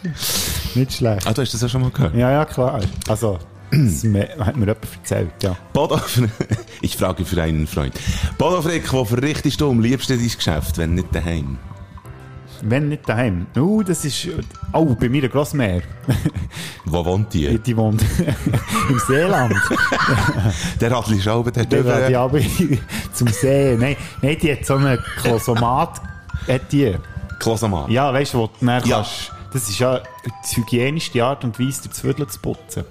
Nicht 0.74 0.92
schlecht. 0.92 1.26
ah, 1.26 1.32
du 1.32 1.42
hast 1.42 1.54
das 1.54 1.62
ja 1.62 1.68
schon 1.68 1.80
mal 1.80 1.90
gehört? 1.90 2.14
Ja, 2.14 2.30
ja, 2.30 2.44
klar. 2.44 2.80
Also, 3.08 3.38
das 3.70 4.04
hat 4.38 4.56
mir 4.56 4.66
jemand 4.66 4.78
erzählt, 4.98 5.32
ja. 5.42 5.56
Bodo, 5.72 5.98
ich 6.82 6.96
frage 6.96 7.24
für 7.24 7.42
einen 7.42 7.66
Freund. 7.66 7.94
Bodo 8.36 8.60
Frick, 8.62 8.92
wo 8.92 9.04
verrichtest 9.04 9.60
du 9.60 9.70
am 9.70 9.80
liebsten 9.80 10.18
dein 10.18 10.28
Geschäft, 10.28 10.76
wenn 10.78 10.94
nicht 10.94 11.14
daheim? 11.14 11.58
Wenn 12.62 12.88
nicht 12.90 13.08
daheim. 13.08 13.46
Uh, 13.56 13.82
das 13.82 14.04
ist, 14.04 14.28
oh, 14.72 14.94
bei 14.94 15.08
mir 15.08 15.24
ein 15.24 15.30
Grossmeer. 15.30 15.82
Wo 16.84 17.04
wohnt 17.04 17.32
die? 17.34 17.58
Die 17.58 17.76
wohnt 17.76 18.02
im 18.88 18.98
Seeland. 19.06 19.54
Der 20.80 20.90
Radli 20.90 21.20
Schauber, 21.20 21.50
der 21.50 21.64
Der 21.66 21.84
wird 21.84 22.10
ja 22.10 22.22
aber 22.24 22.40
zum 23.12 23.28
See. 23.28 23.76
Nein, 23.78 23.96
nein, 24.20 24.36
die 24.40 24.52
hat 24.52 24.64
so 24.64 24.74
einen 24.74 24.98
Klosomat. 25.20 26.00
Hat 26.48 26.72
die. 26.72 26.96
Klosamann. 27.40 27.90
Ja, 27.90 28.12
weißt 28.12 28.34
du, 28.34 28.38
wo 28.38 28.46
du 28.46 28.64
dann 28.64 28.84
Ja. 28.86 28.96
kannst, 28.96 29.32
das 29.52 29.68
ist 29.68 29.78
ja 29.80 30.00
die 30.50 30.56
hygienischste 30.56 31.24
Art 31.24 31.42
und 31.44 31.58
Weise, 31.58 31.82
die 31.82 31.90
Zwiebeln 31.90 32.28
zu 32.28 32.38
putzen. 32.38 32.84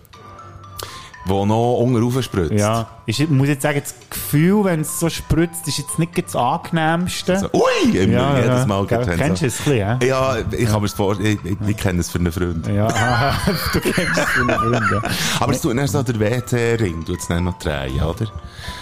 Wo 1.25 1.45
noch 1.45 1.75
unten 1.77 2.01
rauf 2.03 2.21
spritzt. 2.23 2.51
Ja. 2.53 2.87
Ist, 3.05 3.19
ich 3.19 3.29
muss 3.29 3.47
jetzt 3.47 3.61
sagen, 3.61 3.79
das 3.83 3.93
Gefühl, 4.09 4.63
wenn 4.63 4.81
es 4.81 4.99
so 4.99 5.07
spritzt, 5.07 5.67
ist 5.67 5.77
jetzt 5.77 5.99
nicht 5.99 6.17
das 6.25 6.35
angenehmste. 6.35 7.37
So, 7.37 7.47
ui, 7.53 7.95
immer 7.97 8.13
Ja, 8.13 8.35
jedes 8.37 8.59
ja. 8.61 8.65
Mal. 8.65 8.89
Wenn 8.89 9.17
kennst 9.17 9.43
du 9.43 9.49
so- 9.49 9.55
es 9.55 9.59
ein 9.59 9.63
bisschen, 9.71 9.99
hä? 9.99 10.07
Ja, 10.07 10.37
ich 10.51 10.69
mir 10.69 10.81
das 10.81 10.93
vorstellen. 10.93 11.39
Ich, 11.43 11.51
ich, 11.51 11.57
ich 11.69 11.77
kenne 11.77 11.99
es 11.99 12.09
für 12.09 12.17
einen 12.17 12.31
Freund. 12.31 12.65
Ja, 12.67 12.87
du 13.73 13.79
kennst 13.79 14.17
es 14.17 14.23
von 14.29 14.47
den 14.47 14.57
Freunden. 14.57 15.01
Aber 15.39 15.51
es 15.53 15.61
tut 15.61 15.77
dann 15.77 15.87
so 15.87 16.01
der 16.01 16.19
WC-Ring, 16.19 17.05
tut 17.05 17.19
es 17.19 17.27
dann 17.27 17.43
noch 17.43 17.59
drehen, 17.59 18.01
oder? 18.01 18.25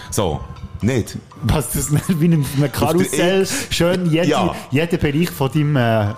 So. 0.10 0.40
Nicht? 0.82 1.18
Was 1.44 1.74
das 1.74 1.90
nicht 1.90 2.22
wie 2.22 2.26
in 2.28 2.46
einem 2.56 2.72
Karussell 2.72 3.46
schön 3.70 4.06
jede, 4.10 4.28
Ja. 4.28 4.56
jeder 4.72 4.96
Bereich 4.98 5.30
von 5.30 5.52
deinem 5.52 5.76
äh, 5.76 6.14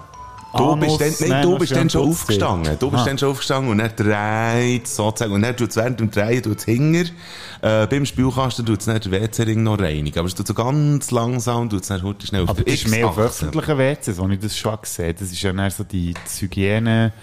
Du 0.58 0.76
bist 0.76 1.00
dann, 1.02 1.30
nein, 1.30 1.42
du 1.44 1.58
bist 1.58 1.76
dann 1.76 1.90
schon 1.90 2.10
aufgestanden. 2.10 2.78
Du 2.80 2.92
bist 2.92 3.04
Ah. 3.04 3.06
dann 3.06 3.18
schon 3.18 3.30
aufgestanden 3.30 3.72
und 3.72 3.78
dann 3.78 3.96
dreht 3.96 4.88
sozusagen. 4.88 5.34
Und 5.34 5.42
dann 5.44 5.56
tut 5.56 5.70
es 5.70 5.76
während 5.78 6.00
dem 6.00 6.12
Drehen 6.12 6.44
tut's 6.44 6.66
hinger. 6.66 7.06
Äh, 7.62 7.88
beim 7.88 8.06
Spülkasten 8.06 8.66
tut 8.66 8.80
es 8.80 8.86
dann 8.86 9.00
den 9.00 9.12
WC-Ring 9.12 9.64
noch 9.64 9.80
reinigen. 9.80 10.20
Aber 10.20 10.28
es 10.28 10.36
tut 10.36 10.48
so 10.48 10.54
ganz 10.54 11.12
langsam, 11.12 11.70
tut 11.70 11.82
es 11.84 11.88
dann 11.88 12.02
heute 12.04 12.28
schnell 12.28 12.44
auf 12.44 12.50
Aber 12.50 12.62
das 12.64 12.74
ist 12.74 12.88
mehr 12.90 13.08
auf 13.08 13.18
öffentlichen 13.18 13.78
WCs, 13.78 14.18
wo 14.18 14.28
ich 14.30 14.40
das 14.40 14.58
schon 14.58 14.78
gesehen 14.82 15.16
Das 15.20 15.32
ist 15.32 15.42
ja 15.42 15.54
dann 15.54 15.72
so 15.72 15.84
die 15.84 16.14
die 16.14 16.42
Hygiene. 16.46 17.14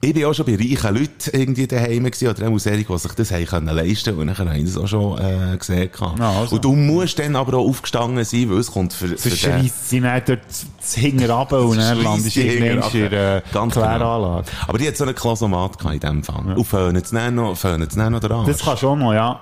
Ich 0.00 0.14
bin 0.14 0.24
auch 0.24 0.32
schon 0.32 0.46
bei 0.46 0.56
reichen 0.56 0.94
Leuten 0.94 1.30
irgendwie 1.32 1.66
daheim 1.66 2.04
gewesen, 2.04 2.28
oder 2.28 2.48
auch 2.48 2.58
solche, 2.58 2.84
die 2.84 2.98
sich 2.98 3.12
das 3.12 3.30
haben 3.32 3.46
können 3.46 3.76
leisten 3.76 4.14
und 4.16 4.26
dann 4.26 4.56
ich 4.56 4.64
das 4.64 4.76
auch 4.76 4.86
schon 4.86 5.18
äh, 5.18 5.56
gesehen. 5.56 5.90
gehabt. 5.92 6.18
Ja, 6.18 6.30
also. 6.30 6.56
Und 6.56 6.64
du 6.64 6.74
musst 6.74 7.18
dann 7.18 7.36
aber 7.36 7.58
auch 7.58 7.68
aufgestanden 7.68 8.24
sein, 8.24 8.50
weil 8.50 8.58
es 8.58 8.70
kommt 8.70 8.92
für, 8.92 9.08
für 9.08 9.16
Sonst 9.18 9.40
schreist 9.40 9.90
sie 9.90 10.00
dann 10.00 10.22
dort 10.26 10.40
das 10.78 10.94
Hinger 10.94 11.30
runter 11.30 11.62
und 11.62 11.76
dann 11.76 12.02
landest 12.02 12.36
du 12.36 12.40
irgendwann 12.40 12.92
in 12.92 13.10
der 13.10 13.34
runter. 13.34 13.52
Ganz 13.52 13.72
Kläranlage. 13.74 14.50
Aber 14.66 14.78
die 14.78 14.88
hat 14.88 14.96
so 14.96 15.04
einen 15.04 15.14
Klasomat 15.14 15.78
gehabt 15.78 15.94
in 15.94 16.00
dem 16.00 16.24
Fall. 16.24 16.54
Und 16.56 16.64
föhnen 16.64 16.96
es 16.96 17.10
dann 17.10 17.34
noch, 17.34 17.56
föhnen 17.56 17.82
es 17.82 17.94
dann 17.94 18.12
noch 18.12 18.22
Arsch. 18.22 18.48
Das 18.48 18.62
kannst 18.62 18.82
du 18.82 18.88
auch 18.88 18.96
noch, 18.96 19.12
ja. 19.12 19.40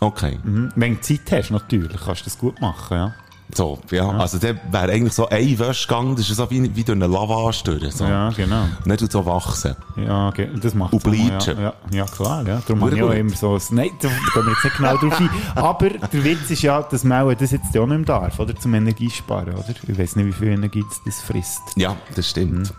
Okay. 0.00 0.38
Mhm. 0.42 0.70
Wenn 0.76 0.94
du 0.94 1.00
Zeit 1.00 1.20
hast, 1.32 1.50
natürlich, 1.50 2.00
kannst 2.04 2.22
du 2.22 2.24
das 2.24 2.38
gut 2.38 2.60
machen, 2.60 2.96
ja. 2.96 3.14
So, 3.54 3.78
ja. 3.90 4.10
Also, 4.10 4.38
der 4.38 4.56
wäre 4.70 4.92
eigentlich 4.92 5.14
so 5.14 5.28
ein 5.28 5.58
Wäschgang, 5.58 6.14
das 6.16 6.28
ist 6.28 6.36
so 6.36 6.50
wie, 6.50 6.74
wie 6.76 6.84
durch 6.84 6.96
eine 6.96 7.06
Lavage 7.06 7.62
durch. 7.64 7.92
So. 7.94 8.04
Ja, 8.04 8.28
genau. 8.30 8.62
Und 8.62 8.86
dann 8.86 8.98
tut 8.98 9.08
es 9.08 9.12
so 9.12 9.24
wachsen. 9.24 9.74
Ja, 9.96 10.28
okay. 10.28 10.48
das 10.60 10.74
macht 10.74 10.92
Und 10.92 11.02
bleachen. 11.02 11.56
Ja, 11.56 11.62
ja, 11.62 11.74
ja, 11.90 12.04
klar, 12.04 12.46
ja. 12.46 12.60
Darum 12.66 12.82
habe 12.84 12.96
ich 12.96 13.02
auch 13.02 13.10
immer 13.10 13.34
so, 13.34 13.54
ein- 13.54 13.60
nein, 13.70 13.90
da 14.02 14.08
gehen 14.08 14.18
wir 14.46 14.52
jetzt 14.52 14.64
nicht 14.64 14.76
genau 14.76 14.96
drauf 14.98 15.18
ein. 15.20 15.30
Aber 15.54 15.88
der 15.90 16.24
Witz 16.24 16.50
ist 16.50 16.62
ja, 16.62 16.82
dass 16.82 17.04
man 17.04 17.34
das 17.38 17.50
jetzt 17.50 17.76
auch 17.76 17.86
nicht 17.86 17.96
mehr 17.96 18.04
darf, 18.06 18.38
oder? 18.38 18.54
Zum 18.54 18.74
Energiesparen, 18.74 19.54
oder? 19.54 19.64
Ich 19.86 19.98
weiß 19.98 20.16
nicht, 20.16 20.26
wie 20.26 20.32
viel 20.32 20.48
Energie 20.48 20.84
das, 20.88 21.00
das 21.06 21.22
frisst. 21.22 21.62
Ja, 21.76 21.96
das 22.14 22.28
stimmt. 22.28 22.72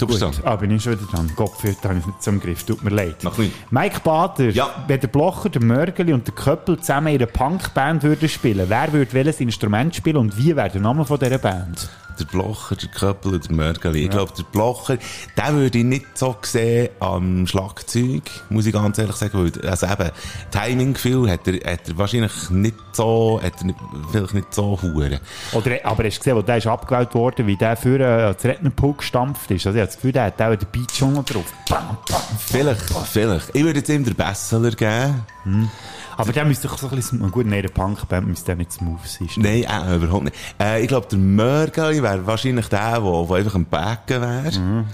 Du 0.00 0.06
bist 0.06 0.20
Gut, 0.22 0.36
dran. 0.38 0.42
ah, 0.44 0.56
bin 0.56 0.70
ich 0.70 0.82
schon 0.82 0.92
wieder 0.98 1.10
dran. 1.10 1.30
Gott, 1.36 1.52
heute 1.62 1.88
habe 1.88 1.98
ich 1.98 2.06
nicht 2.06 2.22
zum 2.22 2.40
Griff. 2.40 2.64
Tut 2.64 2.82
mir 2.82 2.90
leid. 2.90 3.22
Nicht. 3.22 3.52
Mike 3.70 4.00
Bader, 4.02 4.48
Ja. 4.50 4.70
wenn 4.86 4.98
der 4.98 5.08
Blocher, 5.08 5.50
der 5.50 5.62
Mörgeli 5.62 6.12
und 6.14 6.26
der 6.26 6.34
Köppel 6.34 6.78
zusammen 6.78 7.08
in 7.08 7.16
einer 7.16 7.26
Punkband 7.26 8.02
würden 8.02 8.28
spielen, 8.28 8.64
wer 8.68 8.92
würde 8.92 9.12
welches 9.12 9.40
Instrument 9.40 9.94
spielen 9.94 10.16
und 10.16 10.36
wie 10.38 10.56
wäre 10.56 10.70
der 10.70 10.80
Name 10.80 11.04
von 11.04 11.18
dieser 11.18 11.38
Band? 11.38 11.88
Der 12.20 12.26
Blocher, 12.26 12.76
der 12.76 12.88
Köppel 12.90 13.32
und 13.32 13.48
der 13.48 13.56
Mörgeli. 13.56 14.04
Ich 14.04 14.10
glaube, 14.10 14.32
der 14.36 14.42
Blocher, 14.42 14.98
den 15.38 15.56
würde 15.56 15.78
ich 15.78 15.84
nicht 15.84 16.18
so 16.18 16.36
sehen 16.42 16.90
am 17.00 17.46
Schlagzeug, 17.46 18.22
muss 18.50 18.66
ich 18.66 18.74
ganz 18.74 18.98
ehrlich 18.98 19.16
sagen. 19.16 19.38
Weil, 19.38 19.70
also 19.70 19.86
eben, 19.86 20.10
Timing-Gefühl 20.50 21.30
hat 21.30 21.48
er, 21.48 21.54
hat 21.72 21.88
er 21.88 21.96
wahrscheinlich 21.96 22.50
nicht 22.50 22.76
so, 22.92 23.40
hat 23.42 23.54
er 23.60 23.66
nicht, 23.66 23.78
vielleicht 24.10 24.34
nicht 24.34 24.52
so 24.52 24.78
hure. 24.82 25.18
Oder, 25.52 25.78
aber 25.84 26.04
hast 26.04 26.16
du 26.16 26.20
gesehen, 26.20 26.36
wo 26.36 26.42
der 26.42 26.58
ist 26.58 26.66
abgewählt 26.66 27.14
worden, 27.14 27.46
wie 27.46 27.56
der 27.56 27.76
für 27.76 27.98
äh, 27.98 28.04
als 28.24 28.44
Rednerpult 28.44 28.98
gestampft 28.98 29.50
ist? 29.50 29.66
Also 29.66 29.78
ich 29.78 29.80
habe 29.80 29.86
das 29.86 29.96
Gefühl, 29.96 30.12
der 30.12 30.24
hat 30.24 30.42
auch 30.42 30.54
den 30.54 30.68
Beat 30.70 30.92
schon 30.92 31.14
drauf. 31.14 31.52
Bam, 31.70 31.96
bam. 32.06 32.20
Vielleicht, 32.38 32.82
vielleicht. 33.10 33.56
Ich 33.56 33.64
würde 33.64 33.78
jetzt 33.78 33.88
ihm 33.88 34.04
den 34.04 34.14
Besseler 34.14 34.72
geben. 34.72 35.70
Aber 36.20 36.32
der 36.32 36.44
müsste 36.44 36.68
doch 36.68 36.78
so 36.78 36.88
ein 36.88 36.96
bisschen, 36.96 37.30
gut, 37.30 37.46
nein, 37.46 37.62
der 37.62 37.68
Punkband 37.70 38.26
müsste 38.26 38.54
nicht 38.56 38.72
smooth 38.72 39.06
sein. 39.06 39.28
Nein, 39.36 39.64
äh, 39.64 39.96
überhaupt 39.96 40.24
nicht. 40.24 40.36
Äh, 40.60 40.82
ich 40.82 40.88
glaube, 40.88 41.06
der 41.10 41.18
Mörgeli 41.18 42.02
wäre 42.02 42.26
wahrscheinlich 42.26 42.66
der, 42.68 43.00
der, 43.00 43.36
einfach 43.36 43.54
am 43.54 43.64
Backen 43.64 44.20
wäre. 44.20 44.84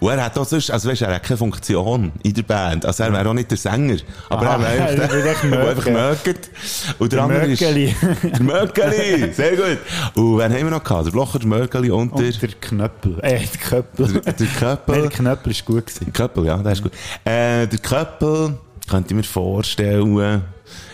Und 0.00 0.10
er 0.10 0.24
hat 0.24 0.38
auch 0.38 0.46
sonst, 0.46 0.70
also 0.70 0.88
weißt, 0.88 1.02
er 1.02 1.14
hat 1.14 1.22
keine 1.22 1.36
Funktion 1.36 2.10
in 2.22 2.32
der 2.32 2.42
Band. 2.42 2.86
Also 2.86 3.02
er 3.02 3.12
wäre 3.12 3.28
auch 3.28 3.34
nicht 3.34 3.50
der 3.50 3.58
Sänger. 3.58 3.98
Aber 4.30 4.46
Aha, 4.48 4.54
er 4.54 4.60
wäre 4.60 4.72
einfach 4.88 5.14
er 5.14 5.22
der, 5.22 5.50
der 5.50 5.68
einfach 5.68 5.86
mögt. 5.86 6.50
Und 6.98 7.12
der, 7.12 7.18
Der 7.18 7.24
andere 7.24 7.46
ist... 7.52 7.60
Der 7.60 8.42
Möckeli, 8.42 9.32
sehr 9.34 9.56
gut. 9.56 9.78
Und 10.14 10.38
wen 10.38 10.52
haben 10.52 10.64
wir 10.64 10.70
noch 10.70 10.82
gehabt? 10.82 11.06
Der 11.06 11.10
Blocher, 11.10 11.38
der 11.38 11.48
Möckeli 11.48 11.90
und 11.90 12.18
der... 12.18 12.26
Und 12.26 12.42
der 12.42 12.48
Knöppel. 12.48 13.18
Äh, 13.20 13.40
der 13.40 13.60
Köppel. 13.60 14.22
Der, 14.22 14.32
der 14.32 14.46
Köppel. 14.46 14.94
Nein, 14.94 15.02
der 15.02 15.10
Knöppel 15.10 15.52
ist 15.52 15.64
gut 15.66 15.86
gewesen. 15.86 16.04
Der 16.06 16.12
Köppel, 16.14 16.46
ja, 16.46 16.56
der 16.56 16.72
ist 16.72 16.82
gut. 16.82 16.92
Äh, 17.24 17.66
der 17.66 17.78
Köppel, 17.78 18.58
könnte 18.88 19.10
ich 19.10 19.16
mir 19.16 19.22
vorstellen, 19.22 20.42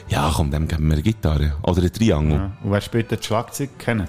ja, 0.09 0.31
komm, 0.35 0.51
dem 0.51 0.69
geben 0.69 0.87
wir 0.87 0.95
eine 0.95 1.03
Gitarre. 1.03 1.55
Oder 1.63 1.83
ein 1.83 1.93
Triangel. 1.93 2.39
Ja. 2.39 2.53
Und 2.63 2.73
wer 2.73 2.81
spielt 2.81 3.11
das 3.11 3.25
Schlagzeug 3.25 3.79
kennen? 3.79 4.09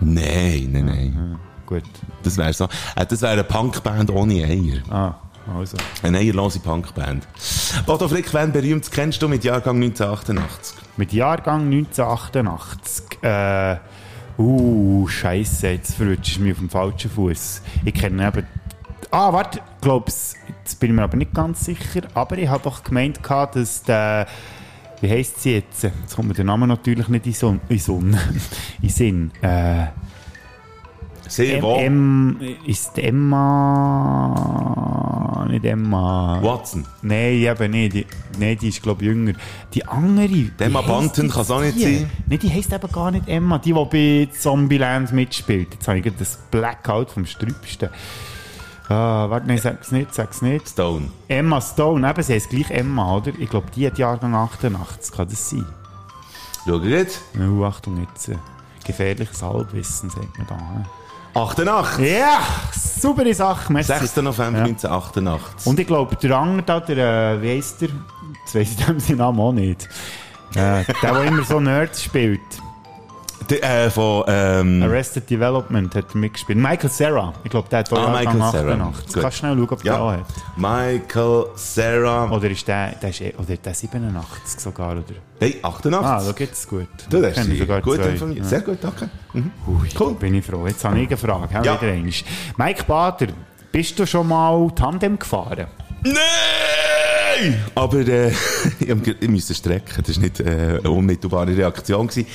Nein, 0.00 0.68
nein, 0.72 0.84
nein. 0.84 1.38
Gut. 1.66 1.84
Das 2.22 2.36
wäre 2.36 2.52
so, 2.52 2.64
äh, 2.94 3.06
das 3.06 3.22
wäre 3.22 3.32
eine 3.32 3.44
Punkband 3.44 4.10
ohne 4.10 4.44
Eier. 4.44 4.82
Ah, 4.90 5.14
also. 5.56 5.76
Eine 6.02 6.18
eierlose 6.18 6.60
Punkband. 6.60 7.26
Bodo 7.86 8.08
Frick, 8.08 8.32
wen 8.34 8.52
berühmt 8.52 8.90
kennst 8.90 9.22
du 9.22 9.28
mit 9.28 9.44
Jahrgang 9.44 9.76
1988? 9.76 10.76
Mit 10.96 11.12
Jahrgang 11.12 11.66
1988. 11.66 13.22
Äh, 13.22 13.76
uh, 14.38 15.06
Scheiße, 15.08 15.68
jetzt 15.68 15.94
verrutschst 15.94 16.38
du 16.38 16.42
mich 16.42 16.52
auf 16.52 16.58
dem 16.58 16.70
falschen 16.70 17.10
Fuß. 17.10 17.62
Ich 17.84 17.94
kenne 17.94 18.26
eben. 18.26 18.46
Ah, 19.10 19.32
warte, 19.32 19.60
glaub's, 19.80 20.34
jetzt 20.48 20.78
bin 20.80 20.90
ich 20.90 20.96
mir 20.96 21.04
aber 21.04 21.16
nicht 21.16 21.32
ganz 21.32 21.64
sicher. 21.64 22.02
Aber 22.14 22.36
ich 22.38 22.48
habe 22.48 22.62
doch 22.62 22.82
gemeint, 22.82 23.20
dass 23.28 23.82
der. 23.82 24.26
Wie 25.00 25.10
heisst 25.10 25.42
sie 25.42 25.54
jetzt? 25.54 25.82
Jetzt 25.82 26.14
kommt 26.16 26.28
mir 26.28 26.34
der 26.34 26.44
Name 26.44 26.66
natürlich 26.66 27.08
nicht 27.08 27.26
in 27.26 27.32
Sonn. 27.32 27.60
In, 27.68 27.78
Sonn, 27.78 28.16
in 28.82 28.88
Sinn. 28.88 29.30
Äh, 29.42 29.86
Sehr 31.28 31.58
M, 31.58 31.62
wohl. 31.62 31.78
M, 31.78 32.40
ist 32.66 32.98
Emma. 34.58 35.46
Nicht 35.50 35.64
Emma. 35.64 36.38
Watson. 36.42 36.84
Nein, 37.02 37.34
eben 37.34 37.70
nicht. 37.70 37.92
Die, 37.94 38.06
nein, 38.38 38.56
die 38.60 38.68
ist, 38.68 38.82
glaube 38.82 39.02
ich, 39.02 39.08
jünger. 39.08 39.34
Die 39.74 39.84
andere. 39.86 40.28
wie 40.30 40.50
Emma 40.58 40.80
Banten 40.80 41.26
die 41.26 41.32
kann's 41.32 41.50
auch 41.50 41.60
nicht 41.60 41.76
die? 41.76 41.82
sein. 41.98 42.10
Nein, 42.26 42.38
die 42.38 42.50
heisst 42.50 42.72
eben 42.72 42.90
gar 42.90 43.10
nicht 43.10 43.28
Emma. 43.28 43.58
Die, 43.58 43.72
die 43.72 43.84
bei 44.28 44.28
Zombieland 44.36 45.12
mitspielt. 45.12 45.74
Jetzt 45.74 45.86
habe 45.88 45.98
ich 45.98 46.04
gerade 46.04 46.16
das 46.18 46.38
Blackout 46.50 47.10
vom 47.10 47.26
Strübsten. 47.26 47.90
Ah, 48.88 49.28
warte, 49.28 49.46
nein, 49.48 49.58
sag's 49.58 49.90
nicht, 49.90 50.14
sag's 50.14 50.42
nicht. 50.42 50.68
Stone. 50.68 51.08
Emma 51.28 51.60
Stone, 51.60 52.08
eben, 52.08 52.22
sie 52.22 52.34
heisst 52.34 52.50
gleich 52.50 52.70
Emma, 52.70 53.16
oder? 53.16 53.32
Ich 53.38 53.50
glaube, 53.50 53.66
die 53.74 53.86
hat 53.86 53.98
Jahrgang 53.98 54.34
88. 54.34 55.12
Kann 55.14 55.28
das 55.28 55.50
sein? 55.50 55.66
Schau 56.64 56.76
jetzt. 56.78 57.20
Oh, 57.38 57.64
Achtung, 57.64 58.00
jetzt. 58.00 58.28
Äh, 58.28 58.36
gefährliches 58.84 59.42
Halbwissen, 59.42 60.10
sagt 60.10 60.38
man 60.38 60.46
da. 60.46 60.56
hä? 60.56 60.84
88. 61.38 62.06
Ja, 62.18 62.38
super 62.72 63.34
Sache, 63.34 63.72
merci. 63.72 63.92
6. 63.92 64.16
November 64.16 64.60
Ja. 64.60 64.64
1988. 64.64 65.66
Und 65.66 65.80
ich 65.80 65.86
glaube, 65.86 66.16
der 66.16 66.36
andere 66.36 66.62
da, 66.64 66.80
der, 66.80 67.32
äh, 67.34 67.42
wie 67.42 67.50
heisst 67.56 67.82
der? 67.82 67.88
Jetzt 67.88 68.54
weiss 68.54 68.70
ich 68.70 68.86
dem 68.86 69.00
seinen 69.00 69.18
Namen 69.18 69.40
auch 69.40 69.52
nicht. 69.52 69.88
Äh, 70.54 70.84
der, 70.84 70.84
der 71.02 71.24
immer 71.24 71.42
so 71.44 71.60
Nerds 71.60 72.04
spielt. 72.04 72.40
Der, 73.48 73.84
äh, 73.86 73.90
von, 73.90 74.24
ähm, 74.26 74.82
Arrested 74.82 75.30
Development 75.30 75.94
hat 75.94 76.14
mitgespielt. 76.14 76.58
Michael 76.58 76.90
Sarah. 76.90 77.32
Ich 77.44 77.50
glaube, 77.50 77.68
der 77.68 77.80
hat 77.80 77.92
auch 77.92 78.08
Ah, 78.08 78.10
Michael 78.10 78.38
Cera. 78.50 78.72
88. 78.72 79.06
Gut. 79.14 79.22
Kannst 79.22 79.36
du 79.36 79.38
schnell 79.40 79.54
schauen, 79.56 79.68
ob 79.70 79.82
der 79.82 79.92
Ja. 79.92 79.98
auch 80.00 80.10
hat. 80.12 80.26
Michael 80.56 81.44
Sarah. 81.54 82.30
Oder 82.30 82.50
ist 82.50 82.66
der, 82.66 82.90
der 83.00 83.10
ist, 83.10 83.20
eh- 83.20 83.34
oder 83.38 83.56
der 83.56 83.74
87 83.74 84.60
sogar, 84.60 84.92
oder? 84.92 85.02
Hey, 85.38 85.58
88. 85.62 86.06
Ah, 86.10 86.22
da 86.24 86.32
geht's 86.32 86.66
gut. 86.68 86.88
Du, 87.08 87.20
das 87.20 87.36
ist 87.38 87.58
sogar 87.58 87.80
gut 87.80 87.98
informiert. 87.98 88.38
Ja. 88.38 88.44
Sehr 88.44 88.60
gut, 88.62 88.78
danke. 88.80 89.08
Mhm. 89.32 89.50
Ui, 89.68 89.88
cool. 90.00 90.14
bin 90.14 90.34
ich 90.34 90.44
froh. 90.44 90.66
Jetzt 90.66 90.84
habe 90.84 90.98
ich 90.98 91.06
eine 91.08 91.16
Frage. 91.16 91.48
Ja. 91.54 91.80
Wieder 91.80 91.92
einmal. 91.92 92.12
Mike 92.56 92.84
Bader, 92.84 93.28
bist 93.70 93.98
du 93.98 94.06
schon 94.06 94.26
mal 94.28 94.70
Tandem 94.74 95.18
gefahren? 95.18 95.66
Nein! 96.02 97.62
Aber 97.74 97.98
äh, 97.98 98.32
ich 98.80 99.28
musste 99.28 99.54
strecken. 99.54 100.02
Das 100.06 100.16
war 100.16 100.22
nicht 100.22 100.40
äh, 100.40 100.78
eine 100.78 100.90
unmittelbare 100.90 101.54
Reaktion. 101.56 102.06
Gewesen. 102.08 102.26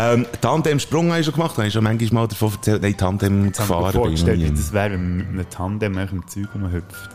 Ähm, 0.00 0.26
Tandem-Sprung 0.40 1.10
habe 1.10 1.20
ich 1.20 1.26
schon 1.26 1.34
gemacht. 1.34 1.56
Habe 1.58 1.66
ich 1.66 1.74
schon 1.74 1.84
manchmal 1.84 2.22
mal 2.22 2.28
davon 2.28 2.52
erzählt. 2.52 2.82
Nein, 2.82 2.96
Tandem 2.96 3.46
Jetzt 3.46 3.58
gefahren 3.58 3.84
bin 3.84 3.92
vorgestellt, 3.92 4.40
wie 4.40 4.50
das 4.50 4.72
wäre, 4.72 4.92
wenn 4.92 5.18
man 5.18 5.18
mit 5.18 5.28
einem 5.28 5.50
Tandem 5.50 5.98
im 5.98 6.26
Zeug 6.26 6.54
noch 6.54 6.72
hüpft. 6.72 7.10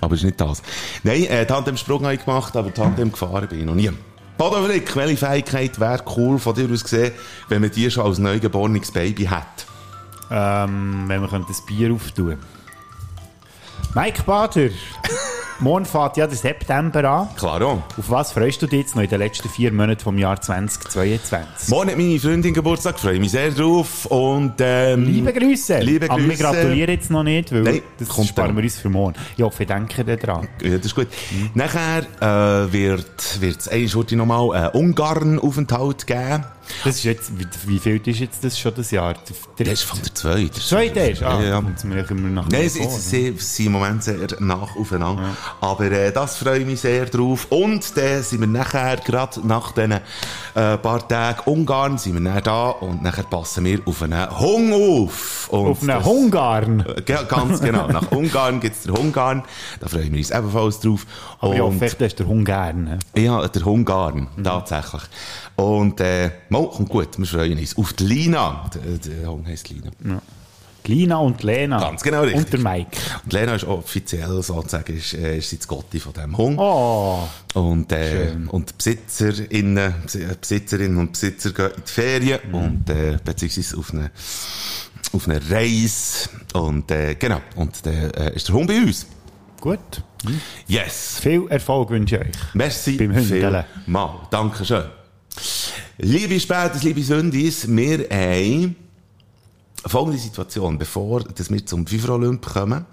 Aber 0.00 0.14
es 0.14 0.20
ist 0.20 0.26
nicht 0.26 0.40
das. 0.40 0.62
Nein, 1.02 1.24
äh, 1.24 1.46
Tandem-Sprung 1.46 2.02
habe 2.04 2.14
ich 2.14 2.24
gemacht, 2.24 2.54
aber 2.56 2.74
Tandem 2.74 3.10
gefahren 3.10 3.48
bin 3.48 3.60
ich 3.60 3.64
noch 3.64 3.74
nie. 3.74 3.90
Bodo 4.36 4.62
Frick, 4.64 4.94
welche 4.96 5.16
Fähigkeit 5.16 5.80
wäre 5.80 6.02
cool 6.16 6.38
von 6.38 6.54
dir 6.54 6.68
aus 6.70 6.82
gesehen, 6.82 7.12
wenn 7.48 7.62
man 7.62 7.70
die 7.70 7.90
schon 7.90 8.04
als 8.04 8.18
neugeborenes 8.18 8.90
Baby 8.90 9.24
hat? 9.24 9.66
Ähm, 10.30 11.04
wenn 11.06 11.22
wir 11.22 11.28
könnte 11.28 11.48
das 11.48 11.64
Bier 11.64 11.92
auftun. 11.92 12.36
Mike 13.94 14.22
Bader, 14.24 14.70
morgen 15.60 15.84
fährt 15.84 16.16
ja 16.16 16.26
der 16.26 16.36
September 16.36 17.04
an. 17.08 17.28
Klaro. 17.36 17.82
Auf 17.96 18.10
was 18.10 18.32
freust 18.32 18.60
du 18.60 18.66
dich 18.66 18.80
jetzt 18.80 18.96
noch 18.96 19.02
in 19.04 19.08
den 19.08 19.20
letzten 19.20 19.48
vier 19.48 19.72
Monaten 19.72 20.00
vom 20.00 20.18
Jahr 20.18 20.40
2022? 20.40 21.68
Morgen 21.68 21.90
hat 21.90 21.96
meine 21.96 22.18
Freundin 22.18 22.52
Geburtstag, 22.54 22.98
freue 22.98 23.20
mich 23.20 23.30
sehr 23.30 23.52
drauf. 23.52 24.06
Und, 24.06 24.54
ähm, 24.58 25.04
Liebe 25.04 25.32
Grüße! 25.32 25.78
Liebe 25.78 26.10
Aber 26.10 26.20
wir 26.20 26.28
Grüße. 26.30 26.42
gratulieren 26.42 26.90
jetzt 26.90 27.10
noch 27.10 27.22
nicht, 27.22 27.52
weil 27.52 27.62
Nein, 27.62 27.82
das 27.98 28.08
kommt 28.08 28.28
sparen 28.28 28.48
dann. 28.48 28.56
wir 28.56 28.64
uns 28.64 28.78
für 28.78 28.88
morgen. 28.90 29.14
Ich 29.36 29.42
hoffe, 29.44 29.62
ich 29.62 29.68
denke 29.68 30.04
da 30.04 30.16
dran. 30.16 30.48
Ja, 30.60 30.76
das 30.76 30.86
ist 30.86 30.94
gut. 30.96 31.06
Nachher 31.54 31.98
äh, 32.20 32.72
wird 32.72 33.06
es 33.40 33.68
eine 33.68 33.88
Schurte 33.88 34.16
nochmal 34.16 34.52
einen 34.56 34.68
Ungarn-Aufenthalt 34.70 36.06
geben. 36.06 36.44
Das 36.84 36.96
ist 36.96 37.04
jetzt, 37.04 37.38
wie, 37.38 37.46
wie 37.66 37.78
viel 37.78 38.00
ist 38.06 38.18
jetzt 38.20 38.44
das 38.44 38.58
schon 38.58 38.72
das 38.74 38.90
Jahr? 38.90 39.14
Der, 39.58 39.66
Das 39.66 39.74
ist 39.74 39.82
von 39.84 40.00
der 40.02 40.14
zweiten. 40.14 40.52
zweite 40.52 41.00
ist? 41.00 41.22
Ah, 41.22 41.40
Ja, 41.40 41.48
ja. 41.48 41.60
kommt's 41.60 41.84
mir 41.84 42.02
nach 42.02 42.48
Nein, 42.48 42.68
sie, 42.68 42.82
vor, 42.82 42.90
sie, 42.90 43.34
sind 43.38 43.66
im 43.66 43.72
Moment 43.72 44.02
sehr 44.02 44.16
nah 44.40 44.66
aufeinander. 44.78 45.36
Aber 45.60 45.84
äh, 45.90 46.12
das 46.12 46.36
freue 46.36 46.60
ich 46.60 46.66
mich 46.66 46.80
sehr 46.80 47.06
drauf. 47.06 47.46
Und 47.50 47.96
dann 47.96 48.22
sind 48.22 48.40
wir 48.40 48.46
nachher, 48.46 48.96
gerade 48.98 49.46
nach 49.46 49.72
diesen 49.72 49.92
äh, 49.92 49.98
paar 50.78 51.06
Tagen 51.06 51.40
Ungarn, 51.50 51.98
sind 51.98 52.14
wir 52.22 52.32
dann 52.32 52.42
da 52.42 52.70
und 52.70 53.02
nachher 53.02 53.24
passen 53.24 53.64
wir 53.64 53.80
auf 53.86 54.02
einen 54.02 54.38
Hung 54.38 54.72
auf. 55.04 55.48
Und 55.50 55.66
Auf 55.68 55.82
einen 55.82 56.04
Hungarn. 56.04 56.84
Äh, 56.86 57.02
Ganz 57.02 57.60
genau. 57.60 57.88
Nach 57.88 58.10
Ungarn 58.10 58.60
gibt's 58.60 58.82
den 58.82 58.94
Hungarn. 58.96 59.42
Da 59.80 59.88
freuen 59.88 60.10
wir 60.12 60.18
uns 60.18 60.30
ebenfalls 60.30 60.80
drauf. 60.80 61.06
Aber 61.40 61.54
ja, 61.54 61.62
Und- 61.64 61.78
vielleicht 61.78 62.00
hast 62.02 62.16
du 62.20 62.24
den 62.24 62.28
Hungarn. 62.30 62.84
ne? 62.84 62.98
ja, 63.22 63.46
der 63.46 63.64
Hungarn, 63.64 64.28
tatsächlich. 64.42 65.02
Und, 65.56 66.00
äh, 66.00 66.30
mal, 66.62 66.68
kommt 66.70 66.88
gut, 66.88 67.18
wir 67.18 67.26
freuen 67.26 67.58
uns. 67.58 67.76
Auf 67.76 67.92
die 67.92 68.04
Lina. 68.04 68.70
Der, 68.74 69.28
Hung 69.28 69.46
heisst 69.46 69.68
Lina. 69.70 69.90
Lina 70.86 71.16
und 71.16 71.42
Lena. 71.42 71.80
Ganz 71.80 72.02
genau 72.02 72.22
richtig. 72.22 72.44
Und 72.44 72.52
der 72.52 72.60
Mike. 72.60 72.98
Und 73.24 73.32
Lena 73.32 73.54
ist 73.54 73.64
offiziell 73.64 74.42
sozusagen, 74.42 74.94
ist, 74.96 75.14
äh, 75.14 75.38
ist 75.38 75.48
sie 75.48 75.56
das 75.56 75.66
Gotti 75.66 75.98
von 75.98 76.12
diesem 76.12 76.36
Hung. 76.36 76.58
Oh, 76.58 77.26
Und, 77.54 77.90
äh, 77.90 78.32
und 78.48 78.68
die 78.68 78.74
Besitzerinnen, 78.76 79.94
Besi- 80.06 80.34
Besitzerinnen 80.38 80.98
und 80.98 81.12
Besitzer 81.12 81.52
gehen 81.52 81.70
in 81.76 81.82
die 81.86 81.90
Ferien 81.90 82.40
und, 82.52 82.90
äh, 82.90 83.16
beziehungsweise 83.24 83.78
auf 83.78 83.94
eine, 83.94 84.10
auf 85.14 85.26
eine 85.26 85.40
Reise. 85.50 86.28
Und, 86.52 86.90
äh, 86.90 87.14
genau. 87.14 87.40
Und, 87.56 87.86
dann 87.86 88.10
äh, 88.10 88.34
ist 88.36 88.48
der 88.48 88.54
Hund 88.54 88.66
bei 88.66 88.76
uns. 88.76 89.06
gut. 89.60 89.78
Yes. 90.66 91.18
Viel 91.20 91.46
Erfolg 91.48 91.90
wünsche 91.90 92.16
ich 92.16 92.20
euch. 92.22 92.54
Merci 92.54 92.96
Beim 92.98 93.14
Hündeln. 93.14 93.64
Mal. 93.86 94.20
Dankeschön. 94.30 94.84
Liebe 95.98 96.40
Spätes, 96.40 96.82
liebe 96.82 97.00
Sündis, 97.04 97.68
wir 97.68 98.08
haben 98.10 98.74
folgende 99.86 100.18
Situation, 100.18 100.78
bevor 100.78 101.20
dass 101.20 101.50
wir 101.50 101.64
zum 101.66 101.86
FIFA 101.86 102.12
Olymp 102.14 102.46
kommen, 102.46 102.84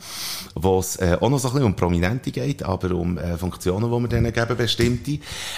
wo 0.55 0.79
es 0.79 0.97
äh, 0.97 1.17
auch 1.19 1.29
noch 1.29 1.39
so 1.39 1.47
ein 1.49 1.53
bisschen 1.53 1.67
um 1.67 1.75
Prominente 1.75 2.31
geht, 2.31 2.63
aber 2.63 2.91
um 2.95 3.17
äh, 3.17 3.37
Funktionen, 3.37 3.89
die 3.91 3.99
wir 3.99 4.07
denen 4.07 4.33
geben, 4.33 4.57
bestimmte, 4.57 5.11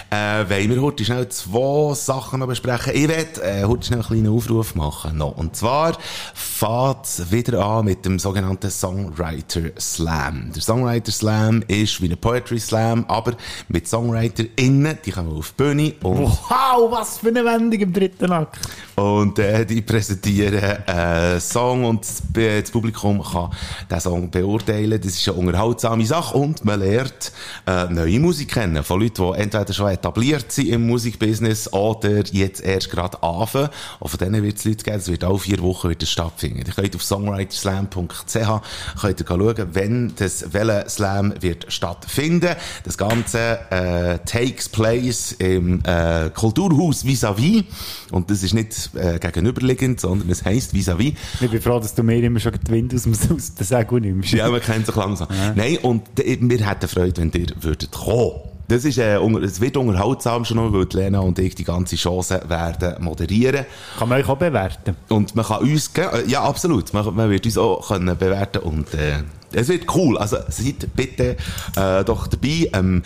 äh, 0.10 0.50
wollen 0.50 0.70
wir 0.70 0.82
heute 0.82 1.04
schnell 1.06 1.28
zwei 1.30 1.94
Sachen 1.96 2.40
noch 2.40 2.48
besprechen. 2.48 2.94
Ich 2.96 3.08
werde 3.08 3.42
äh, 3.44 3.64
heute 3.66 3.88
schnell 3.88 4.00
einen 4.00 4.08
kleinen 4.08 4.28
Aufruf 4.30 4.76
machen. 4.76 5.18
Noch. 5.18 5.38
Und 5.38 5.56
zwar 5.56 5.98
fängt 6.34 7.04
es 7.06 7.32
wieder 7.32 7.66
an 7.66 7.86
mit 7.86 8.06
dem 8.06 8.20
sogenannten 8.20 8.70
Songwriter 8.70 9.62
Slam. 9.80 10.52
Der 10.54 10.62
Songwriter 10.62 11.12
Slam 11.12 11.64
ist 11.68 12.02
wie 12.02 12.10
ein 12.10 12.18
Poetry 12.18 12.60
Slam, 12.60 13.06
aber 13.08 13.34
mit 13.70 13.88
SongwriterInnen, 13.88 14.98
die 15.06 15.12
kommen 15.12 15.36
auf 15.38 15.54
die 15.58 15.64
Bühne 15.64 15.94
und 16.04 16.24
Wow, 16.24 16.92
was 16.92 17.18
für 17.18 17.30
eine 17.30 17.44
Wendung 17.44 17.80
im 17.80 17.94
dritten 17.94 18.32
Akt. 18.32 18.60
und 18.96 19.40
äh, 19.40 19.66
die 19.66 19.82
präsentieren 19.82 20.54
äh, 20.88 21.23
Song 21.40 21.86
und 21.86 22.06
das, 22.34 22.72
Publikum 22.72 23.24
kann 23.24 23.52
den 23.90 24.00
Song 24.00 24.30
beurteilen. 24.30 25.00
Das 25.02 25.14
ist 25.14 25.28
eine 25.28 25.38
unterhaltsame 25.38 26.06
Sache 26.06 26.38
und 26.38 26.64
man 26.66 26.80
lernt 26.80 27.32
äh, 27.68 27.86
neue 27.86 28.20
Musik 28.20 28.54
kennen 28.54 28.84
von 28.84 29.02
Leuten, 29.02 29.32
die 29.32 29.40
entweder 29.40 29.74
schon 29.74 29.90
etabliert 29.90 30.52
sind 30.52 30.70
im 30.70 30.88
Musikbusiness 30.88 31.72
oder 31.74 32.24
jetzt 32.32 32.64
erst 32.64 32.90
gerade 32.90 33.22
anfangen. 33.22 33.70
Und 34.00 34.10
von 34.10 34.20
denen 34.20 34.44
wird 34.44 34.58
es 34.58 34.66
Leute 34.66 34.84
geben, 34.84 34.98
es 34.98 35.08
wird 35.08 35.24
alle 35.24 35.40
vier 35.40 35.60
Wochen 35.62 35.90
wird 35.90 36.04
stattfinden. 36.08 36.64
Ihr 36.66 36.74
könnt 36.74 36.96
auf 36.96 37.04
songwriterslam.ch 37.04 38.34
schauen, 38.34 39.68
wenn 39.74 40.14
das 40.16 40.54
welcher 40.54 40.90
Slam 40.90 41.34
wird 41.42 41.72
stattfinden. 41.72 42.56
Das 42.84 42.98
Ganze 42.98 43.60
äh, 43.70 44.20
takes 44.26 44.70
place 44.70 45.34
im 45.34 45.82
äh, 45.86 46.30
Kulturhaus 46.34 47.04
vis-à-vis 47.06 47.66
und 48.12 48.30
das 48.30 48.44
ist 48.44 48.54
nicht 48.54 48.92
äh, 48.96 49.20
gegenüberliegend, 49.20 50.00
sondern 50.00 50.30
es 50.30 50.46
heisst 50.46 50.74
vis-à-vis. 50.74 51.13
Ich 51.42 51.50
bin 51.52 51.62
froh, 51.62 51.80
dass 51.80 51.94
du 51.96 52.04
mir 52.04 52.22
immer 52.24 52.40
schon 52.40 52.54
die 52.68 52.72
Wind 52.72 52.94
aus 52.94 53.04
dem 53.04 53.14
aus 53.36 53.52
Segel 53.58 54.02
nimmst. 54.02 54.32
Ja, 54.34 54.50
man 54.50 54.62
kennt 54.62 54.86
sich 54.86 54.96
langsam. 54.96 55.28
Nein, 55.56 55.78
und 55.82 56.04
wir 56.16 56.66
hätten 56.66 56.88
Freude, 56.88 57.22
wenn 57.22 57.32
ihr 57.32 57.48
würdet 57.62 57.92
kommen. 57.92 58.32
Das 58.70 58.86
ist, 58.86 58.98
äh, 58.98 59.18
unter- 59.18 59.42
es 59.44 59.60
wird 59.60 59.76
unterhaltsam 59.76 60.46
schon 60.46 60.56
noch, 60.58 60.72
weil 60.72 60.88
Lena 60.94 61.20
und 61.20 61.38
ich 61.38 61.54
die 61.54 61.66
ganze 61.66 61.98
Chance 61.98 62.42
werden 62.48 63.04
moderieren. 63.04 63.66
Kann 64.00 64.08
man 64.08 64.22
euch 64.22 64.30
auch 64.30 64.38
bewerten. 64.38 64.96
Und 65.10 65.36
man 65.36 65.46
kann 65.46 65.62
uns, 65.64 65.92
äh, 65.98 66.24
ja, 66.28 66.42
absolut, 66.44 66.94
man, 66.94 67.14
man 67.14 67.30
wird 67.30 67.46
uns 67.46 67.58
auch 67.58 67.86
können 67.90 68.18
bewerten 68.18 68.60
und, 68.60 68.94
äh, 68.94 69.16
es 69.56 69.68
wird 69.68 69.94
cool. 69.96 70.18
Also, 70.18 70.38
seid 70.50 70.96
bitte, 70.96 71.38
äh, 71.76 72.04
doch 72.04 72.28
dabei, 72.28 72.70
ähm, 72.74 73.04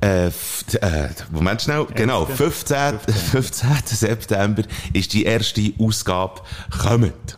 äh, 0.00 0.26
äh, 0.26 0.30
Moment 1.30 1.62
schnell, 1.62 1.86
genau, 1.94 2.26
15. 2.26 2.98
15. 3.32 3.68
September 3.84 4.62
ist 4.92 5.12
die 5.12 5.24
erste 5.24 5.72
Ausgabe 5.78 6.40
kommt. 6.82 7.36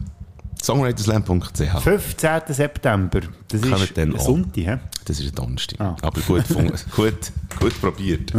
Songwriterslam.ch 0.62 1.80
15. 1.82 2.40
September. 2.48 3.20
Das 3.48 3.61
Kommt 3.61 3.82
ist 3.82 3.98
ein. 3.98 4.18
Sonntag? 4.18 4.80
Das 5.04 5.20
ist 5.20 5.28
ein 5.28 5.34
Donnerstag. 5.34 5.80
Ah. 5.80 5.96
Aber 6.02 6.20
gut, 6.22 6.44
gut, 6.96 7.32
gut 7.61 7.80
probiert. 7.80 8.32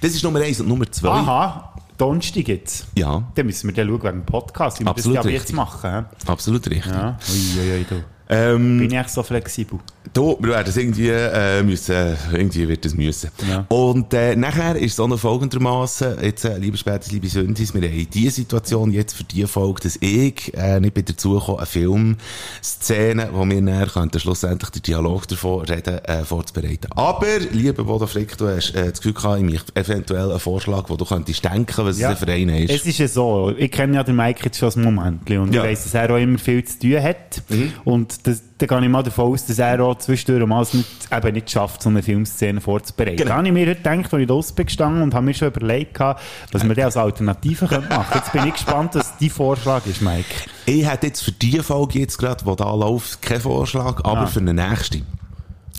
Das 0.00 0.12
ist 0.12 0.22
Nummer 0.22 0.40
eins 0.40 0.60
und 0.60 0.68
Nummer 0.68 0.90
zwei. 0.92 1.08
Aha, 1.08 1.74
Donnerstag 1.98 2.46
jetzt. 2.46 2.86
Ja, 2.96 3.24
Dann 3.34 3.46
müssen 3.46 3.68
wir 3.68 3.74
dann 3.74 3.88
schauen 3.88 4.02
wegen 4.02 4.18
dem 4.20 4.26
Podcast, 4.26 4.78
wie 4.78 4.84
wir 4.84 4.90
Absolut 4.90 5.18
das 5.18 5.24
ja 5.24 5.30
jetzt 5.32 5.52
machen. 5.52 6.04
absolut 6.26 6.70
richtig. 6.70 6.92
Ja, 6.92 7.18
ui, 7.32 7.60
ui, 7.60 7.86
ui. 7.90 8.04
Ähm, 8.28 8.78
Bin 8.78 8.90
ich 8.90 8.96
echt 8.96 9.10
so 9.10 9.22
flexibel? 9.22 9.78
Du, 10.12 10.36
wir 10.40 10.50
werden 10.50 10.68
es 10.68 10.76
irgendwie, 10.76 11.08
äh, 11.08 11.62
müssen, 11.62 12.16
irgendwie 12.32 12.66
wird 12.68 12.86
es 12.86 12.94
müssen. 12.94 13.30
Ja. 13.48 13.66
Und, 13.68 14.14
äh, 14.14 14.34
nachher 14.36 14.76
ist 14.76 14.92
es 14.94 15.00
auch 15.00 15.08
noch 15.08 15.18
folgendermaßen, 15.18 16.22
jetzt, 16.22 16.44
äh, 16.44 16.56
liebe 16.58 16.76
Spätes, 16.76 17.10
liebe 17.12 17.28
Sündis, 17.28 17.74
wir 17.74 17.82
haben 17.82 18.10
die 18.10 18.30
Situation 18.30 18.92
jetzt 18.92 19.14
für 19.14 19.24
die 19.24 19.44
Folge, 19.46 19.82
dass 19.82 19.96
ich, 20.00 20.52
äh, 20.56 20.80
nicht 20.80 20.94
bin 20.94 21.04
dazu 21.04 21.34
gekommen, 21.34 21.58
eine 21.58 21.66
Filmszene, 21.66 23.28
wo 23.32 23.44
wir 23.44 23.60
nachher 23.60 23.86
könnten 23.88 24.18
schlussendlich 24.20 24.70
den 24.70 24.82
Dialog 24.82 25.28
davon 25.28 25.64
reden, 25.64 25.98
äh, 26.04 26.24
vorzubereiten. 26.24 26.88
Aber, 26.94 27.38
lieber 27.52 27.84
Bodo 27.84 28.06
Frick, 28.06 28.36
du 28.38 28.48
hast, 28.48 28.74
äh, 28.74 28.90
das 28.90 29.00
Gefühl 29.00 29.14
gehabt, 29.14 29.42
ich 29.42 29.60
eventuell 29.74 30.30
einen 30.30 30.40
Vorschlag, 30.40 30.88
wo 30.88 30.96
du 30.96 31.04
könntest 31.04 31.44
denken, 31.44 31.84
was 31.84 31.98
es 31.98 32.18
für 32.18 32.28
einen 32.28 32.48
ist. 32.50 32.70
Es 32.70 32.86
ist 32.86 32.98
ja 32.98 33.08
so, 33.08 33.52
ich 33.56 33.70
kenne 33.70 33.96
ja 33.96 34.02
den 34.04 34.16
Mike 34.16 34.40
jetzt 34.44 34.58
schon 34.58 34.70
ein 34.76 34.82
Moment 34.82 35.28
und 35.30 35.30
Ja. 35.30 35.40
Mhm. 35.42 35.52
ich 35.52 35.62
weiss, 35.62 35.84
dass 35.84 35.94
er 35.94 36.10
auch 36.10 36.18
immer 36.18 36.38
viel 36.38 36.64
zu 36.64 36.78
tun 36.78 37.02
hat. 37.02 37.42
Und 37.84 38.15
das, 38.22 38.42
da 38.58 38.66
gehe 38.66 38.80
ich 38.82 38.88
mal 38.88 39.02
davon 39.02 39.32
aus, 39.32 39.46
dass 39.46 39.58
er 39.58 39.80
auch 39.80 39.96
zwischendurch 39.98 40.46
mal 40.46 40.62
es 40.62 40.74
nicht, 40.74 40.86
eben 41.12 41.32
nicht 41.34 41.50
schafft, 41.50 41.82
so 41.82 41.88
eine 41.88 42.02
Filmszene 42.02 42.60
vorzubereiten. 42.60 43.16
Genau. 43.16 43.30
Da 43.30 43.36
habe 43.36 43.46
ich 43.46 43.52
mir 43.52 43.66
heute 43.66 43.76
gedacht, 43.76 44.12
als 44.12 44.20
ich 44.22 44.26
draussen 44.28 44.54
bin 44.54 44.66
gestanden 44.66 45.02
und 45.02 45.14
habe 45.14 45.24
mir 45.26 45.34
schon 45.34 45.48
überlegt, 45.48 45.94
gehabt, 45.94 46.22
was 46.52 46.66
wir 46.66 46.74
dann 46.74 46.84
als 46.86 46.96
Alternative 46.96 47.64
machen 47.64 47.88
könnten. 47.88 48.14
Jetzt 48.14 48.32
bin 48.32 48.46
ich 48.46 48.52
gespannt, 48.54 48.94
was 48.94 49.16
dein 49.18 49.30
Vorschlag 49.30 49.86
ist, 49.86 50.02
Mike. 50.02 50.24
Ich 50.66 50.86
hätte 50.88 51.06
jetzt 51.08 51.22
für 51.22 51.32
die 51.32 51.58
Folge 51.60 51.98
jetzt 52.00 52.18
gerade, 52.18 52.44
die 52.44 52.56
da 52.56 52.74
läuft, 52.74 53.22
keinen 53.22 53.40
Vorschlag, 53.40 53.98
aber 54.04 54.20
Ah. 54.22 54.26
für 54.26 54.40
eine 54.40 54.54
nächste. 54.54 55.02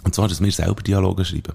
Und 0.03 0.15
zwar, 0.15 0.27
dass 0.27 0.41
wir 0.41 0.51
selber 0.51 0.81
Dialoge 0.81 1.25
schreiben. 1.25 1.53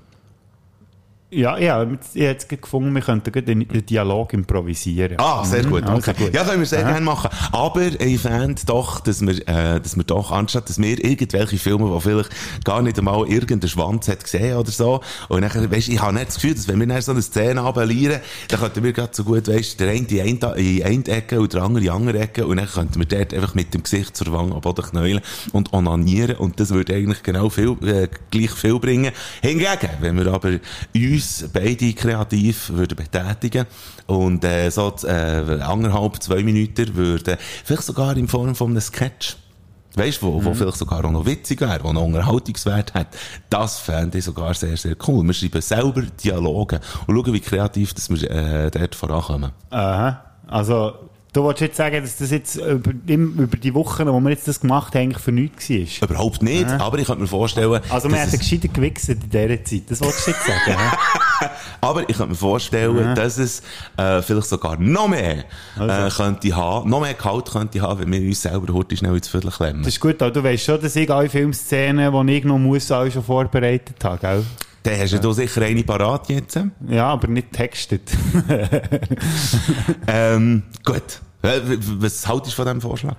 Ja, 1.35 1.57
ja, 1.57 1.87
jetzt 2.13 2.47
gefunden, 2.51 2.95
wir 2.95 3.01
könnten 3.01 3.33
den, 3.33 3.67
den 3.67 3.87
Dialog 3.87 4.35
improvisieren. 4.35 5.17
Ah, 5.19 5.43
sehr 5.47 5.65
Mhm, 5.65 5.71
gut. 5.71 5.83
also 5.85 6.11
Okay. 6.11 6.25
gut. 6.27 6.35
Ja, 6.35 6.45
können 6.45 6.59
wir 6.61 6.67
sehr 6.67 6.83
gerne 6.85 7.01
machen. 7.01 7.31
Aber 7.53 7.81
ich 7.99 8.21
fände 8.21 8.61
doch, 8.67 9.01
dass 9.01 9.23
wir, 9.23 9.39
äh, 9.49 9.81
dass 9.81 9.97
wir 9.97 10.05
doch, 10.05 10.31
anstatt 10.31 10.69
dass 10.69 10.77
wir 10.79 11.03
irgendwelche 11.03 11.57
Filme, 11.57 11.91
die 11.91 12.01
vielleicht 12.03 12.29
gar 12.65 12.83
nicht 12.83 12.99
einmal 12.99 13.27
irgendeinen 13.27 13.71
Schwanz 13.71 14.09
hat 14.09 14.23
gesehen 14.25 14.59
oder 14.59 14.71
so, 14.71 15.01
und 15.31 15.41
nachher, 15.41 15.71
weisst, 15.71 15.89
ich 15.89 16.03
habe 16.03 16.13
nicht 16.13 16.27
das 16.29 16.35
Gefühl, 16.35 16.55
dass 16.55 16.69
wenn 16.69 16.79
wir 16.81 16.87
dann 16.87 17.01
so 17.01 17.13
eine 17.13 17.23
Szene 17.23 17.63
abelieren, 17.63 18.21
dann 18.49 18.61
könnten 18.61 18.85
wir 18.85 18.93
gerade 18.93 19.13
so 19.15 19.25
gut, 19.25 19.49
weisst, 19.49 19.81
der 19.81 19.89
eine 19.89 20.01
in 20.01 20.07
die 20.09 20.21
eine, 20.21 20.55
in 20.57 20.83
eine 20.85 21.07
Ecke 21.07 21.41
und 21.41 21.55
der 21.55 21.63
andere 21.63 21.79
in 21.79 21.85
die 21.85 21.91
andere 21.91 22.19
Ecke, 22.19 22.47
und 22.47 22.59
dann 22.59 22.69
könnten 22.69 22.99
wir 22.99 23.07
dort 23.07 23.33
einfach 23.33 23.55
mit 23.55 23.73
dem 23.73 23.83
Gesicht 23.85 24.15
zur 24.19 24.31
Wange 24.35 24.55
am 24.55 24.61
Boden 24.61 24.83
knäulen 24.85 25.23
und 25.53 25.73
onanieren, 25.73 26.37
und 26.37 26.61
das 26.61 26.69
würde 26.75 26.95
eigentlich 26.95 27.23
genau 27.23 27.49
viel, 27.49 27.71
äh, 27.87 28.09
gleich 28.31 28.51
viel 28.51 28.79
bringen. 28.79 29.13
Hingegen, 29.41 29.89
wenn 30.01 30.19
wir 30.19 30.27
aber 30.31 30.51
uns 30.95 31.22
beide 31.53 31.93
kreativ 31.93 32.71
würden 32.71 32.97
betätigen 32.97 33.67
und 34.07 34.45
äh, 34.45 34.71
so 34.71 34.95
äh, 35.05 35.61
anderthalb, 35.61 36.23
zwei 36.23 36.43
Minuten 36.43 36.95
würden, 36.95 37.37
vielleicht 37.65 37.85
sogar 37.85 38.17
in 38.17 38.29
Form 38.29 38.55
von 38.55 38.71
einem 38.71 38.81
Sketch, 38.81 39.37
Weißt 39.95 40.23
du, 40.23 40.27
wo, 40.27 40.43
wo 40.43 40.55
vielleicht 40.55 40.79
sogar 40.79 41.05
auch 41.05 41.11
noch 41.11 41.27
witzig 41.27 41.61
wäre, 41.61 41.85
wo 41.85 41.93
noch 41.93 42.03
Unterhaltungswert 42.03 42.95
hat. 42.95 43.09
Das 43.51 43.79
fände 43.79 44.19
ich 44.19 44.25
sogar 44.25 44.55
sehr, 44.55 44.77
sehr 44.77 44.97
cool. 45.07 45.23
Wir 45.27 45.35
schreiben 45.35 45.61
selber 45.61 46.03
Dialoge 46.03 46.81
und 47.07 47.15
schauen, 47.15 47.35
wie 47.35 47.41
kreativ 47.41 47.93
dass 47.93 48.09
wir 48.09 48.31
äh, 48.31 48.71
dort 48.71 48.95
vorankommen. 48.95 49.53
Aha. 49.69 50.25
Also, 50.47 50.95
du 51.33 51.43
wolltest 51.43 51.61
jetzt 51.63 51.77
sagen, 51.77 52.03
dass 52.03 52.17
das 52.17 52.31
jetzt 52.31 52.57
über, 52.57 52.93
im- 53.07 53.39
über 53.39 53.57
die 53.57 53.73
Wochen, 53.75 54.07
wo 54.07 54.21
wir 54.21 54.31
jetzt 54.31 54.47
das 54.49 54.61
gemacht 54.61 54.95
haben, 54.95 55.03
eigentlich 55.03 55.23
für 55.23 55.33
nichts 55.33 55.71
war? 55.71 56.09
Überhaupt 56.11 56.43
nicht, 56.43 56.69
aber 56.69 56.99
ich 56.99 57.07
könnte 57.07 57.23
mir 57.23 57.27
vorstellen, 57.29 57.81
Also, 57.89 58.09
wir 58.11 58.17
hätten 58.19 58.35
es, 58.35 58.39
gescheiter 58.41 58.69
gewichst 58.69 59.09
in 59.09 59.21
dieser 59.21 59.65
Zeit. 59.65 59.83
Das 59.89 60.01
wolltest 60.01 60.27
du 60.27 60.31
jetzt 60.33 60.47
sagen, 60.47 60.79
hä? 60.79 61.47
aber 61.81 62.01
ich 62.09 62.17
könnte 62.17 62.31
mir 62.31 62.35
vorstellen, 62.37 63.15
dass 63.15 63.39
es 63.39 63.63
äh, 63.97 64.21
vielleicht 64.23 64.47
sogar 64.49 64.77
noch 64.79 65.09
mehr 65.09 65.45
äh, 65.81 66.11
könnte 66.11 66.55
haben, 66.55 66.89
noch 66.91 67.01
mehr 67.01 67.15
Gehalt 67.15 67.51
könnte 67.51 67.81
haben, 67.81 68.01
wenn 68.01 68.13
wir 68.13 68.29
uns 68.29 68.43
selber 68.43 68.73
heute 68.75 68.97
schnell 68.97 69.17
ins 69.17 69.29
Viertel 69.29 69.51
klemmen. 69.51 69.83
Das 69.83 69.95
ist 69.95 70.01
gut, 70.01 70.21
aber 70.23 70.31
du 70.31 70.43
weißt 70.45 70.65
schon, 70.65 70.81
dass 70.81 70.95
ich 70.97 71.11
alle 71.11 71.29
Filmszenen, 71.29 72.27
die 72.27 72.33
ich 72.37 72.45
noch 72.45 72.59
muss, 72.59 72.91
alle 72.91 73.11
schon 73.11 73.25
vorbereitet 73.25 73.97
habe, 74.05 74.19
gell? 74.19 74.45
Dann 74.83 74.99
hast 74.99 75.13
du 75.13 75.19
da 75.21 75.33
sicher 75.33 75.63
eine 75.63 75.85
parat 75.85 76.29
jetzt. 76.29 76.59
Ja, 76.89 77.07
aber 77.09 77.29
nicht 77.29 77.53
textet. 77.53 78.11
Ähm, 80.07 80.63
gut. 80.85 81.21
Äh, 81.43 81.61
Was 81.99 82.27
haltest 82.27 82.53
du 82.53 82.57
von 82.57 82.65
diesem 82.67 82.81
Vorschlag? 82.81 83.17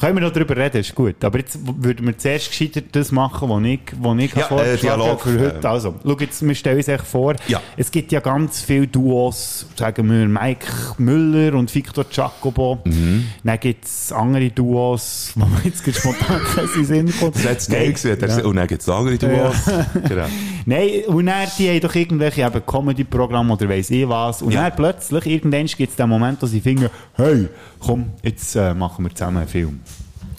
Können 0.00 0.16
wir 0.16 0.20
noch 0.22 0.32
darüber 0.32 0.56
reden, 0.56 0.78
ist 0.80 0.94
gut. 0.94 1.22
Aber 1.24 1.38
jetzt 1.38 1.58
würden 1.64 2.06
wir 2.06 2.16
zuerst 2.16 2.50
gescheiter 2.50 2.80
das 2.92 3.10
machen, 3.10 3.48
was 3.48 3.62
ich, 3.64 3.80
was 4.00 4.18
ich 4.18 4.34
Ja, 4.34 4.42
vorgeschlagen 4.44 4.76
äh, 4.76 4.80
Dialog, 4.80 5.08
habe 5.24 5.30
für 5.30 5.40
heute. 5.40 5.60
äh, 5.66 5.70
Also, 5.70 5.94
schau 6.04 6.16
jetzt, 6.20 6.46
wir 6.46 6.54
stellen 6.54 6.76
uns 6.76 6.88
echt 6.88 7.04
vor, 7.04 7.34
Ja. 7.48 7.60
es 7.76 7.90
gibt 7.90 8.12
ja 8.12 8.20
ganz 8.20 8.60
viele 8.62 8.86
Duos, 8.86 9.66
sagen 9.76 10.08
wir 10.10 10.28
Mike 10.28 10.66
Müller 10.98 11.54
und 11.58 11.74
Victor 11.74 12.04
Giacobo. 12.04 12.78
Mhm. 12.84 13.26
Dann 13.42 13.58
gibt 13.60 13.84
es 13.84 14.12
andere 14.12 14.50
Duos, 14.50 15.32
wo 15.34 15.46
man 15.46 15.60
jetzt 15.64 15.82
spontan 15.98 16.40
keinen 16.54 16.84
Sinn 16.84 17.12
kommt. 17.18 17.34
Das 17.36 17.44
hat 17.46 17.58
es 17.58 17.68
geil 17.68 17.92
gesehen. 17.92 18.18
Ja. 18.20 18.44
Und 18.44 18.56
dann 18.56 18.66
gibt 18.68 18.82
es 18.82 18.88
andere 18.88 19.18
Duos. 19.18 19.56
genau. 20.08 20.26
Nein, 20.66 20.90
und 21.08 21.26
dann, 21.26 21.48
die 21.58 21.68
haben 21.70 21.80
doch 21.80 21.94
irgendwelche 21.94 22.42
eben 22.42 22.64
Comedy-Programme 22.66 23.52
oder 23.52 23.68
weiss 23.68 23.90
ich 23.90 24.08
was. 24.08 24.42
Und 24.42 24.52
Ja. 24.52 24.68
dann 24.68 24.76
plötzlich, 24.76 25.26
irgendwann 25.26 25.66
gibt 25.66 25.90
es 25.90 25.96
den 25.96 26.08
Moment, 26.08 26.40
wo 26.42 26.46
sie 26.46 26.60
finden, 26.60 26.88
hey, 27.14 27.48
komm, 27.80 28.12
jetzt 28.22 28.54
äh, 28.54 28.74
machen 28.74 29.04
wir 29.04 29.14
zusammen 29.14 29.38
einen 29.38 29.48
Film. 29.48 29.80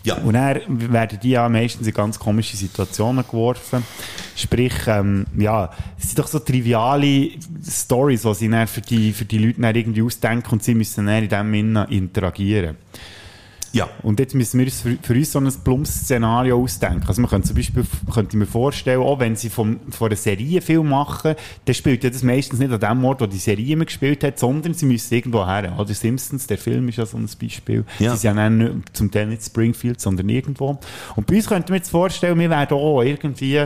Ja. 0.04 0.16
Und 0.16 0.34
dann 0.34 0.62
werden 0.68 1.20
die 1.22 1.32
ja 1.32 1.48
meistens 1.50 1.88
in 1.88 1.94
ganz 1.94 2.18
komische 2.18 2.56
Situationen 2.56 3.26
geworfen. 3.26 3.84
Sprich, 4.36 4.74
ähm, 4.88 5.26
ja, 5.38 5.70
es 5.98 6.08
sind 6.08 6.20
doch 6.20 6.28
so 6.28 6.40
triviale 6.40 7.32
Stories, 7.68 8.24
die 8.24 8.34
sie 8.34 8.50
dann 8.50 8.68
für 8.68 8.82
die, 8.82 9.12
für 9.12 9.26
die 9.26 9.38
Leute 9.38 9.62
dann 9.62 9.76
irgendwie 9.76 10.02
ausdenken 10.02 10.50
und 10.52 10.64
sie 10.64 10.76
müssen 10.76 11.06
dann 11.06 11.24
in 11.24 11.30
dem 11.30 11.54
Sinne 11.54 11.88
interagieren. 11.90 12.78
Ja. 13.74 13.88
Und 14.04 14.20
jetzt 14.20 14.36
müssen 14.36 14.60
wir 14.60 14.66
uns 14.66 14.82
für, 14.82 14.98
für 15.02 15.14
uns 15.14 15.32
so 15.32 15.40
ein 15.40 15.52
plumps 15.64 15.92
Szenario 16.02 16.60
ausdenken. 16.62 17.06
Also 17.08 17.22
man 17.22 17.30
könnte 17.30 17.48
zum 17.48 17.56
Beispiel, 17.56 17.86
könnte 18.14 18.38
mir 18.38 18.46
vorstellen, 18.46 19.02
auch 19.02 19.20
wenn 19.20 19.36
sie 19.36 19.50
vom, 19.50 19.80
von 19.90 20.08
einer 20.08 20.16
Serie 20.16 20.62
Film 20.62 20.90
machen, 20.90 21.36
dann 21.66 21.76
spielt 21.76 22.04
ja 22.04 22.10
das 22.10 22.24
meistens 22.24 22.60
nicht 22.60 22.72
an 22.72 22.80
dem 22.80 23.06
Ort, 23.06 23.22
wo 23.22 23.26
die 23.26 23.38
Serie 23.38 23.74
immer 23.74 23.86
gespielt 23.86 24.24
hat, 24.24 24.40
sondern 24.40 24.74
sie 24.74 24.86
müssen 24.86 25.14
irgendwo 25.14 25.46
her. 25.46 25.74
Oder 25.78 25.94
Simpsons, 25.94 26.48
der 26.48 26.58
Film 26.58 26.90
ist 26.90 26.98
ja 26.98 27.06
so 27.06 27.18
ein 27.18 27.30
Beispiel. 27.42 27.86
Ja. 28.00 28.12
Sie 28.16 28.28
sind 28.28 28.38
ja 28.38 28.50
nicht- 28.50 28.96
zum 28.96 29.12
Teil 29.12 29.28
nicht 29.28 29.44
Springfield, 29.44 30.02
sondern 30.02 30.30
irgendwo. 30.30 30.80
Und 31.16 31.28
bei 31.28 31.36
uns 31.36 31.48
könnten 31.48 31.70
wir 31.70 31.76
jetzt 31.78 31.90
vorstellen, 31.92 32.40
wir 32.40 32.50
werden 32.50 32.78
auch 32.78 33.02
irgendwie 33.02 33.66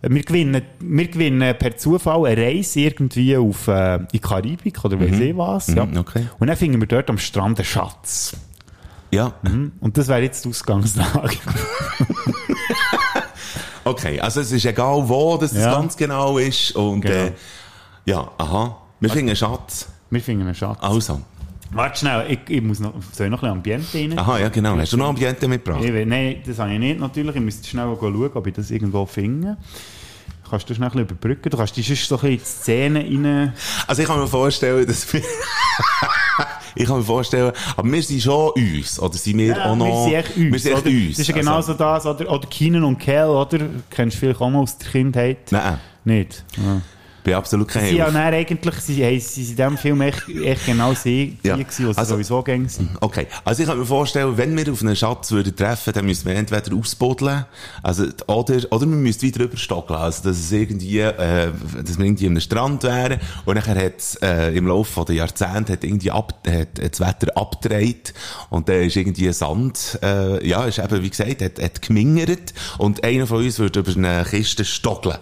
wir 0.00 0.22
gewinnen, 0.22 0.62
wir 0.78 1.08
gewinnen 1.08 1.56
per 1.58 1.76
Zufall 1.76 2.26
eine 2.26 2.40
Reise 2.40 2.78
irgendwie 2.80 3.36
auf, 3.36 3.66
äh, 3.66 3.96
in 3.96 4.06
die 4.12 4.18
Karibik 4.20 4.84
oder 4.84 5.00
weiss 5.00 5.18
ich 5.18 5.36
was. 5.36 5.66
Ja. 5.74 5.86
Mhm, 5.86 5.96
okay. 5.96 6.26
Und 6.38 6.46
dann 6.46 6.56
finden 6.56 6.80
wir 6.80 6.86
dort 6.86 7.10
am 7.10 7.18
Strand 7.18 7.58
einen 7.58 7.64
Schatz. 7.64 8.36
Ja. 9.10 9.32
Und 9.80 9.96
das 9.96 10.08
wäre 10.08 10.20
jetzt 10.20 10.44
die 10.44 10.48
Ausgangslage. 10.50 11.36
Okay, 13.84 14.20
also 14.20 14.40
es 14.42 14.52
ist 14.52 14.66
egal, 14.66 15.08
wo 15.08 15.38
das, 15.38 15.52
das 15.52 15.62
Ja. 15.62 15.72
ganz 15.72 15.96
genau 15.96 16.36
ist. 16.36 16.72
Und 16.72 17.00
Genau. 17.00 17.14
äh, 17.14 17.32
ja, 18.04 18.30
aha. 18.36 18.76
Wir 19.00 19.08
finden 19.08 19.28
einen 19.28 19.36
Schatz. 19.36 19.88
Wir 20.10 20.20
finden 20.20 20.42
einen 20.44 20.54
Schatz. 20.54 20.76
Also. 20.82 21.22
Warte 21.70 21.98
schnell, 22.00 22.26
ich, 22.30 22.40
ich 22.48 22.62
muss 22.62 22.80
noch, 22.80 22.92
soll 23.12 23.26
ich 23.26 23.30
noch 23.30 23.42
ein 23.42 23.62
bisschen 23.62 23.78
Ambiente 23.80 23.98
rein? 23.98 24.18
Aha, 24.18 24.38
ja 24.40 24.48
genau. 24.50 24.76
Hast 24.76 24.92
du 24.92 24.96
noch 24.98 25.08
Ambiente 25.08 25.48
mitgebracht? 25.48 25.82
Ich 25.84 26.06
nein, 26.06 26.42
das 26.46 26.58
habe 26.58 26.72
ich 26.72 26.78
nicht 26.78 27.00
natürlich. 27.00 27.34
Ich 27.36 27.40
müsste 27.42 27.66
schnell 27.68 27.96
schauen, 27.98 28.30
ob 28.34 28.46
ich 28.46 28.54
das 28.54 28.70
irgendwo 28.70 29.06
finde. 29.06 29.56
Kannst 30.50 30.68
du 30.68 30.74
schnell 30.74 30.88
ein 30.88 30.92
bisschen 30.92 31.08
überbrücken? 31.08 31.50
Du 31.50 31.56
kannst 31.56 31.76
dich 31.76 31.86
sonst 31.86 32.08
so 32.08 32.16
ein 32.16 32.36
bisschen 32.36 32.90
in 32.90 33.04
die 33.04 33.04
Szene 33.04 33.28
rein... 33.28 33.52
Also 33.86 34.02
ich 34.02 34.08
kann 34.08 34.18
mir 34.18 34.26
vorstellen, 34.26 34.86
dass 34.86 35.12
wir... 35.12 35.22
ich 36.74 36.86
kann 36.86 36.98
mir 36.98 37.04
vorstellen, 37.04 37.52
aber 37.76 37.92
wir 37.92 38.02
sind 38.02 38.22
schon 38.22 38.50
uns, 38.50 39.00
oder 39.00 39.14
sind 39.14 39.38
wir 39.38 39.64
auch 39.64 39.76
noch... 39.76 39.86
wir 39.86 40.04
sind 40.04 40.14
echt 40.14 40.36
uns. 40.36 40.52
Wir 40.52 40.58
sind 40.58 40.72
echt 40.72 40.82
oder? 40.82 40.90
uns. 40.90 41.10
Das 41.10 41.18
ist 41.18 41.28
ja 41.28 41.34
genauso 41.34 41.74
das, 41.74 42.06
oder, 42.06 42.30
oder 42.30 42.48
Keenan 42.48 42.84
und 42.84 42.98
Kel, 42.98 43.26
oder? 43.26 43.58
Kennst 43.90 44.16
du 44.16 44.20
vielleicht 44.20 44.40
auch 44.40 44.50
noch 44.50 44.60
aus 44.60 44.78
der 44.78 44.90
Kindheit? 44.90 45.50
Nein, 45.50 45.78
Nicht? 46.04 46.44
Ja. 46.56 46.80
Bin 47.24 47.34
absolut 47.34 47.68
kein 47.68 47.84
Sie 47.86 47.96
ja 47.96 48.04
Hilfe. 48.06 48.18
dann 48.18 48.34
eigentlich, 48.34 48.74
sie, 48.76 49.02
hey, 49.02 49.20
sie 49.20 49.44
sind 49.44 49.50
in 49.50 49.56
diesem 49.56 49.78
Film 49.78 50.00
echt, 50.00 50.28
echt 50.28 50.66
genau 50.66 50.94
sie, 50.94 51.36
Ja. 51.42 51.56
die 51.56 51.64
gewesen, 51.64 51.88
Also- 51.96 52.14
sowieso 52.14 52.42
gängig 52.42 52.70
sind. 52.70 52.90
Okay, 53.00 53.26
also 53.44 53.62
ich 53.62 53.68
kann 53.68 53.78
mir 53.78 53.84
vorstellen, 53.86 54.36
wenn 54.36 54.56
wir 54.56 54.72
auf 54.72 54.82
einen 54.82 54.96
Schatz 54.96 55.30
würden 55.30 55.54
treffen, 55.54 55.92
dann 55.92 56.04
müssten 56.06 56.28
wir 56.28 56.36
entweder 56.36 56.74
ausbuddeln, 56.76 57.44
also, 57.82 58.04
oder, 58.26 58.56
oder 58.70 58.80
wir 58.80 58.86
müssten 58.96 59.22
wieder 59.22 59.44
überstockeln, 59.44 59.98
also 59.98 60.22
dass 60.28 60.38
es 60.38 60.52
irgendwie, 60.52 61.00
äh, 61.00 61.50
dass 61.84 61.98
wir 61.98 62.04
irgendwie 62.06 62.26
am 62.26 62.40
Strand 62.40 62.82
wären 62.84 63.20
und 63.44 63.54
nachher 63.56 63.76
hat 63.84 64.22
äh, 64.22 64.56
im 64.56 64.66
Laufe 64.66 65.04
der 65.04 65.14
Jahrzehnte 65.16 65.72
hat 65.74 65.84
irgendwie 65.84 66.10
ab, 66.10 66.34
hat, 66.46 66.54
hat 66.82 66.92
das 66.92 67.00
Wetter 67.00 67.36
abgedreht 67.36 68.14
und 68.50 68.68
dann 68.68 68.82
ist 68.82 68.96
irgendwie 68.96 69.32
Sand, 69.32 69.98
äh, 70.02 70.46
ja, 70.46 70.64
ist 70.64 70.78
eben, 70.78 71.02
wie 71.02 71.10
gesagt, 71.10 71.42
hat, 71.42 71.60
hat 71.62 71.82
gemingert 71.82 72.54
und 72.78 73.04
einer 73.04 73.26
von 73.26 73.44
uns 73.44 73.58
würde 73.58 73.80
über 73.80 73.92
eine 73.96 74.24
Kiste 74.28 74.64
stockeln. 74.64 75.16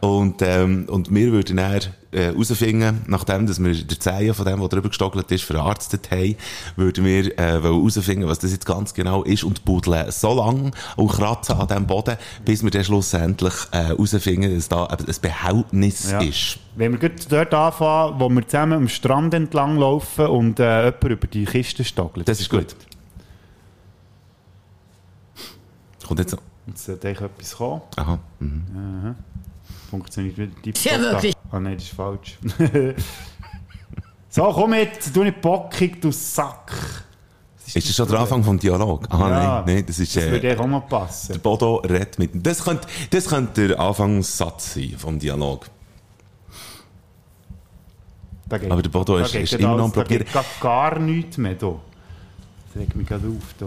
Und, 0.00 0.42
ähm, 0.42 0.86
und 0.88 1.12
wir 1.14 1.32
würden 1.36 1.56
dann 1.58 1.80
äh, 2.12 2.32
herausfinden, 2.32 3.02
nachdem 3.06 3.46
dass 3.46 3.62
wir 3.62 3.74
der 3.74 4.00
Zehen 4.00 4.34
von 4.34 4.46
dem, 4.46 4.58
der 4.60 4.68
drüber 4.68 4.88
gestockelt 4.88 5.30
ist, 5.30 5.44
verarztet 5.44 6.10
haben, 6.10 6.36
würden 6.76 7.04
wir 7.04 7.38
äh, 7.38 7.60
herausfinden, 7.62 8.26
was 8.26 8.38
das 8.38 8.52
jetzt 8.52 8.66
ganz 8.66 8.94
genau 8.94 9.22
ist 9.22 9.44
und 9.44 9.64
buddeln 9.64 10.10
so 10.10 10.34
lange 10.34 10.70
und 10.96 11.08
kratzen 11.12 11.56
an 11.56 11.68
diesem 11.68 11.86
Boden, 11.86 12.16
bis 12.44 12.62
wir 12.62 12.70
dann 12.70 12.84
schlussendlich 12.84 13.54
äh, 13.72 13.84
herausfinden, 13.84 14.54
dass 14.54 14.68
da 14.68 14.84
ein 14.86 14.98
Behältnis 15.20 16.10
Ja. 16.10 16.20
ist. 16.20 16.58
Wenn 16.74 16.92
wir 16.92 16.98
gerade 16.98 17.14
dort 17.28 17.54
anfangen, 17.54 18.18
wo 18.20 18.28
wir 18.28 18.46
zusammen 18.46 18.72
am 18.74 18.88
Strand 18.88 19.34
entlang 19.34 19.76
laufen 19.78 20.26
und 20.26 20.58
äh, 20.60 20.84
jemand 20.86 21.04
über 21.04 21.26
die 21.26 21.44
Kiste 21.44 21.84
stockelt. 21.84 22.28
Das 22.28 22.40
ist 22.40 22.50
gut. 22.50 22.74
Kommt 26.06 26.20
jetzt 26.20 26.32
noch. 26.32 26.42
Jetzt 26.66 26.84
sollte 26.84 27.08
eigentlich 27.08 27.20
etwas 27.30 27.56
kommen. 27.56 27.80
Aha. 27.96 28.18
Mhm. 28.40 29.14
Funktioniert 29.90 30.36
wieder 30.38 30.52
die 30.64 30.72
Ja, 30.84 30.98
wirklich. 31.00 31.34
Ah 31.50 31.60
nein, 31.60 31.74
das 31.74 31.84
ist 31.84 31.92
falsch. 31.94 32.38
so, 34.28 34.42
komm 34.52 34.74
jetzt, 34.74 35.14
du 35.14 35.22
nicht 35.24 35.40
bockig, 35.40 36.00
du 36.00 36.10
Sack. 36.10 36.72
Ist 37.74 37.88
das 37.88 37.96
schon 37.96 38.08
der 38.08 38.20
Anfang 38.20 38.44
vom 38.44 38.58
Dialog? 38.58 39.06
Aha, 39.10 39.28
Ja, 39.30 39.62
nein, 39.66 39.74
nein, 39.76 39.84
das 39.86 39.98
ist... 39.98 40.14
Das 40.16 40.24
würde 40.30 40.46
Äh, 40.48 40.52
eigentlich 40.56 40.72
auch 40.74 40.88
passen. 40.88 41.32
der 41.32 41.38
Bodo 41.40 41.76
redet 41.76 42.18
mit... 42.18 42.30
Das 42.46 42.62
könnte, 42.62 42.86
das 43.10 43.26
könnte 43.26 43.68
der 43.68 43.80
Anfangssatz 43.80 44.74
sein 44.74 44.94
vom 44.96 45.18
Dialog. 45.18 45.66
Da 48.48 48.58
geht- 48.58 48.70
Aber 48.70 48.82
der 48.82 48.90
Bodo 48.90 49.18
da 49.18 49.24
ist- 49.24 49.32
geht 49.32 49.42
ist 49.42 49.50
gerade 49.50 49.62
immer 49.64 49.76
noch 49.76 49.84
alles- 49.84 49.96
am 49.96 50.02
da 50.04 50.08
geht 50.08 50.26
Probieren. 50.30 50.44
gar, 50.60 50.90
gar 50.92 50.98
nichts 51.00 51.36
mehr 51.38 51.54
da. 51.54 51.74
Das 52.72 52.82
regt 52.82 52.94
mich 52.96 53.06
gerade 53.08 53.26
auf 53.26 53.54
da. 53.58 53.66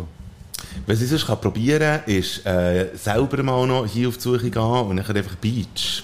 Was 0.86 1.01
ich 1.01 1.09
sonst 1.09 1.26
kann 1.28 1.41
probieren 1.41 2.01
kann, 2.01 2.13
ist 2.13 2.45
äh, 2.45 2.91
selber 2.95 3.43
mal 3.43 3.67
noch 3.67 3.86
hier 3.86 4.07
auf 4.07 4.15
die 4.15 4.22
Suche 4.22 4.49
gehen 4.49 4.61
und 4.61 4.95
dann 4.97 5.15
einfach 5.15 5.36
Beach. 5.36 6.03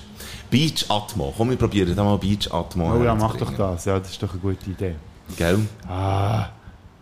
Beach 0.49 0.85
Atmo. 0.89 1.33
Komm, 1.35 1.49
wir 1.49 1.57
probieren 1.57 1.95
da 1.95 2.03
mal 2.03 2.17
Beach 2.17 2.51
Atmo. 2.51 2.93
Oh 2.93 3.03
ja, 3.03 3.15
mach 3.15 3.35
doch 3.37 3.53
das. 3.53 3.85
Ja, 3.85 3.99
das 3.99 4.11
ist 4.11 4.21
doch 4.23 4.31
eine 4.31 4.39
gute 4.39 4.69
Idee. 4.69 4.95
Gell? 5.37 5.59
Ah, 5.87 6.47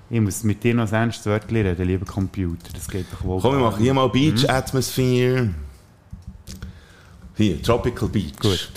ich 0.10 0.22
muss 0.22 0.44
mit 0.44 0.64
dir 0.64 0.74
noch 0.76 0.88
ein 0.88 0.94
ernstes 0.94 1.26
Wörtchen 1.26 1.58
reden, 1.66 1.88
lieber 1.88 2.06
Computer. 2.06 2.70
Das 2.74 2.88
geht 2.88 3.06
doch 3.12 3.24
wohl. 3.24 3.42
Komm, 3.42 3.58
wir 3.58 3.64
machen 3.66 3.82
hier 3.84 3.94
mal 3.94 4.08
Beach 4.10 4.44
Mhm. 4.44 4.50
Atmosphere. 4.50 5.50
Hier, 7.36 7.62
Tropical 7.64 8.10
Beach. 8.10 8.34
Gut. 8.40 8.70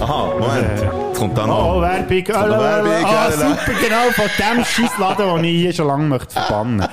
Aha, 0.00 0.32
Moment. 0.38 0.80
Jetzt 0.80 1.18
kommt 1.18 1.36
da 1.36 1.44
Oh, 1.44 1.46
noch. 1.46 1.82
Werbung. 1.82 2.24
Von 2.24 2.50
der 2.50 2.60
Werbung, 2.60 2.92
Ah, 3.04 3.28
ja, 3.28 3.30
super, 3.32 3.72
genau, 3.82 4.10
von 4.14 4.24
dem 4.38 4.64
Scheissladen, 4.64 5.34
den 5.36 5.44
ich 5.44 5.50
hier 5.60 5.72
schon 5.74 5.86
lange 5.88 6.04
möchte 6.06 6.32
verbannen. 6.32 6.86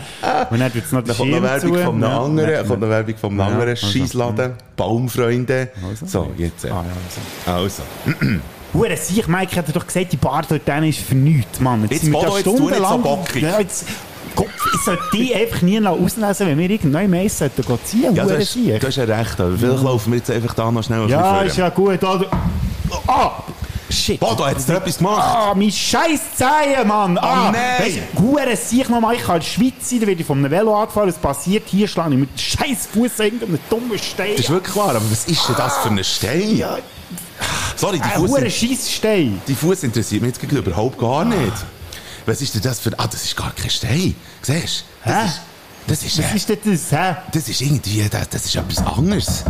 Und 0.50 0.60
dann 0.60 0.74
tut's 0.74 0.92
noch 0.92 1.04
Da 1.04 1.14
den 1.14 1.18
kommt 1.18 1.32
noch 1.32 1.42
Werbung 1.42 1.78
Ja. 1.78 2.18
anderen, 2.20 2.68
kommt 2.68 2.82
noch 2.82 2.90
Werbung 2.90 3.16
Ja, 3.38 3.46
anderen 3.46 3.70
also, 3.70 3.88
Scheissladen. 3.88 4.54
Baumfreunde. 4.76 5.70
Also. 5.90 6.06
So, 6.06 6.32
jetzt. 6.38 6.66
Äh. 6.66 6.70
Ah, 6.72 6.84
ja, 7.46 7.54
also. 7.56 7.84
Also. 8.10 8.20
Hure 8.74 8.98
Sieg, 8.98 9.30
Mike 9.30 9.56
hat 9.56 9.74
doch 9.74 9.88
gesagt, 9.88 10.12
die 10.12 10.18
Bar 10.18 10.44
dort 10.50 10.68
ist 10.84 11.00
für 11.00 11.16
nichts, 11.16 11.62
Mann. 11.62 11.88
Jetzt, 11.90 12.02
sind 12.04 12.12
wir 12.12 12.20
da 12.22 12.28
jetzt 12.28 12.42
stundenlang- 12.42 13.20
jetzt, 13.36 13.86
Gott, 14.36 14.48
ich 14.74 14.82
sollte 14.82 15.04
die 15.14 15.34
einfach 15.36 15.62
nie 15.62 15.80
noch 15.80 16.00
auslesen, 16.00 16.48
wenn 16.48 16.58
wir 16.58 16.70
irgendein 16.70 17.10
Mais 17.10 17.38
sollten 17.38 17.64
ziehen, 17.84 18.16
Ja, 18.16 18.26
du 18.26 18.38
hast, 18.38 18.56
du 18.56 18.88
hast 18.88 18.96
ja 18.98 19.04
recht, 19.04 19.40
aber 19.40 19.58
vielleicht 19.58 19.84
laufen 19.84 20.12
wir 20.12 20.18
jetzt 20.18 20.32
einfach 20.32 20.54
da 20.54 20.72
noch 20.72 20.84
schnell 20.84 21.02
ein 21.04 21.10
Ja, 21.10 21.42
ist 21.42 21.58
ja 21.58 21.70
gut. 21.70 22.00
Ah! 23.08 23.44
Shit. 23.90 24.20
Bodo, 24.20 24.46
hat 24.46 24.54
jetzt 24.58 24.70
etwas 24.70 24.98
gemacht? 24.98 25.22
Ah, 25.24 25.54
mein 25.56 25.72
scheiß 25.72 26.36
Zehen, 26.36 26.88
Mann! 26.88 27.18
Ah, 27.20 27.48
Oh, 27.50 27.52
nein. 27.52 27.62
Weisst 27.80 27.98
du, 28.16 28.22
Hure 28.22 28.56
Sieg 28.56 28.90
nochmal, 28.90 29.16
ich 29.16 29.22
kann 29.22 29.36
in 29.36 29.42
der 29.42 29.48
Schweiz 29.48 29.74
sein, 29.90 30.00
da 30.02 30.08
werde 30.08 30.22
ich 30.22 30.30
einem 30.30 30.52
Velo 30.52 30.76
angefahren, 30.76 31.10
es 31.10 31.16
passiert, 31.18 31.64
hier 31.68 31.88
schlage 31.88 32.14
ich 32.14 32.20
mit 32.20 32.30
dem 32.32 32.38
scheiß 32.38 32.88
Fuß 32.94 33.20
irgendeinem 33.20 33.60
dummen 33.70 33.98
Stein. 34.00 34.32
Das 34.36 34.42
ist 34.46 34.50
wirklich 34.50 34.76
wahr, 34.76 34.90
aber 34.90 35.02
was 35.10 35.26
ist 35.26 35.48
denn 35.48 35.56
das 35.56 35.78
für 35.78 35.90
ein 35.90 36.04
Stein? 36.04 36.58
Ja, 36.58 36.78
Sorry, 37.76 37.98
die 37.98 38.04
ein 38.04 38.12
Fuß, 38.12 38.32
hure 38.32 38.50
Scheissstein. 38.50 39.42
die 39.48 39.56
Fuß 39.56 39.84
interessiert 39.84 40.22
mich 40.24 40.36
jetzt 40.36 40.52
überhaupt 40.52 40.98
gar 40.98 41.24
nicht. 41.24 41.54
Was 42.26 42.42
ist 42.42 42.56
denn 42.56 42.62
das 42.62 42.80
für... 42.80 42.92
Ah, 42.98 43.08
das 43.08 43.24
ist 43.24 43.36
gar 43.36 43.52
kein 43.52 43.70
Stein. 43.70 44.16
Siehst 44.42 44.86
du? 45.04 45.10
Hä? 45.12 45.16
Das 45.16 45.32
ist... 45.34 45.40
Das 45.88 46.04
ist, 46.04 46.18
Was 46.18 46.32
äh, 46.32 46.36
ist 46.36 46.50
denn 46.50 46.58
das, 46.64 46.92
hä? 46.92 47.16
das 47.32 47.50
ist 47.50 47.62
irgendwie... 47.62 48.08
Das, 48.10 48.30
das 48.30 48.46
ist 48.46 48.56
etwas 48.56 48.86
anderes. 48.86 49.44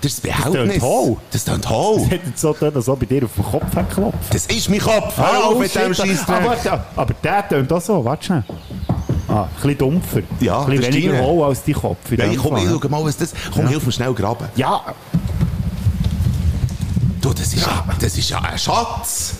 Das 0.00 0.12
ist 0.12 0.24
das 0.24 0.32
Behältnis. 0.38 0.80
hohl. 0.82 1.16
Das 1.32 1.44
tönt 1.44 1.68
hohl. 1.68 2.00
Das 2.02 2.10
jetzt 2.24 2.40
so 2.40 2.52
getan, 2.52 2.74
als 2.76 2.88
ob 2.88 3.02
ich 3.02 3.08
dir 3.08 3.24
auf 3.24 3.32
den 3.34 3.44
Kopf 3.44 3.74
geklopft 3.74 4.32
Das 4.34 4.46
ist 4.46 4.68
mein 4.70 4.78
Kopf. 4.78 5.16
Hör 5.16 5.46
auf 5.48 5.58
mit 5.58 5.74
dem 5.74 5.90
Ah, 5.90 5.94
Scheissdreck. 5.94 6.66
aber, 6.66 6.86
aber 6.96 7.14
der 7.14 7.48
tönt 7.48 7.72
auch 7.72 7.80
so, 7.80 8.04
warte 8.04 8.24
schnell. 8.24 8.44
Ah, 9.28 9.42
ein 9.42 9.48
bisschen 9.56 9.78
dumpfer. 9.78 10.20
Ja, 10.40 10.60
ein 10.60 10.66
bisschen 10.70 10.84
das 10.84 10.94
weniger 10.94 11.20
hohl 11.22 11.44
als 11.48 11.64
dein 11.64 11.74
Kopf. 11.74 12.12
Ja, 12.16 12.24
ich 12.26 12.38
komm, 12.38 12.56
ich 12.56 12.64
schau 12.80 12.88
mal, 12.88 13.04
was 13.04 13.16
das... 13.16 13.32
Komm, 13.52 13.66
hilf 13.68 13.84
mir 13.84 13.92
schnell 13.92 14.14
graben. 14.14 14.48
Ja, 14.56 14.80
Du, 17.20 17.34
das 17.34 17.52
ist 17.52 17.66
ja, 17.66 17.84
das 18.00 18.16
ist 18.16 18.30
ja 18.30 18.38
ein 18.40 18.58
Schatz. 18.58 19.34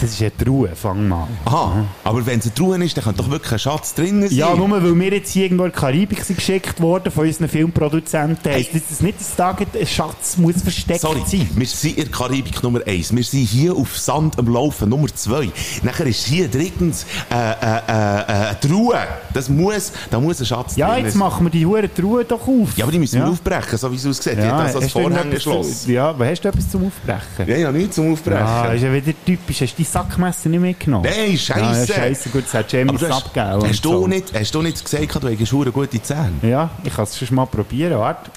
Das 0.00 0.10
ist 0.10 0.20
eine 0.20 0.36
Truhe, 0.36 0.70
fang 0.74 1.08
mal. 1.08 1.26
Aha, 1.44 1.84
aber 2.04 2.26
wenn 2.26 2.38
es 2.38 2.46
eine 2.46 2.54
Truhe 2.54 2.82
ist, 2.84 2.96
dann 2.96 3.04
kann 3.04 3.14
doch 3.16 3.30
wirklich 3.30 3.52
ein 3.52 3.58
Schatz 3.58 3.94
drin 3.94 4.22
sein. 4.28 4.30
Ja, 4.36 4.54
nur 4.54 4.70
weil 4.70 4.94
wir 4.98 5.12
jetzt 5.12 5.32
hier 5.32 5.44
irgendwo 5.44 5.64
in 5.64 5.72
der 5.72 5.80
Karibik 5.80 6.22
sind 6.22 6.36
geschickt 6.36 6.80
worden 6.80 7.10
von 7.10 7.26
unseren 7.26 7.48
Filmproduzenten, 7.48 8.52
heisst 8.52 8.74
das, 8.74 8.82
dass 8.88 9.00
nicht, 9.00 9.18
dass 9.20 9.34
da 9.36 9.50
ein 9.56 9.86
Schatz 9.86 10.36
muss 10.36 10.62
versteckt 10.62 11.00
Sorry, 11.00 11.22
sein. 11.26 11.48
wir 11.54 11.66
sind 11.66 11.96
in 11.96 12.04
der 12.04 12.12
Karibik 12.12 12.62
Nummer 12.62 12.80
1. 12.86 13.14
Wir 13.16 13.24
sind 13.24 13.44
hier 13.46 13.74
auf 13.74 13.96
Sand 13.96 14.38
am 14.38 14.48
Laufen 14.52 14.88
Nummer 14.90 15.08
2. 15.14 15.50
Nachher 15.82 16.06
ist 16.06 16.26
hier 16.26 16.48
drittens 16.48 17.06
äh, 17.30 17.34
äh, 17.34 17.40
äh, 17.40 17.80
äh, 17.88 18.48
eine 18.48 18.60
Truhe. 18.60 18.98
Das 19.32 19.48
muss, 19.48 19.92
da 20.10 20.20
muss 20.20 20.40
ein 20.40 20.46
Schatz 20.46 20.76
Ja, 20.76 20.94
drin 20.94 21.04
jetzt 21.04 21.12
sein. 21.14 21.20
machen 21.20 21.46
wir 21.46 21.50
die 21.50 21.64
Hure 21.64 21.92
Truhe 21.92 22.24
doch 22.24 22.46
auf. 22.46 22.76
Ja, 22.76 22.84
aber 22.84 22.92
die 22.92 22.98
müssen 22.98 23.18
Ja. 23.18 23.24
wir 23.26 23.32
aufbrechen, 23.32 23.78
so 23.78 23.90
wie 23.90 23.96
es 23.96 24.06
aussieht. 24.06 24.36
Ja, 24.38 24.62
das 24.64 24.74
irgendetwas 24.74 24.92
Vorhängeschloss. 24.92 25.82
zu- 25.84 25.92
Ja, 25.92 26.10
aber 26.10 26.26
hast 26.26 26.42
du 26.42 26.48
etwas 26.48 26.68
zum 26.70 26.86
Aufbrechen? 26.86 27.48
Ja, 27.48 27.56
ja, 27.56 27.72
nichts 27.72 27.96
zum 27.96 28.12
Aufbrechen. 28.12 28.42
Ah, 28.46 28.72
ist 28.72 28.82
ja 28.82 28.92
wieder 28.92 29.12
typisch. 29.24 29.69
Hast 29.70 29.78
du 29.78 29.84
die 29.84 29.88
Sackmesser 29.88 30.48
nicht 30.48 30.60
mitgenommen? 30.60 31.08
Nein, 31.08 31.38
scheisse. 31.38 31.92
Ja, 31.92 31.98
scheisse, 32.00 32.28
gut, 32.30 32.42
das 32.44 32.54
hat 32.54 32.72
Jamie 32.72 32.98
hast, 33.00 33.04
abgegeben. 33.04 33.68
hast, 33.68 33.84
du 33.84 33.92
so. 33.92 34.06
nicht, 34.08 34.34
hast 34.34 34.52
du 34.52 34.62
nicht 34.62 34.84
gesagt, 34.84 35.22
du 35.22 35.28
hättest 35.28 35.52
hure 35.52 35.70
gute 35.70 36.02
Zähne? 36.02 36.32
Ja, 36.42 36.70
ich 36.82 36.92
kann 36.92 37.04
es 37.04 37.16
schon 37.16 37.36
mal 37.36 37.46
probieren. 37.46 37.96
Warte. 37.96 38.32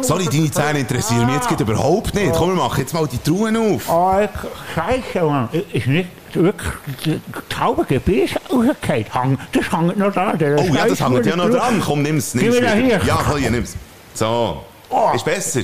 Sorry, 0.00 0.24
deine 0.24 0.50
Zähne 0.50 0.78
interessieren 0.78 1.26
mich 1.26 1.34
jetzt 1.34 1.48
gerade 1.48 1.64
überhaupt 1.64 2.14
nicht. 2.14 2.32
Komm, 2.32 2.56
wir 2.56 2.62
machen 2.62 2.80
jetzt 2.80 2.94
mal 2.94 3.06
die 3.06 3.18
Truhen 3.18 3.56
auf. 3.58 3.82
Oh, 3.86 4.26
Scheiße, 4.74 5.22
Mann. 5.26 5.50
Ist 5.70 5.86
nicht 5.86 6.08
wirklich 6.32 6.72
die 7.04 7.20
Taube 7.50 7.84
Gebirge 7.84 8.40
rausgefallen? 8.50 9.38
Das 9.52 9.70
hängt 9.70 9.98
noch 9.98 10.14
dran. 10.14 10.38
Oh 10.40 10.74
ja, 10.74 10.86
das 10.86 10.98
hängt 10.98 11.26
ja 11.26 11.36
noch 11.36 11.50
dran. 11.50 11.82
Komm, 11.84 12.00
nimm's. 12.00 12.32
nimm's 12.32 12.54
Gib 12.54 12.62
mir 12.62 12.74
hier. 12.74 13.00
Ja, 13.04 13.22
komm, 13.22 13.36
hier, 13.36 13.50
nimm's. 13.50 13.76
So. 14.14 14.64
Oh. 14.88 15.10
Ist 15.14 15.24
besser. 15.26 15.60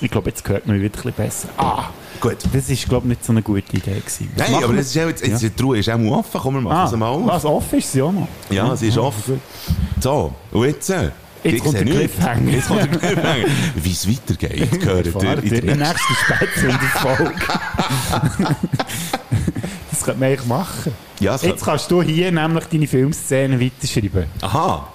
Ich 0.00 0.10
glaube, 0.10 0.30
jetzt 0.30 0.48
hört 0.48 0.66
man 0.66 0.76
wieder 0.76 0.86
ein 0.86 0.92
bisschen 0.92 1.12
besser. 1.12 1.48
Ah, 1.58 1.84
Gut. 2.20 2.38
das 2.52 2.70
ist, 2.70 2.88
glaube 2.88 3.04
ich, 3.06 3.10
nicht 3.10 3.24
so 3.24 3.32
eine 3.32 3.42
gute 3.42 3.76
Idee 3.76 4.00
gewesen. 4.00 4.30
Was 4.36 4.50
Nein, 4.50 4.64
aber 4.64 4.72
das 4.74 4.86
ist 4.86 4.94
jetzt, 4.94 5.26
jetzt 5.26 5.42
die 5.42 5.50
Truhe 5.50 5.78
ist 5.78 5.88
auch 5.90 5.98
mal 5.98 6.12
offen. 6.18 6.40
Komm, 6.40 6.54
wir 6.54 6.60
machen 6.62 6.76
Ah, 6.76 6.86
sie 6.86 6.96
mal 6.96 7.08
auf. 7.08 7.26
was 7.26 7.44
offen 7.44 7.78
ist 7.78 7.92
sie 7.92 8.00
auch 8.02 8.12
noch. 8.12 8.28
Ja, 8.50 8.74
sie 8.76 8.88
ist 8.88 8.98
offen. 8.98 9.40
So, 10.00 10.32
und 10.52 10.64
jetzt? 10.66 10.88
äh, 10.90 11.10
Jetzt 11.42 11.54
ich 11.54 11.62
kommt 11.62 11.74
der. 11.74 11.84
Cliffhanger. 11.84 12.50
Jetzt 12.52 12.68
kommt 12.68 12.80
der 12.82 12.88
Cliffhanger. 12.88 13.44
Wie 13.76 13.92
es 13.92 14.08
weitergeht, 14.08 14.80
gehört 14.80 15.06
ihr 15.42 15.52
in 15.54 15.66
der 15.66 15.76
nächsten... 15.76 16.14
Spätzünderfolge. 16.14 17.32
das 19.90 20.02
könnte 20.02 20.20
man 20.20 20.28
eigentlich 20.28 20.46
machen. 20.46 20.92
Ja, 21.20 21.36
Jetzt 21.36 21.64
kannst 21.64 21.90
du 21.90 22.02
hier 22.02 22.32
nämlich 22.32 22.64
deine 22.64 22.86
Filmszenen 22.86 23.60
weiterschreiben. 23.60 24.24
Aha. 24.40 24.88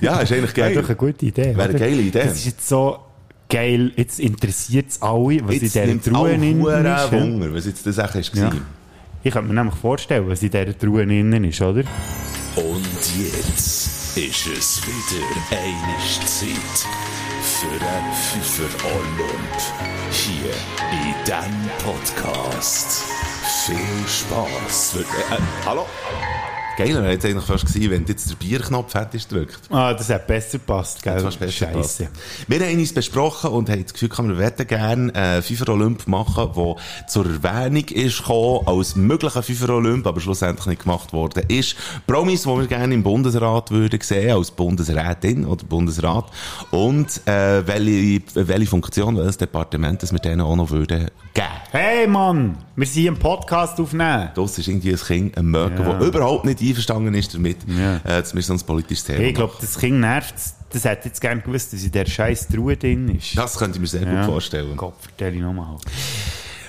Ja, 0.00 0.20
ist 0.20 0.32
eigentlich 0.32 0.56
Wäre 0.56 0.72
geil. 0.72 0.82
doch 0.82 0.88
eine 0.88 0.96
gute 0.96 1.26
Idee. 1.26 1.56
Wäre 1.56 1.68
eine 1.68 1.78
geile 1.78 2.00
Idee. 2.02 2.24
Das 2.24 2.36
ist 2.36 2.46
jetzt 2.46 2.68
so 2.68 2.98
geil. 3.50 3.92
Jetzt 3.96 4.18
interessiert 4.20 4.88
es 4.88 5.02
alle, 5.02 5.40
was 5.46 5.60
Jetzt 5.60 5.76
in 5.76 6.00
dieser 6.00 6.12
Truhe 6.12 6.36
Huren 6.38 6.86
ist. 6.86 6.86
ja. 6.86 7.12
Wunder, 7.12 7.52
was 7.54 7.66
jetzt 7.66 7.86
das 7.86 7.96
Sache 7.96 8.18
war. 8.20 8.42
Ja. 8.42 8.52
Ich 9.22 9.32
könnte 9.32 9.48
mir 9.48 9.54
nämlich 9.54 9.74
vorstellen, 9.78 10.26
was 10.28 10.42
in 10.42 10.50
dieser 10.50 10.78
Truhe 10.78 11.02
innen 11.02 11.44
ist, 11.44 11.60
oder? 11.60 11.82
Und 12.56 12.86
jetzt 13.16 14.16
ist 14.16 14.46
es 14.46 14.80
wieder 14.82 15.26
eine 15.50 16.26
Zeit 16.26 16.86
für 17.42 17.66
ein 17.68 18.12
Pfeffer 18.14 18.86
Olymp. 18.86 19.56
Hier 20.10 20.52
in 20.92 21.14
diesem 21.24 21.70
Podcast. 21.84 23.04
Viel 23.66 24.08
Spaß. 24.08 24.96
Äh, 24.96 25.00
äh, 25.00 25.38
hallo? 25.66 25.86
Geiler 26.80 27.02
wäre 27.02 27.12
jetzt 27.12 27.26
eigentlich 27.26 27.44
fast 27.44 27.66
gewesen, 27.66 27.90
wenn 27.90 28.04
du 28.06 28.12
jetzt 28.12 28.30
der 28.30 28.36
Bierknopf 28.36 28.94
hättest 28.94 29.28
gedrückt. 29.28 29.60
Ah, 29.68 29.92
das 29.92 30.08
hat 30.08 30.26
besser 30.26 30.58
gepasst, 30.58 31.02
gell? 31.02 31.22
Das 31.22 31.36
besser 31.36 31.52
Scheisse. 31.52 32.08
Wir 32.48 32.60
haben 32.60 32.78
uns 32.78 32.94
besprochen 32.94 33.50
und 33.50 33.68
haben 33.68 33.82
das 33.82 33.92
Gefühl, 33.92 34.08
wir 34.10 34.38
würden 34.38 34.66
gerne 34.66 35.14
äh, 35.14 35.42
FIFA 35.42 35.72
Olymp 35.72 36.06
machen, 36.06 36.50
der 36.56 36.76
zur 37.06 37.26
Erwähnung 37.26 37.84
ist 37.84 38.18
gekommen, 38.18 38.66
als 38.66 38.96
möglicher 38.96 39.42
FIFA 39.42 39.74
Olymp, 39.74 40.06
aber 40.06 40.20
schlussendlich 40.20 40.66
nicht 40.66 40.82
gemacht 40.82 41.12
worden 41.12 41.44
ist. 41.48 41.76
Promis, 42.06 42.44
die 42.44 42.48
wir 42.48 42.66
gerne 42.66 42.94
im 42.94 43.02
Bundesrat 43.02 43.70
würden 43.70 44.00
sehen, 44.00 44.34
als 44.34 44.50
Bundesrätin 44.50 45.44
oder 45.44 45.64
Bundesrat. 45.64 46.30
Und 46.70 47.26
äh, 47.26 47.66
welche, 47.66 48.22
welche 48.34 48.66
Funktion, 48.66 49.18
welches 49.18 49.36
Departement, 49.36 50.02
das 50.02 50.12
wir 50.12 50.20
denen 50.20 50.40
auch 50.40 50.56
noch 50.56 50.70
würden 50.70 51.10
geben. 51.34 51.46
Hey 51.70 52.06
Mann, 52.06 52.56
wir 52.76 52.86
sind 52.86 53.06
einen 53.08 53.16
Podcast 53.18 53.78
aufnehmen. 53.80 54.30
Das 54.34 54.58
ist 54.58 54.68
irgendwie 54.68 54.90
ein 54.92 54.96
Kind, 54.98 55.36
ein 55.38 55.46
Mögen, 55.46 55.78
Ja. 55.78 55.92
der 55.98 56.06
überhaupt 56.08 56.44
nicht 56.44 56.60
einverstanden 56.60 57.14
ist 57.14 57.34
damit, 57.34 57.58
Ja. 57.68 57.96
äh, 58.04 58.22
so 58.24 58.52
ein 58.52 58.60
politisches 58.60 59.04
Thema 59.04 59.18
Hey, 59.18 59.28
ich 59.28 59.34
glaube, 59.34 59.54
das 59.60 59.78
Kind 59.78 60.00
nervt 60.00 60.34
Das 60.72 60.84
hätte 60.84 61.08
jetzt 61.08 61.20
gerne 61.20 61.40
gewusst, 61.40 61.72
dass 61.72 61.82
in 61.82 61.90
der 61.90 62.06
scheiß 62.06 62.46
Truhe 62.46 62.76
drin 62.76 63.08
ist. 63.16 63.36
Das 63.36 63.58
könnte 63.58 63.76
ich 63.76 63.80
mir 63.80 63.88
sehr 63.88 64.06
gut 64.06 64.24
vorstellen. 64.24 64.76
Gott, 64.76 64.94
vertell 65.00 65.34
ich 65.34 65.40
nochmal. 65.40 65.76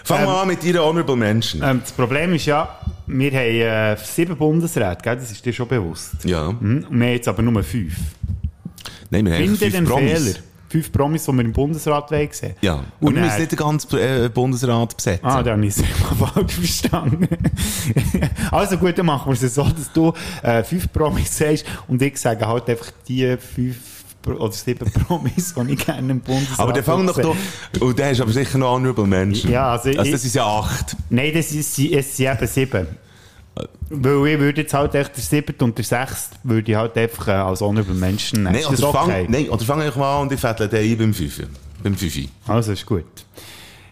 Fangen 0.03 0.25
wir 0.25 0.41
an 0.41 0.47
mit 0.47 0.63
Ihren 0.63 0.81
Honorable 0.81 1.15
Menschen. 1.15 1.61
Ähm, 1.63 1.81
das 1.81 1.91
Problem 1.91 2.33
ist 2.33 2.47
ja, 2.47 2.79
wir 3.05 3.29
haben 3.31 3.35
äh, 3.37 3.95
sieben 3.97 4.35
Bundesräte, 4.35 4.97
gell? 5.03 5.17
das 5.17 5.31
ist 5.31 5.45
dir 5.45 5.53
schon 5.53 5.67
bewusst. 5.67 6.13
Ja. 6.23 6.51
Mhm. 6.51 6.85
Und 6.89 6.99
wir 6.99 7.05
haben 7.07 7.13
jetzt 7.13 7.27
aber 7.27 7.43
nur 7.43 7.63
fünf. 7.63 7.93
Nein, 9.11 9.25
wir 9.25 9.33
haben 9.35 9.41
Finde 9.43 9.57
fünf 9.57 9.73
den 9.75 9.85
Promis. 9.85 10.23
Fehler. 10.23 10.39
Fünf 10.71 10.91
Promis, 10.91 11.25
die 11.25 11.31
wir 11.33 11.43
im 11.43 11.51
Bundesrat 11.53 12.09
sehen. 12.09 12.53
Ja, 12.61 12.75
und 12.99 13.09
Und 13.09 13.15
wir 13.15 13.23
müssen 13.23 13.39
nicht 13.39 13.51
den 13.51 13.57
ganzen 13.59 13.97
äh, 13.97 14.29
Bundesrat 14.33 14.95
besetzen. 14.95 15.25
Ah, 15.25 15.43
dann 15.43 15.61
ich 15.63 15.75
es 15.77 15.83
mal 16.19 16.27
falsch 16.27 16.53
verstanden. 16.53 17.27
also 18.51 18.77
gut, 18.77 18.97
dann 18.97 19.05
machen 19.05 19.33
wir 19.33 19.41
es 19.47 19.53
so, 19.55 19.63
dass 19.63 19.91
du 19.93 20.13
äh, 20.43 20.63
fünf 20.63 20.91
Promis 20.91 21.37
sagst 21.37 21.65
und 21.87 22.01
ich 22.01 22.17
sage 22.17 22.47
halt 22.47 22.69
einfach 22.69 22.91
die 23.07 23.35
fünf 23.37 23.77
oder 24.25 24.51
sieben 24.51 24.89
Promis, 25.07 25.53
die 25.55 25.73
ich 25.73 25.85
gerne 25.85 26.11
im 26.11 26.19
Bundesrat 26.21 26.59
aber 26.59 26.83
fang 26.83 27.07
doch 27.07 27.15
sehe. 27.15 27.33
da. 27.73 27.85
Und 27.85 27.97
der 27.97 28.11
ist 28.11 28.21
aber 28.21 28.31
sicher 28.31 28.57
noch 28.59 28.71
Honorable 28.75 29.07
Menschen. 29.07 29.51
Ja, 29.51 29.71
also 29.71 29.89
also 29.89 30.01
ich- 30.03 30.11
das 30.11 30.23
ist 30.25 30.35
ja 30.35 30.45
acht. 30.45 30.95
Nein, 31.09 31.31
das 31.33 31.51
ist, 31.51 31.77
es 31.79 32.15
sind 32.17 32.27
eben 32.31 32.47
sieben. 32.47 32.87
Weil 33.89 34.27
ich 34.27 34.39
würde 34.39 34.61
jetzt 34.61 34.73
halt 34.73 34.95
echt 34.95 35.15
der 35.17 35.23
siebte 35.23 35.65
und 35.65 35.77
der 35.77 35.83
sechste 35.83 36.37
würde 36.43 36.71
ich 36.71 36.77
halt 36.77 36.97
einfach 36.97 37.27
äh, 37.27 37.31
als 37.31 37.61
Honorable 37.61 37.93
Menschen 37.95 38.43
nehmen. 38.43 38.55
Nein, 38.55 38.65
oder 38.65 38.87
okay? 38.87 38.97
fang, 38.97 39.25
nein, 39.31 39.49
oder 39.49 39.65
fang 39.65 39.81
einfach 39.81 39.99
mal 39.99 40.15
an 40.17 40.21
und 40.23 40.31
ich 40.31 40.39
fädle 40.39 40.69
den 40.69 40.79
ein 40.91 40.97
beim 40.97 41.13
Fünfer. 41.13 41.43
Beim 41.83 41.95
Fünfi. 41.95 42.29
Also 42.47 42.71
ist 42.71 42.85
gut. 42.85 43.05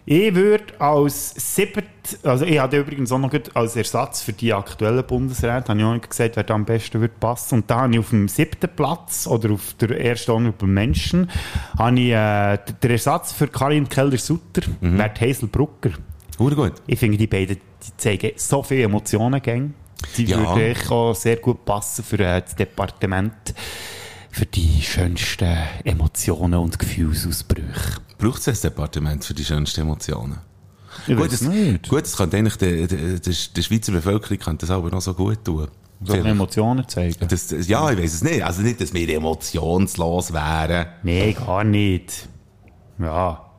Ich 0.06 0.34
würde 0.34 0.64
als 0.80 1.34
siebte, 1.36 1.84
also 2.24 2.44
ich 2.46 2.58
hatte 2.58 2.78
übrigens 2.78 3.12
auch 3.12 3.18
noch 3.18 3.30
als 3.54 3.76
Ersatz 3.76 4.22
für 4.22 4.32
die 4.32 4.52
aktuellen 4.52 5.04
Bundesräte, 5.06 5.68
habe 5.68 5.78
ich 5.78 5.84
auch 5.84 5.92
nicht 5.92 6.08
gesagt, 6.08 6.36
wer 6.36 6.42
da 6.42 6.54
am 6.54 6.64
besten 6.64 7.00
würde 7.00 7.14
passen. 7.20 7.56
Und 7.56 7.70
da 7.70 7.82
habe 7.82 7.92
ich 7.92 7.98
auf 7.98 8.08
dem 8.10 8.26
siebten 8.26 8.70
Platz, 8.74 9.26
oder 9.26 9.50
auf 9.50 9.74
der 9.78 10.00
ersten 10.02 10.32
Honorable 10.32 10.66
Menschen, 10.66 11.30
habe 11.78 12.00
ich 12.00 12.10
äh, 12.12 12.58
den 12.82 12.90
Ersatz 12.92 13.32
für 13.32 13.46
Karin 13.46 13.88
Keller-Sutter, 13.88 14.62
Mhm. 14.80 14.98
wäre 14.98 15.12
Hazel 15.20 15.48
Brucker. 15.48 15.90
Hure 16.40 16.56
gut. 16.56 16.72
Ich 16.86 16.98
finde, 16.98 17.18
die 17.18 17.26
beiden 17.26 17.56
die 17.56 17.96
zeigen 17.96 18.32
so 18.36 18.62
viele 18.62 18.84
Emotionen. 18.84 19.40
Gell? 19.40 19.70
Die 20.16 20.24
Ja. 20.24 20.56
würden 20.56 20.90
auch 20.90 21.14
sehr 21.14 21.36
gut 21.36 21.64
passen 21.64 22.02
für 22.02 22.18
äh, 22.18 22.40
das 22.40 22.56
Departement, 22.56 23.54
für 24.30 24.46
die 24.46 24.80
schönsten 24.82 25.56
Emotionen 25.84 26.58
und 26.58 26.78
Gefühlsausbrüche. 26.78 28.00
Braucht 28.18 28.40
es 28.40 28.48
ein 28.48 28.70
Departement 28.70 29.24
für 29.24 29.34
die 29.34 29.44
schönsten 29.44 29.82
Emotionen? 29.82 30.38
Ich 31.06 31.16
Gut, 31.16 31.32
das, 31.32 31.42
nicht. 31.42 31.88
gut, 31.88 32.02
das 32.02 32.16
könnte 32.16 32.36
eigentlich 32.36 32.56
der, 32.56 32.86
der, 32.86 33.18
der, 33.18 33.62
Schweizer 33.62 33.92
Bevölkerung 33.92 34.38
könnte 34.38 34.66
das 34.66 34.74
aber 34.74 34.90
noch 34.90 35.00
so 35.00 35.14
gut 35.14 35.44
tun. 35.44 35.68
So. 36.02 36.14
Emotionen 36.14 36.88
zeigen. 36.88 37.28
Das, 37.28 37.48
das, 37.48 37.68
ja, 37.68 37.90
ich 37.90 37.98
weiß 37.98 38.14
es 38.14 38.22
nicht. 38.22 38.42
Also 38.42 38.62
nicht, 38.62 38.80
dass 38.80 38.94
wir 38.94 39.08
emotionslos 39.08 40.32
wären. 40.32 40.86
Nein, 41.02 41.34
gar 41.34 41.62
nicht. 41.64 42.28
Ja. 42.98 43.49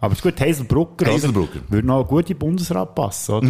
Aber 0.00 0.12
es 0.12 0.18
ist 0.18 0.22
gut, 0.22 0.40
Hazel 0.40 0.64
Brucker. 0.64 1.06
Hazel 1.06 1.30
oder? 1.30 1.40
Brucker. 1.40 1.60
Würde 1.68 1.86
noch 1.86 2.04
gut 2.06 2.22
in 2.30 2.34
den 2.34 2.38
Bundesrat 2.38 2.94
passen, 2.94 3.32
oder? 3.34 3.48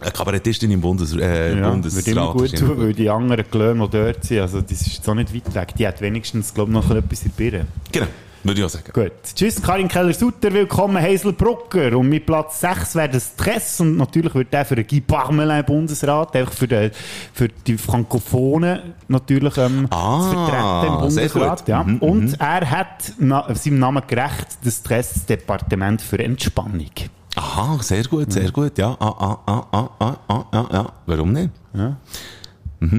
Eine 0.00 0.12
Kabarettistin 0.12 0.70
im 0.70 0.80
Bundes, 0.80 1.12
äh, 1.16 1.58
Ja, 1.58 1.70
Bundesrat. 1.70 2.06
würde 2.06 2.20
immer 2.20 2.32
gut 2.32 2.56
tun, 2.56 2.78
weil 2.78 2.92
die 2.94 3.10
anderen 3.10 3.50
Klöne, 3.50 3.84
die 3.88 3.90
dort 3.96 4.24
sind, 4.24 4.40
also 4.40 4.60
das 4.60 4.82
ist 4.86 5.08
auch 5.08 5.14
nicht 5.14 5.34
weit 5.34 5.54
weg. 5.54 5.74
Die 5.76 5.86
hat 5.88 6.00
wenigstens, 6.00 6.54
glaube 6.54 6.70
ich, 6.70 6.74
noch 6.74 6.88
etwas 6.90 7.22
in 7.24 7.32
der 7.36 7.50
Birne. 7.50 7.66
Genau, 7.90 8.06
würde 8.44 8.60
ich 8.60 8.66
auch 8.66 8.70
sagen. 8.70 8.90
Gut. 8.92 9.12
Tschüss, 9.34 9.60
Karin 9.60 9.88
Keller-Sutter, 9.88 10.52
willkommen, 10.52 11.02
Hazel 11.02 11.32
Brucker. 11.32 11.96
Und 11.96 12.08
mit 12.08 12.26
Platz 12.26 12.60
6 12.60 12.94
wäre 12.94 13.08
das 13.08 13.32
Stress 13.34 13.80
und 13.80 13.96
natürlich 13.96 14.34
wird 14.34 14.52
der 14.52 14.64
für 14.64 14.76
den 14.76 14.86
Guy 14.86 15.00
Parmelin 15.00 15.64
Bundesrat, 15.64 16.34
einfach 16.36 16.52
für, 16.52 16.68
den, 16.68 16.90
für 17.32 17.48
die 17.48 17.76
Frankophonen 17.76 18.94
natürlich 19.08 19.56
ähm, 19.58 19.86
Ah, 19.90 20.30
vertreten 20.30 20.94
im 20.94 21.00
Bundesrat. 21.00 21.68
Ja. 21.68 21.82
Mhm, 21.84 21.98
und 21.98 22.40
er 22.40 22.70
hat 22.70 23.12
na, 23.18 23.54
seinem 23.54 23.78
Namen 23.80 24.02
gerecht 24.06 24.58
das 24.64 24.76
Stressdepartement 24.76 26.00
für 26.00 26.18
Entspannung. 26.18 26.90
Aha, 27.36 27.78
sehr 27.82 28.02
gut, 28.04 28.32
sehr 28.32 28.50
gut, 28.50 28.78
ja. 28.78 28.96
Ah, 28.98 29.14
ah, 29.18 29.38
ah, 29.46 29.66
ah, 29.70 29.90
ah, 30.00 30.16
ah, 30.28 30.44
ah, 30.50 30.66
ja. 30.72 30.92
Warum 31.06 31.32
nicht? 31.32 31.50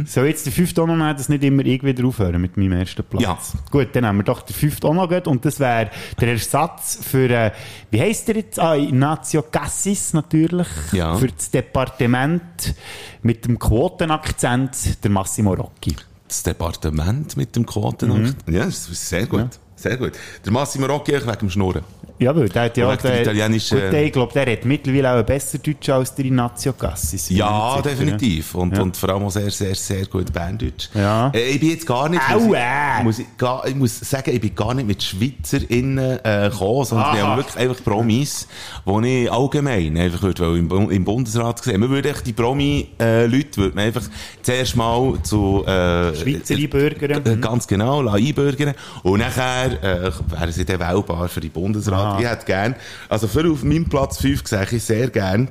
Soll 0.06 0.28
jetzt 0.28 0.46
der 0.46 0.52
fünfte 0.52 0.82
auch 0.82 0.88
noch 0.88 0.98
nehmen, 0.98 1.16
dass 1.16 1.30
nicht 1.30 1.44
immer 1.44 1.66
ich 1.66 1.82
wieder 1.84 2.06
aufhören 2.06 2.42
mit 2.42 2.58
meinem 2.58 2.74
ersten 2.74 3.04
Platz? 3.04 3.24
Ja. 3.24 3.38
Gut, 3.72 3.90
dann 3.94 4.06
haben 4.06 4.18
wir 4.18 4.24
doch 4.24 4.42
den 4.42 4.54
fünften 4.54 4.88
auch 4.88 4.94
noch 4.94 5.08
gut. 5.08 5.28
und 5.28 5.46
das 5.46 5.60
wäre 5.60 5.90
der 6.20 6.30
Ersatz 6.30 7.00
für, 7.02 7.30
äh, 7.30 7.52
wie 7.90 8.02
heisst 8.02 8.28
der 8.28 8.36
jetzt? 8.36 8.60
Ah, 8.60 8.76
Ignacio 8.76 9.42
Cassis 9.44 10.14
natürlich. 10.14 10.68
Ja. 10.92 11.16
Für 11.16 11.28
das 11.28 11.50
Departement 11.50 12.76
mit 13.24 13.46
dem 13.46 13.58
Quotenakzent, 13.58 15.04
der 15.04 15.12
Massimo 15.12 15.54
Rocchi. 15.54 15.96
Das 16.28 16.44
Departement 16.44 17.38
mit 17.38 17.56
dem 17.56 17.66
Quotenakt. 17.66 18.36
Ja, 18.50 18.66
das 18.66 18.90
ist 18.90 19.10
sehr 19.10 19.26
gut. 19.28 19.60
Sehr 19.80 19.96
gut. 19.98 20.12
Der 20.46 20.52
Massimo 20.52 20.86
Rocchi 20.88 21.14
wegen 21.14 21.40
dem 21.40 21.50
Schnurren. 21.50 21.84
Ja, 22.20 22.36
weil 22.36 22.50
der 22.50 22.64
hat 22.64 22.76
ja 22.76 22.92
auch 22.92 22.98
der 22.98 23.22
italienischen- 23.22 23.80
gut, 23.80 23.94
ich 23.94 24.12
glaube, 24.12 24.34
der 24.34 24.52
hat 24.52 24.66
mittlerweile 24.66 25.14
auch 25.22 25.24
besser 25.26 25.58
Deutsch 25.58 25.88
als 25.88 26.14
der 26.16 26.26
Ignazio 26.26 26.74
Cassis. 26.74 27.30
Ja, 27.30 27.82
definitiv. 27.82 28.56
Und, 28.56 28.76
Ja. 28.76 28.82
und 28.84 28.98
vor 28.98 29.08
allem 29.08 29.24
auch 29.24 29.30
sehr, 29.32 29.50
sehr, 29.50 29.74
sehr 29.74 30.06
gut 30.06 30.34
Berndeutsch. 30.34 30.90
Ja. 30.94 31.30
Äh, 31.34 31.52
ich 31.52 31.62
bin 31.62 31.70
jetzt 31.70 31.88
gar 31.88 32.10
nicht... 32.10 32.22
Muss, 32.30 32.54
äh. 32.58 32.98
ich, 32.98 33.04
muss, 33.06 33.20
ich, 33.20 33.26
ich 33.68 33.76
muss 33.76 34.00
sagen, 34.02 34.32
ich 34.34 34.42
bin 34.42 34.54
gar 34.54 34.74
nicht 34.74 34.86
mit 34.86 35.02
SchweizerInnen 35.02 36.20
äh, 36.24 36.50
gekommen, 36.52 36.84
sondern 36.84 37.16
wir 37.16 37.26
haben 37.26 37.38
wirklich 37.38 37.56
einfach 37.58 37.84
Promis, 37.86 38.48
die 38.86 39.24
ich 39.24 39.32
allgemein 39.32 39.98
einfach 39.98 40.22
würde, 40.22 40.42
weil 40.46 40.58
im, 40.58 40.90
im 40.92 41.06
Bundesrat 41.06 41.64
sehen. 41.64 41.80
Man 41.80 41.90
würde 41.90 42.10
echt 42.10 42.28
die 42.28 42.34
Promi-Leute 42.34 43.58
würde 43.58 43.76
man 43.76 43.86
einfach 43.86 44.04
zuerst 44.42 44.76
mal 44.76 45.14
zu... 45.24 45.64
Äh, 45.66 46.14
Schweizer 46.16 46.56
äh, 46.56 46.64
einbürgern. 46.64 47.26
äh, 47.26 47.36
Ganz 47.38 47.66
genau, 47.66 48.06
einbürgern. 48.06 48.74
Und 49.04 49.20
nachher 49.20 49.69
äh, 49.78 50.12
wären 50.28 50.52
sie 50.52 50.66
dann 50.66 50.80
wählbar 50.80 51.28
für 51.28 51.40
den 51.40 51.52
Bundesrat. 51.52 52.00
Aha. 52.00 52.20
Ich 52.20 52.26
hätte 52.26 52.46
gern, 52.46 52.76
also 53.08 53.28
für 53.28 53.50
auf 53.52 53.64
meinem 53.64 53.88
Platz 53.88 54.18
5 54.20 54.48
sehe 54.48 54.68
ich 54.72 54.84
sehr 54.84 55.10
gern 55.10 55.50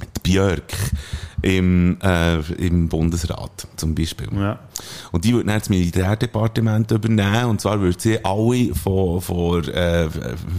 die 0.00 0.20
Björk 0.30 0.72
im, 1.42 1.98
äh, 2.02 2.38
im 2.54 2.88
Bundesrat 2.88 3.66
zum 3.76 3.94
Beispiel. 3.94 4.28
Ja. 4.34 4.58
Und 5.12 5.24
die 5.24 5.32
würde 5.32 5.46
dann 5.46 5.58
das 5.58 5.68
Militärdepartement 5.68 6.90
übernehmen 6.90 7.44
und 7.46 7.60
zwar 7.60 7.80
würde 7.80 7.98
sie 7.98 8.24
alle 8.24 8.74
von, 8.74 9.20
von, 9.20 9.66
äh, 9.68 10.08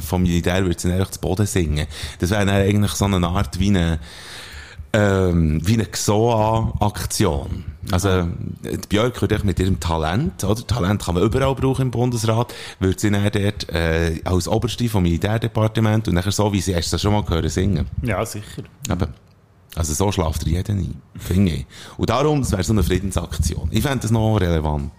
vom 0.02 0.24
Militär 0.24 0.64
würde 0.64 0.80
sie 0.80 0.90
dann 0.90 1.12
zu 1.12 1.20
Boden 1.20 1.46
singen. 1.46 1.88
Das 2.20 2.32
wäre 2.32 2.46
dann 2.46 2.56
eigentlich 2.56 2.92
so 2.92 3.06
eine 3.06 3.28
Art 3.28 3.60
wie 3.60 3.70
eine 3.70 4.00
ähm, 4.94 5.62
wie 5.66 5.74
eine 5.76 5.86
XOA-Aktion. 5.86 7.66
Also, 7.92 8.28
die 8.64 8.88
Björk 8.90 9.20
würde 9.22 9.40
mit 9.44 9.60
ihrem 9.60 9.80
Talent, 9.80 10.44
oder? 10.44 10.66
Talent 10.68 11.04
kann 11.04 11.16
man 11.16 11.24
überall 11.24 11.56
brauchen 11.56 11.84
im 11.84 11.92
Bundesrat, 11.92 12.54
würde 12.80 13.00
sie 13.00 13.10
dann 13.10 13.24
dort, 13.32 13.70
äh, 13.70 14.22
als 14.24 14.48
Oberste 14.48 14.88
vom 14.90 15.04
Militärdepartement 15.04 16.08
und 16.08 16.14
nachher 16.16 16.32
so, 16.32 16.52
wie 16.54 16.62
sie, 16.62 16.74
du 16.74 16.80
das 16.94 17.02
schon 17.02 17.14
mal 17.14 17.24
gehört, 17.24 17.50
singen. 17.52 17.88
Ja, 18.04 18.24
sicher. 18.26 18.64
Eben. 18.90 19.08
Also 19.76 19.94
so 19.94 20.12
schlaft 20.12 20.46
jeder 20.46 20.74
nie, 20.74 20.94
finde 21.18 21.54
ich. 21.54 21.66
Und 21.98 22.10
darum, 22.10 22.42
es 22.42 22.52
wäre 22.52 22.64
so 22.64 22.74
eine 22.74 22.84
Friedensaktion. 22.84 23.70
Ich 23.72 23.82
fände 23.84 24.00
das 24.00 24.12
noch 24.12 24.36
relevant. 24.38 24.92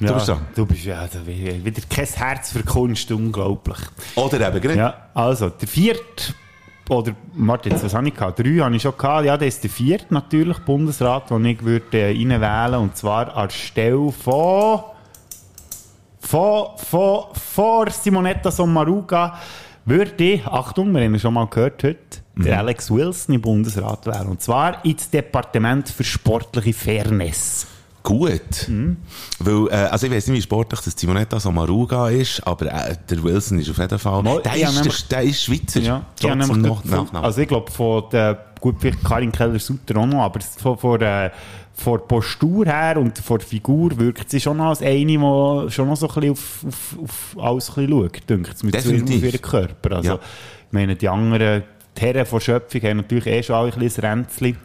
Ja, 0.00 0.12
bist 0.12 0.28
dran. 0.28 0.46
du 0.54 0.64
bist 0.64 0.84
ja 0.84 1.06
wie- 1.26 1.64
wieder 1.64 1.82
kein 1.90 2.06
Herz 2.06 2.52
für 2.52 2.62
Kunst, 2.62 3.10
unglaublich. 3.10 3.78
Oder 4.14 4.48
eben, 4.48 4.60
gerade. 4.60 4.78
Ja, 4.78 5.08
also, 5.12 5.50
der 5.50 5.68
vierte, 5.68 6.32
oder, 6.88 7.12
warte, 7.34 7.68
jetzt, 7.68 7.84
was 7.84 7.94
habe 7.94 8.08
ich 8.08 8.14
gehabt? 8.14 8.38
Drei 8.38 8.58
habe 8.58 8.74
ich 8.74 8.82
schon 8.82 8.96
gehabt. 8.96 9.24
Ja, 9.24 9.36
das 9.36 9.48
ist 9.48 9.62
der 9.64 9.70
vierte 9.70 10.12
natürlich, 10.14 10.58
Bundesrat, 10.60 11.30
den 11.30 11.44
ich 11.44 11.62
würde 11.62 11.98
äh, 11.98 12.06
reinwählen, 12.08 12.80
und 12.80 12.96
zwar 12.96 13.36
anstelle 13.36 14.10
von, 14.12 14.80
von, 16.20 16.66
von, 16.76 17.24
vor 17.32 17.90
Simonetta 17.90 18.50
Sommaruga, 18.50 19.38
würde 19.84 20.24
ich, 20.24 20.46
Achtung, 20.46 20.92
wir 20.92 21.02
haben 21.02 21.14
ihn 21.14 21.20
schon 21.20 21.34
mal 21.34 21.46
gehört 21.46 21.82
heute, 21.82 22.20
der 22.36 22.58
Alex 22.58 22.90
Wilson 22.90 23.34
im 23.34 23.40
Bundesrat 23.40 24.06
wählen. 24.06 24.28
Und 24.28 24.42
zwar 24.42 24.84
ins 24.84 25.10
Departement 25.10 25.88
für 25.88 26.04
sportliche 26.04 26.72
Fairness. 26.72 27.66
Gut. 28.02 28.70
Weil, 29.40 29.68
äh, 29.68 29.74
also 29.90 30.06
ich 30.06 30.12
weiß 30.12 30.28
nicht, 30.28 30.36
wie 30.38 30.42
sportlich 30.42 30.80
das 30.80 30.94
Simonetta 30.96 31.38
Sommaruga 31.38 32.08
ist, 32.08 32.40
aber 32.46 32.66
äh, 32.66 32.96
der 33.08 33.22
Wilson 33.22 33.58
ist 33.58 33.68
auf 33.70 33.78
jeden 33.78 33.98
Fall... 33.98 34.22
Mal, 34.22 34.40
der, 34.42 34.56
ich 34.56 34.62
ist, 34.62 34.74
nämlich- 34.74 35.06
der, 35.08 35.18
der 35.20 35.28
ist 35.30 35.42
Schweizer. 35.42 35.80
Ja, 35.80 36.06
trotzdem 36.18 36.38
nämlich 36.38 36.56
noch 36.58 36.82
von-. 36.84 37.16
Also 37.16 37.40
ich 37.42 37.48
glaube 37.48 37.70
von 37.70 38.04
der, 38.10 38.38
gut, 38.60 38.76
vielleicht 38.80 39.04
Karin 39.04 39.32
Keller-Sutter 39.32 39.96
auch 39.98 40.06
noch, 40.06 40.22
aber 40.22 40.40
von, 40.40 40.78
von, 40.78 40.98
der, 40.98 41.32
von 41.74 41.98
der 41.98 42.04
Postur 42.06 42.64
her 42.66 42.96
und 42.98 43.18
von 43.18 43.38
der 43.38 43.46
Figur 43.46 43.98
wirkt 43.98 44.30
sie 44.30 44.40
schon 44.40 44.56
noch 44.56 44.66
als 44.70 44.80
eine, 44.80 45.04
die 45.04 45.18
schon 45.70 45.88
noch 45.88 45.96
so 45.96 46.08
ein 46.08 46.14
bisschen 46.14 46.30
auf, 46.32 46.64
auf, 46.66 46.96
auf 47.02 47.36
alles 47.44 47.68
ein 47.76 47.86
bisschen 47.86 47.90
schaut, 47.90 48.30
denkt 48.30 48.54
es, 48.54 48.62
mit 48.62 48.74
Definitiv. 48.74 49.22
ihren 49.24 49.42
Körper. 49.42 49.96
Also, 49.96 50.08
Ja. 50.12 50.14
ich 50.14 50.72
meine, 50.72 50.96
die 50.96 51.08
anderen, 51.08 51.62
die 51.98 52.04
Herren 52.04 52.26
von 52.26 52.40
Schöpfung 52.40 52.80
haben 52.82 52.96
natürlich 52.98 53.26
eh 53.26 53.42
schon 53.42 53.56
alle 53.56 53.72
ein 53.72 53.78
bisschen 53.78 54.04
ein 54.04 54.18
Ränzchen. 54.20 54.56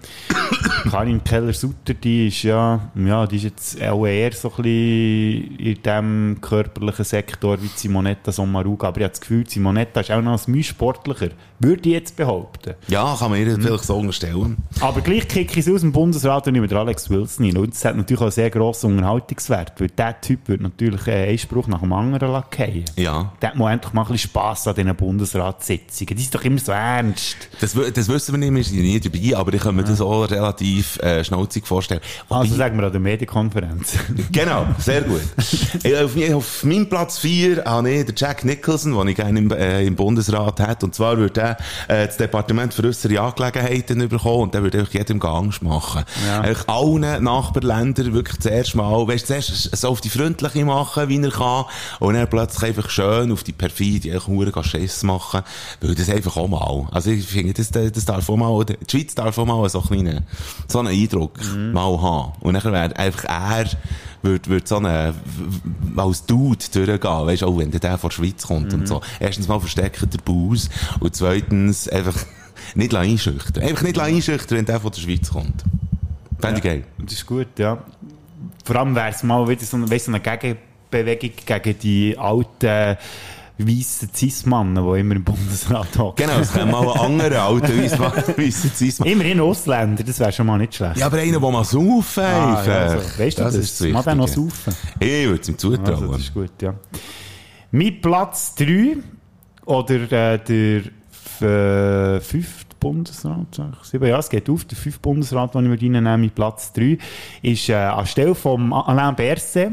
Karin 0.92 1.24
Keller-Sutter, 1.24 1.94
die 1.94 2.28
ist 2.28 2.44
ja, 2.44 2.92
ja, 2.96 3.26
die 3.26 3.38
ist 3.38 3.44
jetzt 3.44 3.84
auch 3.84 4.06
eher 4.06 4.34
so 4.34 4.50
ein 4.50 4.64
bisschen 4.64 5.58
in 5.58 5.82
dem 5.82 6.38
körperlichen 6.42 7.06
Sektor 7.06 7.62
wie 7.62 7.68
Simonetta 7.68 8.32
Sommaruga. 8.32 8.90
Aber 8.90 8.98
ich 8.98 9.04
habe 9.04 9.12
das 9.12 9.22
Gefühl, 9.22 9.48
Simonetta 9.48 10.02
ist 10.02 10.12
auch 10.12 10.22
noch 10.22 10.34
als 10.34 10.48
Mühe 10.48 10.64
sportlicher. 10.64 11.30
Würde 11.60 11.88
ich 11.88 11.94
jetzt 11.94 12.16
behaupten. 12.18 12.74
ja, 12.90 13.16
kann 13.18 13.32
man 13.32 13.40
ihr 13.40 13.56
vielleicht 13.56 13.86
so 13.86 13.96
unterstellen. 13.96 14.58
Aber 14.82 15.00
gleich 15.00 15.28
kicke 15.30 15.58
ich 15.58 15.66
sie 15.66 15.74
aus 15.74 15.82
dem 15.82 15.94
Bundesrat 15.94 16.48
und 16.48 16.56
über 16.56 16.76
Alex 16.76 17.10
Wilson 17.10 17.46
rein. 17.46 17.58
Und 17.58 17.74
das 17.74 17.86
hat 17.86 17.96
natürlich 17.96 18.20
auch 18.20 18.26
einen 18.26 18.32
sehr 18.32 18.50
grossen 18.50 18.92
Unterhaltungswert, 18.92 19.80
weil 19.80 19.88
der 19.88 20.20
Typ 20.20 20.50
wird 20.50 20.62
natürlich 20.62 21.08
einen 21.08 21.38
Spruch 21.38 21.68
nach 21.68 21.80
dem 21.80 21.94
anderen 21.94 22.32
lassen. 22.32 22.84
Ja. 22.98 23.32
Der 23.42 23.56
muss 23.56 23.72
endlich 23.72 23.94
mal 23.94 24.02
ein 24.02 24.12
bisschen 24.12 24.30
Spass 24.30 24.68
an 24.68 24.76
diesen 24.76 24.94
Bundesratssitzungen. 24.96 26.18
Die 26.18 26.22
sind 26.22 26.36
doch 26.36 26.44
immer 26.44 26.60
so 26.60 26.74
ernst. 26.74 27.23
Das, 27.62 27.76
wü- 27.76 27.92
das 27.92 28.08
wissen 28.10 28.40
wir 28.40 28.52
nicht, 28.52 28.54
wir 28.56 28.64
sind 28.64 28.82
nie 28.82 29.00
dabei, 29.00 29.38
aber 29.38 29.54
ich 29.54 29.62
kann 29.62 29.76
mir 29.76 29.84
das 29.84 30.02
auch 30.02 30.24
relativ 30.30 30.98
äh, 31.00 31.24
schnauzig 31.24 31.66
vorstellen. 31.68 32.02
Also 32.30 32.56
sagen 32.56 32.78
wir 32.78 32.86
an 32.86 32.92
der 32.92 33.02
Medienkonferenz. 33.02 33.94
Genau, 34.32 34.66
sehr 34.80 35.02
gut. 35.02 35.22
Auf, 36.04 36.34
auf 36.36 36.64
meinem 36.64 36.88
Platz 36.90 37.20
4 37.20 37.64
habe 37.66 37.90
ich 37.92 38.06
den 38.06 38.16
Jack 38.18 38.44
Nicholson, 38.46 38.94
den 38.98 39.08
ich 39.10 39.16
gerne 39.16 39.40
im, 39.40 39.52
äh, 39.52 39.86
im 39.86 39.96
Bundesrat 39.96 40.60
hätte. 40.60 40.86
Und 40.86 40.96
zwar 40.96 41.18
würde 41.18 41.42
er 41.42 41.58
äh, 42.04 42.08
das 42.08 42.18
Departement 42.18 42.74
für 42.74 42.84
äußere 42.84 43.20
Angelegenheiten 43.20 44.08
bekommen 44.10 44.44
und 44.44 44.54
der 44.54 44.64
würde 44.64 44.80
einfach 44.80 44.94
jedem 44.94 45.22
Angst 45.22 45.62
machen. 45.62 46.04
Ja. 46.28 46.42
Eigentlich 46.42 46.68
allen 46.68 47.24
Nachbarländern 47.24 48.14
wirklich 48.14 48.40
zuerst 48.40 48.76
mal, 48.76 49.08
weißt 49.08 49.24
du, 49.24 49.28
zuerst 49.28 49.76
so 49.76 49.90
auf 49.90 50.02
die 50.02 50.10
Freundliche 50.10 50.66
machen, 50.66 51.10
wie 51.10 51.22
er 51.22 51.32
kann, 51.32 51.66
und 52.00 52.14
dann 52.16 52.30
plötzlich 52.30 52.70
einfach 52.70 52.90
schön 52.90 53.32
auf 53.32 53.44
die 53.44 53.54
Perfide, 53.54 54.14
einfach 54.14 54.28
nur 54.30 54.64
Schiss 54.64 55.04
machen, 55.04 55.42
weil 55.82 55.96
das 55.96 56.10
einfach 56.10 56.38
auch 56.38 56.48
mal. 56.48 56.88
Also 56.92 57.12
ich 57.14 57.28
finde, 57.28 57.54
das, 57.54 57.72
das 57.72 58.06
darf 58.06 58.30
auch 58.30 58.38
mal, 58.38 58.66
die 58.66 58.78
Schweiz 58.90 59.16
darf 59.16 59.38
auch 59.38 59.46
mal 59.46 59.68
so 59.70 59.80
einen 59.80 59.88
kleinen, 59.88 60.26
so 60.68 60.80
einen 60.80 60.90
Eindruck 60.90 61.40
mal 61.74 62.02
haben. 62.02 62.34
Und 62.42 62.54
dann 62.54 62.74
wäre 62.74 62.96
einfach 62.96 63.26
er, 63.26 63.66
würde, 64.22 64.50
würde 64.50 64.68
so 64.68 64.78
eine, 64.78 65.14
als 65.96 66.26
Dude 66.26 66.66
durchgehen, 66.72 67.02
weißt 67.02 67.42
du, 67.42 67.48
auch 67.48 67.58
wenn 67.58 67.72
der, 67.72 67.98
von 67.98 68.10
der 68.10 68.16
Schweiz 68.16 68.48
kommt 68.48 68.74
und 68.74 68.88
so. 68.88 69.02
Erstens 69.20 69.48
mal 69.48 69.60
versteckt 69.60 70.02
der 70.02 70.20
Bus 70.20 70.70
und 71.00 71.16
zweitens 71.16 71.88
einfach 71.90 72.16
nicht 72.76 72.96
einschüchtern. 72.96 73.64
Einfach 73.64 73.84
nicht 73.84 74.00
einschüchtern, 74.00 74.58
wenn 74.58 74.66
der 74.66 74.80
von 74.80 74.92
der 74.92 75.02
Schweiz 75.02 75.30
kommt. 75.30 75.64
Fände 76.40 76.58
ich 76.58 76.64
geil. 76.64 76.84
Das 77.00 77.14
ist 77.14 77.26
gut, 77.26 77.48
ja. 77.58 77.84
Vor 78.66 78.76
allem 78.78 78.96
wäre 78.96 79.10
es 79.10 79.24
mal 79.24 79.48
wieder 79.48 79.64
so 79.64 79.90
weißt, 79.90 80.06
so 80.06 80.12
eine 80.12 80.20
Gegenbewegung 80.22 81.32
gegen 81.46 81.80
die 81.80 82.18
alten 82.18 82.98
weißen 83.58 84.10
Cis-Mannen, 84.14 84.76
die 84.76 85.00
immer 85.00 85.16
im 85.16 85.24
Bundesrat 85.24 85.98
hocken. 85.98 86.26
Genau, 86.26 86.40
es 86.40 86.52
käme 86.54 86.72
mal 86.72 86.90
ein 86.92 87.00
anderer 87.00 87.44
alter 87.44 87.68
Zeissmann. 87.68 89.08
Immerhin 89.12 89.40
Ausländer, 89.40 90.04
das 90.04 90.20
wäre 90.20 90.32
schon 90.32 90.48
mal 90.48 90.58
nicht 90.58 90.76
schlecht. 90.76 90.98
Ja, 90.98 91.06
aber 91.06 91.18
einer, 91.18 91.40
der 91.40 91.52
mal 91.52 91.64
saufen 91.64 92.24
Ah, 92.24 92.64
ja, 92.66 92.74
also, 92.74 93.20
weißt 93.20 93.38
du 93.40 93.44
das? 93.44 93.56
ist 93.56 93.82
Mag 93.82 94.04
der 94.06 94.16
noch 94.16 94.26
Wichtige. 94.28 94.50
saufen? 94.50 94.74
Ich 95.00 95.28
würde 95.28 95.42
es 95.42 95.50
ihm 95.50 95.58
zutrauen. 95.58 95.86
Also, 95.88 96.08
das 96.12 96.22
ist 96.22 96.34
gut, 96.34 96.62
ja. 96.62 96.74
Mein 97.72 98.02
Platz 98.02 98.56
3 98.56 98.98
oder 99.66 100.12
äh, 100.12 100.40
der 100.40 100.82
äh, 101.42 102.20
fünfte 102.22 102.76
Bundesrat, 102.80 103.48
sag 103.56 103.72
ich, 103.82 103.88
sieben, 103.90 104.08
ja, 104.08 104.20
es 104.20 104.30
geht 104.30 104.50
auf, 104.50 104.66
der 104.66 104.78
fünfte 104.78 105.00
Bundesrat, 105.00 105.56
den 105.56 105.64
ich 105.64 105.70
mir 105.70 105.82
reinnehmen, 105.96 106.22
mein 106.22 106.30
Platz 106.32 106.74
3, 106.74 106.98
ist 107.42 107.70
äh, 107.70 107.76
anstelle 107.76 108.36
von 108.36 108.74
Alain 108.74 109.16
Berset, 109.16 109.72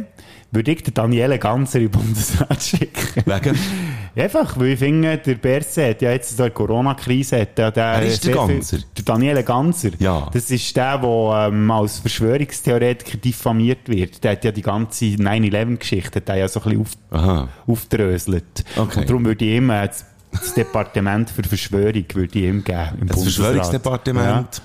würde 0.53 0.73
ich 0.73 0.83
den 0.83 0.95
Daniele 0.95 1.39
Ganser 1.39 1.79
in 1.79 1.91
den 1.91 1.91
Bundesrat 1.93 2.63
schicken. 2.63 3.23
Wegen? 3.25 3.59
Einfach, 4.17 4.59
weil 4.59 4.69
ich 4.69 4.79
finde, 4.81 5.19
der 5.19 5.37
Berset 5.37 5.91
hat 5.97 6.03
ja 6.03 6.11
jetzt 6.11 6.37
so 6.37 6.43
eine 6.43 6.51
Corona-Krise, 6.51 7.41
hat 7.43 7.57
ja 7.59 7.71
der, 7.71 7.95
Wer 8.01 8.03
ist 8.07 8.25
der 8.27 8.33
sehr 8.35 8.43
viel- 8.47 8.55
Ganser? 8.57 8.79
Der 8.97 9.05
Daniele 9.05 9.45
Ganser. 9.45 9.91
Ja. 10.01 10.29
Das 10.33 10.51
ist 10.51 10.77
der, 10.77 10.99
der 10.99 11.49
ähm, 11.53 11.71
als 11.71 12.01
Verschwörungstheoretiker 12.01 13.19
diffamiert 13.19 13.89
wird. 13.89 14.25
Der 14.25 14.33
hat 14.33 14.45
ja 14.45 14.51
die 14.51 14.63
ganze 14.63 15.05
9-11-Geschichte, 15.05 16.21
der 16.21 16.35
ja 16.37 16.49
so 16.49 16.61
ein 16.61 16.65
bisschen 16.65 16.81
auf, 16.81 16.89
Aha. 17.23 17.49
aufdröselt. 17.69 18.65
Okay. 18.77 19.01
Und 19.01 19.09
darum 19.09 19.25
würde 19.25 19.45
ich 19.45 19.57
ihm 19.57 19.71
äh, 19.71 19.87
das, 19.87 20.05
das 20.33 20.55
Departement 20.55 21.31
für 21.31 21.43
Verschwörung 21.45 22.05
würde 22.15 22.39
ich 22.39 22.45
ihm 22.45 22.65
geben. 22.65 22.89
Im 23.01 23.07
Das 23.07 23.17
Bundesrat. 23.17 23.47
Verschwörungsdepartement. 23.55 24.63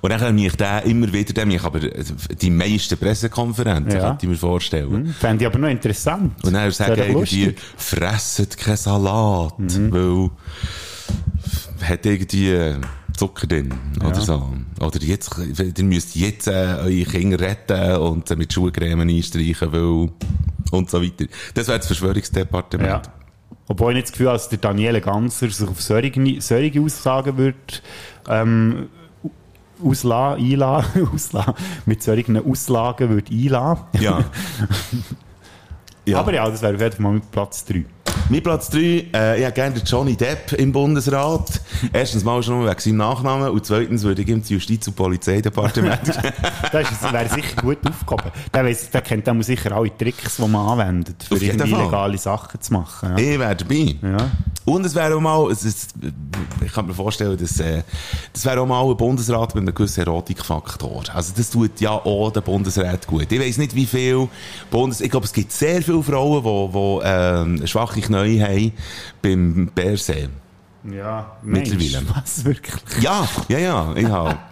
Und 0.00 0.10
dann 0.10 0.20
kann 0.20 0.36
ich 0.38 0.54
den 0.56 0.78
immer 0.80 1.12
wieder, 1.12 1.32
den 1.32 1.48
mich 1.48 1.62
aber 1.62 1.80
die 1.80 2.50
meisten 2.50 2.96
Pressekonferenzen, 2.98 3.92
Ja. 4.00 4.08
könnte 4.08 4.26
ich 4.26 4.30
mir 4.30 4.36
vorstellen. 4.36 4.90
Ja. 4.90 4.96
Hm, 4.98 5.14
Fände 5.14 5.44
ich 5.44 5.46
aber 5.50 5.58
noch 5.58 5.68
interessant. 5.68 6.32
Und 6.44 6.52
dann 6.52 6.70
sagen 6.70 6.96
doch 6.96 7.06
irgendwie, 7.06 7.54
fresset 7.76 8.56
keinen 8.56 8.76
Salat, 8.76 9.54
weil 9.58 10.30
hat 11.82 12.06
irgendwie 12.06 12.50
äh, 12.50 12.76
Zucker 13.16 13.46
drin 13.46 13.72
oder 14.04 14.20
so. 14.20 14.48
Oder 14.80 14.98
jetzt, 15.02 15.30
ihr 15.38 15.84
müsst 15.84 16.16
jetzt 16.16 16.46
äh, 16.48 16.76
eure 16.80 17.04
Kinder 17.04 17.40
retten 17.40 17.96
und 17.96 18.28
sie 18.28 18.36
mit 18.36 18.52
Schuhcreme 18.52 19.00
einstreichen, 19.00 19.72
weil 19.72 20.08
und 20.70 20.90
so 20.90 21.02
weiter. 21.02 21.26
Das 21.54 21.68
wäre 21.68 21.78
das 21.78 21.86
Verschwörungsdepartement. 21.88 22.88
Ja. 22.88 23.02
Obwohl 23.68 23.92
ich 23.92 23.96
nicht 23.96 24.06
das 24.08 24.12
Gefühl 24.12 24.28
habe, 24.28 24.38
dass 24.38 24.48
der 24.48 24.58
Daniele 24.58 25.00
Ganser 25.00 25.50
sich 25.50 25.68
auf 25.68 25.80
solche, 25.80 26.40
solche 26.40 26.80
Aussagen 26.80 27.36
würde, 27.36 27.56
ähm, 28.28 28.88
auslassen, 29.82 30.44
einlassen, 30.44 31.08
auslassen, 31.14 31.54
mit 31.86 32.02
solchen 32.02 32.36
Auslagen 32.38 33.08
würde 33.10 33.32
einlassen. 33.32 33.86
Ja. 34.00 34.24
Ja. 36.04 36.18
Aber 36.18 36.34
ja, 36.34 36.48
das 36.50 36.62
wäre 36.62 36.74
auf 36.74 36.80
jeden 36.80 36.92
Fall 36.94 37.02
mal 37.02 37.12
mit 37.12 37.30
Platz 37.30 37.64
3. 37.64 37.84
Mein 38.28 38.42
Platz 38.42 38.70
3, 38.70 38.78
äh, 38.78 39.38
ich 39.38 39.44
hätte 39.44 39.52
gerne 39.52 39.74
den 39.76 39.84
Johnny 39.84 40.16
Depp 40.16 40.52
im 40.52 40.72
Bundesrat. 40.72 41.60
Erstens 41.92 42.24
mal 42.24 42.42
schon 42.42 42.64
wegen 42.66 42.78
seinem 42.80 42.96
Nachnamen 42.96 43.50
und 43.50 43.66
zweitens 43.66 44.02
würde 44.04 44.22
ich 44.22 44.28
ihm 44.28 44.40
das 44.40 44.48
Justiz- 44.48 44.86
und 44.88 44.96
Polizeidepartement 44.96 46.00
Das 46.72 46.90
ist- 46.90 47.12
wäre 47.12 47.28
sicher 47.28 47.60
gut 47.60 47.78
aufgehoben. 47.86 48.30
Der, 48.54 48.64
weiss, 48.64 48.88
der 48.90 49.02
kennt 49.02 49.26
dann 49.26 49.42
sicher 49.42 49.72
alle 49.72 49.96
Tricks, 49.96 50.36
die 50.36 50.42
man 50.48 50.66
anwendet, 50.80 51.22
für 51.22 51.36
irgendwie 51.36 51.70
illegale 51.72 52.16
Sachen 52.18 52.60
zu 52.60 52.72
machen. 52.72 53.10
Ja. 53.10 53.18
Ich 53.18 53.38
wäre 53.38 53.56
dabei. 53.56 53.96
Ja. 54.02 54.30
Und 54.64 54.86
es 54.86 54.94
wäre 54.94 55.16
auch 55.16 55.20
mal, 55.20 55.50
es 55.50 55.64
ist, 55.64 55.94
ich 56.64 56.72
kann 56.72 56.86
mir 56.86 56.94
vorstellen, 56.94 57.36
dass, 57.36 57.58
äh, 57.60 57.82
das 58.32 58.44
wäre 58.44 58.60
auch 58.60 58.66
mal 58.66 58.82
ein 58.88 58.96
Bundesrat 58.96 59.54
mit 59.54 59.62
einem 59.62 59.74
gewissen 59.74 60.00
Erotikfaktor. 60.06 61.02
Also 61.12 61.32
das 61.36 61.50
tut 61.50 61.80
ja 61.80 61.90
auch 61.90 62.30
den 62.30 62.42
Bundesrat 62.44 63.06
gut. 63.06 63.30
Ich 63.30 63.40
weiss 63.40 63.58
nicht, 63.58 63.74
wie 63.74 63.86
viel 63.86 64.28
Bundes, 64.70 65.00
ich 65.00 65.10
glaube, 65.10 65.26
es 65.26 65.32
gibt 65.32 65.50
sehr 65.52 65.82
viele 65.82 66.02
Frauen, 66.02 66.42
die, 66.44 66.72
die 66.72 67.00
ähm, 67.04 67.66
schwache 67.92 68.00
Knie 68.00 68.40
haben 68.40 68.72
beim 69.20 69.70
Bärsee. 69.74 70.28
Ja, 70.84 71.36
Mittlerweile. 71.42 72.00
Mensch, 72.02 72.16
Was, 72.16 72.44
wirklich? 72.44 72.74
Ja, 73.00 73.28
ja, 73.48 73.58
ja, 73.58 73.94
ich 73.96 74.06
habe. 74.06 74.38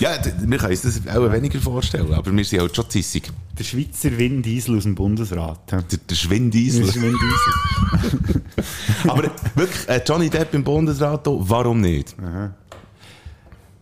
Ja, 0.00 0.10
wir 0.22 0.58
können 0.58 0.70
uns 0.70 0.82
das 0.82 1.00
auch 1.08 1.32
weniger 1.32 1.58
vorstellen, 1.58 2.12
aber 2.12 2.30
wir 2.30 2.44
sind 2.44 2.60
halt 2.60 2.76
schon 2.76 2.88
zissig. 2.88 3.32
Der 3.58 3.64
Schweizer 3.64 4.16
Vin 4.16 4.42
Diesel 4.42 4.76
aus 4.76 4.84
dem 4.84 4.94
Bundesrat. 4.94 5.58
Der, 5.72 5.82
der 5.82 6.14
Schwindiesel. 6.14 6.84
Der 6.84 7.02
Vin 7.02 7.16
Diesel. 7.16 8.42
Aber 9.08 9.22
wirklich, 9.56 9.88
äh, 9.88 10.00
Johnny 10.06 10.30
Depp 10.30 10.54
im 10.54 10.62
Bundesrat, 10.62 11.22
warum 11.24 11.80
nicht? 11.80 12.14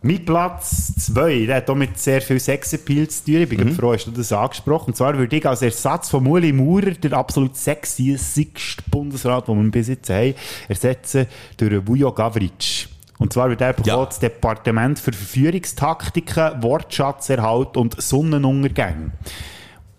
Mein 0.01 0.23
Platz 0.23 0.93
2, 1.07 1.47
der 1.47 1.57
hat 1.57 1.69
auch 1.69 1.75
mit 1.75 1.97
sehr 1.97 2.21
viel 2.21 2.39
Sexappeal 2.39 3.07
zu 3.07 3.25
tun. 3.25 3.41
Ich 3.41 3.49
bin 3.49 3.63
mhm. 3.63 3.73
froh, 3.73 3.93
hast 3.93 4.05
du 4.05 4.11
das 4.11 4.31
angesprochen. 4.31 4.91
Und 4.91 4.95
zwar 4.95 5.17
würde 5.17 5.35
ich 5.35 5.45
als 5.45 5.63
Ersatz 5.63 6.09
von 6.09 6.23
Muli 6.23 6.53
Maurer, 6.53 6.91
der 6.91 7.13
absolut 7.13 7.57
sexiesigste 7.57 8.83
Bundesrat, 8.91 9.47
den 9.47 9.63
wir 9.63 9.71
bis 9.71 9.87
jetzt 9.87 10.09
haben, 10.09 10.35
ersetzen 10.67 11.25
durch 11.57 11.87
Vujo 11.87 12.11
Gavric. 12.11 12.87
Und 13.17 13.33
zwar 13.33 13.49
wird 13.49 13.61
er 13.61 13.75
Ja. 13.83 14.05
das 14.05 14.19
Departement 14.19 14.99
für 14.99 15.11
Verführungstaktiken, 15.11 16.61
Wortschatzerhalt 16.61 17.75
und 17.75 17.99
Sonnenuntergänge. 17.99 19.11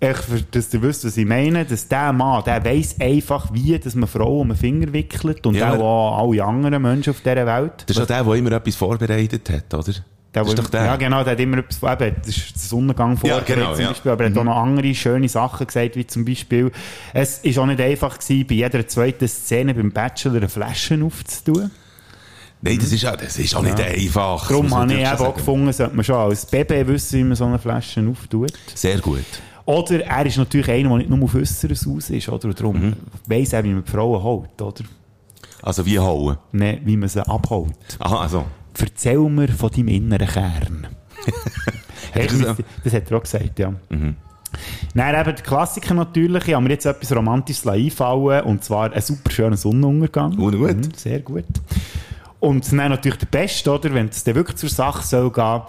Ich, 0.00 0.16
dass 0.52 0.72
ihr 0.72 0.80
wisst, 0.82 1.04
was 1.04 1.16
ich 1.16 1.26
meine, 1.26 1.64
dass 1.64 1.88
der 1.88 2.12
Mann, 2.12 2.44
der 2.44 2.64
weiss 2.64 2.94
einfach, 3.00 3.52
wie 3.52 3.76
dass 3.78 3.96
man 3.96 4.08
Frauen 4.08 4.42
um 4.42 4.48
den 4.48 4.56
Finger 4.56 4.92
wickelt 4.92 5.44
und 5.44 5.56
Ja. 5.56 5.72
auch 5.74 6.18
alle 6.28 6.44
anderen 6.44 6.80
Menschen 6.80 7.10
auf 7.10 7.20
dieser 7.20 7.44
Welt. 7.46 7.72
Das 7.86 7.96
ist 7.96 8.02
auch 8.02 8.06
der, 8.06 8.22
der 8.22 8.34
immer 8.34 8.52
etwas 8.52 8.76
vorbereitet 8.76 9.50
hat, 9.50 9.74
oder? 9.74 9.92
Der, 10.34 10.42
das 10.44 10.48
ist 10.52 10.58
doch 10.58 10.68
der. 10.70 10.84
Ja, 10.84 10.96
genau, 10.96 11.24
der 11.24 11.32
hat 11.32 11.40
immer 11.40 11.58
etwas, 11.58 11.82
eben, 11.82 12.16
das 12.20 12.28
ist 12.36 12.50
der 12.54 12.60
Sonnengang 12.62 13.16
vor, 13.16 13.28
Ja, 13.28 13.40
genau, 13.40 13.72
zum 13.72 13.82
ja. 13.82 13.88
Beispiel, 13.88 14.12
aber 14.12 14.24
er 14.24 14.30
hat 14.30 14.38
auch 14.38 14.44
noch 14.44 14.56
andere 14.56 14.94
schöne 14.94 15.28
Sachen 15.28 15.66
gesagt, 15.66 15.96
wie 15.96 16.06
zum 16.06 16.24
Beispiel, 16.24 16.70
es 17.12 17.38
ist 17.38 17.58
auch 17.58 17.66
nicht 17.66 17.80
einfach 17.80 18.18
gewesen, 18.20 18.46
bei 18.46 18.54
jeder 18.54 18.86
zweiten 18.86 19.26
Szene 19.26 19.74
beim 19.74 19.90
Bachelor 19.90 20.36
eine 20.36 20.48
Flasche 20.48 21.02
aufzutun. 21.02 21.70
Nein, 22.60 22.78
das 22.80 22.92
ist, 22.92 23.04
auch, 23.06 23.16
das 23.16 23.38
ist 23.38 23.54
auch 23.54 23.62
nicht 23.62 23.80
einfach. 23.80 24.48
Darum 24.48 24.72
habe 24.74 24.92
ich 24.92 24.98
eben 25.00 25.08
auch 25.08 25.34
gefunden, 25.34 25.72
sollte 25.72 25.96
man 25.96 26.04
schon 26.04 26.16
als 26.16 26.46
Baby 26.46 26.86
wissen, 26.86 27.18
wie 27.20 27.24
man 27.24 27.36
so 27.36 27.44
eine 27.44 27.58
Flasche 27.58 28.06
auftut. 28.08 28.52
Sehr 28.74 28.98
gut. 28.98 29.24
Oder 29.68 30.02
er 30.06 30.24
ist 30.24 30.38
natürlich 30.38 30.70
einer, 30.70 30.88
der 30.88 30.98
nicht 30.98 31.10
nur 31.10 31.22
auf 31.24 31.34
Äußeres 31.34 31.86
aus 31.86 32.08
ist, 32.08 32.26
oder? 32.30 32.48
Und 32.48 32.58
darum 32.58 32.80
Mhm. 32.80 32.94
weiss 33.26 33.52
er, 33.52 33.62
wie 33.64 33.74
man 33.74 33.84
die 33.84 33.90
Frauen 33.90 34.22
holt, 34.22 34.62
oder? 34.62 34.82
Also 35.62 35.84
wie 35.84 35.98
hauen. 35.98 36.38
Nein, 36.52 36.80
wie 36.84 36.96
man 36.96 37.08
sie 37.10 37.20
abholt. 37.28 37.74
Aha, 37.98 38.20
also. 38.22 38.46
Erzähl 38.80 39.18
mir 39.18 39.48
von 39.48 39.70
deinem 39.70 39.88
inneren 39.88 40.26
Kern. 40.26 40.86
er 41.26 41.32
Hey, 42.22 42.26
das 42.28 42.56
das, 42.82 42.92
hat 42.94 43.10
er 43.10 43.16
auch 43.18 43.22
gesagt, 43.22 43.58
ja. 43.58 43.74
Nein, 44.94 45.14
eben 45.14 45.36
der 45.36 45.44
Klassiker 45.44 45.92
natürlich. 45.92 46.48
Ich 46.48 46.54
habe 46.54 46.64
mir 46.64 46.70
jetzt 46.70 46.86
etwas 46.86 47.14
Romantisches 47.14 47.66
einfallen 47.66 48.44
und 48.44 48.64
zwar 48.64 48.90
einen 48.90 49.02
super 49.02 49.30
schönen 49.30 49.58
Sonnenuntergang. 49.58 50.32
Oh, 50.38 50.50
gut. 50.50 50.76
Mhm, 50.76 50.94
sehr 50.96 51.20
gut. 51.20 51.44
Und 52.40 52.66
dann 52.72 52.76
natürlich 52.90 53.18
der 53.18 53.26
Beste, 53.26 53.70
oder? 53.70 53.92
Wenn 53.92 54.08
es 54.08 54.24
dann 54.24 54.34
wirklich 54.34 54.56
zur 54.56 54.70
Sache 54.70 55.04
soll 55.06 55.30
gehen, 55.30 55.60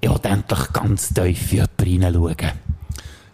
ich 0.00 0.10
will 0.10 0.18
endlich 0.24 0.72
ganz 0.72 1.14
tief 1.14 1.52
in 1.52 1.58
jemanden 1.84 2.02
reinschauen. 2.02 2.65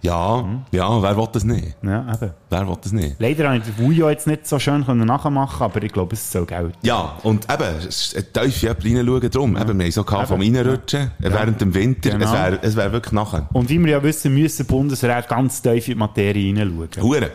Ja, 0.02 0.44
ja, 0.72 1.00
wer 1.00 1.16
will 1.16 1.28
das 1.32 1.44
nicht? 1.44 1.76
Ja, 1.80 2.12
eben. 2.12 2.32
Wer 2.50 2.68
will 2.68 2.76
das 2.82 2.90
nicht? 2.90 3.16
Leider 3.20 3.46
habe 3.46 3.58
ich 3.58 3.62
den 3.62 3.78
Vujo 3.78 4.10
jetzt 4.10 4.26
nicht 4.26 4.48
so 4.48 4.58
schön 4.58 4.84
können 4.84 5.06
nachmachen 5.06 5.62
aber 5.62 5.82
ich 5.82 5.92
glaube, 5.92 6.14
es 6.14 6.32
soll 6.32 6.44
gelten. 6.44 6.74
Ja, 6.82 7.16
und 7.22 7.46
eben, 7.50 7.86
es 7.86 8.10
tief 8.32 8.64
reinschauen 8.64 9.30
drum. 9.30 9.56
Eben, 9.56 9.78
wir 9.78 9.84
haben 9.84 9.92
so 9.92 10.02
gehabt 10.02 10.28
vom. 10.28 10.40
Reinrutschen 10.40 11.12
während 11.18 11.60
dem 11.60 11.72
Winter. 11.72 12.10
Genau. 12.10 12.24
Es 12.24 12.32
wäre 12.32 12.58
es 12.62 12.76
wär 12.76 12.92
wirklich 12.92 13.12
nachher. 13.12 13.48
Und 13.52 13.68
wie 13.68 13.78
wir 13.78 13.92
ja 13.92 14.02
wissen, 14.02 14.34
müssen 14.34 14.66
Bundesräte 14.66 15.28
ganz 15.28 15.62
tief 15.62 15.86
in 15.86 15.94
die 15.94 15.98
Materie 15.98 16.46
hineinschauen. 16.46 16.88
Hure. 17.00 17.30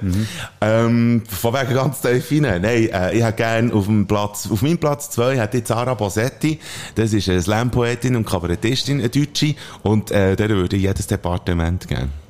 Ähm, 0.60 1.24
von 1.30 1.54
wegen 1.54 1.74
ganz 1.74 2.02
tief 2.02 2.30
rein. 2.32 2.62
Nein, 2.62 2.64
äh, 2.64 3.16
ich 3.16 3.24
hätte 3.24 3.38
gerne 3.38 3.74
auf 3.74 3.86
dem 3.86 4.08
Platz, 4.08 4.50
auf 4.52 4.62
meinem 4.62 4.78
Platz 4.78 5.10
zwei 5.10 5.38
hätte 5.38 5.60
ich 5.60 5.64
Zara 5.64 5.94
Bosetti. 5.94 6.60
Das 6.96 7.14
ist 7.14 7.30
eine 7.30 7.42
Slam-Poetin 7.42 8.16
und 8.18 8.26
Kabarettistin, 8.26 9.00
eine 9.00 9.10
Deutsche. 9.10 9.56
Und, 9.84 10.12
äh, 10.12 10.36
der 10.36 10.50
würde 10.50 10.76
ich 10.76 10.82
jedes 10.82 11.08
Departement 11.08 11.88
geben. 11.88 12.27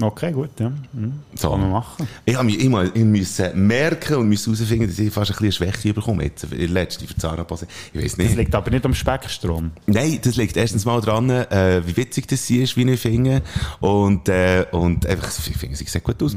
Okay, 0.00 0.32
gut, 0.32 0.50
ja. 0.60 0.70
Mhm. 0.92 1.14
So. 1.34 1.50
Kann 1.50 1.60
man 1.62 1.70
machen. 1.72 2.06
Ich 2.24 2.34
habe 2.34 2.44
mich 2.44 2.60
immer 2.60 2.84
ich 2.84 3.04
müssen 3.04 3.66
merken 3.66 4.16
und 4.16 4.28
müssen 4.28 4.54
herausfinden, 4.54 4.86
dass 4.88 4.98
ich 4.98 5.12
fast 5.12 5.30
ein 5.32 5.36
bisschen 5.44 5.66
eine 5.66 5.72
Schwäche 5.72 5.92
bekomme 5.94 6.24
jetzt. 6.24 6.44
In 6.44 6.50
der 6.58 6.68
letzten 6.68 7.06
für 7.06 7.16
Zara 7.16 7.42
Bosetti. 7.42 7.72
Ich 7.92 8.02
weiß 8.04 8.10
Das 8.12 8.18
nicht. 8.18 8.36
liegt 8.36 8.54
aber 8.54 8.70
nicht 8.70 8.84
am 8.84 8.94
Speckstrom. 8.94 9.72
Nein, 9.86 10.18
das 10.22 10.36
liegt 10.36 10.56
erstens 10.56 10.84
mal 10.84 11.00
dran, 11.00 11.30
äh, 11.30 11.82
wie 11.86 11.96
witzig 11.96 12.28
das 12.28 12.46
sie 12.46 12.62
ist, 12.62 12.76
wie 12.76 12.88
ich 12.88 13.00
finde. 13.00 13.42
Und, 13.80 14.28
äh, 14.28 14.66
und 14.70 15.04
einfach, 15.06 15.28
ich 15.46 15.56
finde, 15.56 15.76
sie 15.76 15.84
sieht 15.84 16.04
gut 16.04 16.22
aus. 16.22 16.36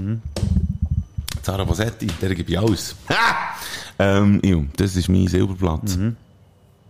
Zara 1.44 1.64
Bosetti, 1.64 2.08
der 2.22 2.36
gebe 2.36 2.52
ich 2.52 2.60
alles. 2.60 2.96
Ha! 3.10 3.56
Ähm, 4.00 4.42
ja, 4.44 4.58
das 4.78 4.96
ist 4.96 5.10
mein 5.10 5.28
Silberplatz. 5.28 5.98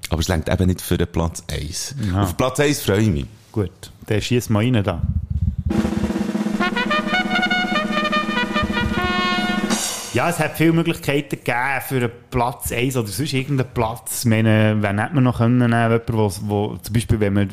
Aber 0.09 0.19
es 0.21 0.27
längt 0.27 0.49
eben 0.49 0.67
nicht 0.67 0.81
für 0.81 0.97
den 0.97 1.07
Platz 1.07 1.43
1. 1.51 1.95
Ja. 2.11 2.23
Auf 2.23 2.35
Platz 2.37 2.59
1 2.59 2.81
freue 2.81 3.01
ich 3.01 3.09
mich. 3.09 3.25
Gut, 3.51 3.71
der 4.07 4.21
schießt 4.21 4.49
mal 4.49 4.59
rein 4.63 4.81
da. 4.83 5.01
Ja, 10.13 10.29
es 10.29 10.39
hat 10.39 10.57
viele 10.57 10.73
Möglichkeiten 10.73 11.37
gegeben 11.37 11.81
für 11.87 11.95
einen 11.95 12.11
Platz 12.31 12.71
1 12.71 12.97
oder 12.97 13.07
sonst 13.07 13.31
irgendeinen 13.31 13.73
Platz. 13.73 14.23
Ich 14.23 14.29
meine, 14.29 14.75
wen 14.81 14.99
hätte 14.99 15.15
man 15.15 15.23
noch 15.23 15.37
können 15.37 15.57
nehmen, 15.57 15.71
jemanden, 15.71 16.13
wo, 16.13 16.31
wo, 16.41 16.77
zum 16.77 16.93
Beispiel, 16.93 17.19
wenn 17.21 17.35
wir 17.35 17.47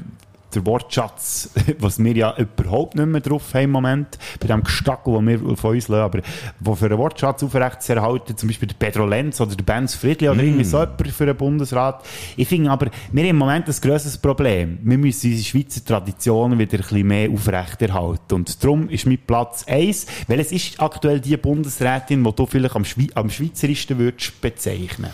der 0.54 0.64
Wortschatz, 0.66 1.50
was 1.78 2.02
wir 2.02 2.12
ja 2.12 2.34
überhaupt 2.36 2.94
nicht 2.94 3.06
mehr 3.06 3.20
drauf 3.20 3.52
haben 3.54 3.64
im 3.64 3.70
Moment, 3.70 4.18
bei 4.40 4.46
dem 4.46 4.62
Gestackel, 4.62 5.14
den 5.14 5.26
wir 5.28 5.56
von 5.56 5.70
uns 5.74 5.88
lassen, 5.88 6.02
aber 6.02 6.20
wo 6.60 6.74
für 6.74 6.86
einen 6.86 6.98
Wortschatz 6.98 7.42
aufrecht 7.42 7.82
zu 7.82 7.94
erhalten, 7.94 8.36
zum 8.36 8.48
Beispiel 8.48 8.68
der 8.68 8.76
Pedro 8.76 9.06
Lenz 9.06 9.40
oder 9.40 9.54
der 9.54 9.64
Benz 9.64 9.94
Friedli 9.94 10.28
oder 10.28 10.42
irgendwie 10.42 10.64
so 10.64 10.78
jemand 10.80 11.08
für 11.08 11.24
einen 11.24 11.36
Bundesrat. 11.36 12.04
Ich 12.36 12.48
finde 12.48 12.70
aber, 12.70 12.86
wir 13.12 13.22
haben 13.22 13.30
im 13.30 13.36
Moment 13.36 13.68
ein 13.68 13.74
grosses 13.80 14.16
Problem. 14.18 14.78
Wir 14.82 14.98
müssen 14.98 15.30
unsere 15.30 15.44
Schweizer 15.44 15.84
Traditionen 15.84 16.58
wieder 16.58 16.78
ein 16.78 16.82
bisschen 16.82 17.06
mehr 17.06 17.30
aufrechterhalten. 17.30 18.34
Und 18.34 18.62
darum 18.62 18.88
ist 18.88 19.06
mein 19.06 19.18
Platz 19.18 19.64
eins, 19.68 20.06
weil 20.26 20.40
es 20.40 20.52
ist 20.52 20.80
aktuell 20.80 21.20
die 21.20 21.36
Bundesrätin, 21.36 22.24
die 22.24 22.32
du 22.32 22.46
vielleicht 22.46 22.76
am, 22.76 22.84
Schwei 22.84 23.06
am 23.14 23.30
schweizerischsten 23.30 23.98
würdest 23.98 24.40
bezeichnen. 24.40 25.10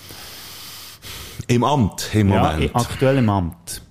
Im 1.47 1.65
Amt, 1.65 2.11
im 2.15 2.31
Ja, 2.31 2.53
Moment. 2.53 2.75
aktuell 2.75 3.19
im 3.19 3.29
Amt. 3.29 3.83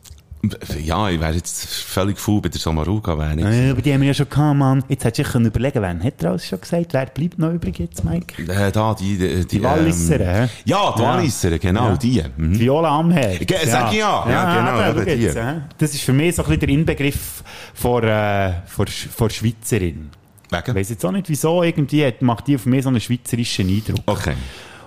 Ja, 0.83 1.09
ich 1.09 1.19
wäre 1.21 1.33
jetzt 1.33 1.65
völlig 1.67 2.19
faul 2.19 2.41
bei 2.41 2.49
der 2.49 2.59
Samaruga, 2.59 3.17
wäre 3.17 3.35
ich. 3.39 3.45
Äh, 3.45 3.69
aber 3.71 3.81
die 3.81 3.93
haben 3.93 4.01
wir 4.01 4.09
ja 4.09 4.13
schon 4.13 4.29
gehabt, 4.29 4.57
Mann. 4.57 4.83
Jetzt 4.89 5.05
hättest 5.05 5.19
du 5.19 5.23
dich 5.23 5.31
können 5.31 5.45
überlegen 5.45 5.81
wen 5.81 6.03
hat 6.03 6.21
er 6.21 6.31
alles 6.31 6.45
schon 6.47 6.59
gesagt? 6.59 6.91
Wer 6.93 7.05
bleibt 7.05 7.39
noch 7.39 7.51
übrig 7.53 7.79
jetzt, 7.79 8.03
Mike? 8.03 8.43
Äh, 8.51 8.71
da, 8.73 8.93
die, 8.93 9.17
die, 9.17 9.47
die, 9.47 9.63
Walliser, 9.63 10.19
hä? 10.19 10.49
Ja, 10.65 10.93
die 10.97 11.01
Ja. 11.01 11.07
Walliser, 11.07 11.57
genau, 11.59 11.89
Ja. 11.91 11.95
die. 11.95 12.23
Mhm. 12.35 12.59
Viola 12.59 12.89
Amher. 12.99 13.37
Ge- 13.39 13.57
sag 13.65 13.93
ich 13.93 13.99
ja. 13.99 14.29
Ja, 14.29 14.55
genau, 14.91 14.99
eben 15.01 15.31
schau 15.33 15.41
die. 15.41 15.67
Das 15.77 15.93
ist 15.93 16.01
für 16.01 16.11
mich 16.13 16.35
so 16.35 16.41
ein 16.43 16.47
bisschen 16.47 16.59
der 16.59 16.69
Inbegriff 16.69 17.43
von, 17.73 18.03
äh, 18.03 18.53
von, 18.65 18.85
von 18.87 19.29
Schweizerin. 19.29 20.09
Ich 20.51 20.57
Wegen? 20.67 20.75
weiss 20.77 20.89
jetzt 20.89 21.05
auch 21.05 21.11
nicht, 21.11 21.29
wieso. 21.29 21.63
Irgendwie 21.63 22.13
macht 22.19 22.47
die 22.47 22.55
auf 22.55 22.65
mich 22.65 22.83
so 22.83 22.89
einen 22.89 22.99
schweizerischen 22.99 23.69
Eindruck. 23.69 24.03
Okay. 24.05 24.33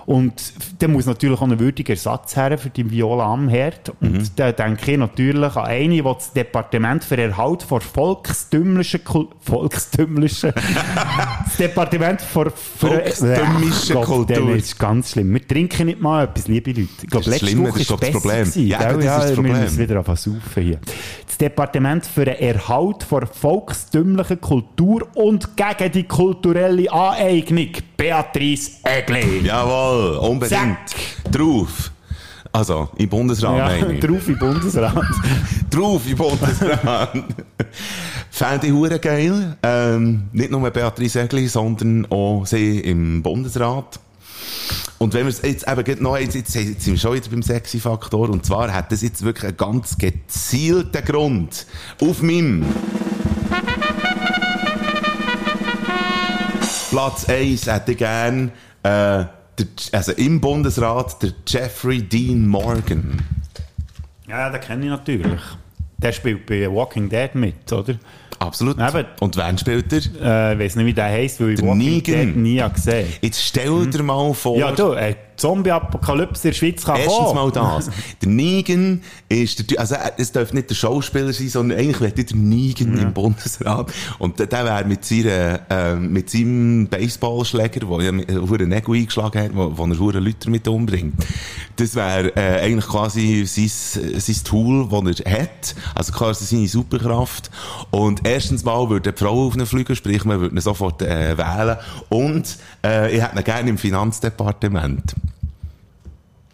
Und 0.07 0.53
dann 0.79 0.93
muss 0.93 1.05
natürlich 1.05 1.37
auch 1.37 1.41
ein 1.41 1.59
würdiger 1.59 1.89
Ersatz 1.91 2.37
her 2.37 2.57
für 2.57 2.69
die 2.69 2.89
Viola 2.89 3.25
Amherd. 3.25 3.91
Und 3.99 4.13
Mhm. 4.13 4.27
da 4.37 4.53
denke 4.53 4.93
ich 4.93 4.97
natürlich 4.97 5.53
an 5.57 5.65
eine, 5.65 5.95
die 5.95 6.01
das 6.01 6.31
Departement 6.31 7.03
für 7.03 7.17
Erhalt 7.17 7.61
von 7.63 7.81
volkstümlichen 7.81 9.03
Kul 9.03 9.27
Volkstümlichen 9.41 10.53
das 11.43 11.57
Departement 11.57 12.21
für, 12.21 12.49
für 12.51 12.87
Volkstümliche 12.87 13.89
Ach 13.89 13.93
Gott, 13.95 14.05
Kultur. 14.05 14.47
Das 14.55 14.57
ist 14.63 14.79
ganz 14.79 15.11
schlimm. 15.11 15.33
Wir 15.33 15.45
trinken 15.45 15.87
nicht 15.87 15.99
mal 15.99 16.23
etwas, 16.23 16.47
liebe 16.47 16.71
Leute. 16.71 16.87
Ich 17.03 17.09
glaube, 17.09 17.29
letzte 17.29 17.47
schlimm, 17.47 17.63
Woche 17.63 17.71
das 17.71 17.81
ist, 17.81 17.91
das 17.91 18.11
Problem. 18.11 18.39
gewesen, 18.39 18.67
Ja, 18.67 18.79
das 18.79 18.97
ist 18.97 19.05
das 19.05 19.27
Wir 19.27 19.35
Problem. 19.35 19.59
müssen 19.61 19.77
wieder 19.77 19.97
anfangen 19.97 20.41
hier. 20.55 20.79
Das 21.27 21.37
Departement 21.37 22.05
für 22.05 22.23
den 22.23 22.35
Erhalt 22.35 23.03
von 23.03 23.27
volkstümlichen 23.27 24.39
Kultur 24.39 25.05
und 25.15 25.49
gegen 25.57 25.91
die 25.91 26.03
kulturelle 26.05 26.89
Aneignung. 26.93 27.67
Beatrice 27.97 28.71
Egli. 28.83 29.41
Jawohl, 29.45 30.17
unbedingt. 30.17 30.77
Drauf. 31.31 31.91
Also, 32.51 32.89
im 32.97 33.09
Bundesrat, 33.09 33.57
Ja, 33.57 33.65
meine 33.65 33.93
ich. 33.93 33.99
drauf 33.99 34.27
im 34.27 34.37
Bundesrat. 34.39 34.95
Drauf 35.69 36.01
im 36.09 36.15
Bundesrat. 36.17 37.23
Fände 38.31 38.67
ich 38.67 38.73
hure 38.73 38.99
geil. 38.99 39.57
Ähm, 39.61 40.23
nicht 40.31 40.51
nur 40.51 40.69
Beatrice 40.69 41.21
Egli, 41.21 41.47
sondern 41.47 42.05
auch 42.09 42.45
sie 42.45 42.79
im 42.79 43.21
Bundesrat. 43.21 43.99
Und 44.99 45.13
wenn 45.13 45.25
wir 45.25 45.29
es 45.29 45.41
jetzt 45.41 45.67
eben 45.67 46.03
noch, 46.03 46.17
jetzt, 46.17 46.35
jetzt, 46.35 46.55
jetzt 46.55 46.83
sind 46.83 46.93
wir 46.93 46.99
schon 46.99 47.13
wieder 47.13 47.29
beim 47.29 47.43
Sexy-Faktor, 47.43 48.29
und 48.29 48.45
zwar 48.45 48.73
hat 48.73 48.91
das 48.91 49.01
jetzt 49.03 49.23
wirklich 49.23 49.45
einen 49.49 49.57
ganz 49.57 49.97
gezielten 49.97 51.05
Grund. 51.05 51.67
Auf 52.01 52.21
meinem 52.23 52.65
Platz 56.89 57.27
1 57.27 57.67
hätte 57.67 57.91
ich 57.91 57.97
gern, 57.97 58.51
äh, 58.83 58.89
der, 58.89 59.29
also 59.91 60.13
im 60.13 60.39
Bundesrat, 60.39 61.21
der 61.21 61.31
Jeffrey 61.45 62.01
Dean 62.01 62.47
Morgan. 62.47 63.21
Ja, 64.27 64.49
den 64.49 64.61
kenne 64.61 64.85
ich 64.85 64.91
natürlich. 64.91 65.41
Der 65.97 66.11
spielt 66.11 66.45
bei 66.45 66.71
Walking 66.71 67.09
Dead 67.09 67.33
mit, 67.35 67.71
oder? 67.71 67.95
Absolut. 68.39 68.77
Eben. 68.79 69.05
Und 69.19 69.35
wen 69.35 69.57
spielt 69.57 69.91
er? 69.91 69.99
Äh, 69.99 70.53
ich 70.53 70.59
weiß 70.59 70.75
nicht, 70.75 70.85
wie 70.85 70.93
der 70.93 71.05
heisst, 71.05 71.41
weil 71.41 71.51
ich 71.51 71.59
Der 71.59 71.67
Walking 71.67 71.93
Negan. 71.95 72.15
Dead 72.15 72.35
nie 72.35 72.61
habe 72.61 72.73
gesehen 72.73 73.07
Jetzt 73.21 73.41
stell 73.43 73.87
dir 73.87 74.03
mal 74.03 74.33
vor... 74.33 74.57
Ja, 74.57 74.71
du, 74.71 74.93
äh, 74.93 75.15
Zombie-Apokalypse 75.37 76.47
in 76.47 76.51
der 76.51 76.57
Schweiz 76.57 76.83
kann 76.83 76.97
Erstens 76.97 77.15
kommen. 77.17 77.35
mal 77.35 77.51
das. 77.51 77.89
Der 78.21 78.29
Negan 78.29 79.01
ist 79.29 79.71
der, 79.71 79.79
also 79.79 79.95
äh, 79.95 80.11
es 80.17 80.31
darf 80.31 80.51
nicht 80.53 80.69
der 80.69 80.75
Schauspieler 80.75 81.31
sein, 81.31 81.49
sondern 81.49 81.77
eigentlich 81.79 82.01
wäre 82.01 82.11
der 82.11 82.35
Negan 82.35 82.97
im 82.97 83.13
Bundesrat. 83.13 83.91
Und 84.19 84.39
der, 84.39 84.47
der 84.47 84.65
wäre 84.65 84.85
mit 84.85 85.05
seiner, 85.05 85.59
ähm, 85.69 86.11
mit 86.11 86.29
seinem 86.29 86.87
Baseballschläger, 86.87 87.87
wo 87.87 87.99
er 87.99 88.09
einen 88.09 88.71
Ego 88.71 88.93
eingeschlagen 88.93 89.41
hat, 89.41 89.55
wo, 89.55 89.77
wo 89.77 89.85
er 89.85 89.99
hure 89.99 90.19
Leute 90.19 90.49
mit 90.49 90.67
umbringt. 90.67 91.13
Das 91.75 91.95
wäre, 91.95 92.35
äh, 92.35 92.61
eigentlich 92.63 92.87
quasi 92.87 93.45
sein, 93.45 94.19
sein 94.19 94.35
Tool, 94.43 94.87
das 94.89 95.19
er 95.19 95.41
hat. 95.41 95.75
Also 95.93 96.11
quasi 96.13 96.45
seine 96.45 96.67
Superkraft. 96.67 97.51
Und 97.91 98.27
erstens 98.27 98.63
mal 98.63 98.89
würde 98.89 99.11
die 99.11 99.17
Frau 99.17 99.47
auf 99.47 99.55
ihn 99.55 99.65
fliegen, 99.65 99.95
sprich, 99.95 100.25
man 100.25 100.39
würde 100.39 100.55
ihn 100.55 100.61
sofort, 100.61 101.01
äh, 101.03 101.37
wählen. 101.37 101.77
Und, 102.09 102.57
äh, 102.83 103.15
ich 103.15 103.21
hätte 103.21 103.37
ihn 103.37 103.43
gerne 103.43 103.69
im 103.69 103.77
Finanzdepartement. 103.77 105.15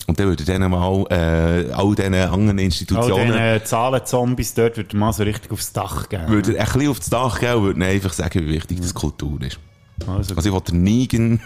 Und 0.06 0.20
dann 0.20 0.28
würde 0.28 0.44
dann 0.44 0.70
mal 0.70 1.06
äh, 1.10 1.72
all 1.72 1.96
diesen 1.96 2.14
anderen 2.14 2.60
All 2.60 2.66
Institutionen 2.66 3.32
diese 3.32 3.62
Zahlen-Zombies 3.64 4.54
dort 4.54 4.76
würde 4.78 4.98
mal 4.98 5.14
so 5.14 5.24
richtig 5.24 5.52
aufs 5.52 5.72
Dach 5.72 6.10
geben. 6.10 6.28
würde 6.28 6.58
er 6.58 6.68
ein 6.68 6.74
bisschen 6.74 6.90
aufs 6.90 7.10
Dach 7.10 7.40
gehen 7.40 7.56
und 7.56 7.64
würde 7.64 7.86
einfach 7.86 8.12
sagen, 8.12 8.46
wie 8.46 8.50
wichtig 8.54 8.82
das 8.82 8.94
Kultur 8.94 9.42
ist. 9.42 9.60
Also, 10.06 10.36
Also 10.36 10.50
ich 10.50 10.54
will 10.54 10.62
den 10.62 10.84
Nigen, 10.84 11.40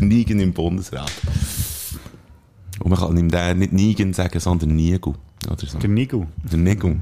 Nigen 0.00 0.40
im 0.40 0.52
Bundesrat. 0.52 1.10
Und 2.80 2.90
man 2.90 2.98
kann 2.98 3.16
ihm 3.16 3.58
nicht 3.58 3.72
Nigen 3.72 4.12
sagen, 4.12 4.38
sondern 4.40 4.74
Nigu. 4.74 5.14
Oder 5.46 5.66
so. 5.66 5.78
der 5.78 5.88
Nigu. 5.88 6.26
Der 6.50 6.58
Nigu. 6.58 6.94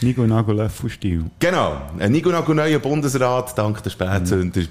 Nigu 0.00 0.22
Nagel-Löffel-Stil. 0.26 1.24
Genau. 1.38 1.80
Ein 1.98 2.12
Nigu 2.12 2.30
Nagu 2.30 2.54
neuer 2.54 2.78
Bundesrat, 2.78 3.56
dank 3.58 3.82
der 3.82 3.90
Spätzünder. 3.90 4.62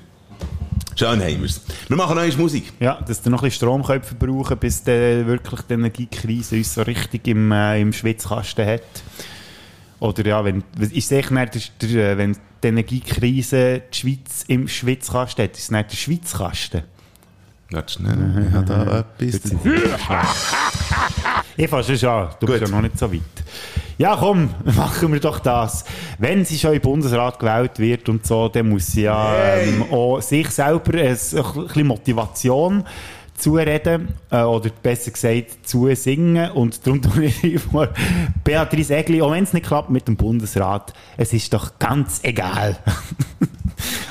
Schön 0.97 1.21
haben 1.21 1.41
wir's. 1.43 1.61
Wir 1.87 1.95
machen 1.95 2.15
neue 2.15 2.35
Musik. 2.37 2.73
Ja, 2.79 2.99
dass 2.99 3.21
du 3.21 3.29
noch 3.29 3.43
ein 3.43 3.49
bisschen 3.49 3.67
Strom 3.67 3.83
verbrauchen 3.83 4.57
bis 4.57 4.83
dann 4.83 5.27
wirklich 5.27 5.61
die 5.61 5.75
Energiekrise 5.75 6.55
uns 6.55 6.73
so 6.73 6.81
richtig 6.81 7.27
im, 7.27 7.51
äh, 7.51 7.79
im 7.79 7.93
Schwitzkasten 7.93 8.65
hat. 8.65 8.81
Oder 9.99 10.25
ja, 10.25 10.43
wenn, 10.43 10.63
es 10.79 11.11
echt 11.11 11.29
nicht 11.29 11.81
der, 11.83 11.89
der, 11.89 12.17
wenn 12.17 12.35
die 12.63 12.67
Energiekrise 12.67 13.83
die 13.93 13.97
Schweiz 13.97 14.43
im 14.47 14.67
Schwitzkasten 14.67 15.43
hat, 15.43 15.51
ist 15.51 15.63
es 15.65 15.71
nicht 15.71 15.91
der 15.91 15.97
Schweizkasten. 15.97 16.83
Warte 17.69 17.93
schnell, 17.93 18.47
ich 18.47 18.53
habe 18.53 18.65
da 18.65 18.99
etwas. 19.19 19.51
Ich 21.59 21.67
fasse 21.67 21.97
schon 21.97 22.09
an, 22.09 22.29
du 22.39 22.45
bist 22.45 22.59
Gut. 22.59 22.69
ja 22.69 22.75
noch 22.75 22.83
nicht 22.83 22.99
so 22.99 23.11
weit. 23.11 23.21
Ja, 23.97 24.15
komm, 24.15 24.51
machen 24.63 25.11
wir 25.11 25.19
doch 25.19 25.39
das. 25.39 25.85
Wenn 26.19 26.45
sie 26.45 26.59
schon 26.59 26.73
im 26.73 26.81
Bundesrat 26.81 27.39
gewählt 27.39 27.79
wird 27.79 28.07
und 28.09 28.27
so, 28.27 28.47
dann 28.47 28.69
muss 28.69 28.87
sie 28.87 29.03
ja 29.03 29.33
ähm, 29.35 29.83
auch 29.91 30.21
sich 30.21 30.51
selber 30.51 30.93
ein, 30.93 31.07
ein 31.07 31.15
bisschen 31.15 31.87
Motivation 31.87 32.83
zureden, 33.35 34.09
äh, 34.29 34.41
oder 34.41 34.69
besser 34.69 35.09
gesagt, 35.09 35.67
zusingen. 35.67 36.51
Und 36.51 36.85
darum 36.85 37.01
tue 37.01 37.25
ich 37.25 37.59
vor 37.59 37.89
Beatrice 38.43 38.95
Egli, 38.95 39.21
auch 39.23 39.31
wenn 39.31 39.43
es 39.43 39.53
nicht 39.53 39.65
klappt 39.65 39.89
mit 39.89 40.07
dem 40.07 40.15
Bundesrat, 40.15 40.93
es 41.17 41.33
ist 41.33 41.51
doch 41.53 41.79
ganz 41.79 42.19
egal. 42.21 42.77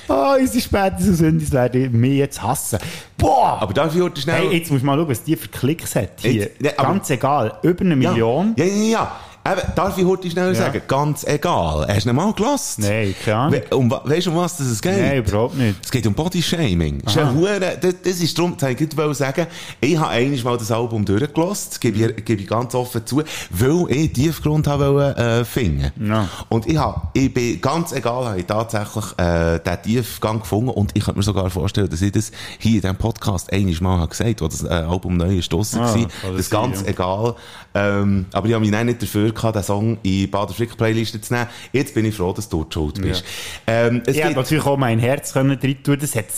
Ah, 0.08 0.36
unsere 0.38 0.60
spätestens 0.60 1.18
Sündis 1.18 1.52
werden 1.52 1.92
mich 1.92 2.18
jetzt 2.18 2.42
hassen. 2.42 2.78
Boah! 3.16 3.58
Aber 3.60 3.72
heute 4.00 4.20
schnell... 4.20 4.48
Hey, 4.48 4.58
jetzt 4.58 4.70
muss 4.70 4.82
man 4.82 4.96
mal 4.96 5.02
schauen, 5.02 5.10
was 5.10 5.22
die 5.24 5.36
für 5.36 5.48
Klicks 5.48 5.96
hat 5.96 6.10
hier. 6.20 6.32
Jetzt- 6.32 6.60
ja, 6.62 6.70
aber- 6.76 6.88
Ganz 6.88 7.10
egal. 7.10 7.54
Über 7.62 7.80
eine 7.80 7.90
ja. 8.02 8.10
Million. 8.10 8.54
Ja, 8.56 8.64
ja, 8.64 8.82
ja. 8.90 9.16
Eben, 9.52 9.74
darf 9.74 9.98
ich 9.98 10.04
heute 10.04 10.30
schnell 10.30 10.54
sagen, 10.54 10.82
ganz 10.88 11.24
egal. 11.24 11.86
Hast 11.88 12.04
du 12.04 12.10
ihn 12.10 12.16
mal 12.16 12.32
gelassen? 12.32 12.82
Nein, 12.82 13.14
keine 13.24 13.36
Ahnung. 13.36 13.60
We 13.70 13.76
um, 13.76 13.90
weißt 13.90 14.26
du, 14.26 14.30
um 14.30 14.36
was 14.36 14.56
das 14.56 14.66
es 14.66 14.82
geht? 14.82 14.98
Nein, 14.98 15.18
überhaupt 15.18 15.56
nicht. 15.56 15.78
Es 15.84 15.90
geht 15.90 16.06
um 16.06 16.14
Bodyshaming. 16.14 17.02
Das 17.04 17.14
das, 17.14 17.94
das 18.02 18.20
ist 18.20 18.38
darum, 18.38 18.56
das 18.58 18.70
ich 18.70 18.96
wollte 18.96 19.14
sagen, 19.14 19.46
ich 19.80 19.96
habe 19.96 20.10
eigentlich 20.10 20.44
mal 20.44 20.56
das 20.56 20.70
Album 20.70 21.04
durchgelassen, 21.04 21.68
das 21.70 21.80
gebe 21.80 21.98
ich, 21.98 22.24
gebe 22.24 22.42
ich 22.42 22.48
ganz 22.48 22.74
offen 22.74 23.04
zu, 23.06 23.22
weil 23.50 23.86
ich 23.90 24.12
Tiefgrund 24.12 24.66
habe 24.66 24.92
wollen, 24.92 25.16
äh, 25.16 25.44
finden. 25.44 25.92
Ja. 26.08 26.28
Und 26.48 26.66
ich 26.66 26.76
habe, 26.76 27.08
ich 27.12 27.32
bin 27.32 27.60
ganz 27.60 27.92
egal, 27.92 28.26
habe 28.26 28.40
ich 28.40 28.46
tatsächlich, 28.46 29.04
äh, 29.18 29.58
den 29.58 29.82
Tiefgang 29.82 30.40
gefunden 30.40 30.70
und 30.70 30.90
ich 30.94 31.04
könnte 31.04 31.18
mir 31.18 31.24
sogar 31.24 31.50
vorstellen, 31.50 31.88
dass 31.88 32.02
ich 32.02 32.12
das 32.12 32.30
hier 32.58 32.76
in 32.76 32.80
diesem 32.80 32.96
Podcast 32.96 33.52
einmal 33.52 33.74
mal 33.80 33.98
habe 34.00 34.08
gesagt, 34.08 34.40
wo 34.40 34.48
das 34.48 34.64
äh, 34.64 34.68
Album 34.68 35.16
neu 35.16 35.38
ist 35.38 35.52
draussen 35.52 35.80
Ah, 35.80 35.94
war. 35.94 36.32
Das 36.36 36.48
sein, 36.48 36.62
ganz 36.62 36.82
ja. 36.82 36.88
egal. 36.88 37.34
Ähm, 37.78 38.24
aber 38.32 38.46
ich 38.48 38.54
habe 38.54 38.62
mich 38.64 38.70
dann 38.72 38.86
nicht 38.86 39.02
dafür 39.02 39.32
gehabt, 39.32 39.54
den 39.56 39.62
Song 39.62 39.98
in 40.02 40.30
Bader 40.30 40.54
Frick 40.54 40.76
Playliste 40.78 41.20
zu 41.20 41.34
nehmen. 41.34 41.46
Jetzt 41.72 41.92
bin 41.94 42.06
ich 42.06 42.14
froh, 42.14 42.32
dass 42.32 42.48
du 42.48 42.64
schuld 42.72 43.02
bist. 43.02 43.22
Ähm, 43.66 44.00
es 44.06 44.16
Ich 44.16 44.22
gibt- 44.22 44.34
natürlich 44.36 44.64
auch 44.64 44.78
mein 44.78 44.98
Herz 44.98 45.32
können 45.34 45.58
drin 45.58 45.76
tun. 45.82 45.98
Das 46.00 46.14
hat 46.16 46.30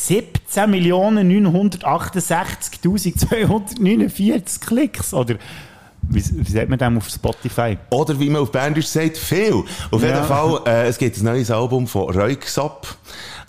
17.968.249 3.28 4.60
Klicks. 4.60 5.12
Oder 5.14 5.34
wie, 6.02 6.22
wie 6.32 6.50
sagt 6.52 6.68
man 6.68 6.78
dem 6.78 6.96
auf 6.98 7.08
Spotify? 7.08 7.76
Oder 7.90 8.18
wie 8.18 8.30
man 8.30 8.42
auf 8.42 8.52
Berndeutsch 8.52 8.86
sagt, 8.86 9.16
viel. 9.18 9.64
Auf 9.90 10.02
Ja. 10.02 10.08
jeden 10.08 10.24
Fall, 10.24 10.60
äh, 10.66 10.86
es 10.88 10.96
gibt 10.98 11.16
ein 11.18 11.24
neues 11.24 11.50
Album 11.50 11.86
von 11.86 12.08
Röyksopp. 12.14 12.86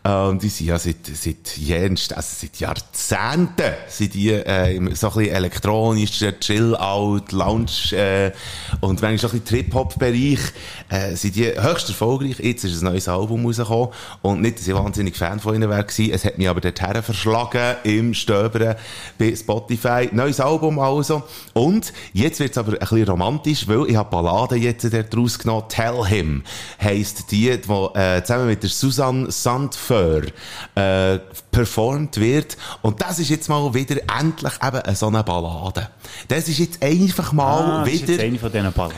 Äh, 0.10 0.28
und 0.30 0.42
die 0.42 0.50
sind 0.50 0.68
ja 0.68 0.80
seit, 0.80 1.06
seit 1.06 1.58
jenst, 1.58 2.16
also 2.16 2.28
seit 2.42 2.60
Jahrzehnten, 2.60 3.74
sind 3.88 4.14
die, 4.14 4.30
äh, 4.32 4.76
im- 4.76 4.94
so 4.96 5.08
ein 5.10 5.14
bisschen 5.14 5.36
elektronisch, 5.36 6.22
äh, 6.22 6.34
Chill-Out, 6.40 7.32
Lounge, 7.32 7.92
äh, 7.92 8.32
und 8.82 9.02
manchmal 9.02 9.18
so 9.18 9.28
ein 9.28 9.40
bisschen 9.42 9.46
Trip-Hop-Bereich, 9.46 10.40
äh, 10.90 11.16
sind 11.16 11.36
die 11.36 11.46
höchst 11.46 11.90
erfolgreich. 11.90 12.40
Jetzt 12.40 12.64
ist 12.64 12.82
ein 12.82 12.86
neues 12.86 13.08
Album 13.08 13.46
rausgekommen. 13.46 13.90
Und 14.22 14.42
nicht, 14.42 14.60
dass 14.60 14.68
ich 14.68 14.74
wahnsinnig 14.74 15.16
Fan 15.16 15.40
von 15.40 15.56
ihnen 15.56 15.70
gewesen. 15.70 16.12
Es 16.12 16.26
hat 16.26 16.38
mich 16.38 16.50
aber 16.50 16.62
dorthin 16.62 17.04
verschlagen 17.04 17.76
im 17.84 18.14
Stöbern 18.14 18.76
bei 19.18 19.36
Spotify. 19.36 20.10
Neues 20.12 20.40
Album 20.40 20.80
also. 20.80 21.24
Und 21.54 21.94
jetzt 22.14 22.40
wird's 22.40 22.58
aber 22.58 22.74
ein 22.74 22.80
bisschen 22.80 23.04
romantisch, 23.08 23.68
weil 23.68 23.90
ich 23.90 23.96
habe 23.96 24.10
Balladen 24.10 24.62
jetzt 24.62 24.92
dort 24.92 25.16
rausgenommen. 25.16 25.66
Tell 25.70 26.06
Him 26.06 26.44
heisst 26.82 27.32
die, 27.32 27.50
die 27.60 27.98
äh, 28.00 28.24
zusammen 28.24 28.48
mit 28.48 28.64
der 28.64 28.70
Susanne 28.70 29.32
Sandfeur 30.00 30.24
äh, 30.76 31.20
performt 31.52 32.20
wird. 32.20 32.58
Und 32.82 33.02
das 33.02 33.20
ist 33.20 33.30
jetzt 33.30 33.48
mal 33.50 33.74
wieder 33.74 33.98
endlich 34.20 34.54
eben 34.64 34.96
so 34.96 35.08
eine 35.08 35.24
Ballade. 35.24 35.90
Das 36.28 36.48
ist 36.48 36.60
jetzt 36.60 36.84
einfach 36.84 37.34
mal 37.34 37.82
Ah, 37.82 37.86
wieder... 37.86 38.14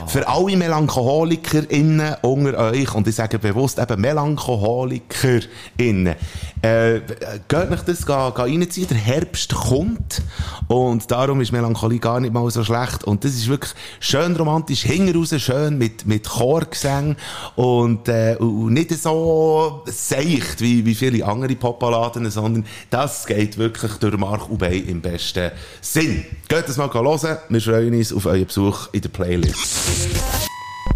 eine. 0.02 0.08
Für 0.08 0.28
alle 0.28 0.56
MelancholikerInnen 0.56 2.16
unter 2.22 2.58
euch, 2.58 2.94
und 2.94 3.06
ich 3.08 3.14
sage 3.14 3.38
bewusst 3.38 3.78
eben 3.78 4.00
MelancholikerInnen, 4.00 6.14
äh, 6.62 7.00
geht 7.48 7.70
nicht 7.70 7.88
das 7.88 8.06
ga, 8.06 8.30
ga 8.30 8.44
reinziehen, 8.44 8.88
der 8.88 8.96
Herbst 8.98 9.54
kommt, 9.54 10.22
und 10.68 11.10
darum 11.10 11.40
ist 11.40 11.50
Melancholie 11.52 11.98
gar 11.98 12.20
nicht 12.20 12.32
mal 12.32 12.48
so 12.50 12.62
schlecht, 12.64 13.04
und 13.04 13.24
das 13.24 13.32
ist 13.32 13.48
wirklich 13.48 13.72
schön 14.00 14.36
romantisch, 14.36 14.82
hinten 14.82 15.16
raus 15.16 15.34
schön 15.38 15.78
mit, 15.78 16.06
mit 16.06 16.28
Chorgesang, 16.28 17.16
und, 17.56 18.08
äh, 18.08 18.36
und 18.38 18.74
nicht 18.74 18.90
so 18.92 19.82
seicht 19.86 20.60
wie, 20.60 20.81
wie 20.84 20.94
viele 20.94 21.24
andere 21.24 21.54
Popballaden, 21.56 22.30
sondern 22.30 22.66
das 22.90 23.26
geht 23.26 23.58
wirklich 23.58 23.92
durch 23.94 24.16
Mark 24.16 24.46
Bein 24.58 24.86
im 24.86 25.00
besten 25.00 25.50
Sinn. 25.80 26.24
Geht 26.48 26.68
das 26.68 26.76
mal 26.76 26.92
hören, 26.92 27.38
wir 27.48 27.60
freuen 27.60 27.94
uns 27.94 28.12
auf 28.12 28.26
euren 28.26 28.46
Besuch 28.46 28.88
in 28.92 29.00
der 29.00 29.08
Playlist. 29.08 29.78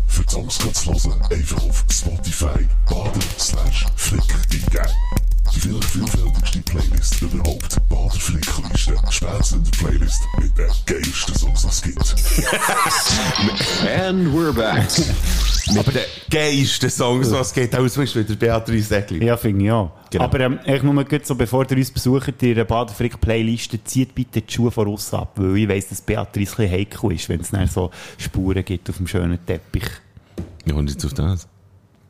Für 0.07 0.25
Songs 0.31 0.59
kannst 0.59 0.89
einfach 1.31 1.63
auf 1.69 1.85
Spotify 1.91 2.67
baden 2.89 3.23
slash 3.39 3.87
flick 3.97 4.23
eingeben. 4.51 5.26
Die 5.57 5.61
viel 5.63 5.81
vielfältigste 5.83 6.61
Playlist 6.61 7.23
überhaupt. 7.23 7.89
Bader 7.89 8.11
Flickliste. 8.11 8.95
Spätzünder 9.09 9.71
Playlist 9.79 10.23
mit 10.39 10.59
den 10.59 10.69
geilsten 10.85 11.35
Songs, 11.35 11.63
die 11.63 11.69
es 11.69 11.83
gibt. 11.83 12.15
And 13.89 14.29
we're 14.35 14.53
back. 14.53 14.87
Mit 15.75 15.87
den 15.87 16.03
geilsten 16.31 16.91
Songs, 16.91 17.31
was 17.33 17.49
es 17.49 17.55
geht, 17.55 17.75
auch 17.75 17.89
zum 17.89 18.03
Beispiel 18.03 18.25
der 18.25 18.35
Beatrice 18.35 18.99
Egli. 18.99 19.25
Ja, 19.25 19.37
finde 19.37 19.65
ich 19.65 19.71
auch. 19.73 19.93
Genau. 20.11 20.25
Aber 20.25 20.41
ähm, 20.41 20.59
ich 20.65 20.83
nur 20.83 21.05
gut 21.05 21.27
so, 21.27 21.35
bevor 21.35 21.69
ihr 21.69 21.77
uns 21.77 21.91
besucht, 21.91 22.43
in 22.43 22.55
der 22.55 22.65
Badenfrick-Playliste, 22.65 23.83
zieht 23.83 24.15
bitte 24.15 24.43
die 24.43 24.53
Schuhe 24.53 24.71
von 24.71 24.87
uns 24.89 25.13
ab, 25.15 25.33
weil 25.37 25.57
ich 25.57 25.69
weiss, 25.69 25.89
dass 25.89 26.03
Beatrice 26.03 26.53
ein 26.53 26.67
bisschen 26.67 26.71
heikel 26.71 27.13
ist, 27.13 27.29
wenn 27.31 27.41
es 27.41 27.51
dann 27.51 27.67
so 27.67 27.91
Spuren 28.19 28.65
gibt 28.65 28.91
auf 28.91 28.99
dem 28.99 29.07
schönen 29.07 29.45
Teppich. 29.45 29.89
Ja, 30.67 30.75
und 30.75 30.91
jetzt 30.91 31.05
auf 31.05 31.15
das. 31.15 31.49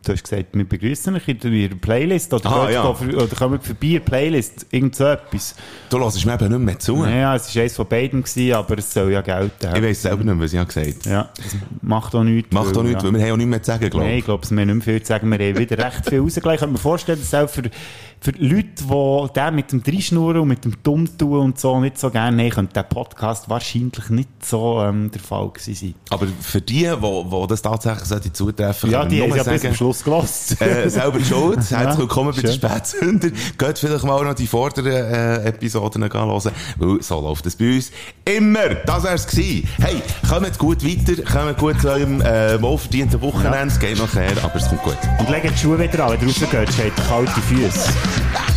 Du 0.07 0.13
hast 0.13 0.23
gesagt, 0.23 0.47
wir 0.53 0.65
begrüßen 0.69 1.17
euch 1.17 1.27
in 1.27 1.41
der 1.41 1.75
Playlist 1.77 2.33
oder, 2.33 2.49
Ah, 2.49 2.71
ja. 2.71 2.95
für- 2.95 3.17
oder 3.17 3.27
kommen 3.35 3.61
vorbei 3.61 3.99
Playlist, 3.99 4.65
irgend 4.71 4.95
so 4.95 5.05
etwas. 5.05 5.57
Du 5.91 5.99
hörst 5.99 6.25
mir 6.25 6.35
eben 6.35 6.49
nicht 6.49 6.59
mehr 6.61 6.79
zu. 6.79 7.05
Ja, 7.05 7.35
es 7.35 7.53
war 7.57 7.63
eins 7.65 7.75
von 7.75 7.89
beiden, 7.89 8.23
gewesen, 8.23 8.53
aber 8.55 8.79
es 8.79 8.93
soll 8.95 9.11
ja 9.11 9.21
gelten. 9.21 9.75
Ich 9.75 9.83
weiss 9.83 10.03
selber 10.03 10.23
nicht 10.23 10.35
mehr, 10.37 10.45
was 10.45 10.53
ich 10.53 10.59
habe 10.61 10.73
gesagt 10.73 11.07
Ja, 11.07 11.29
das 11.37 11.57
macht 11.83 12.15
auch 12.15 12.23
nichts. 12.23 12.53
Macht 12.53 12.77
auch 12.77 12.85
nichts, 12.85 13.03
ja. 13.03 13.09
weil 13.13 13.19
wir 13.19 13.25
haben 13.27 13.33
auch 13.33 13.37
nichts 13.37 13.51
mehr 13.51 13.63
zu 13.65 13.67
sagen, 13.73 13.91
glaube 13.91 14.05
Nein, 14.05 14.13
ich. 14.13 14.19
ich 14.21 14.25
glaube, 14.27 14.49
wir 14.49 14.61
haben 14.61 14.67
nicht 14.67 14.87
mehr 14.87 14.95
viel 14.95 15.03
zu 15.03 15.09
sagen. 15.09 15.29
Wir 15.29 15.39
haben 15.49 15.59
wieder 15.59 15.79
recht 15.85 16.09
viel 16.09 16.21
rausgelegt. 16.21 16.55
Ich 16.55 16.61
kann 16.61 16.73
mir 16.73 16.79
vorstellen, 16.79 17.19
dass 17.19 17.35
auch 17.35 17.51
für, 17.51 17.63
für 18.21 18.31
Leute, 18.39 18.69
die 18.85 19.33
den 19.35 19.55
mit 19.57 19.73
dem 19.73 19.83
Dreischnurren 19.83 20.41
und 20.43 20.49
mit 20.49 20.65
dem 20.65 20.75
Dummtun 20.85 21.41
und 21.41 21.59
so 21.59 21.81
nicht 21.81 21.99
so 21.99 22.11
gerne 22.11 22.43
haben, 22.45 22.51
könnte 22.51 22.75
der 22.75 22.83
Podcast 22.85 23.51
wahrscheinlich 23.51 24.09
nicht 24.11 24.29
so 24.45 24.81
ähm, 24.83 25.11
der 25.11 25.21
Fall 25.21 25.49
gewesen 25.51 25.75
sein. 25.75 25.95
Aber 26.11 26.27
für 26.41 26.61
die, 26.61 26.85
die, 26.85 26.91
die 26.91 27.47
das 27.49 27.61
tatsächlich 27.63 28.33
zutreffen 28.33 28.91
Ja, 28.91 29.05
die 29.05 29.17
ich 29.17 29.23
haben 29.23 29.29
nur 29.31 29.37
ja 29.39 29.43
bis 29.43 29.63
sagen, 29.63 29.75
zum 29.75 29.75
Schluss 29.75 29.96
gelassen. 30.05 30.57
äh, 30.61 30.89
selber 30.89 31.21
schuld. 31.21 31.59
Herzlich 31.71 31.99
willkommen 31.99 32.35
bei 32.35 32.43
den. 32.43 32.53
Spätsünder. 32.53 33.29
Geht 33.59 33.79
vielleicht 33.79 34.05
mal 34.05 34.25
noch 34.25 34.35
die 34.35 34.47
vorderen 34.47 34.93
äh, 34.93 35.49
Episoden 35.49 36.03
hören, 36.03 36.53
weil 36.77 37.03
so 37.03 37.21
läuft 37.21 37.47
es 37.47 37.57
bei 37.57 37.75
uns 37.75 37.91
immer. 38.25 38.75
Das 38.87 39.05
wär's 39.05 39.27
gewesen. 39.27 39.69
Hey, 39.79 40.03
kommt 40.29 40.59
gut 40.59 40.85
weiter, 40.85 41.23
kommt 41.23 41.59
gut 41.59 41.81
zu 41.81 41.89
eurem 41.89 42.21
äh, 42.21 42.61
wohlverdienten 42.61 43.21
Wochenende. 43.21 43.67
Es 43.67 43.79
geht 43.79 43.99
nachher, 43.99 44.33
aber 44.43 44.57
es 44.57 44.69
kommt 44.69 44.83
gut. 44.83 44.99
Und 45.19 45.31
legt 45.31 45.51
die 45.51 45.59
Schuhe 45.59 45.79
wieder 45.79 46.05
an, 46.05 46.13
wenn 46.13 46.21
ihr 46.21 46.35
rausgeht, 46.35 46.53
habt 46.53 47.09
kalte 47.09 47.41
Füße. 47.43 47.93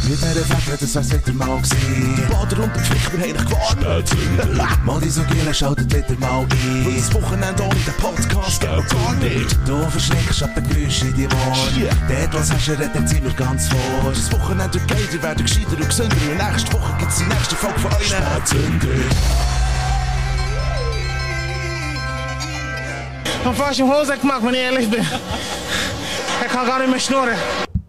Mit 0.07 0.17
dieser 0.17 0.45
Fette, 0.45 0.77
das 0.79 0.95
wär's 0.95 1.11
wieder 1.11 1.33
mal 1.33 1.57
gewesen. 1.57 2.15
Die 2.17 2.33
Bader 2.33 2.63
und 2.63 2.75
die 2.75 2.79
Pflicht, 2.79 3.13
wir 3.13 3.19
haben 3.19 3.33
dich 3.33 3.45
gewarnt. 3.45 4.85
Mal 4.85 5.01
die 5.01 5.09
so 5.09 5.21
Giele, 5.23 5.53
schaltet 5.53 5.93
wieder 5.93 6.19
mal 6.19 6.39
ein. 6.39 6.85
Weil 6.85 6.95
das 6.95 7.13
Wochenende 7.13 7.63
ohne 7.63 7.75
den 7.75 7.93
Podcast 7.95 8.59
geht 8.59 8.71
noch 8.71 8.87
gar 8.87 9.13
nicht. 9.15 9.57
Du 9.67 9.77
verschreckst 9.89 10.43
ab 10.43 10.55
den 10.55 10.67
Geräuschen 10.67 11.09
in 11.09 11.15
die 11.15 11.28
Ohren. 11.33 11.89
Dort, 12.07 12.33
was 12.33 12.51
hast 12.51 12.67
du, 12.67 12.71
redet 12.71 13.09
sind 13.09 13.23
wir 13.23 13.33
ganz 13.33 13.67
vor. 13.67 14.11
Das 14.13 14.31
Wochenende 14.31 14.79
geil, 14.87 15.07
ihr 15.11 15.23
werdet 15.23 15.45
gescheiter 15.45 15.71
und 15.71 15.87
gesünder. 15.87 16.15
Und 16.15 16.51
nächste 16.51 16.73
Woche 16.73 16.93
gibt's 16.99 17.17
die 17.17 17.25
nächste 17.25 17.55
Folge 17.55 17.79
von 17.79 17.91
euch. 17.93 18.07
Spätzünder. 18.07 18.87
Und 23.45 23.55
fast 23.55 23.79
im 23.79 23.87
Hose 23.91 24.17
gemacht, 24.17 24.41
wenn 24.43 24.53
ich 24.53 24.59
ehrlich 24.59 24.89
bin. 24.89 25.05
Er 26.41 26.47
kann 26.47 26.65
gar 26.65 26.79
nicht 26.79 26.89
mehr 26.89 26.99
schnurren. 26.99 27.69